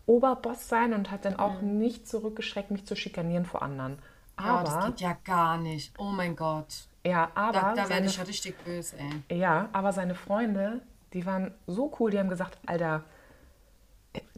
Oberboss 0.05 0.69
sein 0.69 0.93
und 0.93 1.11
hat 1.11 1.25
dann 1.25 1.37
auch 1.37 1.61
nicht 1.61 2.07
zurückgeschreckt, 2.07 2.71
mich 2.71 2.85
zu 2.85 2.95
schikanieren 2.95 3.45
vor 3.45 3.61
anderen. 3.61 3.99
Ja, 4.39 4.63
das 4.63 4.79
Aber, 4.79 4.85
geht 4.85 5.01
ja 5.01 5.17
gar 5.23 5.57
nicht. 5.57 5.93
Oh 5.99 6.11
mein 6.11 6.35
Gott. 6.35 6.87
ja, 7.05 7.29
aber 7.35 7.53
Da, 7.53 7.73
da 7.73 7.89
werde 7.89 7.89
seine 7.89 8.05
ich 8.05 8.17
ja 8.17 8.23
richtig 8.23 8.63
böse, 8.63 8.97
ey. 8.97 9.23
ja, 9.31 9.69
aber 9.73 9.93
seine 9.93 10.15
Freunde, 10.15 10.81
die 11.13 11.25
waren 11.25 11.53
so 11.67 11.93
cool, 11.99 12.11
die 12.11 12.19
haben 12.19 12.29
gesagt, 12.29 12.57
Alter, 12.65 13.03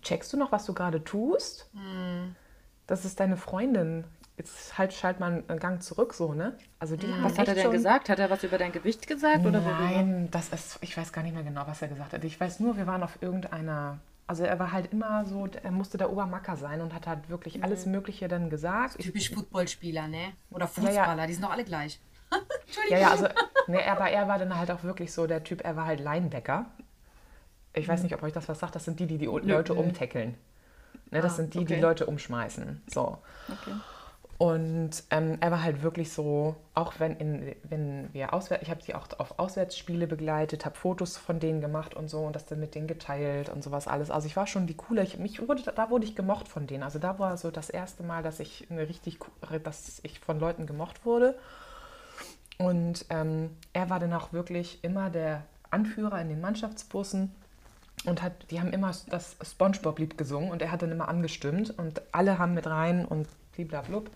checkst 0.02 0.32
du 0.34 0.38
noch, 0.38 0.52
was 0.52 0.66
du 0.66 0.74
gerade 0.74 1.04
tust? 1.04 1.70
Das 2.88 3.06
ist 3.06 3.20
deine 3.20 3.38
Freundin. 3.38 4.06
Jetzt 4.38 4.78
halt, 4.78 4.94
schalt 4.94 5.20
mal 5.20 5.44
einen 5.48 5.60
Gang 5.60 5.84
zurück, 5.84 6.14
so, 6.14 6.34
ne? 6.34 6.58
Also 6.80 6.96
die 6.96 7.08
haben 7.08 7.24
Was 7.26 7.38
hat 7.38 7.50
er 7.50 7.56
denn 7.56 7.72
gesagt? 7.72 8.08
Hat 8.08 8.20
er 8.20 8.30
was 8.30 8.42
über 8.44 8.58
dein 8.58 8.72
Gewicht 8.72 9.06
gesagt? 9.06 9.46
Oder? 9.46 9.60
Nein, 9.60 10.30
das 10.32 10.50
ist, 10.50 10.78
ich 10.80 10.96
weiß 10.96 11.12
gar 11.12 11.24
nicht 11.24 11.34
mehr 11.34 11.44
genau, 11.44 11.64
was 11.68 11.82
er 11.82 11.90
gesagt 11.90 12.14
hat. 12.14 12.24
Ich 12.24 12.40
weiß 12.40 12.62
nur, 12.62 12.78
wir 12.78 12.88
waren 12.88 13.04
auf 13.04 13.22
irgendeiner, 13.22 14.00
also 14.28 14.46
er 14.46 14.58
war 14.58 14.72
halt 14.72 14.94
immer 14.94 15.26
so, 15.26 15.46
er 15.62 15.72
musste 15.72 15.98
der 15.98 16.10
Obermacker 16.10 16.56
sein 16.56 16.80
und 16.80 16.94
hat 16.94 17.06
halt 17.06 17.30
wirklich 17.30 17.62
alles 17.66 17.86
Mögliche 17.86 18.30
dann 18.30 18.50
gesagt. 18.50 18.96
Ich, 18.98 19.08
Typisch 19.08 19.34
Footballspieler, 19.34 20.08
ne? 20.08 20.32
Oder 20.52 20.70
Ja, 20.78 20.84
ja. 20.84 20.88
Fußballer, 20.88 21.28
die 21.28 21.34
sind 21.34 21.44
doch 21.44 21.52
alle 21.52 21.66
gleich. 21.66 22.00
Ja, 22.90 23.00
ja, 23.00 23.12
also, 23.12 23.28
ne, 23.68 23.84
aber 23.92 24.10
er 24.10 24.28
war 24.28 24.38
dann 24.38 24.56
halt 24.56 24.72
auch 24.72 24.84
wirklich 24.84 25.12
so 25.12 25.26
der 25.28 25.44
Typ, 25.44 25.66
er 25.66 25.76
war 25.76 25.86
halt 25.86 26.00
Linebacker. 26.00 26.68
Ich 27.74 27.88
weiß 27.88 28.04
nicht, 28.04 28.16
ob 28.16 28.24
euch 28.24 28.34
das 28.34 28.50
was 28.50 28.60
sagt, 28.60 28.76
das 28.76 28.86
sind 28.86 29.00
die, 29.00 29.08
die 29.08 29.18
die 29.18 29.26
Leute 29.26 29.74
umtackeln. 29.74 30.36
Ne, 31.12 31.22
das 31.22 31.36
sind 31.36 31.54
die, 31.54 31.66
die 31.66 31.74
okay. 31.74 31.82
Leute 31.82 32.06
umschmeißen. 32.06 32.82
So. 32.88 33.18
Okay. 33.48 33.74
Und 34.40 35.04
ähm, 35.10 35.38
er 35.42 35.52
war 35.52 35.62
halt 35.62 35.84
wirklich 35.84 36.14
so, 36.14 36.56
auch 36.74 36.94
wenn, 37.00 37.18
in, 37.18 37.56
wenn 37.64 38.14
wir 38.14 38.34
auswärts, 38.34 38.64
ich 38.64 38.70
habe 38.70 38.82
sie 38.82 38.96
auch 38.96 39.08
auf 39.18 39.38
Auswärtsspiele 39.38 40.08
begleitet, 40.08 40.66
habe 40.66 40.78
Fotos 40.78 41.18
von 41.18 41.42
denen 41.42 41.60
gemacht 41.60 41.94
und 41.94 42.10
so 42.10 42.20
und 42.20 42.38
das 42.38 42.46
dann 42.46 42.62
mit 42.62 42.74
denen 42.74 42.88
geteilt 42.88 43.50
und 43.50 43.66
sowas 43.66 43.90
alles. 43.90 44.10
Also 44.10 44.28
ich 44.28 44.38
war 44.38 44.48
schon 44.48 44.66
die 44.66 44.76
coole, 44.76 45.04
ich, 45.04 45.18
mich 45.18 45.46
wurde, 45.46 45.64
da 45.64 45.90
wurde 45.90 46.06
ich 46.06 46.16
gemocht 46.16 46.48
von 46.48 46.68
denen. 46.68 46.84
Also 46.84 47.00
da 47.00 47.20
war 47.20 47.36
so 47.36 47.52
das 47.52 47.70
erste 47.70 48.02
Mal, 48.02 48.24
dass 48.24 48.40
ich 48.40 48.66
eine 48.70 48.88
richtig, 48.88 49.20
dass 49.64 50.00
ich 50.04 50.22
von 50.22 50.40
Leuten 50.40 50.68
gemocht 50.68 51.06
wurde. 51.06 51.38
Und 52.58 53.06
ähm, 53.10 53.50
er 53.74 53.90
war 53.90 54.00
dann 54.00 54.14
auch 54.14 54.32
wirklich 54.32 54.82
immer 54.86 55.10
der 55.10 55.44
Anführer 55.70 56.22
in 56.22 56.30
den 56.30 56.40
Mannschaftsbussen 56.40 57.36
und 58.06 58.22
hat, 58.22 58.34
die 58.50 58.60
haben 58.60 58.72
immer 58.72 58.92
das 59.10 59.36
Spongebob-Lied 59.42 60.18
gesungen 60.18 60.52
und 60.52 60.62
er 60.62 60.72
hat 60.72 60.82
dann 60.82 60.92
immer 60.92 61.10
angestimmt 61.10 61.78
und 61.78 62.02
alle 62.12 62.40
haben 62.40 62.54
mit 62.54 62.68
rein 62.68 63.06
und 63.06 63.28
bliblablub. 63.54 64.10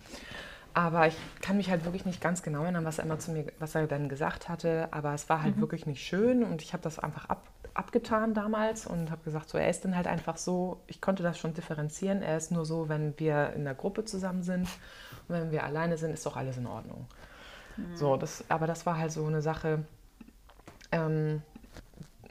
Aber 0.74 1.08
ich 1.08 1.16
kann 1.42 1.58
mich 1.58 1.70
halt 1.70 1.86
wirklich 1.86 2.06
nicht 2.06 2.20
ganz 2.20 2.42
genau 2.42 2.64
erinnern, 2.64 2.86
was 2.86 2.98
er 2.98 3.06
immer 3.06 3.20
zu 3.20 3.32
mir, 3.32 3.46
was 3.60 3.76
er 3.76 3.86
dann 3.86 4.10
gesagt 4.10 4.50
hatte. 4.50 4.88
Aber 4.92 5.14
es 5.14 5.30
war 5.30 5.44
halt 5.44 5.60
wirklich 5.60 5.86
nicht 5.86 6.02
schön 6.04 6.44
und 6.44 6.64
ich 6.64 6.74
habe 6.74 6.82
das 6.82 6.98
einfach 6.98 7.30
ab, 7.30 7.48
abgetan 7.76 8.34
damals 8.34 8.88
und 8.88 9.12
habe 9.12 9.24
gesagt, 9.24 9.50
so 9.50 9.60
er 9.60 9.70
ist 9.70 9.86
dann 9.86 9.96
halt 9.96 10.08
einfach 10.08 10.38
so. 10.38 10.82
Ich 10.88 11.00
konnte 11.00 11.22
das 11.22 11.38
schon 11.38 11.54
differenzieren. 11.54 12.24
Er 12.24 12.38
ist 12.38 12.52
nur 12.52 12.66
so, 12.66 12.90
wenn 12.90 13.14
wir 13.20 13.54
in 13.54 13.66
der 13.66 13.76
Gruppe 13.76 14.04
zusammen 14.04 14.42
sind 14.42 14.68
und 15.28 15.36
wenn 15.36 15.52
wir 15.52 15.64
alleine 15.64 15.98
sind, 15.98 16.12
ist 16.12 16.26
doch 16.26 16.38
alles 16.38 16.58
in 16.58 16.66
Ordnung. 16.66 17.06
So, 17.96 18.18
das, 18.18 18.44
aber 18.50 18.68
das 18.68 18.86
war 18.86 18.98
halt 18.98 19.12
so 19.12 19.26
eine 19.26 19.42
Sache. 19.42 19.84
Ähm, 20.92 21.42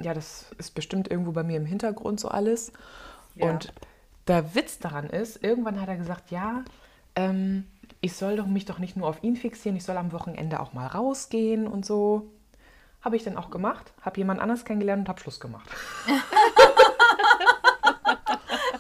ja, 0.03 0.15
das 0.15 0.47
ist 0.59 0.75
bestimmt 0.75 1.09
irgendwo 1.11 1.33
bei 1.33 1.43
mir 1.43 1.57
im 1.57 1.67
Hintergrund 1.67 2.21
so 2.21 2.29
alles. 2.29 2.73
Ja. 3.35 3.51
Und 3.51 3.73
der 4.29 4.55
Witz 4.55 4.79
daran 4.79 5.09
ist, 5.11 5.43
irgendwann 5.43 5.81
hat 5.81 5.89
er 5.89 5.97
gesagt, 5.97 6.31
ja, 6.31 6.65
ähm, 7.17 7.67
ich 8.01 8.15
soll 8.15 8.37
doch 8.37 8.47
mich 8.47 8.65
doch 8.65 8.79
nicht 8.79 8.97
nur 8.97 9.09
auf 9.09 9.23
ihn 9.23 9.37
fixieren, 9.37 9.77
ich 9.77 9.85
soll 9.85 9.97
am 9.97 10.13
Wochenende 10.13 10.61
auch 10.61 10.73
mal 10.73 10.87
rausgehen 10.87 11.67
und 11.67 11.85
so. 11.87 12.31
Habe 13.01 13.17
ich 13.17 13.25
dann 13.25 13.37
auch 13.37 13.51
gemacht, 13.51 13.93
habe 14.03 14.19
jemand 14.19 14.41
anders 14.41 14.65
kennengelernt 14.65 15.01
und 15.01 15.09
habe 15.09 15.21
Schluss 15.21 15.41
gemacht. 15.41 15.69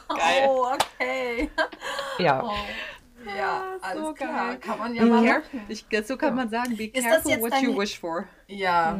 Geil. 0.08 0.46
Oh, 0.48 0.66
okay. 0.72 1.50
Ja, 2.18 2.42
Oh. 2.44 2.52
Ja, 3.36 3.62
alles 3.82 4.04
so 4.04 4.12
klar. 4.14 4.48
geil. 4.48 4.58
Kann 4.58 4.78
man 4.78 4.94
ja 4.94 5.02
Be 5.04 5.08
mal 5.10 5.22
machen. 5.22 5.42
ich, 5.68 5.86
so 6.04 6.16
kann 6.16 6.34
man 6.34 6.48
sagen, 6.50 6.76
be 6.76 6.88
das 6.88 7.04
careful 7.04 7.30
jetzt 7.30 7.40
what 7.42 7.52
dein- 7.52 7.64
you 7.64 7.78
wish 7.78 7.98
for. 8.00 8.26
Ja, 8.48 8.98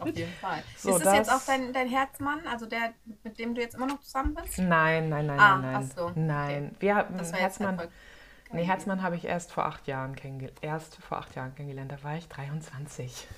auf 0.00 0.16
jeden 0.16 0.32
Fall. 0.34 0.62
So, 0.76 0.96
ist 0.96 1.04
das, 1.06 1.14
jetzt 1.14 1.30
das- 1.30 1.42
auch 1.42 1.46
dein, 1.46 1.72
dein 1.72 1.88
Herzmann, 1.88 2.40
also 2.50 2.66
der, 2.66 2.92
mit 3.22 3.38
dem 3.38 3.54
du 3.54 3.60
jetzt 3.60 3.74
immer 3.74 3.86
noch 3.86 4.00
zusammen 4.00 4.34
bist? 4.34 4.58
nein, 4.58 5.08
nein, 5.08 5.26
nein, 5.26 5.38
Ah, 5.40 5.56
nein, 5.58 5.72
nein. 5.72 5.88
ach 5.90 5.96
so, 5.96 6.12
Nein, 6.14 6.74
wir 6.80 6.94
haben 6.96 7.16
jetzt 7.18 7.34
Herzmann. 7.34 7.80
Nee, 8.52 8.64
Herzmann 8.64 9.02
habe 9.02 9.14
ich 9.14 9.24
erst 9.26 9.52
vor 9.52 9.64
acht 9.66 9.86
Jahren 9.86 10.16
kennengelernt. 10.16 10.58
Erst 10.62 10.96
vor 10.96 11.18
acht 11.18 11.36
Jahren 11.36 11.54
kennengelernt. 11.54 11.92
Da 11.92 12.02
war 12.02 12.16
ich 12.16 12.26
23. 12.28 13.28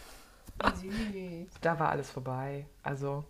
Süß. 0.75 1.49
Da 1.61 1.79
war 1.79 1.91
alles 1.91 2.11
vorbei. 2.11 2.67
Also, 2.83 3.25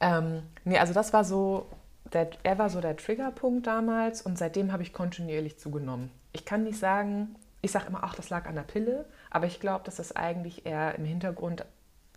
ähm, 0.00 0.42
nee, 0.64 0.78
also 0.78 0.92
das 0.92 1.12
war 1.12 1.24
so, 1.24 1.66
der, 2.12 2.30
er 2.42 2.58
war 2.58 2.68
so 2.70 2.80
der 2.80 2.96
Triggerpunkt 2.96 3.66
damals 3.66 4.22
und 4.22 4.36
seitdem 4.38 4.72
habe 4.72 4.82
ich 4.82 4.92
kontinuierlich 4.92 5.58
zugenommen. 5.58 6.10
Ich 6.32 6.44
kann 6.44 6.64
nicht 6.64 6.78
sagen, 6.78 7.34
ich 7.62 7.70
sage 7.72 7.86
immer, 7.88 8.00
ach, 8.02 8.14
das 8.14 8.30
lag 8.30 8.46
an 8.46 8.54
der 8.54 8.62
Pille, 8.62 9.04
aber 9.30 9.46
ich 9.46 9.60
glaube, 9.60 9.84
dass 9.84 9.96
das 9.96 10.14
eigentlich 10.16 10.66
eher 10.66 10.94
im 10.96 11.04
Hintergrund 11.04 11.64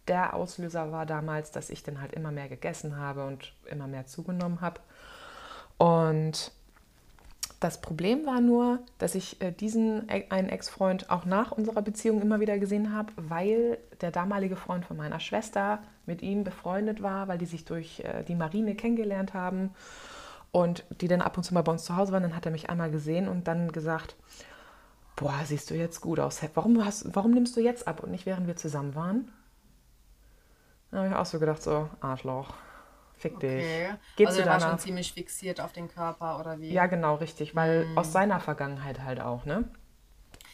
der 0.07 0.33
Auslöser 0.33 0.91
war 0.91 1.05
damals, 1.05 1.51
dass 1.51 1.69
ich 1.69 1.83
dann 1.83 2.01
halt 2.01 2.13
immer 2.13 2.31
mehr 2.31 2.49
gegessen 2.49 2.97
habe 2.97 3.25
und 3.25 3.53
immer 3.65 3.87
mehr 3.87 4.05
zugenommen 4.05 4.61
habe. 4.61 4.81
Und 5.77 6.51
das 7.59 7.79
Problem 7.79 8.25
war 8.25 8.41
nur, 8.41 8.79
dass 8.97 9.15
ich 9.15 9.41
äh, 9.41 9.51
diesen 9.51 10.09
e- 10.09 10.25
einen 10.29 10.49
Ex-Freund 10.49 11.09
auch 11.09 11.23
nach 11.23 11.51
unserer 11.51 11.81
Beziehung 11.81 12.21
immer 12.21 12.41
wieder 12.41 12.59
gesehen 12.59 12.93
habe, 12.93 13.13
weil 13.15 13.77
der 14.01 14.11
damalige 14.11 14.57
Freund 14.57 14.85
von 14.85 14.97
meiner 14.97 15.21
Schwester 15.21 15.79
mit 16.05 16.21
ihm 16.21 16.43
befreundet 16.43 17.01
war, 17.01 17.29
weil 17.29 17.37
die 17.37 17.45
sich 17.45 17.63
durch 17.63 18.01
äh, 18.01 18.23
die 18.23 18.35
Marine 18.35 18.75
kennengelernt 18.75 19.33
haben 19.33 19.71
und 20.51 20.83
die 21.01 21.07
dann 21.07 21.21
ab 21.21 21.37
und 21.37 21.43
zu 21.43 21.53
mal 21.53 21.61
bei 21.61 21.71
uns 21.71 21.85
zu 21.85 21.95
Hause 21.95 22.11
waren. 22.11 22.23
Dann 22.23 22.35
hat 22.35 22.45
er 22.45 22.51
mich 22.51 22.69
einmal 22.69 22.91
gesehen 22.91 23.29
und 23.29 23.47
dann 23.47 23.71
gesagt, 23.71 24.17
boah, 25.15 25.39
siehst 25.45 25.69
du 25.69 25.75
jetzt 25.75 26.01
gut 26.01 26.19
aus. 26.19 26.41
Warum, 26.55 26.83
hast, 26.83 27.15
warum 27.15 27.31
nimmst 27.31 27.55
du 27.55 27.61
jetzt 27.61 27.87
ab 27.87 28.03
und 28.03 28.11
nicht 28.11 28.25
während 28.25 28.45
wir 28.45 28.57
zusammen 28.57 28.93
waren? 28.95 29.31
Da 30.93 30.99
habe 30.99 31.07
ich 31.07 31.15
auch 31.15 31.25
so 31.25 31.39
gedacht, 31.39 31.59
so 31.63 31.89
Arschloch, 32.01 32.53
fick 33.17 33.39
dich. 33.39 33.65
Okay. 33.65 33.95
Geht's 34.15 34.29
also 34.29 34.41
er 34.41 34.47
war 34.47 34.59
schon 34.59 34.77
ziemlich 34.77 35.11
fixiert 35.11 35.59
auf 35.59 35.73
den 35.73 35.87
Körper 35.87 36.39
oder 36.39 36.59
wie? 36.59 36.71
Ja, 36.71 36.85
genau, 36.85 37.15
richtig, 37.15 37.55
weil 37.55 37.87
aus 37.95 38.13
seiner 38.13 38.39
Vergangenheit 38.39 39.01
halt 39.01 39.19
auch, 39.19 39.43
ne? 39.45 39.67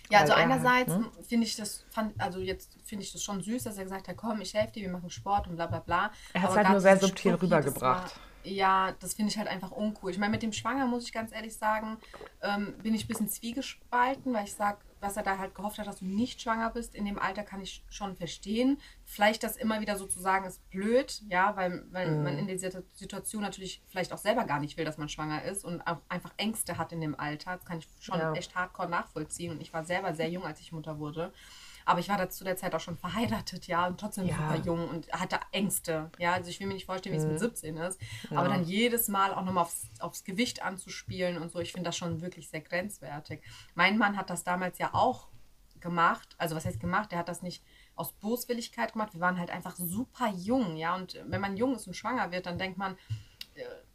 Ja, 0.09 0.19
also 0.19 0.31
Weil 0.31 0.39
er 0.39 0.43
einerseits 0.45 0.95
ne? 0.95 1.11
finde 1.27 1.45
ich 1.45 1.57
das, 1.57 1.85
fand, 1.89 2.19
also 2.21 2.39
jetzt 2.39 2.77
finde 2.85 3.03
ich 3.03 3.11
das 3.11 3.21
schon 3.21 3.41
süß, 3.41 3.65
dass 3.65 3.77
er 3.77 3.83
gesagt 3.83 4.07
hat, 4.07 4.15
komm, 4.15 4.39
ich 4.39 4.53
helfe 4.53 4.71
dir, 4.71 4.83
wir 4.83 4.91
machen 4.91 5.09
Sport 5.09 5.47
und 5.47 5.57
bla 5.57 5.67
bla 5.67 5.79
bla. 5.79 6.11
Er 6.31 6.41
hat's 6.41 6.53
Aber 6.53 6.63
halt 6.63 6.69
nur 6.69 6.79
sehr 6.79 6.97
subtil 6.97 7.33
Spruch 7.33 7.43
jedes 7.43 7.65
rübergebracht. 7.65 8.19
Ja, 8.45 8.93
das 9.01 9.15
finde 9.15 9.31
ich 9.31 9.37
halt 9.37 9.49
einfach 9.49 9.71
uncool. 9.71 10.09
Ich 10.09 10.17
meine, 10.17 10.31
mit 10.31 10.41
dem 10.41 10.53
Schwanger 10.53 10.87
muss 10.87 11.03
ich 11.03 11.11
ganz 11.11 11.33
ehrlich 11.33 11.57
sagen, 11.57 11.97
ähm, 12.41 12.75
bin 12.81 12.95
ich 12.95 13.03
ein 13.03 13.07
bisschen 13.07 13.27
zwiegespalten, 13.27 14.33
weil 14.33 14.45
ich 14.45 14.53
sage, 14.53 14.77
was 15.01 15.15
er 15.17 15.23
da 15.23 15.37
halt 15.37 15.55
gehofft 15.55 15.77
hat, 15.79 15.87
dass 15.87 15.99
du 15.99 16.05
nicht 16.05 16.41
schwanger 16.41 16.69
bist, 16.71 16.93
in 16.95 17.05
dem 17.05 17.17
Alter 17.19 17.43
kann 17.43 17.61
ich 17.61 17.83
schon 17.89 18.15
verstehen. 18.15 18.79
Vielleicht 19.05 19.43
das 19.43 19.55
immer 19.57 19.79
wieder 19.81 19.97
sozusagen 19.97 20.45
ist 20.45 20.67
blöd, 20.69 21.21
ja, 21.29 21.55
weil, 21.55 21.85
weil 21.91 22.11
Mhm. 22.17 22.23
man 22.23 22.37
in 22.37 22.47
dieser 22.47 22.83
Situation 22.93 23.41
natürlich 23.41 23.81
vielleicht 23.87 24.11
auch 24.13 24.17
selber 24.17 24.43
gar 24.45 24.59
nicht 24.59 24.77
will, 24.77 24.85
dass 24.85 24.97
man 24.97 25.09
schwanger 25.09 25.43
ist 25.43 25.63
und 25.63 25.81
auch 25.81 25.99
einfach 26.09 26.33
Ängste 26.37 26.77
hat 26.77 26.91
in 26.91 27.01
dem 27.01 27.19
Alter. 27.19 27.55
Das 27.55 27.65
kann 27.65 27.79
ich 27.79 27.87
schon 27.99 28.19
Ja. 28.19 28.33
echt 28.33 28.55
hardcore 28.55 28.89
nachvollziehen. 28.89 29.51
Und 29.51 29.61
ich 29.61 29.73
war 29.73 29.83
selber 29.85 30.13
sehr 30.13 30.29
jung, 30.29 30.45
als 30.45 30.59
ich 30.59 30.71
Mutter 30.71 30.99
wurde. 30.99 31.33
Aber 31.89 31.99
ich 31.99 32.07
war 32.07 32.17
da 32.17 32.29
zu 32.29 32.43
der 32.43 32.55
Zeit 32.55 32.75
auch 32.75 32.79
schon 32.79 32.97
verheiratet, 32.97 33.65
ja, 33.65 33.87
und 33.87 33.99
trotzdem 33.99 34.27
Ja. 34.27 34.35
super 34.37 34.55
jung 34.57 34.87
und 34.89 35.11
hatte 35.11 35.39
Ängte. 35.51 36.11
Ja, 36.19 36.33
also 36.33 36.49
ich 36.51 36.59
will 36.59 36.67
mir 36.67 36.75
nicht 36.75 36.85
vorstellen, 36.85 37.13
wie 37.13 37.17
es 37.17 37.25
Mhm. 37.25 37.31
mit 37.31 37.39
17 37.39 37.77
ist. 37.77 37.99
Aber 38.29 38.47
dann 38.47 38.63
jedes 38.63 39.07
Mal 39.07 39.33
auch 39.33 39.43
nochmal 39.43 39.63
aufs, 39.63 39.87
aufs 39.99 40.23
Gewicht 40.23 40.61
anzuspielen 40.61 41.37
und 41.41 41.51
so, 41.51 41.59
ich 41.59 41.71
finde 41.71 41.87
das 41.87 41.97
schon 41.97 42.21
wirklich 42.21 42.47
sehr 42.49 42.61
grenzwertig. 42.61 43.41
Mein 43.73 43.97
Mann 43.97 44.17
hat 44.17 44.29
das 44.29 44.43
damals 44.43 44.77
ja 44.77 44.93
auch 44.93 45.29
gemacht. 45.79 46.35
Also 46.37 46.55
was 46.55 46.65
heißt 46.65 46.79
gemacht? 46.79 47.11
Der 47.11 47.17
hat 47.19 47.27
das 47.29 47.41
nicht 47.41 47.63
aus 47.95 48.11
Boswilligkeit 48.13 48.93
gemacht. 48.93 49.13
Wir 49.13 49.21
waren 49.21 49.39
halt 49.39 49.49
einfach 49.49 49.75
super 49.75 50.29
jung, 50.35 50.75
ja. 50.77 50.95
Und 50.95 51.19
wenn 51.25 51.41
man 51.41 51.57
jung 51.57 51.75
ist 51.75 51.87
und 51.87 51.95
schwanger 51.95 52.31
wird, 52.31 52.45
dann 52.45 52.59
denkt 52.59 52.77
man, 52.77 52.97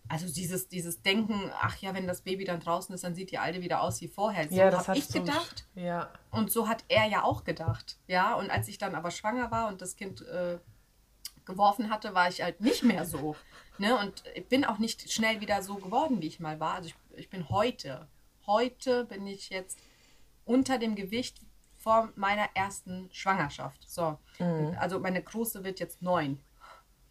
also 0.09 0.27
dieses, 0.33 0.69
dieses 0.69 1.03
Denken, 1.03 1.51
ach 1.61 1.77
ja, 1.79 1.95
wenn 1.95 2.07
das 2.07 2.21
Baby 2.23 2.45
dann 2.45 2.61
draußen 2.61 2.95
ist, 2.95 3.05
dann 3.05 3.15
sieht 3.15 3.31
die 3.31 3.39
Alte 3.39 3.63
wieder 3.63 3.81
aus 3.83 4.01
wie 4.01 4.09
vorher. 4.09 4.49
So 4.49 4.55
Ja, 4.55 4.71
das 4.71 4.81
habe 4.89 4.91
hat 4.93 4.97
ich 4.99 5.07
so- 5.07 5.21
gedacht. 5.21 5.67
Ja. 5.75 6.11
Und 6.31 6.51
so 6.53 6.69
hat 6.69 6.85
er 6.89 7.07
ja 7.07 7.23
auch 7.23 7.45
gedacht. 7.45 7.97
Ja, 8.07 8.35
und 8.35 8.51
als 8.51 8.69
ich 8.69 8.79
dann 8.79 8.95
aber 8.95 9.11
schwanger 9.11 9.51
war 9.51 9.69
und 9.69 9.81
das 9.81 9.97
Kind 9.97 10.21
äh, 10.23 10.59
geworfen 11.47 11.91
hatte, 11.91 12.15
war 12.15 12.29
ich 12.29 12.43
halt 12.43 12.61
nicht 12.61 12.83
mehr 12.83 13.05
so. 13.07 13.35
Ne? 13.79 13.99
Und 13.99 14.23
ich 14.35 14.47
bin 14.49 14.65
auch 14.65 14.79
nicht 14.79 15.11
schnell 15.11 15.41
wieder 15.41 15.63
so 15.63 15.77
geworden, 15.77 16.21
wie 16.21 16.27
ich 16.27 16.39
mal 16.41 16.61
war. 16.61 16.75
Also 16.75 16.89
ich, 16.91 16.97
ich 17.19 17.31
bin 17.31 17.49
heute, 17.49 18.07
heute 18.47 19.05
bin 19.07 19.27
ich 19.27 19.49
jetzt 19.51 19.79
unter 20.45 20.79
dem 20.79 20.95
Gewicht 20.95 21.41
vor 21.77 22.11
meiner 22.15 22.49
ersten 22.55 23.09
Schwangerschaft. 23.13 23.89
So, 23.91 24.19
also 24.79 25.01
meine 25.01 25.23
Große 25.23 25.65
wird 25.65 25.81
jetzt 25.81 26.03
neun. 26.03 26.41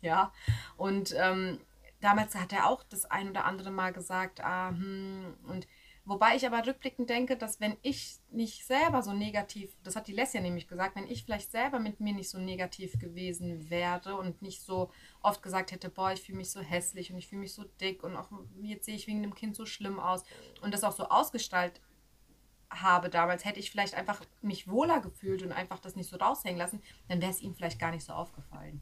Ja, 0.02 0.32
und 0.78 1.14
ähm, 1.18 1.60
damals 2.04 2.36
hat 2.36 2.52
er 2.52 2.70
auch 2.70 2.84
das 2.84 3.06
ein 3.06 3.30
oder 3.30 3.46
andere 3.46 3.72
Mal 3.72 3.94
gesagt, 3.94 4.42
ah, 4.44 4.70
hm, 4.70 5.38
und 5.48 5.68
wobei 6.06 6.36
ich 6.36 6.46
aber 6.46 6.68
rückblickend 6.68 7.10
denke, 7.10 7.38
dass 7.38 7.62
wenn 7.62 7.78
ich 7.82 8.18
nicht 8.30 8.66
selber 8.66 9.02
so 9.02 9.14
negativ, 9.14 9.72
das 9.84 9.96
hat 9.96 10.08
die 10.08 10.14
Lesja 10.14 10.42
nämlich 10.42 10.68
gesagt, 10.68 10.98
wenn 10.98 11.08
ich 11.08 11.24
vielleicht 11.24 11.52
selber 11.52 11.80
mit 11.80 12.02
mir 12.02 12.14
nicht 12.14 12.30
so 12.30 12.40
negativ 12.40 13.00
gewesen 13.00 13.70
wäre 13.70 14.18
und 14.18 14.42
nicht 14.42 14.62
so 14.62 14.92
oft 15.22 15.42
gesagt 15.42 15.72
hätte, 15.72 15.90
boah, 15.90 16.12
ich 16.12 16.22
fühle 16.22 16.40
mich 16.40 16.52
so 16.52 16.60
hässlich 16.60 17.12
und 17.12 17.18
ich 17.18 17.28
fühle 17.28 17.42
mich 17.42 17.54
so 17.54 17.64
dick 17.80 18.04
und 18.04 18.18
auch 18.18 18.30
jetzt 18.62 18.86
sehe 18.86 18.96
ich 18.96 19.08
wegen 19.08 19.24
dem 19.24 19.34
Kind 19.34 19.56
so 19.56 19.66
schlimm 19.66 20.00
aus 20.00 20.26
und 20.62 20.74
das 20.74 20.84
auch 20.84 20.92
so 20.92 21.06
ausgestaltet 21.06 21.82
habe 22.70 23.10
damals, 23.10 23.46
hätte 23.46 23.60
ich 23.60 23.72
vielleicht 23.72 23.94
einfach 23.94 24.22
mich 24.42 24.68
wohler 24.68 25.00
gefühlt 25.00 25.44
und 25.44 25.52
einfach 25.52 25.80
das 25.80 25.96
nicht 25.96 26.10
so 26.10 26.18
raushängen 26.18 26.58
lassen, 26.58 26.82
dann 27.08 27.22
wäre 27.22 27.32
es 27.32 27.40
ihm 27.40 27.56
vielleicht 27.56 27.80
gar 27.80 27.92
nicht 27.92 28.04
so 28.04 28.14
aufgefallen. 28.14 28.82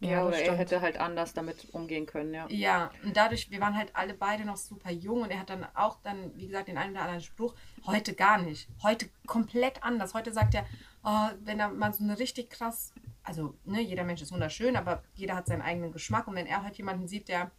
Ja, 0.00 0.10
Ja, 0.10 0.24
oder 0.24 0.38
er 0.38 0.56
hätte 0.56 0.80
halt 0.80 0.98
anders 0.98 1.34
damit 1.34 1.68
umgehen 1.72 2.06
können, 2.06 2.34
ja. 2.34 2.46
Ja, 2.48 2.90
und 3.04 3.16
dadurch, 3.16 3.50
wir 3.50 3.60
waren 3.60 3.76
halt 3.76 3.94
alle 3.94 4.14
beide 4.14 4.44
noch 4.44 4.56
super 4.56 4.90
jung 4.90 5.22
und 5.22 5.30
er 5.30 5.40
hat 5.40 5.50
dann 5.50 5.66
auch 5.74 5.98
dann, 6.02 6.34
wie 6.36 6.46
gesagt, 6.46 6.68
den 6.68 6.78
einen 6.78 6.92
oder 6.92 7.02
anderen 7.02 7.20
Spruch. 7.20 7.54
Heute 7.86 8.14
gar 8.14 8.38
nicht. 8.38 8.68
Heute 8.82 9.08
komplett 9.26 9.82
anders. 9.82 10.14
Heute 10.14 10.32
sagt 10.32 10.54
er, 10.54 10.64
oh, 11.04 11.28
wenn 11.44 11.60
er 11.60 11.68
mal 11.68 11.92
so 11.92 12.02
eine 12.02 12.18
richtig 12.18 12.50
krass, 12.50 12.92
also 13.22 13.54
ne, 13.64 13.80
jeder 13.80 14.04
Mensch 14.04 14.22
ist 14.22 14.32
wunderschön, 14.32 14.76
aber 14.76 15.02
jeder 15.14 15.36
hat 15.36 15.46
seinen 15.46 15.62
eigenen 15.62 15.92
Geschmack 15.92 16.26
und 16.26 16.34
wenn 16.34 16.46
er 16.46 16.62
halt 16.62 16.76
jemanden 16.76 17.06
sieht, 17.06 17.28
der 17.28 17.50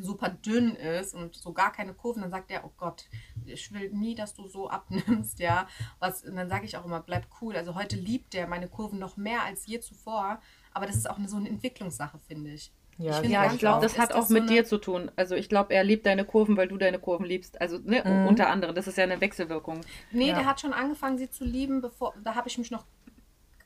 super 0.00 0.28
dünn 0.28 0.74
ist 0.74 1.14
und 1.14 1.36
so 1.36 1.52
gar 1.52 1.72
keine 1.72 1.94
Kurven, 1.94 2.22
dann 2.22 2.30
sagt 2.30 2.50
er, 2.50 2.64
oh 2.64 2.72
Gott, 2.76 3.04
ich 3.44 3.72
will 3.72 3.90
nie, 3.90 4.14
dass 4.14 4.34
du 4.34 4.48
so 4.48 4.68
abnimmst, 4.68 5.38
ja. 5.38 5.68
Was, 5.98 6.24
und 6.24 6.36
dann 6.36 6.48
sage 6.48 6.64
ich 6.66 6.76
auch 6.76 6.84
immer, 6.84 7.00
bleib 7.00 7.26
cool. 7.40 7.56
Also 7.56 7.74
heute 7.74 7.96
liebt 7.96 8.34
er 8.34 8.46
meine 8.46 8.68
Kurven 8.68 8.98
noch 8.98 9.16
mehr 9.16 9.42
als 9.42 9.66
je 9.66 9.80
zuvor, 9.80 10.40
aber 10.74 10.86
das 10.86 10.96
ist 10.96 11.08
auch 11.08 11.16
eine, 11.18 11.28
so 11.28 11.36
eine 11.38 11.48
Entwicklungssache, 11.48 12.18
finde 12.28 12.50
ich. 12.50 12.70
Ja, 12.98 13.14
finde 13.14 13.30
Ja, 13.30 13.52
ich 13.52 13.58
glaube, 13.58 13.82
das 13.82 13.98
hat 13.98 14.12
auch 14.12 14.26
so 14.26 14.34
mit 14.34 14.42
eine- 14.44 14.52
dir 14.52 14.64
zu 14.64 14.78
tun. 14.78 15.10
Also 15.16 15.34
ich 15.34 15.48
glaube, 15.48 15.74
er 15.74 15.82
liebt 15.82 16.06
deine 16.06 16.24
Kurven, 16.24 16.56
weil 16.56 16.68
du 16.68 16.76
deine 16.76 16.98
Kurven 17.00 17.26
liebst. 17.26 17.60
Also 17.60 17.78
ne, 17.78 18.02
Mhm. 18.04 18.26
unter 18.28 18.48
anderem, 18.50 18.74
das 18.74 18.86
ist 18.86 18.96
ja 18.98 19.02
eine 19.04 19.20
Wechselwirkung. 19.20 19.80
Nee, 20.12 20.28
Ja. 20.28 20.34
der 20.36 20.46
hat 20.46 20.60
schon 20.60 20.72
angefangen, 20.72 21.18
sie 21.18 21.28
zu 21.30 21.44
lieben, 21.44 21.80
bevor 21.80 22.14
da 22.22 22.34
habe 22.36 22.48
ich 22.48 22.56
mich 22.58 22.70
noch 22.70 22.84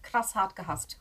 krass 0.02 0.34
hart 0.34 0.56
gehasst. 0.56 0.98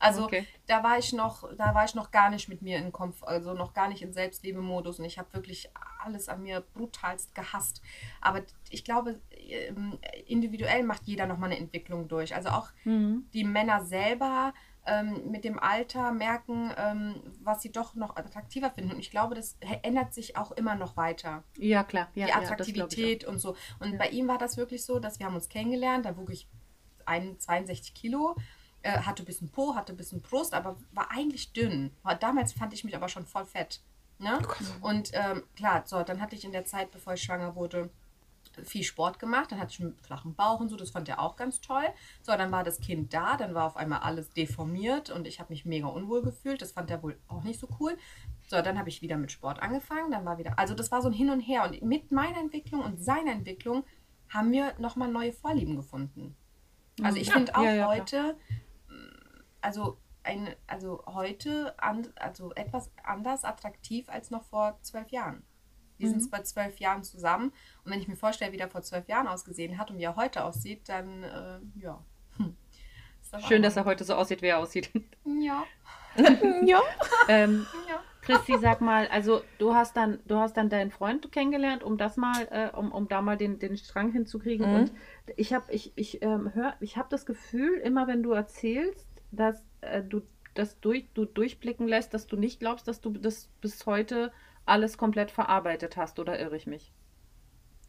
Also 0.00 0.24
Okay. 0.24 0.46
da 0.66 0.82
war 0.82 0.98
ich 0.98 1.12
noch, 1.12 1.54
da 1.56 1.74
war 1.74 1.84
ich 1.84 1.94
noch 1.94 2.10
gar 2.10 2.30
nicht 2.30 2.48
mit 2.48 2.62
mir 2.62 2.78
in 2.78 2.90
Konf 2.90 3.22
also 3.22 3.52
noch 3.52 3.74
gar 3.74 3.86
nicht 3.86 4.00
in 4.02 4.14
Selbstliebe-Modus 4.14 4.98
und 4.98 5.04
ich 5.04 5.18
habe 5.18 5.32
wirklich 5.34 5.68
alles 6.02 6.28
an 6.30 6.42
mir 6.42 6.62
brutalst 6.72 7.34
gehasst. 7.34 7.82
Aber 8.22 8.40
ich 8.70 8.82
glaube, 8.82 9.20
ähm, 9.30 9.98
individuell 10.26 10.84
macht 10.84 11.02
jeder 11.04 11.26
nochmal 11.26 11.50
eine 11.50 11.58
Entwicklung 11.60 12.08
durch. 12.08 12.34
Also 12.34 12.48
auch 12.48 12.70
die 12.84 13.44
Männer 13.44 13.84
selber 13.84 14.54
ähm, 14.86 15.30
mit 15.30 15.44
dem 15.44 15.58
Alter 15.58 16.12
merken, 16.12 16.72
ähm, 16.76 17.22
was 17.42 17.62
sie 17.62 17.70
doch 17.70 17.94
noch 17.94 18.16
attraktiver 18.16 18.70
finden. 18.70 18.92
Und 18.92 18.98
ich 18.98 19.10
glaube, 19.10 19.34
das 19.34 19.56
ändert 19.82 20.14
sich 20.14 20.36
auch 20.36 20.52
immer 20.52 20.74
noch 20.74 20.96
weiter 20.96 21.44
Ja, 21.58 21.84
klar. 21.84 22.08
Ja, 22.14 22.26
die 22.26 22.30
ja, 22.32 22.38
Attraktivität 22.38 23.24
und 23.24 23.38
so. 23.38 23.56
Und 23.78 23.98
bei 23.98 24.08
ihm 24.08 24.28
war 24.28 24.38
das 24.38 24.56
wirklich 24.56 24.84
so, 24.84 24.98
dass 24.98 25.18
wir 25.18 25.26
haben 25.26 25.34
uns 25.34 25.48
kennengelernt, 25.48 26.06
da 26.06 26.16
wog 26.16 26.30
ich 26.30 26.48
ein- 27.06 27.38
62 27.38 27.94
Kilo, 27.94 28.36
äh, 28.82 28.98
hatte 29.00 29.22
ein 29.22 29.26
bisschen 29.26 29.50
Po, 29.50 29.74
hatte 29.74 29.92
ein 29.92 29.96
bisschen 29.96 30.22
Brust, 30.22 30.54
aber 30.54 30.76
war 30.92 31.10
eigentlich 31.10 31.52
dünn. 31.52 31.92
Damals 32.20 32.52
fand 32.52 32.72
ich 32.72 32.84
mich 32.84 32.96
aber 32.96 33.08
schon 33.08 33.26
voll 33.26 33.44
fett. 33.44 33.80
Ne? 34.18 34.38
Und 34.80 35.10
ähm, 35.14 35.44
klar, 35.56 35.82
so, 35.86 36.02
dann 36.02 36.20
hatte 36.20 36.36
ich 36.36 36.44
in 36.44 36.52
der 36.52 36.64
Zeit, 36.66 36.90
bevor 36.90 37.14
ich 37.14 37.22
schwanger 37.22 37.54
wurde, 37.54 37.90
viel 38.64 38.82
Sport 38.84 39.18
gemacht, 39.18 39.52
dann 39.52 39.60
hatte 39.60 39.72
ich 39.72 39.80
einen 39.80 39.96
flachen 40.02 40.34
Bauch 40.34 40.60
und 40.60 40.68
so, 40.68 40.76
das 40.76 40.90
fand 40.90 41.08
er 41.08 41.20
auch 41.20 41.36
ganz 41.36 41.60
toll. 41.60 41.84
So, 42.22 42.32
dann 42.32 42.50
war 42.52 42.64
das 42.64 42.80
Kind 42.80 43.12
da, 43.14 43.36
dann 43.36 43.54
war 43.54 43.66
auf 43.66 43.76
einmal 43.76 44.00
alles 44.00 44.32
deformiert 44.32 45.10
und 45.10 45.26
ich 45.26 45.40
habe 45.40 45.52
mich 45.52 45.64
mega 45.64 45.86
unwohl 45.88 46.22
gefühlt, 46.22 46.62
das 46.62 46.72
fand 46.72 46.90
er 46.90 47.02
wohl 47.02 47.18
auch 47.28 47.42
nicht 47.44 47.60
so 47.60 47.68
cool. 47.80 47.96
So, 48.48 48.60
dann 48.62 48.78
habe 48.78 48.88
ich 48.88 49.02
wieder 49.02 49.16
mit 49.16 49.32
Sport 49.32 49.60
angefangen, 49.62 50.10
dann 50.10 50.24
war 50.24 50.38
wieder, 50.38 50.58
also 50.58 50.74
das 50.74 50.90
war 50.90 51.02
so 51.02 51.08
ein 51.08 51.14
Hin 51.14 51.30
und 51.30 51.40
Her 51.40 51.64
und 51.64 51.80
mit 51.82 52.10
meiner 52.12 52.38
Entwicklung 52.38 52.82
und 52.82 53.02
seiner 53.02 53.32
Entwicklung 53.32 53.84
haben 54.28 54.52
wir 54.52 54.74
nochmal 54.78 55.08
neue 55.10 55.32
Vorlieben 55.32 55.76
gefunden. 55.76 56.36
Also 57.02 57.18
ich 57.18 57.28
Ja, 57.28 57.32
finde 57.32 57.56
auch 57.56 57.62
ja, 57.64 57.72
ja, 57.72 57.86
heute, 57.86 58.36
mh, 58.88 58.94
also 59.60 59.98
ein, 60.22 60.54
also 60.66 61.02
heute 61.06 61.78
an, 61.82 62.08
also 62.16 62.52
etwas 62.54 62.90
anders 63.02 63.44
attraktiv 63.44 64.08
als 64.08 64.30
noch 64.30 64.44
vor 64.44 64.78
zwölf 64.82 65.08
Jahren. 65.10 65.42
Wir 66.00 66.08
Mhm. 66.08 66.12
sind 66.12 66.20
jetzt 66.20 66.30
bei 66.30 66.42
zwölf 66.42 66.78
Jahren 66.80 67.02
zusammen 67.02 67.52
und 67.84 67.92
wenn 67.92 68.00
ich 68.00 68.08
mir 68.08 68.16
vorstelle, 68.16 68.52
wie 68.52 68.56
der 68.56 68.68
vor 68.68 68.82
zwölf 68.82 69.08
Jahren 69.08 69.28
ausgesehen 69.28 69.78
hat 69.78 69.90
und 69.90 69.98
wie 69.98 70.04
er 70.04 70.16
heute 70.16 70.44
aussieht, 70.44 70.88
dann 70.88 71.22
äh, 71.22 71.58
ja. 71.80 72.02
Hm. 72.36 72.56
Das 73.30 73.44
Schön, 73.44 73.62
dass 73.62 73.76
er 73.76 73.84
heute 73.84 74.02
so 74.04 74.14
aussieht, 74.14 74.42
wie 74.42 74.46
er 74.48 74.58
aussieht. 74.58 74.90
Ja, 75.24 75.64
ja. 76.64 76.80
ähm, 77.28 77.66
ja. 77.88 78.02
Christi, 78.22 78.58
sag 78.58 78.80
mal, 78.80 79.06
also 79.08 79.42
du 79.58 79.74
hast 79.74 79.96
dann, 79.96 80.18
du 80.26 80.36
hast 80.36 80.56
dann 80.56 80.68
deinen 80.68 80.90
Freund 80.90 81.30
kennengelernt, 81.32 81.82
um 81.84 81.96
das 81.96 82.16
mal, 82.16 82.46
äh, 82.50 82.76
um, 82.76 82.90
um 82.92 83.08
da 83.08 83.22
mal 83.22 83.36
den, 83.36 83.58
den 83.58 83.76
Strang 83.76 84.12
hinzukriegen. 84.12 84.68
Mhm. 84.68 84.74
Und 84.74 84.92
ich 85.36 85.52
habe, 85.54 85.72
ich, 85.72 85.92
ich 85.94 86.20
ähm, 86.22 86.50
hör, 86.52 86.74
ich 86.80 86.96
habe 86.96 87.08
das 87.10 87.26
Gefühl, 87.26 87.78
immer 87.78 88.06
wenn 88.08 88.22
du 88.22 88.32
erzählst, 88.32 89.06
dass 89.30 89.64
äh, 89.82 90.02
du 90.02 90.22
das 90.54 90.80
durch, 90.80 91.06
du 91.14 91.24
durchblicken 91.24 91.86
lässt, 91.86 92.12
dass 92.12 92.26
du 92.26 92.36
nicht 92.36 92.58
glaubst, 92.60 92.88
dass 92.88 93.00
du 93.00 93.10
das 93.10 93.48
bis 93.60 93.86
heute 93.86 94.32
alles 94.70 94.98
komplett 94.98 95.30
verarbeitet 95.30 95.96
hast, 95.96 96.18
oder 96.18 96.38
irre 96.38 96.56
ich 96.56 96.66
mich? 96.66 96.92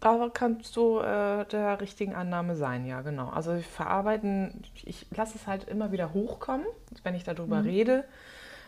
Aber 0.01 0.31
kannst 0.31 0.75
du 0.75 0.99
äh, 0.99 1.45
der 1.45 1.79
richtigen 1.79 2.15
Annahme 2.15 2.55
sein, 2.55 2.85
ja, 2.85 3.01
genau. 3.01 3.29
Also 3.29 3.57
verarbeiten, 3.59 4.63
ich 4.83 5.05
lasse 5.15 5.37
es 5.37 5.45
halt 5.45 5.65
immer 5.65 5.91
wieder 5.91 6.13
hochkommen, 6.13 6.65
wenn 7.03 7.13
ich 7.13 7.23
darüber 7.23 7.63
rede. 7.63 8.03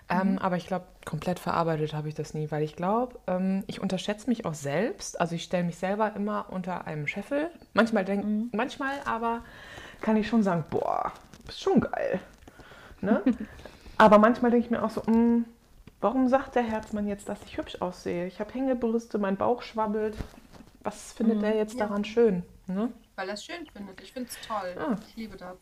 Ähm, 0.10 0.38
Aber 0.40 0.58
ich 0.58 0.68
glaube, 0.68 0.86
komplett 1.06 1.40
verarbeitet 1.40 1.94
habe 1.94 2.10
ich 2.10 2.14
das 2.14 2.34
nie, 2.34 2.52
weil 2.52 2.64
ich 2.64 2.76
glaube, 2.76 3.20
ähm, 3.28 3.64
ich 3.68 3.82
unterschätze 3.82 4.30
mich 4.30 4.46
auch 4.46 4.54
selbst. 4.54 5.20
Also 5.20 5.36
ich 5.36 5.44
stelle 5.44 5.64
mich 5.64 5.78
selber 5.78 6.14
immer 6.16 6.48
unter 6.50 6.86
einem 6.86 7.08
Scheffel. 7.08 7.50
Manchmal 7.74 8.06
denk, 8.06 8.54
manchmal 8.54 8.96
aber 9.06 9.44
kann 10.02 10.18
ich 10.18 10.28
schon 10.28 10.44
sagen, 10.44 10.66
boah, 10.70 11.14
bist 11.46 11.62
schon 11.62 11.80
geil. 11.82 12.20
Ne? 13.02 13.22
aber 13.98 14.18
manchmal 14.18 14.52
denke 14.52 14.66
ich 14.66 14.72
mir 14.72 14.84
auch 14.84 14.90
so, 14.90 15.02
mm, 15.10 15.46
warum 16.04 16.28
sagt 16.28 16.56
der 16.56 16.64
Herzmann 16.64 17.08
jetzt, 17.08 17.28
dass 17.30 17.42
ich 17.46 17.58
hübsch 17.58 17.78
aussehe? 17.82 18.28
Ich 18.28 18.40
habe 18.40 18.54
Hängebrüste, 18.54 19.18
mein 19.18 19.38
Bauch 19.38 19.62
schwabbelt. 19.62 20.16
Was 20.84 21.14
findet 21.14 21.42
er 21.44 21.56
jetzt 21.56 21.74
Ja. 21.80 21.88
daran 21.88 22.04
schön? 22.04 22.44
Ne? 22.68 22.92
Weil 23.16 23.28
er 23.30 23.36
es 23.36 23.44
schön 23.46 23.66
findet. 23.76 24.02
Ich 24.02 24.12
finde 24.12 24.30
es 24.30 24.48
toll. 24.48 24.76
Ah. 24.78 24.96
Ich 25.08 25.16
liebe 25.16 25.38
das. 25.38 25.58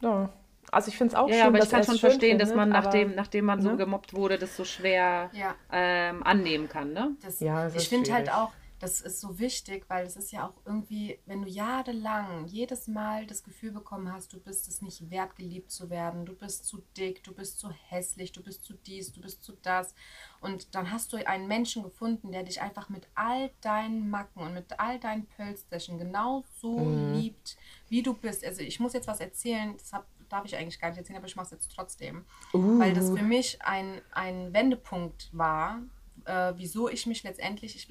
Ja. 0.00 0.28
Also 0.70 0.88
ich 0.88 0.98
finde 0.98 1.14
es 1.14 1.18
auch 1.18 1.28
Ja, 1.28 1.34
schön, 1.34 1.40
ja, 1.40 1.46
aber 1.48 1.58
dass 1.58 1.66
ich 1.68 1.72
kann 1.72 1.84
schon 1.84 1.98
verstehen, 1.98 2.38
dass 2.38 2.50
findet, 2.50 2.68
man, 2.68 2.72
aber- 2.76 2.84
nachdem, 2.86 3.14
nachdem 3.14 3.44
man 3.46 3.62
so 3.62 3.70
ne? 3.70 3.76
gemobbt 3.76 4.14
wurde, 4.14 4.38
das 4.38 4.54
so 4.56 4.64
schwer 4.64 5.30
Ja. 5.32 5.54
ähm, 5.72 6.22
annehmen 6.22 6.68
kann, 6.68 6.92
ne? 6.92 7.12
Das, 7.22 7.40
Ja, 7.40 7.66
es 7.66 7.74
ich 7.74 7.88
finde 7.88 8.12
halt 8.12 8.30
auch, 8.30 8.52
das 8.78 9.00
ist 9.00 9.20
so 9.20 9.38
wichtig, 9.38 9.84
weil 9.88 10.06
es 10.06 10.16
ist 10.16 10.30
ja 10.30 10.46
auch 10.46 10.54
irgendwie, 10.64 11.18
wenn 11.26 11.42
du 11.42 11.48
jahrelang 11.48 12.46
jedes 12.46 12.86
Mal 12.86 13.26
das 13.26 13.42
Gefühl 13.42 13.72
bekommen 13.72 14.12
hast, 14.12 14.32
du 14.32 14.38
bist 14.38 14.68
es 14.68 14.82
nicht 14.82 15.10
wert, 15.10 15.34
geliebt 15.36 15.70
zu 15.72 15.90
werden, 15.90 16.26
du 16.26 16.34
bist 16.34 16.64
zu 16.64 16.82
dick, 16.96 17.24
du 17.24 17.34
bist 17.34 17.58
zu 17.58 17.70
hässlich, 17.70 18.30
du 18.30 18.42
bist 18.42 18.64
zu 18.64 18.74
dies, 18.74 19.12
du 19.12 19.20
bist 19.20 19.42
zu 19.42 19.52
das. 19.62 19.94
Und 20.40 20.74
dann 20.76 20.92
hast 20.92 21.12
du 21.12 21.26
einen 21.26 21.48
Menschen 21.48 21.82
gefunden, 21.82 22.30
der 22.30 22.44
dich 22.44 22.60
einfach 22.60 22.88
mit 22.88 23.08
all 23.14 23.50
deinen 23.60 24.08
Macken 24.10 24.42
und 24.42 24.54
mit 24.54 24.78
all 24.78 25.00
deinen 25.00 25.26
Pölsterchen 25.26 25.98
genauso 25.98 26.78
mhm. 26.78 27.14
liebt, 27.14 27.56
wie 27.88 28.02
du 28.02 28.14
bist. 28.14 28.44
Also 28.44 28.62
ich 28.62 28.78
muss 28.78 28.92
jetzt 28.92 29.08
was 29.08 29.18
erzählen, 29.18 29.76
das 29.76 29.92
hab, 29.92 30.06
darf 30.28 30.44
ich 30.44 30.56
eigentlich 30.56 30.80
gar 30.80 30.90
nicht 30.90 30.98
erzählen, 30.98 31.16
aber 31.16 31.26
ich 31.26 31.36
mache 31.36 31.46
es 31.46 31.52
jetzt 31.52 31.72
trotzdem. 31.74 32.24
Uh. 32.54 32.78
Weil 32.78 32.94
das 32.94 33.10
für 33.10 33.24
mich 33.24 33.60
ein, 33.62 34.00
ein 34.12 34.52
Wendepunkt 34.52 35.30
war, 35.32 35.82
äh, 36.26 36.52
wieso 36.56 36.88
ich 36.88 37.06
mich 37.06 37.24
letztendlich, 37.24 37.74
ich 37.74 37.88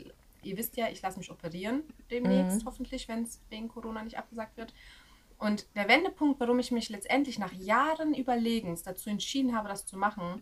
ihr 0.48 0.58
wisst 0.58 0.78
ja, 0.78 0.90
ich 0.90 1.02
lasse 1.02 1.20
mich 1.20 1.32
operieren 1.32 1.84
demnächst, 2.10 2.62
mhm. 2.62 2.66
hoffentlich, 2.66 3.08
wenn 3.08 3.24
es 3.24 3.42
wegen 3.50 3.68
Corona 3.68 4.04
nicht 4.04 4.18
abgesagt 4.18 4.58
wird. 4.58 4.74
Und 5.38 5.68
der 5.76 5.88
Wendepunkt, 5.88 6.40
warum 6.40 6.58
ich 6.60 6.72
mich 6.72 6.90
letztendlich 6.90 7.38
nach 7.38 7.54
Jahren 7.54 8.16
Überlegens 8.16 8.82
dazu 8.84 9.10
entschieden 9.10 9.56
habe, 9.56 9.70
das 9.70 9.86
zu 9.86 9.98
machen, 9.98 10.42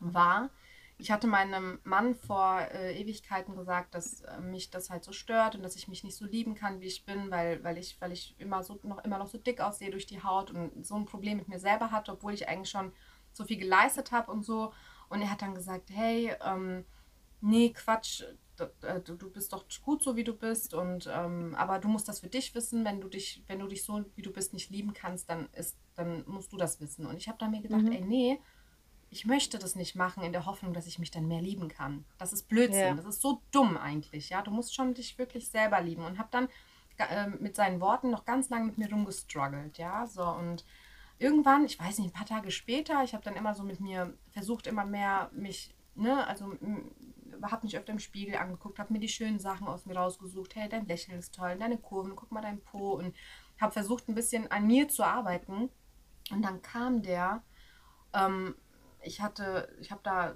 war, 0.00 0.50
ich 0.96 1.10
hatte 1.10 1.26
meinem 1.26 1.80
Mann 1.84 2.14
vor 2.14 2.60
äh, 2.72 3.00
Ewigkeiten 3.00 3.56
gesagt, 3.56 3.94
dass 3.94 4.22
äh, 4.22 4.40
mich 4.40 4.70
das 4.70 4.90
halt 4.90 5.04
so 5.04 5.12
stört 5.12 5.56
und 5.56 5.62
dass 5.62 5.76
ich 5.76 5.88
mich 5.88 6.04
nicht 6.04 6.16
so 6.16 6.24
lieben 6.24 6.54
kann, 6.54 6.80
wie 6.80 6.86
ich 6.86 7.04
bin, 7.04 7.30
weil, 7.30 7.62
weil 7.64 7.78
ich, 7.78 8.00
weil 8.00 8.12
ich 8.12 8.34
immer, 8.38 8.62
so, 8.62 8.78
noch, 8.82 9.04
immer 9.04 9.18
noch 9.18 9.26
so 9.26 9.38
dick 9.38 9.60
aussehe 9.60 9.90
durch 9.90 10.06
die 10.06 10.22
Haut 10.22 10.50
und 10.52 10.86
so 10.86 10.94
ein 10.94 11.04
Problem 11.04 11.38
mit 11.38 11.48
mir 11.48 11.58
selber 11.58 11.90
hatte, 11.90 12.12
obwohl 12.12 12.32
ich 12.32 12.48
eigentlich 12.48 12.70
schon 12.70 12.92
so 13.32 13.44
viel 13.44 13.58
geleistet 13.58 14.12
habe 14.12 14.30
und 14.30 14.44
so. 14.44 14.72
Und 15.08 15.20
er 15.20 15.30
hat 15.30 15.42
dann 15.42 15.54
gesagt, 15.54 15.90
hey, 15.90 16.32
ähm, 16.44 16.84
nee, 17.40 17.70
Quatsch, 17.70 18.22
du, 18.56 19.16
du 19.16 19.30
bist 19.30 19.52
doch 19.52 19.64
gut 19.82 20.02
so, 20.02 20.16
wie 20.16 20.24
du 20.24 20.34
bist. 20.34 20.74
Und 20.74 21.08
ähm, 21.12 21.54
aber 21.56 21.78
du 21.78 21.88
musst 21.88 22.08
das 22.08 22.20
für 22.20 22.28
dich 22.28 22.54
wissen. 22.54 22.84
Wenn 22.84 23.00
du 23.00 23.08
dich, 23.08 23.42
wenn 23.46 23.58
du 23.58 23.66
dich 23.66 23.84
so, 23.84 24.04
wie 24.14 24.22
du 24.22 24.32
bist, 24.32 24.52
nicht 24.52 24.70
lieben 24.70 24.92
kannst, 24.94 25.28
dann 25.28 25.48
ist, 25.52 25.76
dann 25.94 26.24
musst 26.26 26.52
du 26.52 26.56
das 26.56 26.80
wissen. 26.80 27.06
Und 27.06 27.16
ich 27.16 27.28
habe 27.28 27.38
da 27.38 27.48
mir 27.48 27.62
gedacht, 27.62 27.82
mhm. 27.82 27.92
ey, 27.92 28.00
nee, 28.00 28.40
ich 29.10 29.26
möchte 29.26 29.58
das 29.58 29.76
nicht 29.76 29.94
machen 29.94 30.22
in 30.22 30.32
der 30.32 30.46
Hoffnung, 30.46 30.72
dass 30.72 30.86
ich 30.86 30.98
mich 30.98 31.10
dann 31.10 31.28
mehr 31.28 31.40
lieben 31.40 31.68
kann. 31.68 32.04
Das 32.18 32.32
ist 32.32 32.48
Blödsinn. 32.48 32.80
Ja. 32.80 32.94
Das 32.94 33.06
ist 33.06 33.20
so 33.20 33.42
dumm 33.52 33.76
eigentlich. 33.76 34.30
Ja, 34.30 34.42
du 34.42 34.50
musst 34.50 34.74
schon 34.74 34.94
dich 34.94 35.18
wirklich 35.18 35.48
selber 35.48 35.80
lieben. 35.80 36.04
Und 36.04 36.18
habe 36.18 36.28
dann 36.32 36.48
äh, 36.98 37.28
mit 37.28 37.56
seinen 37.56 37.80
Worten 37.80 38.10
noch 38.10 38.24
ganz 38.24 38.48
lange 38.50 38.66
mit 38.66 38.78
mir 38.78 38.90
rumgestruggelt. 38.90 39.78
Ja, 39.78 40.06
so 40.06 40.24
und 40.24 40.64
irgendwann, 41.18 41.64
ich 41.64 41.78
weiß 41.78 41.98
nicht, 41.98 42.08
ein 42.08 42.12
paar 42.12 42.26
Tage 42.26 42.50
später, 42.50 43.02
ich 43.04 43.14
habe 43.14 43.24
dann 43.24 43.36
immer 43.36 43.54
so 43.54 43.62
mit 43.62 43.80
mir 43.80 44.16
versucht, 44.32 44.66
immer 44.66 44.84
mehr 44.84 45.30
mich, 45.32 45.74
ne, 45.94 46.26
also 46.26 46.56
habe 47.42 47.66
mich 47.66 47.76
öfter 47.76 47.92
im 47.92 47.98
Spiegel 47.98 48.36
angeguckt, 48.36 48.78
habe 48.78 48.92
mir 48.92 49.00
die 49.00 49.08
schönen 49.08 49.38
Sachen 49.38 49.66
aus 49.66 49.86
mir 49.86 49.96
rausgesucht. 49.96 50.54
Hey, 50.54 50.68
dein 50.68 50.86
Lächeln 50.86 51.18
ist 51.18 51.34
toll, 51.34 51.56
deine 51.58 51.78
Kurven, 51.78 52.16
guck 52.16 52.32
mal 52.32 52.42
dein 52.42 52.60
Po. 52.60 52.92
Und 52.92 53.14
habe 53.60 53.72
versucht, 53.72 54.08
ein 54.08 54.14
bisschen 54.14 54.50
an 54.50 54.66
mir 54.66 54.88
zu 54.88 55.04
arbeiten. 55.04 55.70
Und 56.30 56.42
dann 56.42 56.62
kam 56.62 57.02
der, 57.02 57.42
ähm, 58.12 58.54
ich 59.02 59.20
hatte, 59.20 59.74
ich 59.80 59.90
habe 59.90 60.00
da 60.02 60.34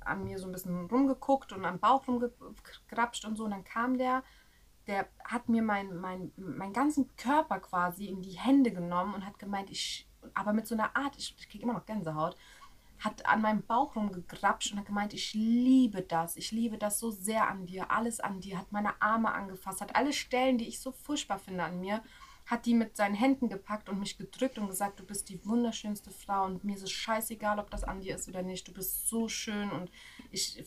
an 0.00 0.24
mir 0.24 0.38
so 0.38 0.46
ein 0.46 0.52
bisschen 0.52 0.86
rumgeguckt 0.86 1.52
und 1.52 1.64
am 1.64 1.78
Bauch 1.78 2.06
rumgegrapscht 2.06 3.24
und 3.24 3.36
so. 3.36 3.44
Und 3.44 3.52
dann 3.52 3.64
kam 3.64 3.98
der, 3.98 4.22
der 4.86 5.08
hat 5.24 5.48
mir 5.48 5.62
meinen 5.62 5.96
mein, 6.00 6.32
mein 6.36 6.72
ganzen 6.72 7.14
Körper 7.16 7.60
quasi 7.60 8.06
in 8.06 8.22
die 8.22 8.38
Hände 8.38 8.72
genommen 8.72 9.14
und 9.14 9.26
hat 9.26 9.38
gemeint, 9.38 9.70
ich, 9.70 10.08
aber 10.34 10.52
mit 10.52 10.66
so 10.66 10.74
einer 10.74 10.96
Art, 10.96 11.16
ich, 11.16 11.34
ich 11.38 11.48
kriege 11.48 11.64
immer 11.64 11.74
noch 11.74 11.86
Gänsehaut, 11.86 12.36
hat 13.00 13.26
an 13.26 13.42
meinem 13.42 13.62
Bauch 13.62 13.96
rumgegrapscht 13.96 14.72
und 14.72 14.78
hat 14.78 14.86
gemeint, 14.86 15.14
ich 15.14 15.34
liebe 15.34 16.02
das, 16.02 16.36
ich 16.36 16.52
liebe 16.52 16.78
das 16.78 16.98
so 16.98 17.10
sehr 17.10 17.48
an 17.48 17.66
dir, 17.66 17.90
alles 17.90 18.20
an 18.20 18.40
dir, 18.40 18.58
hat 18.58 18.72
meine 18.72 19.00
Arme 19.00 19.32
angefasst, 19.32 19.80
hat 19.80 19.96
alle 19.96 20.12
Stellen, 20.12 20.58
die 20.58 20.68
ich 20.68 20.80
so 20.80 20.92
furchtbar 20.92 21.38
finde 21.38 21.64
an 21.64 21.80
mir, 21.80 22.02
hat 22.46 22.66
die 22.66 22.74
mit 22.74 22.96
seinen 22.96 23.14
Händen 23.14 23.48
gepackt 23.48 23.88
und 23.88 24.00
mich 24.00 24.18
gedrückt 24.18 24.58
und 24.58 24.66
gesagt, 24.66 24.98
du 24.98 25.04
bist 25.04 25.28
die 25.28 25.44
wunderschönste 25.46 26.10
Frau 26.10 26.44
und 26.44 26.64
mir 26.64 26.74
ist 26.74 26.82
es 26.82 26.90
scheißegal, 26.90 27.58
ob 27.58 27.70
das 27.70 27.84
an 27.84 28.00
dir 28.00 28.16
ist 28.16 28.28
oder 28.28 28.42
nicht, 28.42 28.66
du 28.66 28.72
bist 28.72 29.08
so 29.08 29.28
schön 29.28 29.70
und 29.70 29.90
ich, 30.32 30.62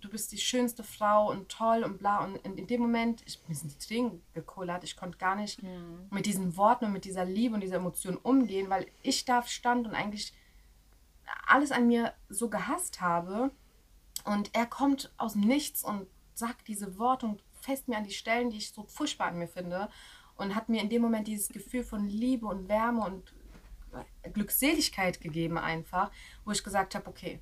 du 0.00 0.08
bist 0.10 0.32
die 0.32 0.38
schönste 0.38 0.82
Frau 0.82 1.30
und 1.30 1.48
toll 1.48 1.84
und 1.84 1.98
bla. 1.98 2.24
Und 2.24 2.36
in, 2.44 2.58
in 2.58 2.66
dem 2.66 2.80
Moment, 2.80 3.22
ich, 3.26 3.40
mir 3.46 3.54
sind 3.54 3.72
die 3.72 3.86
Tränen 3.86 4.22
gekullert, 4.34 4.82
ich 4.82 4.96
konnte 4.96 5.18
gar 5.18 5.36
nicht 5.36 5.62
mhm. 5.62 6.08
mit 6.10 6.26
diesen 6.26 6.56
Worten 6.56 6.86
und 6.86 6.92
mit 6.92 7.04
dieser 7.04 7.24
Liebe 7.24 7.54
und 7.54 7.60
dieser 7.60 7.76
Emotion 7.76 8.16
umgehen, 8.16 8.68
weil 8.68 8.86
ich 9.02 9.24
da 9.24 9.42
stand 9.44 9.86
und 9.86 9.94
eigentlich 9.94 10.34
alles 11.46 11.72
an 11.72 11.86
mir 11.86 12.14
so 12.28 12.48
gehasst 12.48 13.00
habe. 13.00 13.50
Und 14.24 14.54
er 14.54 14.66
kommt 14.66 15.12
aus 15.16 15.32
dem 15.32 15.42
Nichts 15.42 15.82
und 15.82 16.06
sagt 16.34 16.68
diese 16.68 16.98
Worte 16.98 17.26
und 17.26 17.42
fest 17.60 17.88
mir 17.88 17.96
an 17.96 18.04
die 18.04 18.12
Stellen, 18.12 18.50
die 18.50 18.58
ich 18.58 18.72
so 18.72 18.84
furchtbar 18.84 19.28
an 19.28 19.38
mir 19.38 19.48
finde. 19.48 19.88
Und 20.36 20.54
hat 20.54 20.68
mir 20.68 20.80
in 20.80 20.88
dem 20.88 21.02
Moment 21.02 21.28
dieses 21.28 21.48
Gefühl 21.48 21.84
von 21.84 22.08
Liebe 22.08 22.46
und 22.46 22.68
Wärme 22.68 23.04
und 23.04 23.34
Glückseligkeit 24.32 25.20
gegeben 25.20 25.58
einfach, 25.58 26.10
wo 26.44 26.52
ich 26.52 26.62
gesagt 26.62 26.94
habe, 26.94 27.08
okay, 27.08 27.40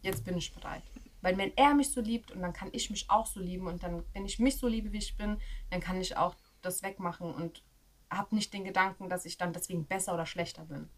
jetzt 0.00 0.24
bin 0.24 0.36
ich 0.36 0.52
bereit. 0.52 0.82
Weil 1.20 1.38
wenn 1.38 1.56
er 1.56 1.74
mich 1.74 1.90
so 1.90 2.00
liebt 2.00 2.32
und 2.32 2.42
dann 2.42 2.52
kann 2.52 2.70
ich 2.72 2.90
mich 2.90 3.08
auch 3.08 3.26
so 3.26 3.40
lieben 3.40 3.68
und 3.68 3.82
dann, 3.82 4.02
wenn 4.12 4.24
ich 4.24 4.38
mich 4.38 4.58
so 4.58 4.66
liebe, 4.66 4.92
wie 4.92 4.98
ich 4.98 5.16
bin, 5.16 5.38
dann 5.70 5.80
kann 5.80 6.00
ich 6.00 6.16
auch 6.16 6.34
das 6.62 6.82
wegmachen 6.82 7.32
und 7.32 7.62
habe 8.10 8.34
nicht 8.34 8.52
den 8.52 8.64
Gedanken, 8.64 9.08
dass 9.08 9.24
ich 9.24 9.38
dann 9.38 9.52
deswegen 9.52 9.86
besser 9.86 10.14
oder 10.14 10.26
schlechter 10.26 10.64
bin. 10.64 10.88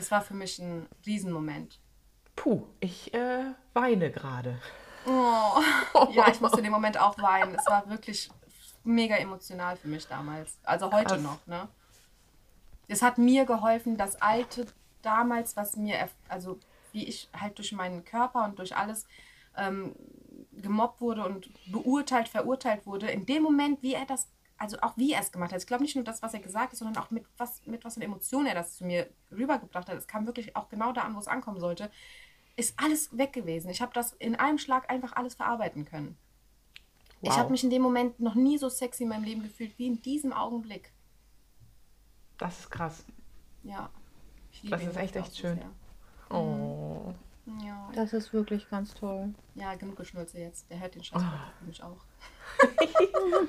Das 0.00 0.10
war 0.10 0.22
für 0.22 0.32
mich 0.32 0.58
ein 0.58 0.88
Riesenmoment. 1.04 1.78
Puh, 2.34 2.62
ich 2.80 3.12
äh, 3.12 3.52
weine 3.74 4.10
gerade. 4.10 4.58
Oh. 5.06 5.60
Ja, 6.12 6.30
ich 6.30 6.40
musste 6.40 6.56
in 6.56 6.64
dem 6.64 6.72
Moment 6.78 6.98
auch 6.98 7.18
weinen. 7.18 7.54
Es 7.54 7.66
war 7.66 7.86
wirklich 7.86 8.30
mega 8.82 9.16
emotional 9.16 9.76
für 9.76 9.88
mich 9.88 10.06
damals. 10.06 10.56
Also 10.62 10.90
heute 10.90 11.16
Krass. 11.16 11.20
noch, 11.20 11.46
ne? 11.46 11.68
Es 12.88 13.02
hat 13.02 13.18
mir 13.18 13.44
geholfen, 13.44 13.98
das 13.98 14.22
alte 14.22 14.68
damals, 15.02 15.54
was 15.58 15.76
mir, 15.76 16.08
also 16.30 16.58
wie 16.92 17.06
ich 17.06 17.28
halt 17.38 17.58
durch 17.58 17.72
meinen 17.72 18.02
Körper 18.02 18.46
und 18.46 18.58
durch 18.58 18.74
alles 18.74 19.06
ähm, 19.54 19.94
gemobbt 20.52 21.02
wurde 21.02 21.26
und 21.26 21.50
beurteilt, 21.70 22.28
verurteilt 22.28 22.86
wurde, 22.86 23.10
in 23.10 23.26
dem 23.26 23.42
Moment, 23.42 23.82
wie 23.82 23.92
er 23.92 24.06
das 24.06 24.28
also 24.60 24.78
auch 24.82 24.96
wie 24.96 25.12
er 25.12 25.20
es 25.20 25.32
gemacht 25.32 25.52
hat. 25.52 25.60
Ich 25.60 25.66
glaube 25.66 25.82
nicht 25.82 25.96
nur 25.96 26.04
das, 26.04 26.22
was 26.22 26.34
er 26.34 26.40
gesagt 26.40 26.72
hat, 26.72 26.78
sondern 26.78 27.02
auch 27.02 27.10
mit 27.10 27.24
was, 27.38 27.64
mit 27.66 27.82
was 27.82 27.94
für 27.94 28.00
einer 28.00 28.10
Emotion 28.10 28.44
er 28.44 28.54
das 28.54 28.76
zu 28.76 28.84
mir 28.84 29.08
rübergebracht 29.32 29.88
hat. 29.88 29.96
Es 29.96 30.06
kam 30.06 30.26
wirklich 30.26 30.54
auch 30.54 30.68
genau 30.68 30.92
da 30.92 31.02
an, 31.02 31.14
wo 31.14 31.18
es 31.18 31.28
ankommen 31.28 31.58
sollte. 31.60 31.90
Ist 32.56 32.78
alles 32.78 33.16
weg 33.16 33.32
gewesen. 33.32 33.70
Ich 33.70 33.80
habe 33.80 33.92
das 33.94 34.12
in 34.12 34.36
einem 34.36 34.58
Schlag 34.58 34.90
einfach 34.90 35.14
alles 35.16 35.34
verarbeiten 35.34 35.86
können. 35.86 36.18
Wow. 37.22 37.32
Ich 37.32 37.38
habe 37.38 37.50
mich 37.50 37.64
in 37.64 37.70
dem 37.70 37.80
Moment 37.80 38.20
noch 38.20 38.34
nie 38.34 38.58
so 38.58 38.68
sexy 38.68 39.04
in 39.04 39.08
meinem 39.08 39.24
Leben 39.24 39.42
gefühlt 39.42 39.78
wie 39.78 39.86
in 39.86 40.02
diesem 40.02 40.34
Augenblick. 40.34 40.92
Das 42.36 42.60
ist 42.60 42.70
krass. 42.70 43.04
Ja. 43.62 43.88
das 44.64 44.82
ist 44.82 44.96
echt, 44.96 45.16
echt 45.16 45.38
schön. 45.38 45.58
Oh. 46.28 46.79
Ja. 47.46 47.90
Das 47.94 48.12
ist 48.12 48.32
wirklich 48.32 48.68
ganz 48.68 48.94
toll. 48.94 49.34
Ja, 49.54 49.74
genug 49.74 49.96
Geschnulze 49.96 50.38
jetzt. 50.38 50.70
Der 50.70 50.80
hört 50.80 50.94
den 50.94 51.02
Scheiß 51.02 51.22
oh. 51.22 51.66
mich 51.66 51.82
auch. 51.82 52.04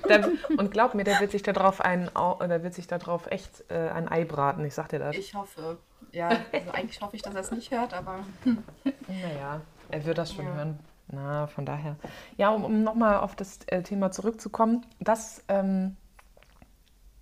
und 0.58 0.72
glaub 0.72 0.94
mir, 0.94 1.04
der 1.04 1.20
wird 1.20 1.32
sich 1.32 1.44
darauf 1.44 1.82
ein, 1.82 2.10
der 2.16 2.64
wird 2.64 2.74
sich 2.74 2.88
darauf 2.88 3.28
echt 3.28 3.64
äh, 3.70 3.90
ein 3.90 4.10
Ei 4.10 4.26
braten. 4.26 4.66
Ich 4.66 4.74
sag 4.74 4.90
dir 4.90 5.00
das. 5.00 5.16
Ich 5.16 5.34
hoffe. 5.34 5.78
Ja, 6.12 6.30
also 6.52 6.72
eigentlich 6.72 7.02
hoffe 7.02 7.16
ich, 7.16 7.22
dass 7.22 7.36
er 7.36 7.42
es 7.42 7.52
nicht 7.52 7.72
hört, 7.72 7.94
aber. 7.94 8.20
naja, 9.08 9.62
er 9.90 10.06
wird 10.06 10.18
das 10.18 10.34
schon 10.34 10.46
ja. 10.46 10.54
hören. 10.54 10.80
Na, 11.08 11.48
von 11.48 11.66
daher. 11.66 11.98
Ja, 12.38 12.50
um, 12.50 12.64
um 12.64 12.84
nochmal 12.84 13.18
auf 13.18 13.36
das 13.36 13.60
äh, 13.68 13.84
Thema 13.84 14.12
zurückzukommen, 14.12 14.86
das, 15.00 15.44
ähm, 15.50 15.98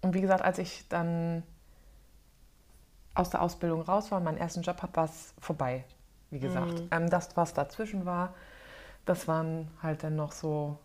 und 0.02 0.14
wie 0.14 0.22
gesagt, 0.22 0.44
als 0.44 0.60
ich 0.60 0.88
dann 0.90 1.44
aus 3.16 3.32
der 3.32 3.41
Ausbildung 3.41 3.82
raus 3.82 4.12
war 4.12 4.20
und 4.20 4.26
meinen 4.26 4.38
ersten 4.38 4.62
Job 4.62 4.82
habe, 4.82 4.96
war 4.96 5.06
es 5.06 5.34
vorbei, 5.40 5.86
wie 6.31 6.39
gesagt. 6.39 6.73
Mhm. 6.73 6.88
Ähm, 6.91 7.10
das, 7.10 7.35
was 7.35 7.53
dazwischen 7.53 8.06
war, 8.06 8.34
das 9.06 9.27
waren 9.27 9.69
halt 9.81 10.03
dann 10.03 10.15
noch 10.15 10.31
so 10.31 10.77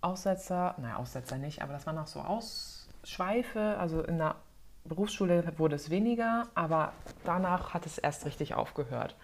Aussetzer, 0.00 0.74
naja, 0.78 0.96
Aussetzer 0.96 1.38
nicht, 1.38 1.62
aber 1.62 1.72
das 1.72 1.86
waren 1.86 1.98
auch 1.98 2.06
so 2.06 2.20
Ausschweife. 2.20 3.76
Also 3.78 4.02
in 4.02 4.18
der 4.18 4.36
Berufsschule 4.84 5.44
wurde 5.58 5.76
es 5.76 5.90
weniger, 5.90 6.48
aber 6.54 6.92
danach 7.24 7.72
hat 7.72 7.86
es 7.86 7.98
erst 7.98 8.26
richtig 8.26 8.54
aufgehört. 8.54 9.16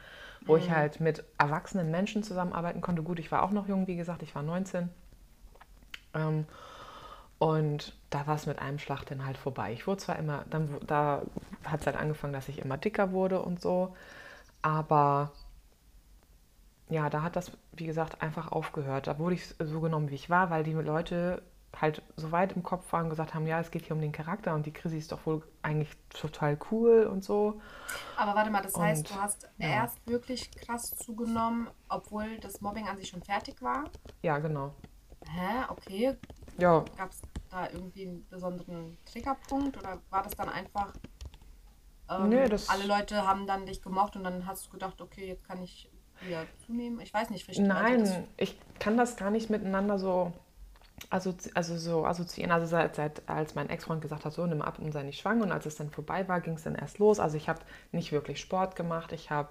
Wo 0.47 0.55
mhm. 0.55 0.63
ich 0.63 0.71
halt 0.71 1.01
mit 1.01 1.25
erwachsenen 1.37 1.91
Menschen 1.91 2.23
zusammenarbeiten 2.23 2.81
konnte. 2.81 3.03
Gut, 3.03 3.19
ich 3.19 3.33
war 3.33 3.43
auch 3.43 3.51
noch 3.51 3.69
jung, 3.69 3.87
wie 3.87 3.97
gesagt, 3.97 4.23
ich 4.23 4.35
war 4.35 4.43
19. 4.43 4.89
Ähm, 6.15 6.47
und 7.39 7.95
da 8.11 8.27
war 8.27 8.35
es 8.35 8.47
mit 8.47 8.59
einem 8.59 8.79
Schlag 8.79 9.05
dann 9.05 9.25
halt 9.25 9.37
vorbei. 9.37 9.73
Ich 9.73 9.87
wurde 9.87 9.99
zwar 9.99 10.17
immer, 10.17 10.45
dann, 10.51 10.77
da 10.87 11.23
hat 11.65 11.81
es 11.81 11.87
halt 11.87 11.97
angefangen, 11.97 12.33
dass 12.33 12.49
ich 12.49 12.59
immer 12.61 12.77
dicker 12.77 13.13
wurde 13.13 13.43
und 13.43 13.61
so, 13.61 13.95
aber 14.63 15.33
ja, 16.91 17.11
da 17.11 17.23
hat 17.23 17.37
das, 17.37 17.53
wie 17.73 17.87
gesagt, 17.87 18.23
einfach 18.23 18.51
aufgehört. 18.53 19.07
Da 19.07 19.19
wurde 19.19 19.35
ich 19.35 19.55
so 19.59 19.81
genommen, 19.81 20.11
wie 20.11 20.15
ich 20.15 20.31
war, 20.31 20.51
weil 20.51 20.65
die 20.65 20.73
Leute 20.73 21.43
halt 21.77 22.03
so 22.17 22.33
weit 22.33 22.53
im 22.53 22.63
Kopf 22.63 22.91
waren 22.93 23.05
und 23.05 23.11
gesagt 23.11 23.35
haben, 23.35 23.47
ja, 23.47 23.61
es 23.61 23.71
geht 23.71 23.85
hier 23.85 23.95
um 23.95 24.01
den 24.01 24.11
Charakter 24.13 24.55
und 24.55 24.65
die 24.65 24.73
Chrissy 24.73 24.97
ist 24.99 25.13
doch 25.13 25.27
wohl 25.27 25.43
eigentlich 25.63 25.91
total 26.09 26.59
cool 26.71 27.05
und 27.05 27.23
so. 27.23 27.61
Aber 28.17 28.35
warte 28.35 28.51
mal, 28.51 28.63
das 28.63 28.75
und, 28.75 28.83
heißt, 28.83 29.11
du 29.11 29.15
hast 29.15 29.49
ja. 29.59 29.69
erst 29.69 30.05
wirklich 30.07 30.51
krass 30.51 30.97
zugenommen, 30.97 31.69
obwohl 31.89 32.39
das 32.39 32.61
Mobbing 32.63 32.89
an 32.89 32.97
sich 32.97 33.09
schon 33.09 33.23
fertig 33.23 33.61
war? 33.61 33.85
Ja, 34.23 34.39
genau. 34.39 34.75
Hä? 35.29 35.65
Okay. 35.69 36.17
Ja. 36.59 36.85
Gab 36.97 37.11
es 37.11 37.21
da 37.51 37.69
irgendwie 37.71 38.09
einen 38.09 38.27
besonderen 38.29 38.97
Triggerpunkt 39.05 39.77
oder 39.77 40.01
war 40.11 40.23
das 40.23 40.35
dann 40.35 40.49
einfach, 40.49 40.93
ähm, 42.11 42.31
Nee, 42.31 42.49
das- 42.49 42.69
alle 42.71 42.87
Leute 42.87 43.27
haben 43.27 43.47
dann 43.47 43.67
dich 43.67 43.83
gemocht 43.83 44.17
und 44.17 44.25
dann 44.25 44.47
hast 44.47 44.67
du 44.67 44.71
gedacht, 44.71 45.01
okay, 45.01 45.29
jetzt 45.29 45.47
kann 45.47 45.63
ich 45.63 45.91
wieder 46.21 46.45
zunehmen? 46.67 47.01
Ich 47.01 47.13
weiß 47.15 47.31
nicht, 47.31 47.49
also 47.49 47.61
das- 47.63 47.69
Nein, 47.69 48.25
ich 48.37 48.59
kann 48.79 48.97
das 48.97 49.17
gar 49.17 49.31
nicht 49.31 49.51
miteinander 49.51 49.99
so, 49.99 50.33
assozi 51.11 51.51
also 51.55 51.77
so 51.77 52.05
assoziieren. 52.05 52.51
Also 52.53 52.67
seit, 52.67 52.97
seit 52.97 53.29
als 53.29 53.55
mein 53.55 53.71
Ex-Freund 53.71 54.03
gesagt 54.03 54.25
hat, 54.25 54.33
so 54.33 54.47
nimm 54.47 54.63
ab 54.63 54.79
und 54.79 54.93
sei 54.93 55.03
nicht 55.05 55.21
schwanger 55.21 55.45
und 55.45 55.53
als 55.53 55.67
es 55.67 55.77
dann 55.77 55.91
vorbei 55.91 56.27
war, 56.29 56.41
ging 56.41 56.55
es 56.55 56.65
dann 56.65 56.75
erst 56.75 56.99
los. 56.99 57.21
Also 57.21 57.37
ich 57.37 57.49
habe 57.49 57.61
nicht 57.93 58.13
wirklich 58.13 58.41
Sport 58.41 58.77
gemacht. 58.77 59.13
Ich 59.13 59.31
habe 59.31 59.51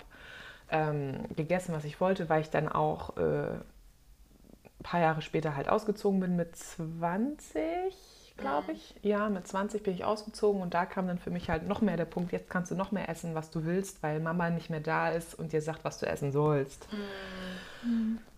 ähm, 0.70 1.34
gegessen, 1.36 1.74
was 1.74 1.86
ich 1.86 2.02
wollte, 2.02 2.28
weil 2.30 2.42
ich 2.42 2.50
dann 2.50 2.68
auch 2.68 3.16
äh, 3.18 3.22
ein 3.52 4.84
paar 4.84 5.00
Jahre 5.00 5.22
später 5.22 5.56
halt 5.56 5.70
ausgezogen 5.70 6.20
bin 6.20 6.36
mit 6.36 6.56
20, 6.56 7.94
glaube 8.38 8.72
ich. 8.72 8.96
Ja, 9.02 9.30
mit 9.30 9.48
20 9.48 9.84
bin 9.84 9.94
ich 9.94 10.06
ausgezogen 10.06 10.62
und 10.62 10.74
da 10.74 10.86
kam 10.86 11.08
dann 11.08 11.18
für 11.18 11.32
mich 11.32 11.50
halt 11.50 11.68
noch 11.68 11.82
mehr 11.82 11.98
der 11.98 12.06
Punkt, 12.06 12.32
jetzt 12.32 12.50
kannst 12.50 12.72
du 12.72 12.76
noch 12.76 12.92
mehr 12.92 13.10
essen, 13.10 13.36
was 13.36 13.52
du 13.52 13.66
willst, 13.66 14.04
weil 14.04 14.20
Mama 14.20 14.50
nicht 14.50 14.70
mehr 14.70 14.80
da 14.80 15.10
ist 15.10 15.38
und 15.38 15.54
dir 15.54 15.62
sagt, 15.62 15.84
was 15.84 16.00
du 16.00 16.06
essen 16.06 16.32
sollst. 16.32 16.88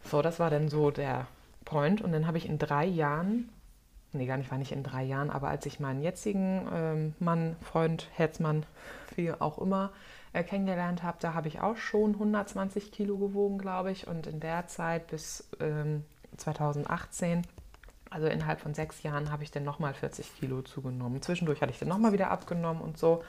So, 0.04 0.22
das 0.22 0.40
war 0.40 0.50
dann 0.50 0.70
so 0.70 0.92
der 0.92 1.28
Point. 1.66 2.02
Und 2.02 2.12
dann 2.12 2.28
habe 2.28 2.38
ich 2.38 2.48
in 2.48 2.58
drei 2.58 2.86
Jahren, 2.86 3.50
nee, 4.12 4.26
gar 4.26 4.38
nicht, 4.38 4.52
war 4.52 4.58
nicht 4.58 4.72
in 4.72 4.84
drei 4.84 5.04
Jahren, 5.04 5.30
aber 5.30 5.50
als 5.50 5.66
ich 5.66 5.80
meinen 5.80 6.02
jetzigen 6.02 6.68
ähm, 6.74 7.14
Mann, 7.20 7.56
Freund, 7.62 8.08
Herzmann, 8.14 8.66
wie 9.16 9.32
auch 9.32 9.60
immer, 9.60 9.92
äh, 10.34 10.44
kennengelernt 10.44 11.04
habe, 11.04 11.18
da 11.20 11.34
habe 11.34 11.48
ich 11.48 11.62
auch 11.62 11.78
schon 11.78 12.14
120 12.14 12.92
Kilo 12.92 13.18
gewogen, 13.18 13.58
glaube 13.58 13.92
ich. 13.92 14.08
Und 14.08 14.28
in 14.28 14.40
der 14.40 14.68
Zeit 14.68 15.08
bis 15.08 15.48
ähm, 15.60 16.04
2018, 16.38 17.44
also 18.10 18.28
innerhalb 18.28 18.60
von 18.62 18.74
sechs 18.74 19.04
Jahren, 19.04 19.32
habe 19.32 19.44
ich 19.44 19.52
dann 19.52 19.64
nochmal 19.64 19.94
40 19.94 20.36
Kilo 20.38 20.62
zugenommen. 20.62 21.22
Zwischendurch 21.22 21.62
hatte 21.62 21.72
ich 21.72 21.80
dann 21.80 21.90
nochmal 21.90 22.14
wieder 22.14 22.32
abgenommen 22.32 22.82
und 22.82 22.98
so. 22.98 23.24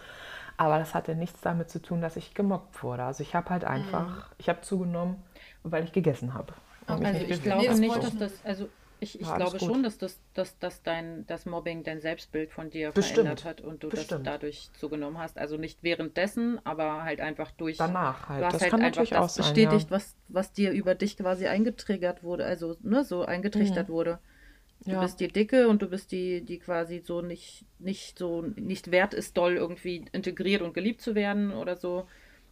Aber 0.56 0.78
das 0.78 0.94
hatte 0.94 1.14
nichts 1.16 1.40
damit 1.40 1.70
zu 1.70 1.80
tun, 1.82 2.00
dass 2.00 2.16
ich 2.16 2.34
gemobbt 2.34 2.82
wurde. 2.82 3.04
Also 3.04 3.22
ich 3.22 3.34
habe 3.34 3.50
halt 3.50 3.64
einfach, 3.64 4.30
ich 4.38 4.48
habe 4.48 4.60
zugenommen, 4.62 5.22
weil 5.62 5.84
ich 5.84 5.92
gegessen 5.92 6.34
habe. 6.34 6.54
und 6.86 7.00
mich 7.00 7.12
Also 7.12 7.24
ich 7.24 7.42
glaube 7.42 7.64
Nee, 7.64 7.68
das 7.68 7.80
nicht, 7.80 8.02
dass 8.02 8.16
das, 8.16 8.44
also 8.44 8.70
ich, 8.98 9.18
ich 9.20 9.28
Ja, 9.28 9.36
glaube 9.36 9.58
schon, 9.60 9.82
dass 9.82 9.96
das, 9.98 10.20
dass, 10.34 10.58
dass 10.58 10.82
dein 10.82 11.26
das 11.26 11.46
Mobbing 11.46 11.82
dein 11.84 12.00
Selbstbild 12.00 12.52
von 12.52 12.70
dir 12.70 12.92
Bestimmt. 12.94 13.28
verändert 13.28 13.44
hat 13.44 13.60
und 13.60 13.82
du 13.82 13.90
Bestimmt. 13.90 14.20
das 14.20 14.22
dadurch 14.22 14.72
zugenommen 14.74 15.18
hast. 15.18 15.38
Also 15.38 15.56
nicht 15.56 15.82
währenddessen, 15.82 16.64
aber 16.66 17.02
halt 17.04 17.20
einfach 17.20 17.50
durch. 17.52 17.78
Danach 17.78 18.28
halt. 18.28 18.52
Das 18.52 18.62
halt 18.62 18.70
kann 18.70 18.80
einfach 18.80 18.90
natürlich 18.90 19.10
das 19.10 19.18
auch 19.22 19.28
sein, 19.28 19.36
bestätigt, 19.46 19.90
ja. 19.90 19.90
was, 19.90 20.16
was 20.28 20.52
dir 20.52 20.72
über 20.72 20.94
dich 20.94 21.16
quasi 21.16 21.46
eingetriggert 21.46 22.22
wurde, 22.22 22.44
also 22.44 22.76
ne, 22.82 23.04
so 23.04 23.24
eingetrichtert 23.24 23.88
wurde. 23.88 24.18
Du. 24.84 24.92
Ja. 24.92 25.00
bist 25.02 25.20
die 25.20 25.28
Dicke 25.28 25.68
und 25.68 25.82
du 25.82 25.88
bist 25.88 26.10
die, 26.12 26.42
die 26.44 26.58
quasi 26.58 27.00
so 27.00 27.20
nicht, 27.20 27.66
nicht 27.78 28.18
so 28.18 28.42
nicht 28.42 28.90
wert 28.90 29.14
ist, 29.14 29.36
doll 29.36 29.56
irgendwie 29.56 30.06
integriert 30.12 30.62
und 30.62 30.72
geliebt 30.74 31.00
zu 31.02 31.14
werden 31.14 31.52
oder 31.52 31.76
so. 31.76 32.08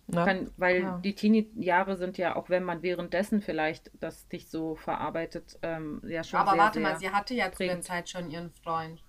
Na, 0.07 0.25
Kann, 0.25 0.51
weil 0.57 0.83
ja. 0.83 0.99
die 1.05 1.15
Teenie-Jahre 1.15 1.97
sind 1.97 2.17
ja, 2.19 2.35
auch 2.37 2.49
wenn 2.49 2.65
man 2.65 2.83
währenddessen 2.83 3.43
vielleicht 3.43 3.91
das 4.01 4.27
dich 4.29 4.49
so 4.49 4.75
verarbeitet, 4.77 5.59
ähm, 5.63 6.03
ja 6.07 6.25
schon 6.25 6.41
Aber 6.41 6.51
sehr, 6.53 6.59
warte 6.59 6.81
sehr 6.81 6.83
mal, 6.83 6.97
sie 6.97 7.11
hatte 7.11 7.35
ja 7.35 7.53
zu 7.53 7.65
der. 7.65 7.81
Zeit 7.81 8.09
schon 8.09 8.31
ihren 8.31 8.51
Freund. 8.51 9.03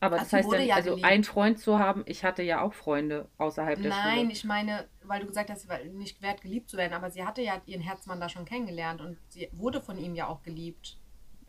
Aber 0.00 0.18
das 0.18 0.32
heißt 0.32 0.52
ja, 0.52 0.58
ja 0.60 0.74
also 0.76 0.90
geliebt. 0.90 1.04
einen 1.04 1.24
Freund 1.24 1.58
zu 1.58 1.78
haben, 1.78 2.02
ich 2.06 2.24
hatte 2.24 2.42
ja 2.42 2.60
auch 2.62 2.74
Freunde 2.74 3.28
außerhalb 3.38 3.80
der 3.80 3.90
Nein, 3.90 4.18
Schule. 4.20 4.32
ich 4.32 4.44
meine, 4.44 4.88
weil 5.02 5.20
du 5.20 5.26
gesagt 5.26 5.50
hast, 5.50 5.62
sie 5.62 5.68
war 5.68 5.78
nicht 5.84 6.20
wert, 6.22 6.42
geliebt 6.42 6.68
zu 6.68 6.76
werden, 6.76 6.92
aber 6.92 7.10
sie 7.10 7.24
hatte 7.24 7.42
ja 7.42 7.60
ihren 7.66 7.80
Herzmann 7.80 8.20
da 8.20 8.28
schon 8.28 8.44
kennengelernt 8.44 9.00
und 9.00 9.18
sie 9.28 9.48
wurde 9.52 9.80
von 9.80 9.98
ihm 9.98 10.14
ja 10.14 10.28
auch 10.28 10.42
geliebt. 10.42 10.98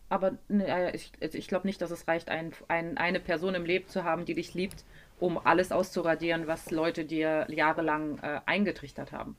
Aber 0.10 0.38
ne, 0.48 0.94
ich, 0.96 1.12
also 1.22 1.38
ich 1.38 1.48
glaube 1.48 1.68
nicht, 1.68 1.82
dass 1.82 1.92
es 1.92 2.08
reicht, 2.08 2.30
ein, 2.30 2.54
ein, 2.68 2.98
eine 2.98 3.20
Person 3.20 3.56
im 3.56 3.66
Leben 3.66 3.88
zu 3.88 4.04
haben, 4.04 4.26
die 4.26 4.36
dich 4.36 4.54
liebt, 4.54 4.86
um 5.20 5.38
alles 5.38 5.72
auszuradieren, 5.72 6.48
was 6.48 6.72
Leute 6.72 7.06
dir 7.06 7.46
jahrelang 7.50 8.20
äh, 8.20 8.42
eingetrichtert 8.46 9.12
haben. 9.12 9.38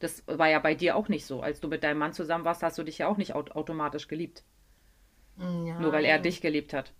Das 0.00 0.24
war 0.26 0.48
ja 0.48 0.58
bei 0.58 0.74
dir 0.74 0.96
auch 0.96 1.08
nicht 1.08 1.26
so. 1.26 1.42
Als 1.42 1.60
du 1.60 1.68
mit 1.68 1.84
deinem 1.84 1.98
Mann 1.98 2.12
zusammen 2.14 2.44
warst, 2.46 2.62
hast 2.62 2.78
du 2.78 2.82
dich 2.84 2.98
ja 2.98 3.08
auch 3.08 3.16
nicht 3.18 3.34
aut 3.34 3.52
automatisch 3.52 4.08
geliebt. 4.08 4.44
Ja, 5.38 5.80
Nur 5.80 5.92
weil 5.92 6.04
er 6.04 6.18
dich 6.18 6.40
geliebt 6.42 6.72
hat. 6.74 6.92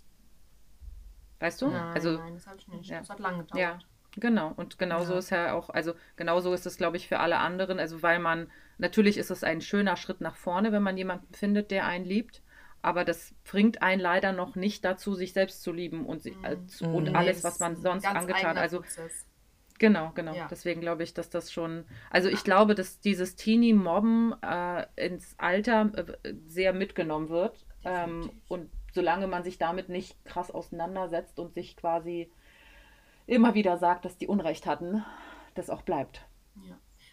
Weißt 1.39 1.60
du? 1.62 1.70
Nein, 1.70 1.94
also, 1.94 2.12
nein, 2.18 2.35
das 2.35 2.47
habe 2.47 2.59
ich 2.59 2.68
nicht. 2.68 2.90
ja. 2.90 2.98
Das 3.01 3.10
hat 3.10 3.20
lange 3.20 3.39
gedauert. 3.44 3.60
Ja, 3.60 3.78
genau. 4.16 4.52
Und 4.56 4.78
genauso 4.78 5.12
Ja. 5.12 5.18
ist 5.18 5.31
ja 5.31 5.52
auch, 5.55 5.70
also 5.70 5.94
genauso 6.16 6.52
ist 6.55 6.66
es, 6.66 6.77
glaube 6.78 6.97
ich, 6.97 7.09
für 7.09 7.18
alle 7.20 7.39
anderen. 7.39 7.78
Also, 7.78 8.02
weil 8.02 8.18
man, 8.18 8.51
natürlich 8.78 9.18
ist 9.18 9.31
es 9.31 9.44
ein 9.44 9.60
schöner 9.60 9.97
Schritt 9.97 10.20
nach 10.20 10.36
vorne, 10.36 10.73
wenn 10.73 10.82
man 10.82 10.97
jemanden 10.97 11.32
findet, 11.35 11.70
der 11.70 11.86
einen 11.86 12.05
liebt. 12.05 12.43
Aber 12.87 13.05
das 13.05 13.35
bringt 13.43 13.83
einen 13.83 14.01
leider 14.01 14.31
noch 14.31 14.55
nicht 14.55 14.85
dazu, 14.85 15.17
sich 15.17 15.33
selbst 15.33 15.65
zu 15.65 15.73
lieben 15.73 16.07
und, 16.07 16.23
sie, 16.23 16.37
äh, 16.45 16.57
zu- 16.69 16.85
und 16.87 17.17
alles, 17.17 17.43
was 17.43 17.59
man 17.59 17.75
sonst 17.75 18.05
ganz 18.05 18.21
angetan 18.21 18.51
eigener 18.51 18.61
Also 18.61 18.79
Prozess. 18.79 19.27
Genau, 19.81 20.13
genau. 20.15 20.33
Ja. 20.37 20.47
Deswegen 20.49 20.83
glaube 20.83 21.03
ich, 21.03 21.13
dass 21.13 21.29
das 21.29 21.51
schon. 21.51 21.85
Also 22.11 22.29
ich 22.29 22.45
glaube, 22.45 22.77
dass 22.77 23.01
dieses 23.01 23.35
Teenie-Mobben 23.35 24.37
äh, 24.41 24.87
ins 24.95 25.35
Alter 25.37 25.91
äh, 26.23 26.35
sehr 26.47 26.73
mitgenommen 26.73 27.29
wird. 27.29 27.67
Ähm, 27.85 28.31
und 28.47 28.71
solange 28.93 29.27
man 29.27 29.43
sich 29.43 29.59
damit 29.59 29.89
nicht 29.89 30.25
krass 30.25 30.53
auseinandersetzt 30.53 31.41
und 31.41 31.55
sich 31.55 31.77
quasi 31.77 32.31
immer 33.27 33.55
wieder 33.55 33.79
sagt, 33.79 34.05
dass 34.05 34.17
die 34.17 34.29
Unrecht 34.29 34.65
hatten, 34.65 35.05
das 35.57 35.71
auch 35.71 35.83
bleibt. 35.83 36.25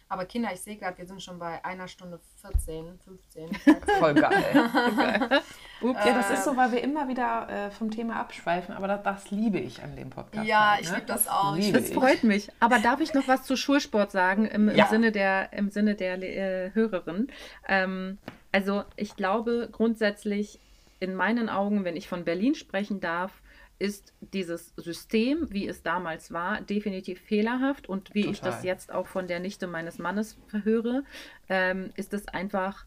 Aber 0.08 0.26
Kinder, 0.26 0.50
ich 0.52 0.60
sehe 0.60 0.76
gerade, 0.76 0.98
wir 0.98 1.06
sind 1.06 1.22
schon 1.22 1.38
bei 1.38 1.64
einer 1.64 1.88
Stunde 1.88 2.20
14, 2.40 2.98
15. 3.00 3.54
Voll 3.98 4.14
geil. 4.14 4.44
Ups. 5.80 6.04
ja, 6.04 6.14
das 6.14 6.30
ist 6.30 6.44
so, 6.44 6.56
weil 6.56 6.72
wir 6.72 6.82
immer 6.82 7.08
wieder 7.08 7.48
äh, 7.48 7.70
vom 7.70 7.90
Thema 7.90 8.16
abschweifen, 8.16 8.74
aber 8.74 8.86
das, 8.86 9.02
das 9.02 9.30
liebe 9.30 9.58
ich 9.58 9.82
an 9.82 9.96
dem 9.96 10.10
Podcast. 10.10 10.46
Ja, 10.46 10.72
halt, 10.72 10.82
ich 10.82 10.90
ne? 10.90 10.96
liebe 10.96 11.06
das 11.06 11.28
auch. 11.28 11.56
Ich 11.56 11.66
liebe 11.66 11.80
Das 11.80 11.90
freut 11.90 12.22
mich. 12.22 12.50
Aber 12.60 12.78
darf 12.78 13.00
ich 13.00 13.12
noch 13.14 13.26
was 13.28 13.42
zu 13.44 13.56
Schulsport 13.56 14.12
sagen 14.12 14.46
im, 14.46 14.68
im 14.68 14.76
Ja. 14.76 14.86
Sinne 14.86 15.10
der, 15.10 15.52
im 15.52 15.70
Sinne 15.70 15.94
der 15.94 16.22
äh, 16.22 16.70
Hörerin? 16.74 17.28
Ähm, 17.68 18.18
also 18.52 18.84
ich 18.96 19.16
glaube 19.16 19.68
grundsätzlich 19.72 20.60
in 21.00 21.14
meinen 21.14 21.48
Augen, 21.48 21.84
wenn 21.84 21.96
ich 21.96 22.08
von 22.08 22.24
Berlin 22.24 22.54
sprechen 22.54 23.00
darf, 23.00 23.32
ist 23.78 24.12
dieses 24.20 24.72
System, 24.76 25.48
wie 25.50 25.66
es 25.66 25.82
damals 25.82 26.32
war, 26.32 26.60
definitiv 26.60 27.20
fehlerhaft 27.20 27.88
und 27.88 28.14
wie 28.14 28.26
ich 28.26 28.38
Total. 28.38 28.52
das 28.52 28.64
jetzt 28.64 28.92
auch 28.92 29.06
von 29.06 29.26
der 29.26 29.40
Nichte 29.40 29.66
meines 29.66 29.98
Mannes 29.98 30.38
höre, 30.62 31.02
ähm, 31.48 31.90
ist 31.96 32.14
es 32.14 32.28
einfach 32.28 32.86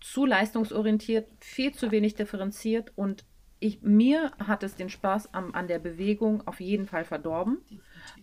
zu 0.00 0.26
leistungsorientiert, 0.26 1.28
viel 1.40 1.72
zu 1.72 1.90
wenig 1.90 2.14
differenziert 2.14 2.92
und 2.96 3.24
ich, 3.58 3.80
mir 3.80 4.32
hat 4.38 4.62
es 4.62 4.76
den 4.76 4.90
Spaß 4.90 5.32
am, 5.32 5.54
an 5.54 5.66
der 5.66 5.78
Bewegung 5.78 6.46
auf 6.46 6.60
jeden 6.60 6.86
Fall 6.86 7.04
verdorben. 7.04 7.58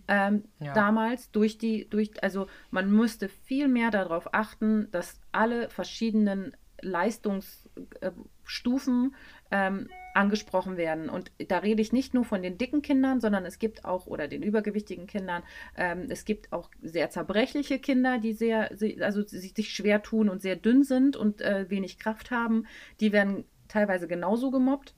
Ähm, 0.06 0.44
Ja. 0.60 0.72
Damals 0.74 1.32
durch 1.32 1.58
die, 1.58 1.88
durch, 1.90 2.10
also 2.22 2.46
man 2.70 2.90
müsste 2.90 3.28
viel 3.28 3.68
mehr 3.68 3.90
darauf 3.90 4.32
achten, 4.32 4.88
dass 4.92 5.20
alle 5.32 5.68
verschiedenen 5.70 6.56
Leistungsstufen 6.80 9.14
ähm, 9.50 9.88
angesprochen 10.14 10.76
werden. 10.76 11.08
Und 11.08 11.32
da 11.48 11.58
rede 11.58 11.82
ich 11.82 11.92
nicht 11.92 12.14
nur 12.14 12.24
von 12.24 12.42
den 12.42 12.56
dicken 12.56 12.82
Kindern, 12.82 13.20
sondern 13.20 13.44
es 13.44 13.58
gibt 13.58 13.84
auch, 13.84 14.06
oder 14.06 14.28
den 14.28 14.42
übergewichtigen 14.42 15.06
Kindern, 15.06 15.42
ähm, 15.76 16.06
es 16.08 16.24
gibt 16.24 16.52
auch 16.52 16.70
sehr 16.82 17.10
zerbrechliche 17.10 17.78
Kinder, 17.78 18.18
die 18.18 18.32
sehr, 18.32 18.70
also 19.00 19.22
sich 19.22 19.54
sich 19.54 19.70
schwer 19.70 20.02
tun 20.02 20.28
und 20.28 20.40
sehr 20.40 20.56
dünn 20.56 20.84
sind 20.84 21.16
und 21.16 21.40
äh, 21.40 21.68
wenig 21.68 21.98
Kraft 21.98 22.30
haben. 22.30 22.66
Die 23.00 23.12
werden 23.12 23.44
teilweise 23.68 24.06
genauso 24.06 24.50
gemobbt 24.50 24.94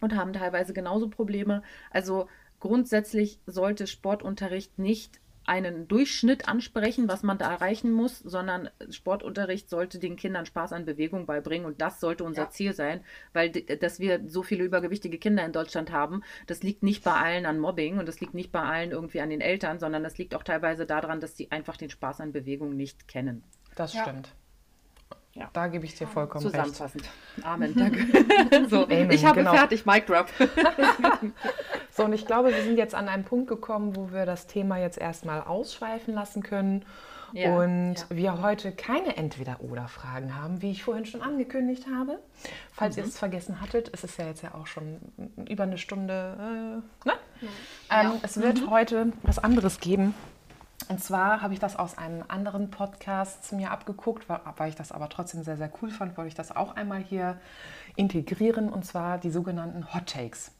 und 0.00 0.16
haben 0.16 0.32
teilweise 0.32 0.72
genauso 0.72 1.08
Probleme. 1.08 1.62
Also 1.90 2.28
grundsätzlich 2.60 3.40
sollte 3.46 3.86
Sportunterricht 3.86 4.78
nicht 4.78 5.20
einen 5.48 5.88
Durchschnitt 5.88 6.46
ansprechen, 6.46 7.08
was 7.08 7.22
man 7.22 7.38
da 7.38 7.50
erreichen 7.50 7.90
muss, 7.90 8.18
sondern 8.18 8.68
Sportunterricht 8.90 9.68
sollte 9.68 9.98
den 9.98 10.16
Kindern 10.16 10.46
Spaß 10.46 10.72
an 10.72 10.84
Bewegung 10.84 11.26
beibringen 11.26 11.66
und 11.66 11.80
das 11.80 12.00
sollte 12.00 12.22
unser 12.24 12.42
Ja. 12.42 12.50
Ziel 12.50 12.74
sein, 12.74 13.02
weil 13.32 13.50
d- 13.50 13.76
dass 13.76 13.98
wir 13.98 14.20
so 14.26 14.42
viele 14.42 14.64
übergewichtige 14.64 15.18
Kinder 15.18 15.44
in 15.44 15.52
Deutschland 15.52 15.90
haben, 15.90 16.22
das 16.46 16.62
liegt 16.62 16.82
nicht 16.82 17.02
bei 17.02 17.12
allen 17.14 17.46
an 17.46 17.58
Mobbing 17.58 17.98
und 17.98 18.06
das 18.06 18.20
liegt 18.20 18.34
nicht 18.34 18.52
bei 18.52 18.60
allen 18.62 18.90
irgendwie 18.90 19.20
an 19.20 19.30
den 19.30 19.40
Eltern, 19.40 19.78
sondern 19.80 20.02
das 20.04 20.18
liegt 20.18 20.34
auch 20.34 20.42
teilweise 20.42 20.86
daran, 20.86 21.20
dass 21.20 21.36
sie 21.36 21.50
einfach 21.50 21.76
den 21.76 21.90
Spaß 21.90 22.20
an 22.20 22.32
Bewegung 22.32 22.76
nicht 22.76 23.08
kennen. 23.08 23.42
Das 23.74 23.94
Ja. 23.94 24.02
stimmt. 24.02 24.34
Ja. 25.38 25.48
Da 25.52 25.68
gebe 25.68 25.84
ich 25.84 25.94
dir 25.94 26.06
vollkommen 26.08 26.44
recht. 26.44 26.54
Zusammenfassend. 26.54 27.04
Amen. 27.44 27.74
Danke. 27.76 28.68
so, 28.68 28.84
Amen, 28.84 29.10
ich 29.10 29.24
habe 29.24 29.38
genau. 29.38 29.54
fertig. 29.54 29.86
Mic 29.86 30.06
drop. 30.06 30.26
So, 31.90 32.04
und 32.04 32.12
ich 32.12 32.26
glaube, 32.26 32.54
wir 32.54 32.62
sind 32.62 32.76
jetzt 32.76 32.94
an 32.94 33.08
einen 33.08 33.24
Punkt 33.24 33.48
gekommen, 33.48 33.96
wo 33.96 34.12
wir 34.12 34.24
das 34.24 34.46
Thema 34.46 34.78
jetzt 34.78 34.98
erstmal 34.98 35.40
ausschweifen 35.42 36.14
lassen 36.14 36.44
können. 36.44 36.84
Ja, 37.32 37.56
und 37.56 37.96
ja. 37.96 38.16
wir 38.16 38.40
heute 38.40 38.70
keine 38.70 39.16
Entweder-Oder-Fragen 39.16 40.36
haben, 40.40 40.62
wie 40.62 40.70
ich 40.70 40.84
vorhin 40.84 41.06
schon 41.06 41.22
angekündigt 41.22 41.86
habe. 41.92 42.20
Falls 42.70 42.96
Mhm. 42.96 43.02
ihr 43.02 43.08
es 43.08 43.18
vergessen 43.18 43.60
hattet, 43.60 43.90
es 43.92 44.04
ist 44.04 44.16
ja 44.16 44.26
jetzt 44.26 44.42
ja 44.42 44.54
auch 44.54 44.68
schon 44.68 44.98
über 45.48 45.64
eine 45.64 45.76
Stunde. 45.76 46.36
Äh, 46.38 47.08
ne? 47.08 47.14
Ja. 47.90 48.00
ähm, 48.00 48.12
es 48.22 48.40
wird 48.40 48.70
heute 48.70 49.12
was 49.24 49.40
anderes 49.40 49.80
geben. 49.80 50.14
Und 50.88 51.02
zwar 51.02 51.42
habe 51.42 51.52
ich 51.52 51.60
das 51.60 51.76
aus 51.76 51.98
einem 51.98 52.24
anderen 52.28 52.70
Podcast 52.70 53.52
mir 53.52 53.72
abgeguckt, 53.72 54.28
weil, 54.28 54.68
ich 54.68 54.76
das 54.76 54.92
aber 54.92 55.08
trotzdem 55.08 55.42
sehr, 55.42 55.56
sehr 55.56 55.70
cool 55.82 55.90
fand, 55.90 56.16
wollte 56.16 56.28
ich 56.28 56.34
das 56.34 56.54
auch 56.54 56.76
einmal 56.76 57.00
hier 57.00 57.38
integrieren 57.96 58.70
und 58.70 58.86
zwar 58.86 59.18
die 59.18 59.30
sogenannten 59.30 59.92
Hot 59.92 60.06
Takes. 60.06 60.52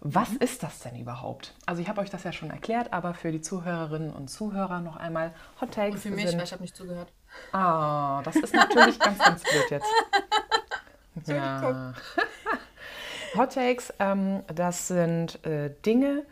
Was 0.00 0.30
Mhm. 0.30 0.38
ist 0.40 0.62
das 0.64 0.80
denn 0.80 0.98
überhaupt? 0.98 1.54
Also 1.64 1.80
ich 1.80 1.88
habe 1.88 2.00
euch 2.00 2.10
das 2.10 2.24
ja 2.24 2.32
schon 2.32 2.50
erklärt, 2.50 2.92
aber 2.92 3.14
für 3.14 3.30
die 3.30 3.40
Zuhörerinnen 3.40 4.10
und 4.12 4.28
Zuhörer 4.28 4.80
noch 4.80 4.96
einmal 4.96 5.32
Hot 5.60 5.72
Takes 5.72 5.94
Und 5.94 6.00
für 6.00 6.10
mich, 6.10 6.28
sind 6.28 6.38
weil 6.38 6.44
ich 6.44 6.52
habe 6.52 6.62
nicht 6.62 6.74
zugehört. 6.74 7.12
Ah, 7.52 8.20
das 8.24 8.34
ist 8.36 8.52
natürlich 8.54 8.98
ganz, 8.98 9.18
ganz 9.18 9.42
blöd 9.42 9.70
jetzt. 9.70 9.86
Ja. 11.26 11.92
Hot 13.36 13.52
Takes, 13.54 13.92
ähm, 13.98 14.42
das 14.52 14.88
sind 14.88 15.44
äh, 15.44 15.70
Dinge 15.84 16.22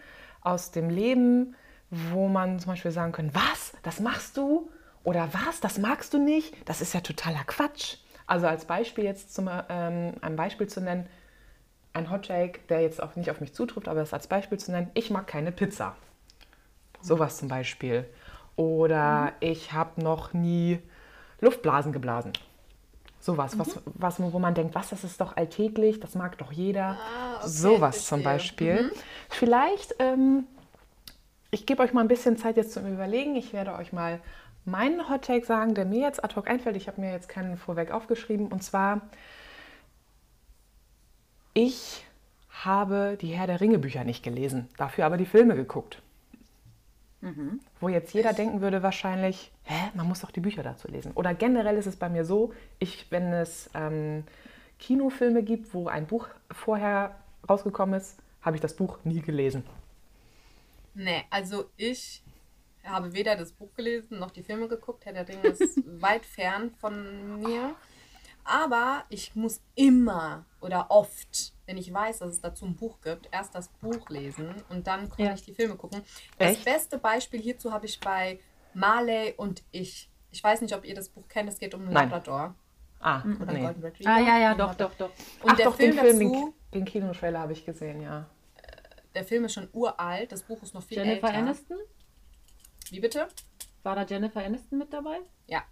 aus 0.40 0.70
dem 0.70 0.88
Leben, 0.90 1.54
wo 1.90 2.28
man 2.28 2.58
zum 2.58 2.72
Beispiel 2.72 2.90
sagen 2.90 3.12
kann, 3.12 3.34
was, 3.34 3.72
das 3.82 4.00
machst 4.00 4.36
du? 4.36 4.70
Oder 5.02 5.28
was, 5.32 5.60
das 5.60 5.78
magst 5.78 6.14
du 6.14 6.18
nicht? 6.18 6.54
Das 6.68 6.80
ist 6.80 6.92
ja 6.94 7.00
totaler 7.00 7.44
Quatsch. 7.46 7.96
Also 8.26 8.46
als 8.46 8.64
Beispiel 8.64 9.04
jetzt 9.04 9.34
zum, 9.34 9.50
ähm, 9.68 10.12
ein 10.20 10.36
Beispiel 10.36 10.68
zu 10.68 10.80
nennen, 10.80 11.08
ein 11.92 12.10
Hot 12.10 12.28
Take, 12.28 12.60
der 12.68 12.80
jetzt 12.82 13.02
auch 13.02 13.16
nicht 13.16 13.30
auf 13.30 13.40
mich 13.40 13.54
zutrifft, 13.54 13.88
aber 13.88 14.00
das 14.00 14.12
als 14.12 14.28
Beispiel 14.28 14.58
zu 14.58 14.70
nennen, 14.70 14.90
ich 14.94 15.10
mag 15.10 15.26
keine 15.26 15.50
Pizza. 15.50 15.96
Sowas 17.00 17.38
zum 17.38 17.48
Beispiel. 17.48 18.06
Oder 18.56 19.32
ich 19.40 19.72
habe 19.72 20.00
noch 20.02 20.32
nie 20.32 20.80
Luftblasen 21.40 21.92
geblasen. 21.92 22.32
Sowas, 23.18 23.58
was, 23.58 23.80
was, 23.84 24.20
wo 24.20 24.38
man 24.38 24.54
denkt, 24.54 24.74
was, 24.74 24.90
das 24.90 25.04
ist 25.04 25.20
doch 25.20 25.36
alltäglich, 25.36 26.00
das 26.00 26.14
mag 26.14 26.38
doch 26.38 26.52
jeder. 26.52 26.96
okay, 27.36 27.48
Sowas 27.48 28.06
zum. 28.06 28.22
Beispiel. 28.22 28.92
Vielleicht, 29.28 29.94
ähm, 29.98 30.46
ich 31.50 31.66
gebe 31.66 31.82
euch 31.82 31.92
mal 31.92 32.02
ein 32.02 32.08
bisschen 32.08 32.36
Zeit 32.36 32.56
jetzt 32.56 32.72
zum 32.72 32.86
Überlegen. 32.86 33.34
Ich 33.34 33.52
werde 33.52 33.74
euch 33.74 33.92
mal 33.92 34.20
meinen 34.64 35.08
Hot 35.08 35.22
Take 35.22 35.44
sagen, 35.44 35.74
der 35.74 35.84
mir 35.84 36.00
jetzt 36.00 36.22
ad 36.22 36.36
hoc 36.36 36.48
einfällt. 36.48 36.76
Ich 36.76 36.86
habe 36.86 37.00
mir 37.00 37.12
jetzt 37.12 37.28
keinen 37.28 37.56
vorweg 37.56 37.90
aufgeschrieben. 37.90 38.48
Und 38.48 38.62
zwar, 38.62 39.00
ich 41.54 42.04
habe 42.64 43.16
die 43.20 43.28
Herr 43.28 43.46
der 43.46 43.60
Ringe 43.60 43.78
Bücher 43.78 44.04
nicht 44.04 44.22
gelesen, 44.22 44.68
dafür 44.76 45.06
aber 45.06 45.16
die 45.16 45.26
Filme 45.26 45.56
geguckt. 45.56 46.02
Wo 47.80 47.88
jetzt 47.88 48.14
jeder 48.14 48.32
denken 48.32 48.60
würde 48.60 48.82
wahrscheinlich, 48.82 49.50
hä, 49.64 49.90
man 49.94 50.08
muss 50.08 50.20
doch 50.20 50.30
die 50.30 50.40
Bücher 50.40 50.62
dazu 50.62 50.88
lesen. 50.88 51.12
Oder 51.14 51.34
generell 51.34 51.76
ist 51.76 51.86
es 51.86 51.96
bei 51.96 52.08
mir 52.08 52.24
so, 52.24 52.52
ich, 52.78 53.06
wenn 53.10 53.32
es 53.32 53.68
ähm, 53.74 54.24
Kinofilme 54.78 55.42
gibt, 55.42 55.74
wo 55.74 55.88
ein 55.88 56.06
Buch 56.06 56.28
vorher 56.50 57.16
rausgekommen 57.48 58.00
ist, 58.00 58.18
habe 58.42 58.56
ich 58.56 58.62
das 58.62 58.74
Buch 58.74 58.98
nie 59.04 59.20
gelesen. 59.20 59.64
Nee, 60.94 61.24
also 61.30 61.70
ich 61.76 62.22
habe 62.84 63.12
weder 63.12 63.36
das 63.36 63.52
Buch 63.52 63.72
gelesen 63.74 64.18
noch 64.18 64.30
die 64.30 64.42
Filme 64.42 64.68
geguckt. 64.68 65.04
Herr 65.04 65.12
der 65.12 65.28
Ringe 65.28 65.48
ist 65.48 65.80
weit 66.00 66.24
fern 66.26 66.70
von 66.80 67.40
mir. 67.40 67.74
Aber 68.44 69.04
ich 69.10 69.34
muss 69.36 69.60
immer 69.74 70.44
oder 70.60 70.90
oft, 70.90 71.52
wenn 71.66 71.76
ich 71.76 71.92
weiß, 71.92 72.20
dass 72.20 72.30
es 72.32 72.40
dazu 72.40 72.64
ein 72.64 72.74
Buch 72.74 73.00
gibt, 73.02 73.28
erst 73.30 73.54
das 73.54 73.68
Buch 73.68 74.08
lesen 74.08 74.54
und 74.70 74.86
dann 74.86 75.08
kann 75.10 75.26
Ja. 75.26 75.34
ich 75.34 75.42
die 75.44 75.52
Filme 75.54 75.76
gucken. 75.76 76.02
Das 76.38 76.52
Echt? 76.52 76.64
beste 76.64 76.98
Beispiel 76.98 77.40
hierzu 77.40 77.70
habe 77.72 77.86
ich 77.86 78.00
bei 78.00 78.40
Marley 78.74 79.34
und 79.36 79.62
ich. 79.70 80.08
Ich 80.32 80.42
weiß 80.42 80.60
nicht, 80.62 80.74
ob 80.74 80.84
ihr 80.84 80.94
das 80.94 81.08
Buch 81.08 81.26
kennt. 81.28 81.48
Es 81.48 81.58
geht 81.58 81.74
um 81.74 81.82
einen. 81.82 81.92
Labrador 81.92 82.54
Ah, 83.02 83.22
oder 83.40 83.52
nee. 83.52 83.60
Golden 83.62 83.82
Retriever. 83.82 84.10
Ah, 84.10 84.18
ja, 84.20 84.38
ja, 84.38 84.52
Und 84.52 84.58
doch, 84.58 84.74
doch, 84.74 84.94
doch. 84.94 85.10
Und 85.42 85.50
Ach 85.52 85.56
der 85.56 85.66
doch, 85.66 85.74
Film, 85.76 85.96
den 85.96 86.00
Film, 86.04 86.18
dazu, 86.32 86.54
den, 86.72 86.80
den 86.80 86.84
Kinotrailer 86.84 87.40
habe 87.40 87.52
ich 87.52 87.64
gesehen, 87.64 88.00
ja. 88.02 88.26
Der 89.14 89.24
Film 89.24 89.44
ist 89.44 89.54
schon 89.54 89.68
uralt. 89.72 90.32
Das 90.32 90.42
Buch 90.42 90.62
ist 90.62 90.74
noch 90.74 90.82
viel 90.82 90.98
Jennifer 90.98 91.28
älter. 91.28 91.38
Aniston? 91.38 91.78
Wie 92.90 93.00
bitte? 93.00 93.28
War 93.82 93.96
da 93.96 94.04
Jennifer 94.04 94.44
Aniston 94.44 94.78
mit 94.78 94.92
dabei? 94.92 95.20
Ja. 95.46 95.64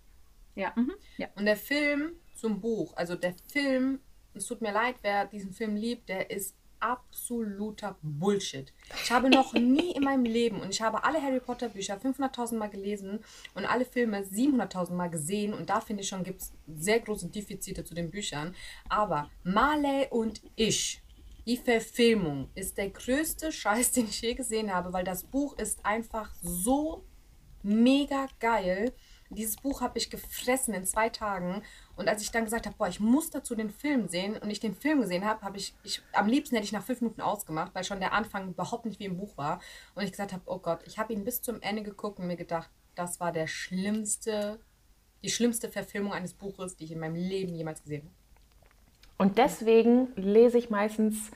Ja. 0.54 0.72
Mhm. 0.76 0.94
ja. 1.18 1.28
Und 1.36 1.44
der 1.44 1.56
Film 1.56 2.12
zum 2.34 2.60
Buch, 2.60 2.96
also 2.96 3.14
der 3.14 3.34
Film, 3.50 4.00
es 4.34 4.46
tut 4.46 4.60
mir 4.60 4.72
leid, 4.72 4.96
wer 5.02 5.26
diesen 5.26 5.52
Film 5.52 5.76
liebt, 5.76 6.08
der 6.08 6.30
ist 6.30 6.56
absoluter 6.80 7.96
Bullshit. 8.02 8.72
Ich 9.02 9.10
habe 9.10 9.28
noch 9.28 9.52
nie 9.54 9.92
in 9.92 10.04
meinem 10.04 10.24
Leben 10.24 10.60
und 10.60 10.70
ich 10.70 10.80
habe 10.80 11.04
alle 11.04 11.20
Harry 11.20 11.40
Potter 11.40 11.68
Bücher 11.68 11.98
500.000 11.98 12.56
Mal 12.56 12.70
gelesen 12.70 13.20
und 13.54 13.66
alle 13.66 13.84
Filme 13.84 14.20
700.000 14.22 14.92
Mal 14.92 15.10
gesehen 15.10 15.54
und 15.54 15.70
da 15.70 15.80
finde 15.80 16.02
ich 16.02 16.08
schon, 16.08 16.24
gibt 16.24 16.42
es 16.42 16.52
sehr 16.66 17.00
große 17.00 17.28
Defizite 17.28 17.84
zu 17.84 17.94
den 17.94 18.10
Büchern. 18.10 18.54
Aber 18.88 19.30
Marley 19.42 20.06
und 20.10 20.40
ich, 20.56 21.02
die 21.48 21.56
Verfilmung 21.56 22.50
ist 22.54 22.76
der 22.76 22.90
größte 22.90 23.50
Scheiß, 23.50 23.92
den 23.92 24.04
ich 24.04 24.20
je 24.20 24.34
gesehen 24.34 24.72
habe, 24.72 24.92
weil 24.92 25.04
das 25.04 25.24
Buch 25.24 25.58
ist 25.58 25.84
einfach 25.84 26.32
so 26.42 27.04
mega 27.62 28.26
geil. 28.38 28.92
Dieses 29.30 29.56
Buch 29.56 29.80
habe 29.80 29.98
ich 29.98 30.10
gefressen 30.10 30.74
in 30.74 30.84
zwei 30.84 31.08
Tagen. 31.08 31.62
Und 31.96 32.08
als 32.08 32.22
ich 32.22 32.30
dann 32.30 32.44
gesagt 32.44 32.66
habe, 32.66 32.76
boah, 32.76 32.88
ich 32.88 33.00
muss 33.00 33.30
dazu 33.30 33.54
den 33.54 33.70
Film 33.70 34.08
sehen 34.08 34.36
und 34.36 34.50
ich 34.50 34.60
den 34.60 34.74
Film 34.74 35.00
gesehen 35.00 35.24
habe, 35.24 35.42
habe 35.42 35.56
ich, 35.56 35.74
ich, 35.84 36.02
am 36.12 36.28
liebsten 36.28 36.54
hätte 36.54 36.66
ich 36.66 36.72
nach 36.72 36.84
fünf 36.84 37.00
Minuten 37.00 37.22
ausgemacht, 37.22 37.74
weil 37.74 37.84
schon 37.84 38.00
der 38.00 38.12
Anfang 38.12 38.50
überhaupt 38.50 38.84
nicht 38.84 39.00
wie 39.00 39.06
im 39.06 39.16
Buch 39.16 39.36
war. 39.36 39.60
Und 39.94 40.04
ich 40.04 40.10
gesagt 40.10 40.32
habe, 40.32 40.42
oh 40.46 40.58
Gott, 40.58 40.80
ich 40.86 40.98
habe 40.98 41.12
ihn 41.14 41.24
bis 41.24 41.40
zum 41.40 41.62
Ende 41.62 41.82
geguckt 41.82 42.18
und 42.18 42.26
mir 42.26 42.36
gedacht, 42.36 42.70
das 42.94 43.20
war 43.20 43.32
der 43.32 43.46
schlimmste, 43.46 44.60
die 45.22 45.30
schlimmste 45.30 45.70
Verfilmung 45.70 46.12
eines 46.12 46.34
Buches, 46.34 46.76
die 46.76 46.84
ich 46.84 46.92
in 46.92 47.00
meinem 47.00 47.16
Leben 47.16 47.54
jemals 47.54 47.82
gesehen 47.82 48.04
habe. 48.04 48.17
Und 49.18 49.36
deswegen 49.38 50.08
lese 50.16 50.58
ich 50.58 50.70
meistens, 50.70 51.30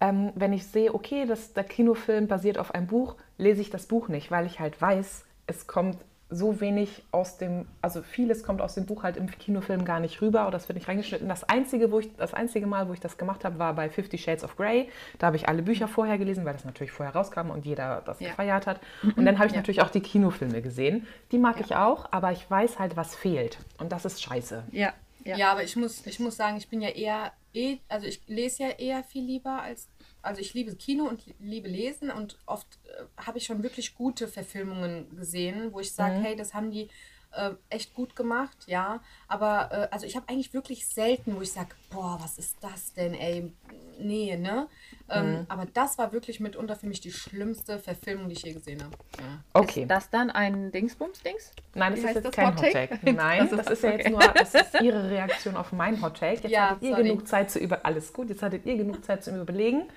ähm, 0.00 0.32
wenn 0.34 0.52
ich 0.52 0.66
sehe, 0.66 0.94
okay, 0.94 1.26
das, 1.26 1.52
der 1.52 1.64
Kinofilm 1.64 2.26
basiert 2.26 2.58
auf 2.58 2.74
einem 2.74 2.86
Buch, 2.86 3.16
lese 3.36 3.60
ich 3.60 3.70
das 3.70 3.86
Buch 3.86 4.08
nicht, 4.08 4.30
weil 4.30 4.46
ich 4.46 4.60
halt 4.60 4.80
weiß, 4.80 5.24
es 5.46 5.66
kommt 5.66 5.98
so 6.30 6.60
wenig 6.60 7.04
aus 7.10 7.38
dem, 7.38 7.66
also 7.80 8.02
vieles 8.02 8.42
kommt 8.42 8.60
aus 8.60 8.74
dem 8.74 8.84
Buch 8.84 9.02
halt 9.02 9.16
im 9.16 9.30
Kinofilm 9.30 9.86
gar 9.86 9.98
nicht 9.98 10.20
rüber 10.20 10.42
oder 10.42 10.50
das 10.52 10.68
wird 10.68 10.76
nicht 10.76 10.86
reingeschnitten. 10.86 11.26
Das 11.26 11.44
einzige, 11.44 11.90
wo 11.90 12.00
ich, 12.00 12.14
das 12.16 12.34
einzige 12.34 12.66
Mal, 12.66 12.86
wo 12.88 12.92
ich 12.92 13.00
das 13.00 13.16
gemacht 13.16 13.46
habe, 13.46 13.58
war 13.58 13.72
bei 13.74 13.88
Fifty 13.88 14.18
Shades 14.18 14.44
of 14.44 14.56
Grey. 14.58 14.90
Da 15.18 15.28
habe 15.28 15.36
ich 15.36 15.48
alle 15.48 15.62
Bücher 15.62 15.88
vorher 15.88 16.18
gelesen, 16.18 16.44
weil 16.44 16.52
das 16.52 16.66
natürlich 16.66 16.92
vorher 16.92 17.14
rauskam 17.14 17.48
und 17.48 17.64
jeder 17.64 18.02
das 18.04 18.20
Ja. 18.20 18.28
gefeiert 18.28 18.66
hat. 18.66 18.78
Und 19.16 19.24
dann 19.24 19.38
habe 19.38 19.46
ich 19.46 19.52
Ja. 19.54 19.60
natürlich 19.60 19.80
auch 19.80 19.88
die 19.88 20.00
Kinofilme 20.02 20.60
gesehen. 20.60 21.06
Die 21.32 21.38
mag 21.38 21.60
ich 21.60 21.74
auch, 21.74 22.06
aber 22.12 22.30
ich 22.32 22.48
weiß 22.50 22.78
halt, 22.78 22.94
was 22.96 23.14
fehlt. 23.14 23.58
Und 23.78 23.90
das 23.92 24.04
ist 24.04 24.22
scheiße. 24.22 24.64
Ja. 24.70 24.92
Ja. 25.28 25.36
Ja. 25.36 25.52
aber 25.52 25.62
ich 25.62 25.76
muss, 25.76 26.06
ich 26.06 26.18
muss 26.18 26.36
sagen, 26.36 26.56
ich 26.56 26.68
bin 26.68 26.80
ja 26.80 26.88
eher, 26.88 27.32
eh, 27.52 27.78
also 27.88 28.06
ich 28.06 28.22
lese 28.26 28.62
ja 28.64 28.68
eher 28.70 29.04
viel 29.04 29.24
lieber 29.24 29.62
als, 29.62 29.88
also 30.22 30.40
ich 30.40 30.54
liebe 30.54 30.74
Kino 30.76 31.04
und 31.04 31.22
liebe 31.38 31.68
Lesen 31.68 32.10
und 32.10 32.38
oft 32.46 32.78
äh, 32.84 33.04
habe 33.22 33.38
ich 33.38 33.44
schon 33.44 33.62
wirklich 33.62 33.94
gute 33.94 34.26
Verfilmungen 34.28 35.14
gesehen, 35.16 35.72
wo 35.72 35.80
ich 35.80 35.92
sage, 35.92 36.14
hey, 36.16 36.36
das 36.36 36.54
haben 36.54 36.70
die 36.70 36.88
äh, 37.32 37.50
echt 37.70 37.94
gut 37.94 38.16
gemacht, 38.16 38.56
ja. 38.66 39.00
Aber 39.28 39.70
äh, 39.72 39.88
also 39.94 40.06
ich 40.06 40.16
habe 40.16 40.28
eigentlich 40.28 40.52
wirklich 40.54 40.86
selten, 40.86 41.36
wo 41.36 41.42
ich 41.42 41.52
sage, 41.52 41.70
boah, 41.90 42.18
was 42.20 42.38
ist 42.38 42.56
das 42.62 42.92
denn, 42.94 43.14
ey? 43.14 43.52
Nee, 44.00 44.36
ne? 44.36 44.68
Ähm, 45.10 45.46
aber 45.48 45.66
das 45.72 45.98
war 45.98 46.12
wirklich 46.12 46.38
mitunter 46.40 46.76
für 46.76 46.86
mich 46.86 47.00
die 47.00 47.10
schlimmste 47.12 47.78
Verfilmung, 47.78 48.28
die 48.28 48.34
ich 48.34 48.42
je 48.42 48.52
gesehen 48.52 48.82
habe. 48.84 48.94
Ja. 49.18 49.24
Okay. 49.54 49.82
Ist 49.82 49.90
das 49.90 50.10
dann 50.10 50.30
ein 50.30 50.70
Dingsbums-Dings? 50.70 51.52
Nein, 51.74 51.92
das 51.92 51.96
Wie 51.96 52.00
ist 52.02 52.06
heißt 52.06 52.14
jetzt 52.16 52.24
das 52.26 52.34
kein 52.34 52.46
Hot 52.56 52.62
Hot 52.62 52.72
Take? 52.72 52.98
Nein, 53.12 53.48
das 53.50 53.66
ist, 53.68 53.82
ja 53.82 53.90
jetzt 53.92 54.08
nur, 54.10 54.20
das 54.20 54.54
ist 54.54 54.80
Ihre 54.80 55.10
Reaktion 55.10 55.56
auf 55.56 55.72
mein 55.72 56.00
Hot 56.02 56.18
Take. 56.18 56.42
Jetzt 56.42 56.50
Ja, 56.52 56.70
hattet 56.70 56.82
ihr 56.84 56.90
sorry. 56.90 57.02
genug 57.04 57.26
Zeit 57.26 57.50
zu 57.50 57.58
über 57.58 57.84
alles 57.84 58.12
gut. 58.12 58.28
Jetzt 58.28 58.42
hattet 58.42 58.66
ihr 58.66 58.76
genug 58.76 59.04
Zeit 59.04 59.24
zum 59.24 59.40
Überlegen. 59.40 59.88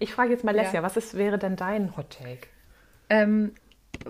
Ich 0.00 0.12
frage 0.12 0.30
jetzt 0.30 0.44
mal 0.44 0.54
Lesja, 0.54 0.74
Ja. 0.74 0.82
was 0.82 0.96
ist, 0.96 1.16
wäre 1.16 1.38
denn 1.38 1.56
dein 1.56 1.96
Hot 1.96 2.10
Take? 2.10 2.48
Ähm, 3.10 3.54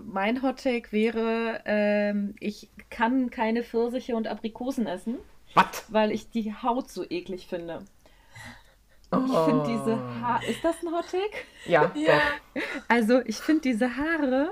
mein 0.04 0.42
Hot 0.42 0.62
Take 0.62 0.92
wäre, 0.92 1.62
ähm, 1.64 2.34
ich 2.40 2.68
kann 2.90 3.30
keine 3.30 3.62
Pfirsiche 3.62 4.16
und 4.16 4.26
Aprikosen 4.28 4.86
essen, 4.86 5.16
Was? 5.54 5.84
weil 5.88 6.12
ich 6.12 6.30
die 6.30 6.52
Haut 6.54 6.90
so 6.90 7.04
eklig 7.08 7.46
finde. 7.46 7.84
Und 9.10 9.26
ich 9.30 9.38
finde 9.38 9.64
diese 9.66 9.96
Haare. 10.20 10.44
Ist 10.46 10.62
das 10.62 10.76
ein 10.82 10.92
Hot 10.92 11.06
Take? 11.10 11.44
Ja, 11.66 11.90
Ja. 11.94 12.20
doch. 12.54 12.60
Also, 12.88 13.20
ich 13.24 13.36
finde 13.38 13.62
diese 13.62 13.96
Haare 13.96 14.50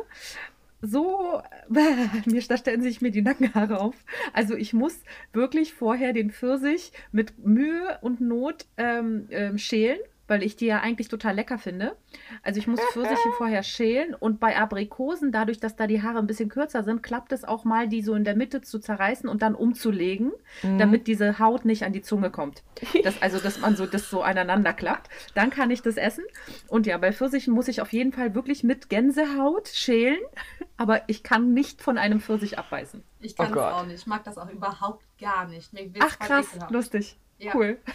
so. 0.80 1.42
Mir, 1.68 2.42
da 2.48 2.56
stellen 2.56 2.80
sich 2.82 3.00
mir 3.02 3.10
die 3.10 3.22
Nackenhaare 3.22 3.80
auf. 3.80 3.96
Also, 4.32 4.54
ich 4.54 4.72
muss 4.72 5.00
wirklich 5.32 5.74
vorher 5.74 6.12
den 6.14 6.30
Pfirsich 6.30 6.92
mit 7.12 7.38
Mühe 7.44 7.98
und 8.00 8.20
Not 8.22 8.64
ähm, 8.78 9.26
ähm, 9.30 9.58
schälen, 9.58 9.98
weil 10.28 10.42
ich 10.42 10.56
die 10.56 10.66
ja 10.66 10.80
eigentlich 10.80 11.08
total 11.08 11.34
lecker 11.34 11.58
finde. 11.58 11.96
Also, 12.42 12.58
ich 12.58 12.66
muss 12.66 12.80
Pfirsiche 12.92 13.30
vorher 13.36 13.62
schälen 13.62 14.14
und 14.14 14.40
bei 14.40 14.56
Aprikosen, 14.56 15.32
dadurch, 15.32 15.60
dass 15.60 15.76
da 15.76 15.86
die 15.86 16.02
Haare 16.02 16.18
ein 16.18 16.26
bisschen 16.26 16.48
kürzer 16.48 16.82
sind, 16.82 17.02
klappt 17.02 17.32
es 17.32 17.44
auch 17.44 17.64
mal, 17.64 17.88
die 17.88 18.02
so 18.02 18.14
in 18.14 18.24
der 18.24 18.36
Mitte 18.36 18.60
zu 18.60 18.78
zerreißen 18.78 19.28
und 19.28 19.42
dann 19.42 19.54
umzulegen, 19.54 20.32
damit 20.62 21.06
diese 21.06 21.38
Haut 21.38 21.64
nicht 21.64 21.84
an 21.84 21.92
die 21.92 22.02
Zunge 22.02 22.30
kommt. 22.30 22.62
Das, 23.04 23.20
also, 23.22 23.38
dass 23.38 23.60
man 23.60 23.76
so 23.76 23.86
das 23.86 24.10
so 24.10 24.22
aneinander 24.22 24.72
klappt. 24.72 25.08
Dann 25.34 25.50
kann 25.50 25.70
ich 25.70 25.82
das 25.82 25.96
essen. 25.96 26.24
Und 26.68 26.86
ja, 26.86 26.98
bei 26.98 27.12
Pfirsichen 27.12 27.52
muss 27.54 27.68
ich 27.68 27.80
auf 27.80 27.92
jeden 27.92 28.12
Fall 28.12 28.34
wirklich 28.34 28.64
mit 28.64 28.88
Gänsehaut 28.88 29.68
schälen, 29.68 30.18
aber 30.76 31.02
ich 31.08 31.22
kann 31.22 31.52
nicht 31.54 31.82
von 31.82 31.98
einem 31.98 32.20
Pfirsich 32.20 32.58
abbeißen. 32.58 33.02
Ich 33.20 33.36
kann 33.36 33.46
Oh 33.46 33.48
es 33.50 33.54
Gott. 33.54 33.72
auch 33.72 33.86
nicht. 33.86 34.00
Ich 34.00 34.06
mag 34.06 34.24
das 34.24 34.38
auch 34.38 34.50
überhaupt 34.50 35.04
gar 35.20 35.46
nicht. 35.48 35.70
Ach 36.00 36.18
krass, 36.18 36.48
ekelhaft. 36.50 36.70
lustig. 36.72 37.16
Ja. 37.38 37.52
Cool. 37.54 37.78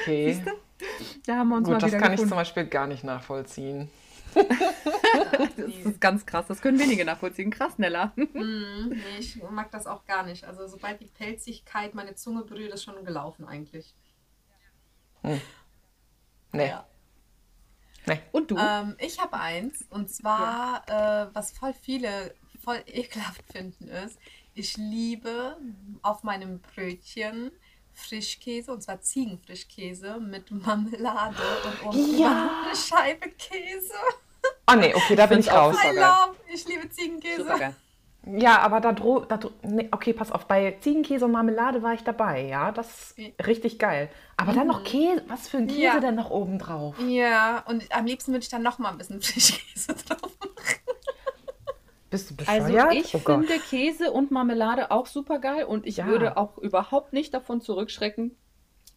Okay. 0.00 0.40
Da 1.26 1.36
haben 1.36 1.48
wir 1.48 1.56
uns 1.56 1.64
Gut, 1.64 1.74
mal 1.74 1.78
das 1.80 1.90
wieder 1.90 2.00
kann 2.00 2.12
ich 2.12 2.16
gefunden. 2.16 2.28
zum 2.30 2.38
Beispiel 2.38 2.66
gar 2.66 2.86
nicht 2.86 3.04
nachvollziehen. 3.04 3.90
das 4.34 5.58
ist 5.58 6.00
ganz 6.00 6.26
krass. 6.26 6.46
Das 6.46 6.60
können 6.60 6.78
wenige 6.78 7.04
nachvollziehen. 7.04 7.50
Krass, 7.50 7.78
Nella. 7.78 8.12
Mm, 8.16 8.90
nee, 8.90 9.18
ich 9.18 9.42
mag 9.50 9.70
das 9.70 9.86
auch 9.86 10.04
gar 10.04 10.24
nicht. 10.24 10.44
Also 10.44 10.66
sobald 10.66 11.00
die 11.00 11.06
Pelzigkeit 11.06 11.94
meine 11.94 12.14
Zunge 12.14 12.44
berührt, 12.44 12.72
ist 12.74 12.84
schon 12.84 13.04
gelaufen 13.04 13.46
eigentlich. 13.46 13.94
Nee. 16.52 16.68
Ja. 16.68 16.86
Nee. 18.06 18.20
Und 18.32 18.50
du? 18.50 18.56
Ähm, 18.56 18.96
ich 18.98 19.20
habe 19.20 19.38
eins 19.38 19.84
und 19.90 20.08
zwar, 20.10 20.82
äh, 20.88 21.34
was 21.34 21.52
voll 21.52 21.74
viele 21.74 22.34
voll 22.62 22.82
ekelhaft 22.86 23.44
finden 23.50 23.88
ist, 23.88 24.18
ich 24.54 24.76
liebe 24.76 25.56
auf 26.02 26.22
meinem 26.22 26.60
Brötchen 26.60 27.52
Frischkäse 27.98 28.72
und 28.72 28.82
zwar 28.82 29.00
Ziegenfrischkäse 29.00 30.18
mit 30.20 30.50
Marmelade 30.66 31.34
und 31.64 31.88
oben 31.88 32.18
Ja. 32.18 32.50
eine 32.66 32.76
Scheibe 32.76 33.28
Käse. 33.30 33.94
Oh 34.70 34.74
nee, 34.76 34.94
okay, 34.94 35.16
da 35.16 35.26
bin 35.26 35.40
ich 35.40 35.46
find's 35.46 35.48
auch 35.48 35.72
raus. 35.72 35.76
I 35.84 35.96
love, 35.96 36.36
ich 36.52 36.66
liebe 36.68 36.88
Ziegenkäse. 36.90 37.74
Ja, 38.26 38.58
aber 38.60 38.80
da 38.80 38.92
droh, 38.92 39.20
da 39.20 39.38
dro 39.38 39.50
nee, 39.62 39.88
okay, 39.90 40.12
pass 40.12 40.30
auf, 40.30 40.44
bei 40.46 40.76
Ziegenkäse 40.80 41.24
und 41.24 41.32
Marmelade 41.32 41.82
war 41.82 41.94
ich 41.94 42.02
dabei, 42.04 42.42
ja, 42.46 42.72
das 42.72 43.12
ist 43.16 43.46
richtig 43.46 43.78
geil. 43.78 44.10
Aber 44.36 44.52
dann 44.52 44.66
noch 44.66 44.84
Käse, 44.84 45.24
was 45.28 45.48
für 45.48 45.56
ein 45.56 45.66
Käse 45.66 45.80
Ja. 45.80 46.00
denn 46.00 46.14
noch 46.16 46.30
oben 46.30 46.58
drauf? 46.58 46.96
Ja, 47.06 47.64
und 47.66 47.84
am 47.90 48.04
liebsten 48.04 48.32
würde 48.32 48.42
ich 48.42 48.48
dann 48.50 48.62
noch 48.62 48.78
mal 48.78 48.90
ein 48.90 48.98
bisschen 48.98 49.22
Frischkäse 49.22 49.94
drauf 49.94 50.20
machen. 50.40 50.52
Bist 52.10 52.30
du 52.30 52.34
Also 52.46 52.68
bescheuert? 52.68 52.94
ich 52.94 53.14
oh 53.14 53.18
Gott. 53.18 53.46
finde 53.46 53.58
Käse 53.60 54.10
und 54.12 54.30
Marmelade 54.30 54.90
auch 54.90 55.06
super 55.06 55.38
geil 55.38 55.64
und 55.64 55.86
ich 55.86 55.98
Ja. 55.98 56.06
würde 56.06 56.36
auch 56.36 56.56
überhaupt 56.58 57.12
nicht 57.12 57.34
davon 57.34 57.60
zurückschrecken, 57.60 58.34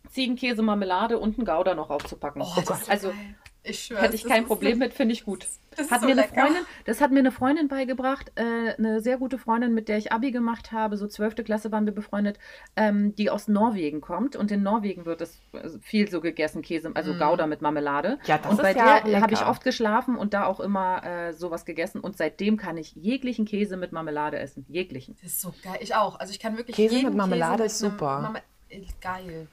Ziegenkäse, 0.10 0.62
Marmelade 0.62 1.20
und 1.20 1.38
einen 1.38 1.46
Gouda 1.46 1.76
noch 1.76 1.90
aufzupacken. 1.90 2.42
Oh, 2.42 2.64
also 2.88 3.10
geil. 3.10 3.18
Ich 3.64 3.86
schwöre. 3.86 4.02
hätte 4.02 4.16
ich 4.16 4.26
kein 4.26 4.46
Problem 4.46 4.80
mit, 4.80 4.94
finde 4.94 5.14
ich 5.14 5.26
gut. 5.26 5.48
Das 5.74 5.86
ist 5.86 5.92
Hat 5.94 6.02
so 6.02 6.06
mir 6.08 6.12
eine 6.12 6.22
lecker. 6.24 6.42
Freundin, 6.42 6.64
das 6.84 7.00
hat 7.00 7.12
mir 7.12 7.20
eine 7.20 7.32
Freundin 7.32 7.70
beigebracht, 7.70 8.30
äh, 8.36 8.74
eine 8.78 9.00
sehr 9.00 9.18
gute 9.18 9.38
Freundin, 9.38 9.74
mit 9.74 9.88
der 9.88 9.98
ich 9.98 10.12
Abi 10.12 10.32
gemacht 10.32 10.74
habe, 10.74 10.98
so 10.98 11.08
12. 11.08 11.46
Klasse 11.46 11.72
waren 11.72 11.86
wir 11.86 11.94
befreundet, 11.94 12.40
ähm, 12.76 13.16
die 13.16 13.30
aus 13.30 13.48
Norwegen 13.48 14.02
kommt 14.02 14.36
und 14.36 14.52
in 14.52 14.64
Norwegen 14.64 15.06
wird 15.06 15.22
es 15.22 15.40
äh, 15.54 15.70
viel 15.80 16.12
so 16.12 16.20
gegessen, 16.20 16.62
Käse, 16.62 16.92
also 16.94 17.14
Gouda 17.14 17.48
mit 17.48 17.62
Marmelade. 17.62 18.20
Ja, 18.26 18.38
das 18.38 18.48
und 18.52 18.58
ist 18.58 18.64
bei 18.64 18.74
ja 18.74 19.00
der 19.00 19.22
habe 19.22 19.34
ich 19.34 19.46
oft 19.46 19.64
geschlafen 19.64 20.18
und 20.18 20.34
da 20.34 20.44
auch 20.44 20.60
immer 20.60 21.06
äh, 21.06 21.32
sowas 21.32 21.64
gegessen 21.64 22.02
und 22.02 22.18
seitdem 22.18 22.58
kann 22.58 22.76
ich 22.76 22.94
jeglichen 22.96 23.46
Käse 23.46 23.78
mit 23.78 23.94
Marmelade 23.94 24.40
essen, 24.40 24.66
jeglichen. 24.68 25.16
Das 25.22 25.32
ist 25.32 25.40
so 25.42 25.54
geil. 25.64 25.78
Ich 25.80 25.96
auch. 25.96 26.20
Also 26.20 26.34
ich 26.34 26.40
kann 26.42 26.58
wirklich 26.58 26.76
Käse 26.76 26.96
jeden 26.96 27.08
mit 27.08 27.16
Marmelade 27.18 27.64
Käse 27.64 27.76
ist 27.76 27.82
mit 27.82 27.92
einem 27.92 27.98
super. 27.98 28.22
Marme 28.24 28.42
äh, 28.68 28.82
geil. 29.00 29.48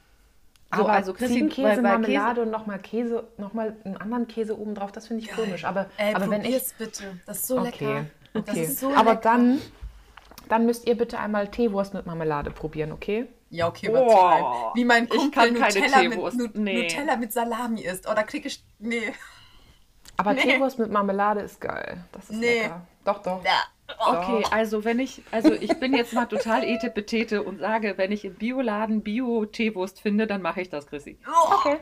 So, 0.74 0.82
aber 0.82 0.92
also 0.92 1.14
bei- 1.14 1.26
bei 1.62 1.80
Marmelade 1.80 2.42
und 2.42 2.50
nochmal 2.50 2.78
Käse, 2.78 3.26
nochmal 3.38 3.74
einen 3.84 3.96
anderen 3.96 4.28
Käse 4.28 4.58
oben 4.58 4.74
drauf, 4.74 4.92
das 4.92 5.06
finde 5.06 5.24
ich 5.24 5.30
komisch. 5.30 5.64
Aber, 5.64 5.86
Ey, 5.96 6.14
aber 6.14 6.28
wenn 6.30 6.42
ich. 6.42 6.46
probier's 6.48 6.74
bitte. 6.76 7.04
Das 7.26 7.38
ist 7.38 7.46
so 7.46 7.58
lecker. 7.60 7.86
Okay, 7.86 8.04
Das 8.34 8.42
okay. 8.48 8.62
ist 8.64 8.80
so 8.80 8.94
aber 8.94 9.12
lecker. 9.12 9.22
dann, 9.22 9.62
dann 10.50 10.66
müsst 10.66 10.86
ihr 10.86 10.96
bitte 10.96 11.18
einmal 11.18 11.48
Teewurst 11.48 11.94
mit 11.94 12.04
Marmelade 12.04 12.50
probieren, 12.50 12.92
okay? 12.92 13.28
Ja, 13.50 13.66
okay, 13.68 13.88
Boah, 13.88 14.02
übertreiben. 14.02 14.46
Wie 14.74 14.84
mein 14.84 15.04
ich 15.04 15.10
Kumpel 15.10 15.30
kann 15.30 15.54
keine 15.54 15.74
Nutella, 15.80 16.02
mit, 16.02 16.12
Teewurst. 16.12 16.36
Nu- 16.36 16.48
Nee. 16.52 16.82
Nutella 16.82 17.16
mit 17.16 17.32
Salami 17.32 17.80
isst. 17.80 18.06
Oh, 18.06 18.12
da 18.14 18.22
krieg 18.22 18.44
ich... 18.44 18.62
Nee. 18.78 19.14
Aber 20.18 20.34
Nee. 20.34 20.42
Teewurst 20.42 20.78
mit 20.78 20.90
Marmelade 20.90 21.40
ist 21.40 21.60
geil. 21.62 22.04
Das 22.12 22.24
ist 22.28 22.32
Nee. 22.38 22.62
lecker. 22.64 22.82
Doch, 23.06 23.22
doch. 23.22 23.42
Ja. 23.42 23.62
Okay, 23.96 24.44
also 24.50 24.84
wenn 24.84 24.98
ich, 24.98 25.22
also 25.30 25.52
ich 25.52 25.78
bin 25.80 25.94
jetzt 25.94 26.12
mal 26.12 26.26
total 26.26 26.62
etepetete 26.64 27.42
und 27.42 27.58
sage, 27.58 27.94
wenn 27.96 28.12
ich 28.12 28.24
im 28.24 28.34
Bioladen 28.34 29.02
Bio-Teewurst 29.02 30.00
finde, 30.00 30.26
dann 30.26 30.42
mache 30.42 30.60
ich 30.60 30.68
das, 30.68 30.86
Chrissy. 30.86 31.18
Oh, 31.26 31.54
Okay. 31.54 31.78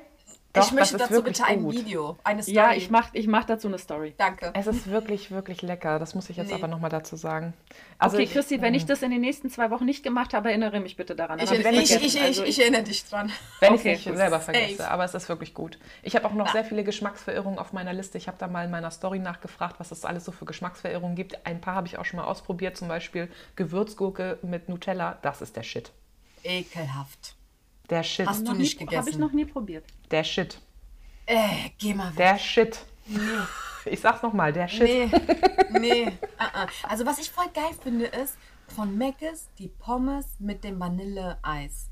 Doch, 0.56 0.66
ich 0.66 0.72
möchte 0.72 0.96
dazu 0.96 1.22
bitte 1.22 1.44
ein 1.44 1.62
gut. 1.62 1.74
Video, 1.74 2.16
eine 2.24 2.42
Story. 2.42 2.56
Ja, 2.56 2.72
ich 2.72 2.90
mache 2.90 3.10
ich 3.12 3.26
mach 3.26 3.44
dazu 3.44 3.68
eine 3.68 3.78
Story. 3.78 4.14
Danke. 4.18 4.50
Es 4.54 4.66
ist 4.66 4.90
wirklich, 4.90 5.30
wirklich 5.30 5.62
lecker. 5.62 5.98
Das 5.98 6.14
muss 6.14 6.28
ich 6.30 6.36
jetzt 6.36 6.48
Nee. 6.48 6.54
aber 6.54 6.68
nochmal 6.68 6.90
dazu 6.90 7.16
sagen. 7.16 7.54
Also 7.98 8.16
okay, 8.16 8.24
ich- 8.24 8.32
Chrissy, 8.32 8.60
wenn 8.60 8.74
ich 8.74 8.84
das 8.86 9.02
in 9.02 9.10
den 9.10 9.20
nächsten 9.20 9.50
zwei 9.50 9.70
Wochen 9.70 9.84
nicht 9.84 10.02
gemacht 10.02 10.34
habe, 10.34 10.48
erinnere 10.50 10.80
mich 10.80 10.96
bitte 10.96 11.14
daran. 11.14 11.38
Ich, 11.38 11.50
ich, 11.50 11.60
ich, 11.64 12.04
ich, 12.16 12.22
Also 12.22 12.44
ich, 12.44 12.58
erinnere 12.60 12.82
dich 12.82 13.04
dran. 13.04 13.30
Wenn 13.60 13.74
ich 13.74 13.80
Okay. 13.80 13.92
es 13.94 14.04
nicht 14.06 14.16
selber 14.16 14.40
vergesse, 14.40 14.90
aber 14.90 15.04
es 15.04 15.14
ist 15.14 15.28
wirklich 15.28 15.54
gut. 15.54 15.78
Ich 16.02 16.16
habe 16.16 16.26
auch 16.26 16.32
noch 16.34 16.50
sehr 16.52 16.64
viele 16.64 16.82
Geschmacksverirrungen 16.84 17.58
auf 17.58 17.72
meiner 17.72 17.92
Liste. 17.92 18.18
Ich 18.18 18.26
habe 18.28 18.36
da 18.38 18.48
mal 18.48 18.64
in 18.64 18.70
meiner 18.70 18.90
Story 18.90 19.18
nachgefragt, 19.18 19.76
was 19.78 19.92
es 19.92 20.04
alles 20.04 20.24
so 20.24 20.32
für 20.32 20.44
Geschmacksverirrungen 20.44 21.14
gibt. 21.16 21.46
Ein 21.46 21.60
paar 21.60 21.74
habe 21.76 21.86
ich 21.86 21.98
auch 21.98 22.04
schon 22.04 22.18
mal 22.18 22.26
ausprobiert, 22.26 22.76
zum 22.76 22.88
Beispiel 22.88 23.30
Gewürzgurke 23.56 24.38
mit 24.42 24.68
Nutella. 24.68 25.18
Das 25.22 25.40
ist 25.42 25.56
der 25.56 25.62
Shit. 25.62 25.92
Ekelhaft. 26.42 27.35
Der 27.90 28.02
Shit. 28.02 28.26
Hast 28.26 28.40
du 28.40 28.52
noch 28.52 28.58
nicht 28.58 28.80
nie, 28.80 28.86
Habe 28.86 28.96
ich 28.96 29.04
gegessen? 29.04 29.20
noch 29.20 29.32
nie 29.32 29.44
probiert. 29.44 29.84
Der 30.10 30.24
Shit. 30.24 30.60
Äh, 31.26 31.70
geh 31.78 31.94
mal 31.94 32.08
weg. 32.10 32.16
Der 32.16 32.38
Shit. 32.38 32.84
Ich 33.84 34.00
sag's 34.00 34.22
nochmal, 34.22 34.52
der 34.52 34.66
Shit. 34.68 34.82
Nee, 34.82 35.10
nee. 35.78 36.06
uh 36.06 36.42
-uh. 36.42 36.68
Also 36.88 37.06
was 37.06 37.18
ich 37.18 37.30
voll 37.30 37.48
geil 37.54 37.70
finde, 37.82 38.06
ist 38.06 38.36
von 38.74 38.96
Mc's 38.98 39.48
die 39.58 39.68
Pommes 39.68 40.26
mit 40.40 40.64
dem 40.64 40.80
Vanilleeis. 40.80 41.88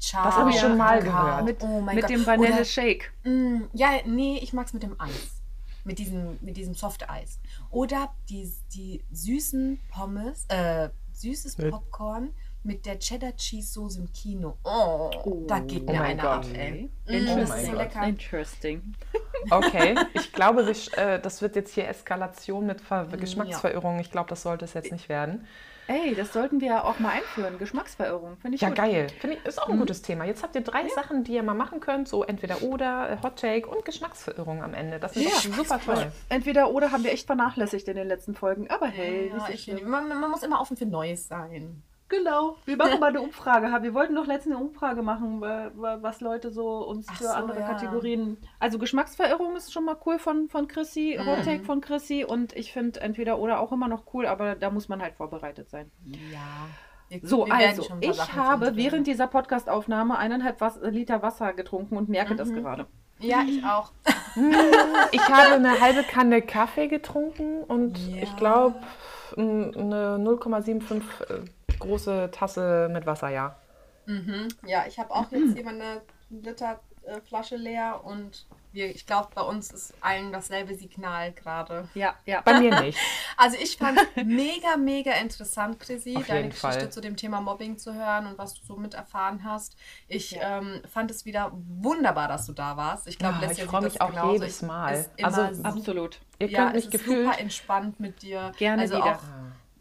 Ciao. 0.00 0.24
Das 0.24 0.36
hab 0.36 0.48
ich 0.48 0.58
schon 0.58 0.76
mal 0.76 1.02
gehört. 1.02 1.44
Mit, 1.44 1.62
oh 1.62 1.80
mein 1.80 1.96
mit 1.96 2.08
dem 2.08 2.24
Vanille 2.26 2.64
Shake. 2.64 3.12
Oder, 3.24 3.30
mm, 3.34 3.68
ja, 3.72 3.90
nee, 4.06 4.38
ich 4.42 4.52
mag's 4.52 4.72
mit 4.72 4.82
dem 4.82 4.98
Eis. 5.00 5.40
Mit 5.84 5.98
diesem, 5.98 6.38
mit 6.40 6.56
diesem 6.56 6.74
Soft-Eis. 6.74 7.38
Oder 7.70 8.10
die, 8.30 8.50
die 8.74 9.04
süßen 9.12 9.78
Pommes, 9.90 10.46
äh, 10.48 10.88
süßes 11.12 11.58
Mit- 11.58 11.70
Popcorn 11.70 12.32
mit 12.64 12.86
der 12.86 12.98
Cheddar 12.98 13.36
Cheese 13.36 13.72
Soße 13.74 14.00
im 14.00 14.12
Kino. 14.12 14.56
Oh, 14.64 15.44
da 15.46 15.58
geht 15.60 15.82
Oh 15.86 15.92
mir 15.92 15.98
mein 15.98 16.10
eine 16.18 16.22
Gott. 16.22 16.30
ab, 16.30 16.46
ey. 16.54 16.90
Okay. 17.06 17.20
Mm, 17.20 17.26
das 17.26 17.36
ist 17.36 17.48
so 17.48 17.72
Interesting. 17.72 17.76
lecker. 17.76 18.06
Interesting. 18.06 18.94
Okay, 19.50 19.94
ich 20.14 20.32
glaube, 20.32 20.66
wir, 20.66 20.98
äh, 20.98 21.20
das 21.20 21.42
wird 21.42 21.54
jetzt 21.54 21.74
hier 21.74 21.86
Eskalation 21.86 22.64
mit 22.64 22.80
Ver 22.80 23.04
Geschmacksverirrungen. 23.08 24.00
Ich 24.00 24.10
glaube, 24.10 24.30
das 24.30 24.42
sollte 24.42 24.64
es 24.64 24.72
jetzt 24.72 24.90
nicht 24.90 25.10
werden. 25.10 25.46
Ey, 25.86 26.14
das 26.14 26.32
sollten 26.32 26.62
wir 26.62 26.68
ja 26.68 26.84
auch 26.84 26.98
mal 26.98 27.10
einführen. 27.10 27.58
Geschmacksverirrung. 27.58 28.38
Finde 28.38 28.54
ich 28.54 28.62
Ja, 28.62 28.68
gut. 28.68 28.78
geil. 28.78 29.08
Finde 29.20 29.36
ich, 29.36 29.44
ist 29.44 29.60
auch 29.62 29.68
ein 29.68 29.78
gutes 29.78 30.00
Thema. 30.00 30.24
Jetzt 30.24 30.42
habt 30.42 30.54
ihr 30.54 30.62
drei 30.62 30.88
Sachen, 30.88 31.24
die 31.24 31.34
ihr 31.34 31.42
mal 31.42 31.52
machen 31.52 31.80
könnt. 31.80 32.08
So 32.08 32.24
entweder 32.24 32.62
oder, 32.62 33.10
äh, 33.10 33.16
Hot 33.22 33.38
Take 33.38 33.68
und 33.68 33.84
Geschmacksverirrung 33.84 34.62
am 34.62 34.72
Ende. 34.72 34.98
Das 34.98 35.14
ist 35.14 35.44
Ja. 35.44 35.52
super 35.52 35.78
toll. 35.78 36.10
Entweder 36.30 36.70
oder 36.70 36.90
haben 36.90 37.04
wir 37.04 37.12
echt 37.12 37.26
vernachlässigt 37.26 37.86
in 37.88 37.96
den 37.96 38.08
letzten 38.08 38.34
Folgen. 38.34 38.70
Aber 38.70 38.86
hey, 38.86 39.28
Ja, 39.28 39.46
ich, 39.52 39.70
man, 39.82 40.08
man 40.08 40.30
muss 40.30 40.42
immer 40.42 40.58
offen 40.62 40.78
für 40.78 40.86
Neues 40.86 41.28
sein. 41.28 41.82
Genau. 42.16 42.56
Wir 42.64 42.76
machen 42.76 43.00
mal 43.00 43.08
eine 43.08 43.20
Umfrage. 43.22 43.66
Wir 43.82 43.94
wollten 43.94 44.14
doch 44.14 44.26
letztens 44.26 44.54
eine 44.56 44.64
Umfrage 44.64 45.02
machen, 45.02 45.40
wa- 45.40 45.70
wa- 45.74 45.98
was 46.00 46.20
Leute 46.20 46.50
so 46.50 46.86
uns 46.86 47.06
Ach 47.10 47.16
für 47.16 47.24
so, 47.24 47.30
andere 47.30 47.60
ja. 47.60 47.66
Kategorien. 47.68 48.36
Also 48.60 48.78
Geschmacksverirrung 48.78 49.56
ist 49.56 49.72
schon 49.72 49.84
mal 49.84 49.96
cool 50.06 50.18
von, 50.18 50.48
von 50.48 50.68
Chrissy, 50.68 51.18
Mhm. 51.20 51.26
Hot 51.26 51.44
Take 51.44 51.64
von 51.64 51.80
Chrissy 51.80 52.24
und 52.24 52.54
ich 52.54 52.72
finde 52.72 53.00
entweder 53.00 53.38
oder 53.38 53.60
auch 53.60 53.72
immer 53.72 53.88
noch 53.88 54.04
cool, 54.14 54.26
aber 54.26 54.54
da 54.54 54.70
muss 54.70 54.88
man 54.88 55.00
halt 55.02 55.14
vorbereitet 55.14 55.70
sein. 55.70 55.90
Ja. 56.04 56.38
Wir, 57.08 57.20
So, 57.22 57.46
wir 57.46 57.54
also, 57.54 57.86
ich 58.00 58.14
Sachen 58.14 58.34
habe 58.42 58.76
während 58.76 59.06
dieser 59.06 59.26
Podcast-Aufnahme 59.26 60.16
eineinhalb 60.18 60.60
Was 60.60 60.80
Liter 60.82 61.22
Wasser 61.22 61.52
getrunken 61.52 61.96
und 61.96 62.08
merke 62.08 62.34
das 62.36 62.52
gerade. 62.52 62.86
Ja, 63.20 63.42
ich 63.46 63.64
auch. 63.64 63.92
Ich 65.12 65.20
habe 65.28 65.54
eine 65.54 65.80
halbe 65.80 66.02
Kanne 66.02 66.42
Kaffee 66.42 66.88
getrunken 66.88 67.62
und 67.62 67.96
Ja. 68.08 68.22
ich 68.22 68.36
glaube 68.36 68.74
eine 69.36 70.16
0,75 70.18 71.02
äh, 71.30 71.44
große 71.78 72.30
Tasse 72.32 72.88
mit 72.92 73.06
Wasser, 73.06 73.28
ja. 73.30 73.56
Ja, 74.66 74.84
ich 74.86 74.98
habe 74.98 75.10
auch 75.10 75.30
jetzt 75.32 75.54
hier 75.54 75.64
meine 75.64 76.02
Liter 76.28 76.80
äh, 77.06 77.20
Flasche 77.22 77.56
leer 77.56 78.02
und 78.04 78.46
wir, 78.72 78.90
ich 78.90 79.06
glaube, 79.06 79.28
bei 79.34 79.42
uns 79.42 79.70
ist 79.70 79.94
allen 80.00 80.32
dasselbe 80.32 80.74
Signal 80.74 81.32
gerade. 81.32 81.88
Ja, 81.94 82.14
ja. 82.26 82.40
Bei 82.42 82.58
mir 82.60 82.80
nicht. 82.80 82.98
Also 83.36 83.56
ich 83.60 83.76
fand 83.78 83.98
mega, 84.26 84.76
mega 84.76 85.10
interessant, 85.14 85.80
Chrissy, 85.80 86.14
Auf 86.16 86.26
deine 86.28 86.50
Geschichte 86.50 86.68
Fall. 86.80 86.90
zu 86.90 87.00
dem 87.00 87.16
Thema 87.16 87.40
Mobbing 87.40 87.78
zu 87.78 87.92
hören 87.92 88.28
und 88.28 88.38
was 88.38 88.54
du 88.54 88.64
so 88.64 88.76
mit 88.76 88.94
erfahren 88.94 89.42
hast. 89.42 89.76
Ich 90.06 90.38
ähm, 90.40 90.82
fand 90.88 91.10
es 91.10 91.24
wieder 91.24 91.50
wunderbar, 91.52 92.28
dass 92.28 92.46
du 92.46 92.52
da 92.52 92.76
warst. 92.76 93.08
Ich 93.08 93.18
glaube, 93.18 93.38
Ja, 93.42 93.50
ich 93.50 93.64
freu 93.64 93.80
sieht 93.80 93.92
mich 93.94 94.00
auch 94.00 94.10
genauso. 94.10 94.32
jedes 94.34 94.62
Mal. 94.62 95.06
Also, 95.20 95.42
Absolut. 95.64 96.20
Ihr 96.38 96.48
ja, 96.48 96.58
könnt 96.66 96.76
es 96.76 96.84
mich 96.84 96.94
ist 96.94 97.00
gefühlt. 97.00 97.26
super 97.26 97.40
entspannt 97.40 97.98
mit 97.98 98.22
dir. 98.22 98.52
Gerne 98.56 98.82
also 98.82 98.94
wieder. 98.98 99.16
Auch, 99.16 99.22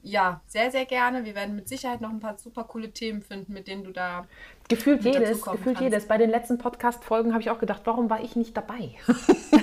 ja, 0.04 0.42
sehr, 0.48 0.70
sehr 0.70 0.86
gerne. 0.86 1.24
Wir 1.26 1.34
werden 1.34 1.56
mit 1.56 1.68
Sicherheit 1.70 2.02
noch 2.02 2.10
ein 2.10 2.20
paar 2.20 2.38
super 2.38 2.66
coole 2.66 2.92
Themen 2.92 3.22
finden, 3.22 3.54
mit 3.54 3.68
denen 3.68 3.84
du 3.84 3.92
da 3.92 4.26
Gefühlt 4.68 5.04
jedes, 5.04 5.42
gefühlt 5.42 5.64
kannst. 5.64 5.82
jedes. 5.82 6.08
Bei 6.08 6.18
den 6.18 6.30
letzten 6.30 6.58
Podcast-Folgen 6.58 7.32
habe 7.32 7.42
ich 7.42 7.50
auch 7.50 7.60
gedacht, 7.60 7.82
warum 7.86 8.10
war 8.10 8.22
ich 8.22 8.36
nicht 8.36 8.56
dabei? 8.56 8.96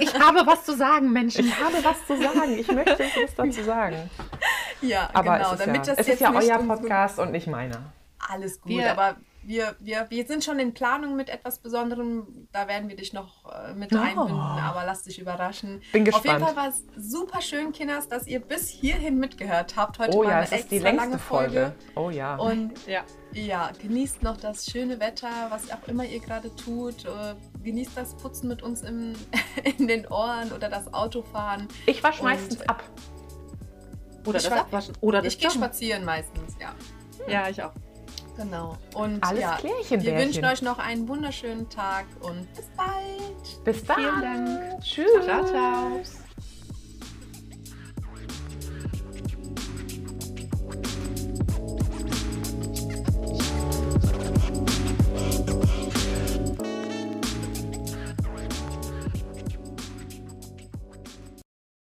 Ich 0.00 0.14
habe 0.18 0.46
was 0.46 0.64
zu 0.64 0.74
sagen, 0.76 1.12
Menschen. 1.12 1.46
Ich 1.46 1.60
habe 1.60 1.82
was 1.82 2.06
zu 2.06 2.16
sagen. 2.20 2.52
Ich 2.58 2.68
möchte 2.70 2.98
was 2.98 3.34
dazu 3.34 3.62
sagen. 3.62 4.10
Ja, 4.80 5.08
Aber 5.12 5.36
genau. 5.38 5.46
es 5.46 5.52
ist 5.52 5.66
damit 5.66 5.86
ja, 5.86 5.92
das 5.94 5.98
es 5.98 6.06
jetzt 6.06 6.14
ist 6.14 6.20
ja 6.20 6.32
euer 6.34 6.58
Podcast 6.58 7.18
und 7.18 7.32
nicht 7.32 7.46
meiner. 7.46 7.92
Alles 8.18 8.60
gut, 8.60 8.70
Wir- 8.72 8.90
aber 8.92 9.16
wir, 9.46 9.76
wir, 9.80 10.06
wir 10.10 10.26
sind 10.26 10.42
schon 10.44 10.58
in 10.58 10.74
Planung 10.74 11.16
mit 11.16 11.28
etwas 11.28 11.58
Besonderem. 11.58 12.48
Da 12.52 12.66
werden 12.68 12.88
wir 12.88 12.96
dich 12.96 13.12
noch 13.12 13.44
äh, 13.52 13.74
mit 13.74 13.92
Oh. 13.94 13.98
einbinden, 13.98 14.36
aber 14.38 14.84
lass 14.86 15.02
dich 15.02 15.18
überraschen. 15.18 15.80
Bin 15.92 16.02
Auf 16.12 16.24
jeden 16.24 16.38
gespannt. 16.38 16.44
Fall 16.44 16.56
war 16.56 16.68
es 16.68 16.84
super 16.96 17.40
schön, 17.40 17.72
Kinders, 17.72 18.08
dass 18.08 18.26
ihr 18.26 18.40
bis 18.40 18.68
hierhin 18.68 19.18
mitgehört 19.18 19.76
habt. 19.76 19.98
Heute 19.98 20.16
Oh 20.16 20.22
mal 20.22 20.30
ja, 20.30 20.36
eine 20.38 20.44
es 20.46 20.52
ist 20.52 20.70
die 20.70 20.78
lange 20.78 21.18
Folge. 21.18 21.74
Oh 21.96 22.10
ja. 22.10 22.36
Und 22.36 22.72
Ja. 22.86 23.02
Ja, 23.32 23.72
genießt 23.82 24.22
noch 24.22 24.36
das 24.36 24.66
schöne 24.70 25.00
Wetter, 25.00 25.28
was 25.50 25.68
auch 25.72 25.88
immer 25.88 26.04
ihr 26.04 26.20
gerade 26.20 26.54
tut. 26.54 27.04
Äh, 27.04 27.34
Genießt 27.64 27.96
das 27.96 28.14
Putzen 28.16 28.46
mit 28.48 28.62
uns 28.62 28.82
im, 28.82 29.14
in 29.78 29.88
den 29.88 30.06
Ohren 30.06 30.52
oder 30.52 30.68
das 30.68 30.92
Autofahren. 30.94 31.66
Ich 31.86 32.02
wasche 32.04 32.22
meistens 32.22 32.60
ab. 32.68 32.82
Oder 34.26 34.38
Ich 34.38 34.44
das 34.44 34.52
war- 34.52 34.60
Abwaschen. 34.60 34.94
Oder 35.00 35.20
das 35.22 35.32
Ich 35.34 35.38
gehe 35.40 35.50
spazieren 35.50 36.04
meistens, 36.04 36.54
ja. 36.60 36.74
Ja, 37.26 37.48
ich 37.48 37.62
auch. 37.62 37.72
Genau. 38.36 38.76
Und 38.94 39.22
Alles 39.22 39.40
ja, 39.40 39.56
Klärchen, 39.56 40.02
wir 40.02 40.16
wünschen 40.16 40.44
euch 40.44 40.60
noch 40.62 40.78
einen 40.78 41.08
wunderschönen 41.08 41.68
Tag 41.68 42.06
und 42.20 42.52
bis 42.54 42.66
bald. 42.76 43.64
Bis 43.64 43.84
dann. 43.84 43.96
Vielen 43.96 44.20
Dank. 44.20 44.80
Tschüss. 44.82 45.24
Ciao, 45.24 45.44
ciao. 45.44 46.00